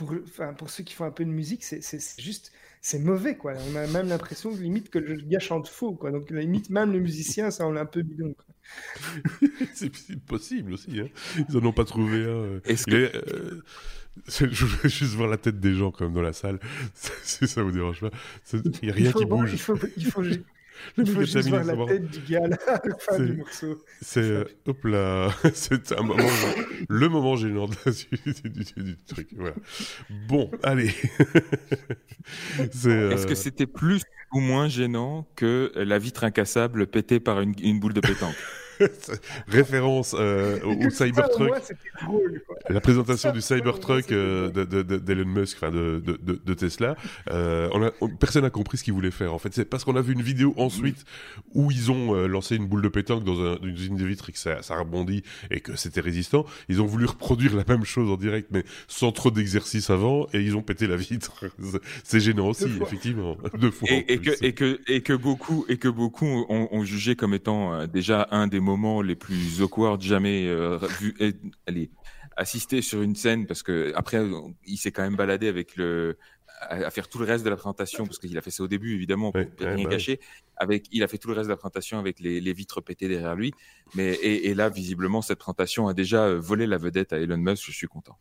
pour, 0.00 0.14
enfin, 0.24 0.54
pour 0.54 0.70
ceux 0.70 0.82
qui 0.82 0.94
font 0.94 1.04
un 1.04 1.10
peu 1.10 1.26
de 1.26 1.30
musique, 1.30 1.62
c'est 1.62 1.82
juste, 2.18 2.52
c'est 2.80 2.98
mauvais, 2.98 3.36
quoi. 3.36 3.52
On 3.70 3.76
a 3.76 3.86
même 3.86 4.08
l'impression, 4.08 4.50
limite, 4.50 4.88
que 4.88 4.98
le 4.98 5.16
gars 5.16 5.40
chante 5.40 5.68
faux, 5.68 5.92
quoi. 5.92 6.10
Donc, 6.10 6.30
limite, 6.30 6.70
même 6.70 6.90
le 6.90 7.00
musicien, 7.00 7.50
ça, 7.50 7.66
on 7.66 7.72
l'a 7.72 7.82
un 7.82 7.86
peu 7.86 8.00
bidon, 8.00 8.34
c'est 9.74 9.90
possible 10.20 10.72
aussi, 10.72 11.00
hein. 11.00 11.08
Ils 11.48 11.56
en 11.56 11.64
ont 11.66 11.72
pas 11.72 11.84
trouvé 11.84 12.24
un. 12.24 12.28
Euh. 12.28 12.60
Euh, 12.88 13.60
je 14.26 14.64
voulais 14.64 14.88
juste 14.88 15.14
voir 15.14 15.28
la 15.28 15.36
tête 15.36 15.60
des 15.60 15.74
gens, 15.74 15.90
comme 15.90 16.14
dans 16.14 16.22
la 16.22 16.32
salle. 16.32 16.58
Si 17.22 17.46
ça 17.46 17.62
vous 17.62 17.72
dérange 17.72 18.00
pas? 18.00 18.10
Il 18.54 18.70
n'y 18.82 18.90
a 18.90 18.94
rien 18.94 19.12
qui 19.12 19.26
bouge. 19.26 19.52
il 19.52 19.58
faut, 19.58 19.76
il 19.98 20.06
faut, 20.06 20.22
le 20.96 21.04
faut 21.04 21.20
juste 21.20 21.48
voir 21.48 21.64
la 21.64 21.86
tête 21.86 22.10
du 22.10 22.20
gars 22.32 22.44
à 22.44 22.48
la 22.48 22.96
fin 22.98 23.18
du 23.18 23.32
morceau. 23.34 23.82
C'est 24.00 24.20
euh, 24.20 24.44
hop 24.66 24.84
là, 24.84 25.30
c'est 25.54 25.92
un 25.92 26.02
moment, 26.02 26.24
le 26.88 27.08
moment 27.08 27.36
gênant 27.36 27.66
du, 27.66 28.96
truc. 29.06 29.28
Voilà. 29.36 29.54
Bon, 30.28 30.50
allez. 30.62 30.88
Est-ce 32.58 33.26
que 33.26 33.32
euh, 33.32 33.34
c'était 33.34 33.66
plus 33.66 34.02
ou 34.32 34.40
moins 34.40 34.68
gênant 34.68 35.26
que 35.36 35.72
la 35.76 35.98
vitre 35.98 36.24
incassable 36.24 36.86
pétée 36.86 37.20
par 37.20 37.40
une, 37.40 37.54
une 37.62 37.80
boule 37.80 37.94
de 37.94 38.00
pétanque? 38.00 38.36
référence 39.48 40.14
euh, 40.18 40.58
au, 40.64 40.90
Cybertruck. 40.90 41.52
la 42.68 42.80
présentation 42.80 43.32
du 43.32 43.40
Cybertruck 43.40 44.10
euh, 44.12 44.50
d'Elon 44.50 45.26
Musk, 45.26 45.58
enfin 45.58 45.70
de, 45.70 46.02
de, 46.02 46.54
Tesla. 46.54 46.96
Euh, 47.30 47.68
on 47.72 47.82
a, 47.82 47.90
personne 48.18 48.42
n'a 48.42 48.50
compris 48.50 48.78
ce 48.78 48.84
qu'il 48.84 48.94
voulait 48.94 49.10
faire. 49.10 49.34
En 49.34 49.38
fait, 49.38 49.54
c'est 49.54 49.64
parce 49.64 49.84
qu'on 49.84 49.96
a 49.96 50.02
vu 50.02 50.12
une 50.12 50.22
vidéo 50.22 50.54
ensuite 50.56 51.04
où 51.54 51.70
ils 51.70 51.90
ont 51.90 52.14
lancé 52.26 52.56
une 52.56 52.66
boule 52.66 52.82
de 52.82 52.88
pétanque 52.88 53.24
dans 53.24 53.56
une 53.56 53.68
usine 53.68 53.96
de 53.96 54.04
vitres 54.04 54.30
et 54.30 54.32
que 54.32 54.38
ça, 54.38 54.62
ça 54.62 54.76
rebondit 54.76 55.22
et 55.50 55.60
que 55.60 55.76
c'était 55.76 56.00
résistant. 56.00 56.44
Ils 56.68 56.80
ont 56.82 56.86
voulu 56.86 57.06
reproduire 57.06 57.54
la 57.56 57.64
même 57.66 57.84
chose 57.84 58.10
en 58.10 58.16
direct, 58.16 58.48
mais 58.50 58.64
sans 58.88 59.12
trop 59.12 59.30
d'exercice 59.30 59.90
avant, 59.90 60.26
et 60.32 60.40
ils 60.40 60.56
ont 60.56 60.62
pété 60.62 60.86
la 60.86 60.96
vitre. 60.96 61.44
c'est 62.04 62.20
gênant 62.20 62.48
aussi, 62.48 62.66
effectivement. 62.80 63.36
Deux 63.58 63.70
fois. 63.70 63.88
Et, 63.90 64.18
que, 64.18 64.44
et, 64.44 64.52
que, 64.52 64.80
et 64.86 65.02
que 65.02 65.12
beaucoup, 65.12 65.64
et 65.68 65.76
que 65.76 65.88
beaucoup 65.88 66.26
ont, 66.26 66.68
ont 66.70 66.84
jugé 66.84 67.16
comme 67.16 67.34
étant 67.34 67.86
déjà 67.86 68.28
un 68.30 68.46
des 68.46 68.60
moments 68.70 69.02
les 69.02 69.16
plus 69.16 69.62
awkward 69.62 70.00
jamais 70.00 70.46
euh, 70.48 70.78
vu, 71.00 71.14
allez, 71.66 71.90
assisté 72.36 72.82
sur 72.82 73.02
une 73.02 73.14
scène 73.14 73.46
parce 73.46 73.62
que 73.62 73.92
après 73.94 74.20
il 74.64 74.76
s'est 74.76 74.92
quand 74.92 75.02
même 75.02 75.16
baladé 75.16 75.48
avec 75.48 75.76
le 75.76 76.16
à, 76.60 76.90
faire 76.90 77.08
tout 77.08 77.18
le 77.18 77.24
reste 77.24 77.44
de 77.44 77.50
la 77.50 77.56
présentation 77.56 78.06
parce 78.06 78.18
qu'il 78.18 78.36
a 78.36 78.40
fait 78.42 78.50
ça 78.50 78.62
au 78.62 78.68
début 78.68 78.94
évidemment 78.94 79.32
pour 79.32 79.42
rien 79.58 79.82
bah 79.84 79.90
gâcher. 79.90 80.20
Avec 80.56 80.86
il 80.92 81.02
a 81.02 81.08
fait 81.08 81.18
tout 81.18 81.28
le 81.28 81.34
reste 81.34 81.46
de 81.46 81.52
la 81.52 81.56
présentation 81.56 81.98
avec 81.98 82.20
les, 82.20 82.40
les 82.40 82.52
vitres 82.52 82.80
pétées 82.80 83.08
derrière 83.08 83.34
lui. 83.34 83.52
Mais 83.94 84.14
et, 84.14 84.54
là 84.54 84.68
visiblement 84.68 85.22
cette 85.22 85.38
présentation 85.38 85.88
a 85.88 85.94
déjà 85.94 86.24
euh, 86.24 86.38
volé 86.38 86.66
la 86.66 86.78
vedette 86.78 87.12
à 87.12 87.18
Elon 87.18 87.38
Musk 87.38 87.64
je 87.66 87.72
suis 87.72 87.88
content. 87.88 88.18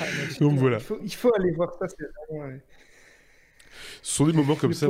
Ah, 0.00 0.04
donc 0.40 0.58
voilà. 0.58 0.76
Il 0.76 0.82
faut, 0.82 0.98
il 1.02 1.14
faut, 1.14 1.32
aller 1.34 1.50
voir 1.50 1.72
ça 1.78 1.86
c'est 1.88 2.04
vraiment 2.28 2.50
ce 4.04 4.16
sont 4.16 4.26
des 4.26 4.34
moments 4.34 4.54
comme 4.54 4.74
ça, 4.74 4.86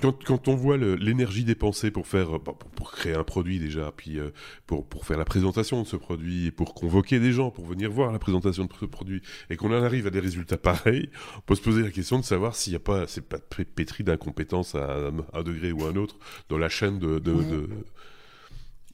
quand, 0.00 0.24
quand, 0.24 0.48
on 0.48 0.56
voit 0.56 0.78
l'énergie 0.78 1.44
dépensée 1.44 1.90
pour 1.90 2.06
faire, 2.06 2.40
pour, 2.40 2.56
pour, 2.56 2.92
créer 2.92 3.12
un 3.12 3.22
produit 3.22 3.58
déjà, 3.58 3.92
puis 3.94 4.18
euh, 4.18 4.30
pour, 4.66 4.86
pour 4.88 5.04
faire 5.04 5.18
la 5.18 5.26
présentation 5.26 5.82
de 5.82 5.86
ce 5.86 5.96
produit, 5.96 6.46
et 6.46 6.50
pour 6.50 6.72
convoquer 6.72 7.20
des 7.20 7.30
gens 7.30 7.50
pour 7.50 7.66
venir 7.66 7.90
voir 7.90 8.10
la 8.10 8.18
présentation 8.18 8.64
de 8.64 8.72
ce 8.80 8.86
produit, 8.86 9.20
et 9.50 9.56
qu'on 9.56 9.68
en 9.70 9.82
arrive 9.82 10.06
à 10.06 10.10
des 10.10 10.20
résultats 10.20 10.56
pareils, 10.56 11.10
on 11.36 11.40
peut 11.42 11.56
se 11.56 11.60
poser 11.60 11.82
la 11.82 11.90
question 11.90 12.18
de 12.18 12.24
savoir 12.24 12.56
s'il 12.56 12.72
n'y 12.72 12.76
a 12.76 12.80
pas, 12.80 13.06
c'est 13.06 13.20
pas 13.20 13.36
pétri 13.38 14.02
d'incompétence 14.02 14.74
à 14.74 15.10
un 15.34 15.42
degré 15.42 15.70
ou 15.70 15.84
à 15.84 15.90
un 15.90 15.96
autre 15.96 16.16
dans 16.48 16.56
la 16.56 16.70
chaîne 16.70 16.98
de, 16.98 17.18
de, 17.18 17.68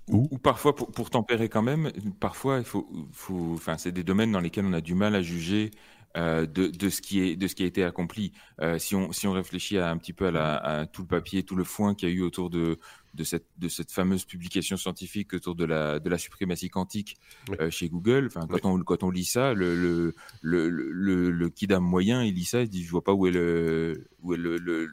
Ou, 0.09 0.37
parfois, 0.39 0.75
pour, 0.75 0.91
pour, 0.91 1.11
tempérer 1.11 1.49
quand 1.49 1.63
même, 1.63 1.93
parfois, 2.19 2.59
il 2.59 2.65
faut, 2.65 2.89
faut, 3.13 3.53
enfin, 3.55 3.79
c'est 3.79 3.93
des 3.93 4.03
domaines 4.03 4.33
dans 4.33 4.41
lesquels 4.41 4.67
on 4.67 4.73
a 4.73 4.81
du 4.81 4.97
mal 4.97 5.15
à 5.15 5.23
juger 5.23 5.71
euh, 5.71 5.79
de, 6.17 6.69
de, 6.69 6.89
ce 6.89 7.01
qui 7.03 7.21
est 7.21 7.37
de 7.37 7.47
ce 7.49 7.55
qui 7.55 7.65
a 7.65 7.67
été 7.67 7.83
accompli. 7.83 8.33
Euh, 8.61 8.79
si 8.79 8.95
on 8.95 9.11
si 9.13 9.27
on 9.27 9.33
réfléchit 9.33 9.79
à 9.79 9.91
un 9.91 9.97
petit 9.97 10.13
peu 10.13 10.27
à, 10.27 10.31
la, 10.31 10.57
à 10.57 10.87
tout 10.87 11.03
le 11.03 11.09
papier, 11.09 11.43
tout 11.43 11.57
le 11.57 11.65
foin 11.65 11.95
qu'il 11.95 12.09
y 12.09 12.13
a 12.13 12.15
eu 12.15 12.23
autour 12.23 12.51
de 12.51 12.79
de 13.15 13.25
cette 13.25 13.47
de 13.59 13.69
cette 13.69 13.91
fameuse 13.91 14.25
publication 14.25 14.77
scientifique 14.77 15.35
autour 15.35 15.55
de 15.55 15.65
la 15.65 15.99
de 15.99 16.09
la 16.09 16.19
suprématie 16.19 16.71
quantique 16.71 17.17
euh, 17.61 17.71
chez 17.71 17.89
Google. 17.89 18.27
Enfin, 18.27 18.47
quand 18.49 18.65
on 18.65 18.79
quand 18.83 19.03
on 19.03 19.11
lit 19.11 19.25
ça, 19.25 19.55
le 19.55 19.75
le 19.75 20.15
le 20.43 20.69
le, 20.69 21.31
le 21.31 21.49
kidam 21.51 21.83
moyen, 21.83 22.23
il 22.23 22.35
lit 22.35 22.45
ça, 22.45 22.63
il 22.63 22.69
dit 22.69 22.85
je 22.85 22.91
vois 22.91 23.05
pas 23.05 23.13
où 23.13 23.27
est 23.27 23.33
le 23.33 24.07
où 24.23 24.35
est 24.35 24.39
le, 24.39 24.59
le 24.59 24.91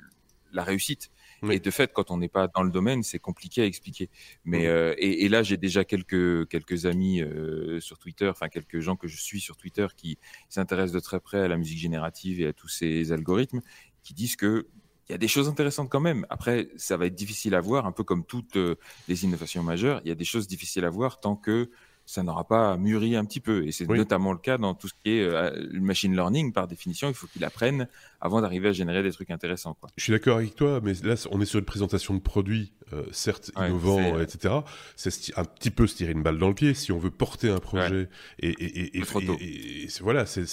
la 0.51 0.63
réussite. 0.63 1.11
Et 1.49 1.59
de 1.59 1.71
fait, 1.71 1.91
quand 1.91 2.11
on 2.11 2.17
n'est 2.17 2.29
pas 2.29 2.47
dans 2.47 2.61
le 2.61 2.69
domaine, 2.69 3.01
c'est 3.01 3.19
compliqué 3.19 3.63
à 3.63 3.65
expliquer. 3.65 4.09
Mais 4.45 4.67
euh, 4.67 4.93
et, 4.97 5.25
et, 5.25 5.29
là, 5.29 5.41
j'ai 5.41 5.57
déjà 5.57 5.83
quelques 5.83 6.47
quelques 6.49 6.85
amis 6.85 7.21
euh, 7.21 7.79
sur 7.79 7.97
Twitter, 7.97 8.27
enfin 8.27 8.47
quelques 8.47 8.79
gens 8.79 8.95
que 8.95 9.07
je 9.07 9.17
suis 9.17 9.39
sur 9.39 9.57
Twitter 9.57 9.87
qui 9.97 10.19
s'intéressent 10.49 10.93
de 10.93 10.99
très 10.99 11.19
près 11.19 11.39
à 11.39 11.47
la 11.47 11.57
musique 11.57 11.79
générative 11.79 12.41
et 12.41 12.47
à 12.47 12.53
tous 12.53 12.67
ces 12.67 13.11
algorithmes, 13.11 13.61
qui 14.03 14.13
disent 14.13 14.35
que 14.35 14.67
il 15.09 15.13
y 15.13 15.15
a 15.15 15.17
des 15.17 15.27
choses 15.27 15.49
intéressantes 15.49 15.89
quand 15.89 15.99
même. 15.99 16.25
Après, 16.29 16.69
ça 16.77 16.95
va 16.95 17.05
être 17.07 17.15
difficile 17.15 17.55
à 17.55 17.59
voir, 17.59 17.85
un 17.85 17.91
peu 17.91 18.03
comme 18.03 18.23
toutes 18.23 18.55
euh, 18.55 18.75
les 19.09 19.25
innovations 19.25 19.61
majeures. 19.61 19.99
Il 20.05 20.07
y 20.07 20.11
a 20.11 20.15
des 20.15 20.23
choses 20.25 20.47
difficiles 20.47 20.85
à 20.85 20.89
voir 20.89 21.19
tant 21.19 21.35
que 21.35 21.69
ça 22.11 22.23
n'aura 22.23 22.43
pas 22.43 22.75
mûri 22.75 23.15
un 23.15 23.23
petit 23.23 23.39
peu. 23.39 23.65
Et 23.65 23.71
c'est 23.71 23.87
notamment 23.87 24.33
le 24.33 24.37
cas 24.37 24.57
dans 24.57 24.73
tout 24.73 24.89
ce 24.89 24.93
qui 24.93 25.11
est 25.11 25.21
euh, 25.21 25.69
machine 25.71 26.13
learning. 26.13 26.51
Par 26.51 26.67
définition, 26.67 27.07
il 27.07 27.13
faut 27.13 27.27
qu'il 27.27 27.45
apprenne 27.45 27.87
avant 28.19 28.41
d'arriver 28.41 28.67
à 28.67 28.73
générer 28.73 29.01
des 29.01 29.13
trucs 29.13 29.31
intéressants. 29.31 29.75
Quoi. 29.79 29.89
Je 29.95 30.03
suis 30.03 30.11
d'accord 30.11 30.37
avec 30.37 30.55
toi, 30.55 30.81
mais 30.83 30.91
là, 31.03 31.15
on 31.31 31.39
est 31.39 31.45
sur 31.45 31.59
une 31.59 31.65
présentation 31.65 32.13
de 32.13 32.19
produits, 32.19 32.73
euh, 32.91 33.03
certes 33.11 33.51
innovants, 33.55 34.19
etc. 34.19 34.55
C'est 34.97 35.37
un 35.37 35.45
petit 35.45 35.71
peu 35.71 35.87
se 35.87 35.95
tirer 35.95 36.11
une 36.11 36.21
balle 36.21 36.37
dans 36.37 36.49
le 36.49 36.53
pied 36.53 36.73
si 36.73 36.91
on 36.91 36.99
veut 36.99 37.11
porter 37.11 37.49
un 37.49 37.59
projet. 37.59 38.09
Et, 38.39 38.49
et, 38.49 38.97
et, 38.97 38.99
et, 38.99 39.87
voilà, 40.01 40.25
c'est, 40.25 40.43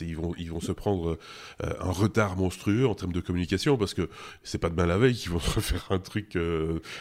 ils, 0.00 0.16
vont, 0.16 0.32
ils 0.38 0.50
vont 0.50 0.60
se 0.60 0.72
prendre 0.72 1.18
euh, 1.64 1.72
un 1.80 1.90
retard 1.90 2.36
monstrueux 2.36 2.86
en 2.86 2.94
termes 2.94 3.12
de 3.12 3.20
communication 3.20 3.76
parce 3.76 3.94
que 3.94 4.08
c'est 4.44 4.58
pas 4.58 4.70
demain 4.70 4.86
la 4.86 4.96
veille 4.96 5.14
qu'ils 5.14 5.32
vont 5.32 5.38
refaire 5.56 5.88
un 5.90 5.98
truc 5.98 6.38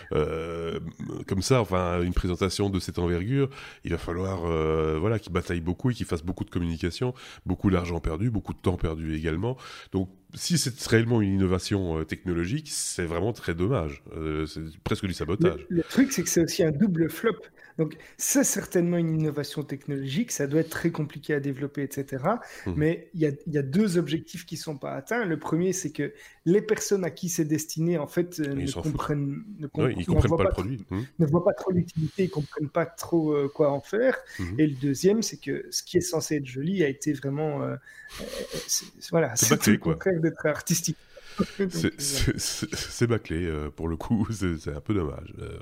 comme 0.10 1.42
ça, 1.44 1.62
enfin, 1.62 2.02
une 2.02 2.14
présentation 2.14 2.72
de 2.72 2.80
cette 2.80 2.98
envergure 2.98 3.51
il 3.84 3.91
va 3.91 3.98
falloir 3.98 4.45
euh, 4.45 4.98
voilà 4.99 5.19
qu'il 5.19 5.32
bataille 5.32 5.61
beaucoup 5.61 5.91
et 5.91 5.94
qu'il 5.94 6.06
fasse 6.06 6.23
beaucoup 6.23 6.44
de 6.44 6.49
communication, 6.49 7.14
beaucoup 7.45 7.69
d'argent 7.69 7.99
perdu, 7.99 8.30
beaucoup 8.30 8.53
de 8.53 8.60
temps 8.60 8.78
perdu 8.78 9.15
également. 9.15 9.57
Donc 9.91 10.10
si 10.34 10.57
c'est 10.57 10.88
réellement 10.88 11.22
une 11.22 11.34
innovation 11.34 11.99
euh, 11.99 12.06
technologique, 12.06 12.69
c'est 12.69 13.06
vraiment 13.06 13.34
très 13.34 13.53
dommage. 13.53 14.03
Euh, 14.15 14.45
c'est 14.45 14.61
presque 14.84 15.06
du 15.06 15.14
sabotage. 15.14 15.65
Le, 15.69 15.84
truc, 15.84 16.11
c'est 16.11 16.23
que 16.23 16.30
c'est 16.30 16.44
aussi 16.44 16.64
un 16.64 16.72
double 16.72 17.10
flop. 17.10 17.36
Donc, 17.82 17.98
c'est 18.16 18.44
certainement 18.44 18.98
une 18.98 19.20
innovation 19.20 19.64
technologique, 19.64 20.32
ça 20.32 20.45
doit 20.45 20.60
être 20.60 20.70
très 20.70 20.91
compliqué 20.91 21.34
à 21.34 21.40
développer, 21.40 21.82
etc. 21.82 22.24
Mmh. 22.68 22.74
Mais 22.76 23.10
il 23.16 23.22
y, 23.22 23.58
a, 23.58 23.62
deux 23.64 23.98
objectifs 23.98 24.45
qui 24.45 24.53
ne 24.53 24.60
sont 24.60 24.78
pas 24.78 24.94
atteints. 24.94 25.26
Le 25.26 25.40
premier, 25.40 25.74
c'est 25.74 25.90
que 25.90 26.14
les 26.45 26.62
personnes 26.62 27.03
à 27.03 27.10
qui 27.10 27.28
c'est 27.28 27.44
destiné, 27.44 27.98
en 27.98 28.06
fait, 28.06 28.40
euh, 28.40 28.53
ne 28.53 28.72
comprennent, 28.72 29.44
ne, 29.58 29.66
comprennent 29.66 30.38
pas, 30.38 30.44
le 30.44 30.49
produit. 30.52 30.86
Mmh. 30.91 30.99
Ne 31.18 31.26
voient 31.26 31.44
pas 31.44 31.53
trop 31.53 31.72
l'utilité, 31.72 32.26
ne 32.26 32.28
comprennent 32.30 32.70
pas 32.70 32.86
trop 32.86 33.36
quoi 33.49 33.72
en 33.72 33.82
faire. 33.82 34.16
Mmh. 34.38 34.60
Et 34.60 34.68
le 34.68 34.76
deuxième, 34.76 35.24
c'est 35.24 35.38
que 35.38 35.66
ce 35.72 35.82
qui 35.82 35.98
est 35.98 36.02
censé 36.02 36.36
être 36.36 36.45
joli 36.45 36.84
a 36.84 36.88
été 36.88 37.14
vraiment. 37.14 37.62
voilà, 39.10 39.36
c'est 39.36 39.66
le 39.66 39.78
contraire 39.80 40.20
d'être 40.20 40.45
artistique. 40.45 40.98
C'est 42.38 43.08
bâclé 43.08 43.45
euh, 43.45 43.70
pour 43.70 43.88
le 43.88 43.95
coup, 43.95 44.28
c'est 44.32 44.76
un 44.76 44.82
peu 44.82 44.94
dommage. 44.94 45.34
Euh, 45.41 45.58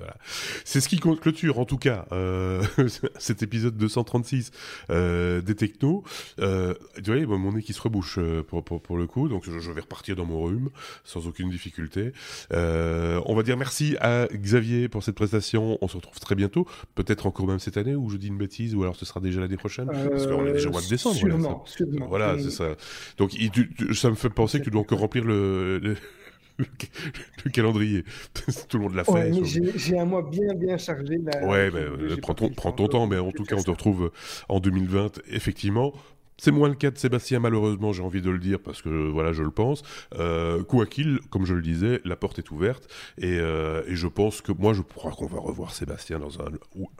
c'est 0.63 0.81
ce 0.81 0.89
qui 0.89 0.99
clôture 0.99 1.59
en 1.59 1.65
tout 1.65 1.77
cas 1.77 2.05
euh, 2.11 2.63
cet 3.17 3.43
épisode 3.43 3.77
236 3.77 4.51
des 4.89 5.55
technos. 5.55 6.03
tu 6.37 7.25
vois, 7.25 7.37
mon 7.37 7.53
nez 7.53 7.61
qui 7.61 7.73
se 7.73 7.81
rebouche 7.81 8.19
pour, 8.47 8.63
pour, 8.63 8.81
pour, 8.81 8.97
le 8.97 9.07
coup, 9.07 9.29
donc 9.29 9.43
je, 9.45 9.71
vais 9.71 9.81
repartir 9.81 10.15
dans 10.15 10.25
mon 10.25 10.43
rhume 10.43 10.69
sans 11.03 11.27
aucune 11.27 11.49
difficulté. 11.49 12.11
on 12.51 13.35
va 13.35 13.43
dire 13.43 13.57
merci 13.57 13.95
à 14.01 14.27
Xavier 14.33 14.89
pour 14.89 15.03
cette 15.03 15.15
prestation. 15.15 15.77
On 15.81 15.87
se 15.87 15.97
retrouve 15.97 16.19
très 16.19 16.35
bientôt, 16.35 16.67
peut-être 16.95 17.25
encore 17.25 17.47
même 17.47 17.59
cette 17.59 17.77
année 17.77 17.95
ou 17.95 18.09
je 18.09 18.17
dis 18.17 18.27
une 18.27 18.37
bêtise 18.37 18.75
ou 18.75 18.83
alors 18.83 18.95
ce 18.95 19.05
sera 19.05 19.19
déjà 19.19 19.39
l'année 19.39 19.57
prochaine 19.57 19.87
parce 19.87 20.27
qu'on 20.27 20.45
est 20.45 20.53
déjà 20.53 20.69
au 20.69 20.71
mois 20.71 20.81
de 20.81 20.89
décembre. 20.89 21.15
Sûrement, 21.15 21.65
voilà, 22.07 22.37
c'est 22.39 22.51
ça. 22.51 22.75
Donc 23.17 23.31
ça 23.93 24.09
me 24.09 24.15
fait 24.15 24.29
penser 24.29 24.59
que 24.59 24.65
tu 24.65 24.71
dois 24.71 24.81
encore 24.81 24.99
remplir 24.99 25.23
le 25.23 25.58
le, 25.59 25.95
calendrier. 27.51 28.03
Tout 28.69 28.77
le 28.77 28.83
monde 28.83 28.95
l'a 28.95 29.03
fait. 29.03 29.31
J'ai 29.75 29.99
un 29.99 30.05
mois 30.05 30.27
bien 30.29 30.53
bien 30.53 30.77
chargé. 30.77 31.17
Là, 31.17 31.47
ouais, 31.47 31.71
ben, 31.71 32.17
prends, 32.21 32.33
ton, 32.33 32.49
prends 32.49 32.71
ton 32.71 32.87
temps, 32.87 33.07
mais 33.07 33.17
en 33.17 33.31
tout 33.31 33.43
cas, 33.43 33.55
on 33.57 33.63
te 33.63 33.71
retrouve 33.71 34.11
en 34.47 34.59
2020, 34.59 35.21
effectivement. 35.31 35.93
C'est 36.39 36.51
moins 36.51 36.69
le 36.69 36.75
cas 36.75 36.91
de 36.91 36.97
Sébastien, 36.97 37.39
malheureusement, 37.39 37.93
j'ai 37.93 38.03
envie 38.03 38.21
de 38.21 38.29
le 38.29 38.39
dire 38.39 38.59
parce 38.59 38.81
que 38.81 38.89
voilà, 39.09 39.33
je 39.33 39.43
le 39.43 39.51
pense. 39.51 39.83
Euh, 40.15 40.63
quoi 40.63 40.85
qu'il, 40.85 41.19
comme 41.29 41.45
je 41.45 41.53
le 41.53 41.61
disais, 41.61 42.01
la 42.05 42.15
porte 42.15 42.39
est 42.39 42.51
ouverte 42.51 42.87
et, 43.17 43.37
euh, 43.39 43.83
et 43.87 43.95
je 43.95 44.07
pense 44.07 44.41
que 44.41 44.51
moi, 44.51 44.73
je 44.73 44.81
crois 44.81 45.11
qu'on 45.11 45.27
va 45.27 45.39
revoir 45.39 45.73
Sébastien 45.73 46.19
dans 46.19 46.39
un 46.41 46.49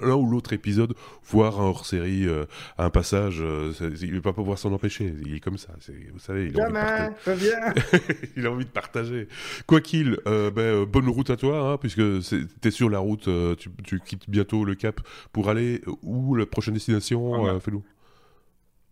l'un 0.02 0.16
ou 0.16 0.26
l'autre 0.30 0.54
épisode, 0.54 0.94
voire 1.26 1.60
un 1.60 1.66
hors-série, 1.66 2.28
euh, 2.28 2.46
un 2.78 2.90
passage. 2.90 3.40
Euh, 3.42 3.72
il 4.02 4.16
va 4.16 4.22
pas 4.22 4.34
pouvoir 4.34 4.58
s'en 4.58 4.72
empêcher. 4.74 5.14
Il 5.26 5.36
est 5.36 5.40
comme 5.40 5.58
ça. 5.58 5.70
Vous 6.14 6.20
savez, 6.20 6.52
il 6.54 6.60
a, 6.60 6.66
envie 6.66 7.50
de 7.50 8.30
il 8.38 8.46
a 8.46 8.52
envie 8.52 8.66
de 8.66 8.70
partager. 8.70 9.28
Quoi 9.68 9.82
qu'il, 9.82 10.18
euh, 10.28 10.52
ben, 10.52 10.86
bonne 10.86 11.10
route 11.10 11.30
à 11.30 11.38
toi, 11.38 11.72
hein, 11.72 11.78
puisque 11.78 12.02
tu 12.22 12.48
es 12.64 12.72
sur 12.72 12.90
la 12.90 13.00
route. 13.00 13.30
Tu, 13.58 13.70
tu, 13.84 14.00
quittes 14.00 14.30
bientôt 14.30 14.66
le 14.66 14.76
Cap 14.76 15.02
pour 15.32 15.50
aller 15.50 15.82
où 16.04 16.36
la 16.36 16.46
prochaine 16.46 16.74
destination, 16.74 17.60
fais-nous? 17.60 17.84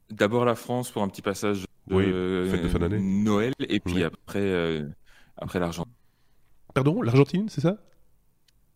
D'abord 0.10 0.46
la 0.46 0.56
France 0.56 0.92
pour 0.92 1.04
un 1.04 1.10
petit 1.10 1.22
passage 1.22 1.66
de, 1.88 2.98
Noël 2.98 3.54
et 3.60 3.80
puis 3.80 4.04
après, 4.04 4.40
euh, 4.40 4.88
après 5.38 5.60
l'Argentine. 5.60 5.94
Pardon, 6.74 7.02
l'Argentine, 7.02 7.50
c'est 7.50 7.62
ça? 7.62 7.78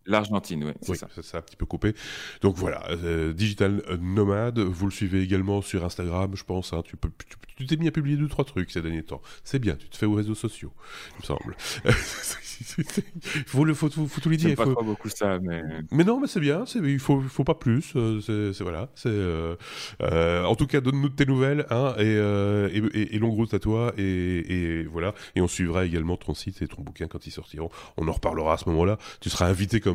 L'Argentine, 0.05 0.63
oui, 0.63 0.73
c'est 0.81 0.95
ça. 0.95 1.07
ça. 1.21 1.37
un 1.37 1.41
petit 1.41 1.55
peu 1.55 1.65
coupé. 1.65 1.93
Donc 2.41 2.55
voilà, 2.55 2.83
euh, 2.89 3.33
Digital 3.33 3.83
Nomade, 3.99 4.59
vous 4.59 4.85
le 4.85 4.91
suivez 4.91 5.21
également 5.21 5.61
sur 5.61 5.85
Instagram, 5.85 6.31
je 6.35 6.43
pense. 6.43 6.73
Hein, 6.73 6.81
tu 6.85 7.67
t'es 7.67 7.77
mis 7.77 7.87
à 7.87 7.91
publier 7.91 8.17
deux 8.17 8.27
trois 8.27 8.45
trucs 8.45 8.71
ces 8.71 8.81
derniers 8.81 9.03
temps. 9.03 9.21
C'est 9.43 9.59
bien, 9.59 9.75
tu 9.75 9.87
te 9.89 9.97
fais 9.97 10.05
aux 10.05 10.13
réseaux 10.13 10.35
sociaux, 10.35 10.73
il 11.15 11.21
me 11.21 11.25
semble. 11.25 11.55
il 11.85 11.91
faut, 13.45 13.65
le, 13.65 13.73
faut, 13.73 13.89
faut, 13.89 14.21
tout 14.21 14.29
lui 14.29 14.37
dire. 14.37 14.55
pas 14.55 14.65
faut... 14.65 14.73
trop 14.73 14.83
beaucoup 14.83 15.09
ça, 15.09 15.39
mais. 15.39 15.61
Mais 15.91 16.03
non, 16.03 16.19
mais 16.19 16.27
c'est 16.27 16.39
bien. 16.39 16.63
Il 16.75 16.99
faut, 16.99 17.21
faut 17.21 17.43
pas 17.43 17.55
plus. 17.55 17.93
Euh, 17.95 18.51
c'est 18.53 18.63
voilà. 18.63 18.89
C'est 18.95 19.09
euh, 19.09 19.55
euh, 20.01 20.43
en 20.43 20.55
tout 20.55 20.67
cas, 20.67 20.81
donne-nous 20.81 21.09
tes 21.09 21.25
nouvelles, 21.25 21.65
hein, 21.69 21.93
et, 21.97 22.03
et, 22.13 23.15
et, 23.15 23.19
longue 23.19 23.35
route 23.35 23.53
à 23.53 23.59
toi, 23.59 23.93
et, 23.97 24.03
et, 24.03 24.83
voilà. 24.83 25.13
Et 25.35 25.41
on 25.41 25.47
suivra 25.47 25.85
également 25.85 26.17
ton 26.17 26.33
site 26.33 26.61
et 26.61 26.67
ton 26.67 26.81
bouquin 26.81 27.07
quand 27.07 27.25
ils 27.27 27.31
sortiront. 27.31 27.69
On 27.97 28.07
en 28.07 28.11
reparlera 28.11 28.53
à 28.53 28.57
ce 28.57 28.69
moment-là. 28.69 28.97
Tu 29.19 29.29
seras 29.29 29.47
invité 29.47 29.79
comme, 29.79 29.90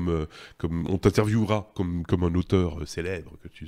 comme 0.58 0.86
on 0.88 0.98
t'interviewera 0.98 1.70
comme, 1.74 2.04
comme 2.04 2.24
un 2.24 2.34
auteur 2.34 2.86
célèbre 2.86 3.32
que 3.42 3.48
tu 3.48 3.66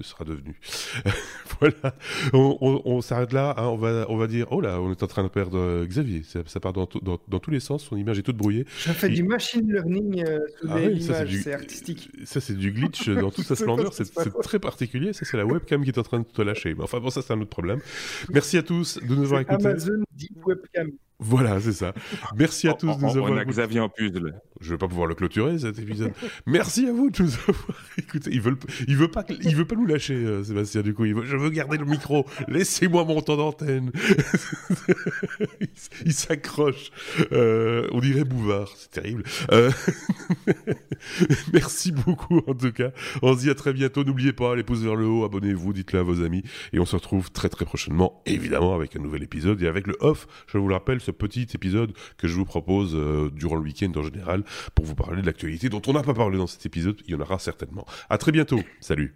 seras 0.00 0.24
devenu. 0.24 0.58
voilà. 1.60 1.94
On, 2.32 2.58
on, 2.60 2.82
on 2.84 3.00
s'arrête 3.00 3.32
là. 3.32 3.54
Hein. 3.56 3.66
on 3.66 3.76
va, 3.76 4.06
on 4.08 4.16
va 4.16 4.26
dire, 4.26 4.46
oh 4.50 4.60
là, 4.60 4.80
on 4.80 4.90
est 4.90 5.02
en 5.02 5.06
train 5.06 5.22
de 5.22 5.28
perdre 5.28 5.84
Xavier. 5.84 6.22
Ça, 6.22 6.40
ça 6.46 6.60
part 6.60 6.72
dans, 6.72 6.88
dans, 7.02 7.18
dans 7.26 7.38
tous 7.38 7.50
les 7.50 7.60
sens. 7.60 7.84
Son 7.84 7.96
image 7.96 8.18
est 8.18 8.22
toute 8.22 8.36
brouillée. 8.36 8.66
Je 8.78 8.92
fais 8.92 9.08
du 9.08 9.22
machine 9.22 9.70
learning 9.70 10.24
euh, 10.26 10.40
sur 11.00 11.14
ah 11.14 11.24
c'est 11.28 11.52
artistique. 11.52 12.10
Ça, 12.24 12.40
c'est 12.40 12.56
du 12.56 12.72
glitch 12.72 13.08
dans 13.08 13.30
toute 13.30 13.44
sa 13.46 13.56
splendeur, 13.56 13.92
c'est 13.92 14.12
très 14.42 14.58
particulier. 14.58 15.12
Ça, 15.12 15.24
c'est 15.24 15.36
la 15.36 15.46
webcam 15.46 15.82
qui 15.82 15.90
est 15.90 15.98
en 15.98 16.02
train 16.02 16.20
de 16.20 16.24
te 16.24 16.42
lâcher. 16.42 16.74
Mais 16.74 16.82
enfin, 16.82 17.00
bon, 17.00 17.10
ça, 17.10 17.22
c'est 17.22 17.32
un 17.32 17.40
autre 17.40 17.50
problème. 17.50 17.80
Merci 18.30 18.58
à 18.58 18.62
tous 18.62 18.98
de 18.98 19.14
nous 19.14 19.24
avoir 19.24 19.40
écoutés. 19.40 19.66
Amazon 19.66 20.02
Deep 20.12 20.44
Webcam. 20.44 20.90
Voilà, 21.20 21.60
c'est 21.60 21.72
ça. 21.72 21.94
Merci 22.36 22.68
à 22.68 22.74
tous 22.74 22.96
de 22.96 23.02
nous 23.02 23.16
avoir 23.16 23.32
On 23.32 23.36
a 23.36 23.44
Xavier 23.44 23.80
en 23.80 23.88
plus. 23.88 24.12
Je 24.60 24.70
vais 24.70 24.78
pas 24.78 24.86
pouvoir 24.86 25.06
le 25.06 25.14
clôturer 25.14 25.58
cet 25.58 25.78
épisode. 25.78 26.12
Merci 26.46 26.86
à 26.86 26.92
vous 26.92 27.10
de 27.10 27.22
nous 27.22 27.32
avoir 27.32 27.78
écoutés. 27.96 28.30
Il 28.32 28.40
veut, 28.40 28.56
il 28.86 28.96
veut 28.96 29.08
pas, 29.08 29.24
il 29.28 29.56
veut 29.56 29.64
pas 29.64 29.74
nous 29.74 29.86
lâcher, 29.86 30.14
euh, 30.14 30.44
Sébastien. 30.44 30.82
Du 30.82 30.94
coup, 30.94 31.04
je 31.06 31.36
veux 31.36 31.50
garder 31.50 31.76
le 31.76 31.86
micro. 31.86 32.24
Laissez-moi 32.46 33.04
mon 33.04 33.20
temps 33.20 33.36
d'antenne. 33.36 33.90
il, 36.04 36.12
s'accroche. 36.12 36.90
Euh, 37.32 37.88
on 37.92 38.00
dirait 38.00 38.24
Bouvard. 38.24 38.72
C'est 38.76 38.90
terrible. 38.90 39.24
Euh... 39.50 39.70
Merci 41.52 41.92
beaucoup 41.92 42.42
en 42.46 42.54
tout 42.54 42.72
cas. 42.72 42.90
On 43.22 43.34
se 43.34 43.40
dit 43.40 43.50
à 43.50 43.54
très 43.54 43.72
bientôt. 43.72 44.04
N'oubliez 44.04 44.32
pas 44.32 44.54
les 44.54 44.62
pouces 44.62 44.82
vers 44.82 44.96
le 44.96 45.06
haut, 45.06 45.24
abonnez-vous, 45.24 45.72
dites-le 45.72 45.98
à 45.98 46.02
vos 46.02 46.22
amis, 46.22 46.42
et 46.72 46.78
on 46.78 46.86
se 46.86 46.96
retrouve 46.96 47.30
très 47.30 47.48
très 47.48 47.64
prochainement, 47.64 48.22
évidemment, 48.26 48.74
avec 48.74 48.96
un 48.96 49.00
nouvel 49.00 49.22
épisode 49.22 49.60
et 49.62 49.66
avec 49.66 49.86
le 49.86 49.96
off. 50.00 50.26
Je 50.46 50.58
vous 50.58 50.68
le 50.68 50.74
rappelle 50.74 51.00
petit 51.12 51.46
épisode 51.54 51.92
que 52.16 52.28
je 52.28 52.34
vous 52.34 52.44
propose 52.44 52.94
euh, 52.94 53.30
durant 53.30 53.56
le 53.56 53.62
week-end 53.62 53.92
en 53.96 54.02
général 54.02 54.44
pour 54.74 54.84
vous 54.84 54.94
parler 54.94 55.22
de 55.22 55.26
l'actualité 55.26 55.68
dont 55.68 55.82
on 55.86 55.92
n'a 55.92 56.02
pas 56.02 56.14
parlé 56.14 56.38
dans 56.38 56.46
cet 56.46 56.64
épisode. 56.66 57.00
Il 57.06 57.12
y 57.12 57.14
en 57.14 57.20
aura 57.20 57.38
certainement. 57.38 57.86
À 58.08 58.18
très 58.18 58.32
bientôt. 58.32 58.60
Salut. 58.80 59.14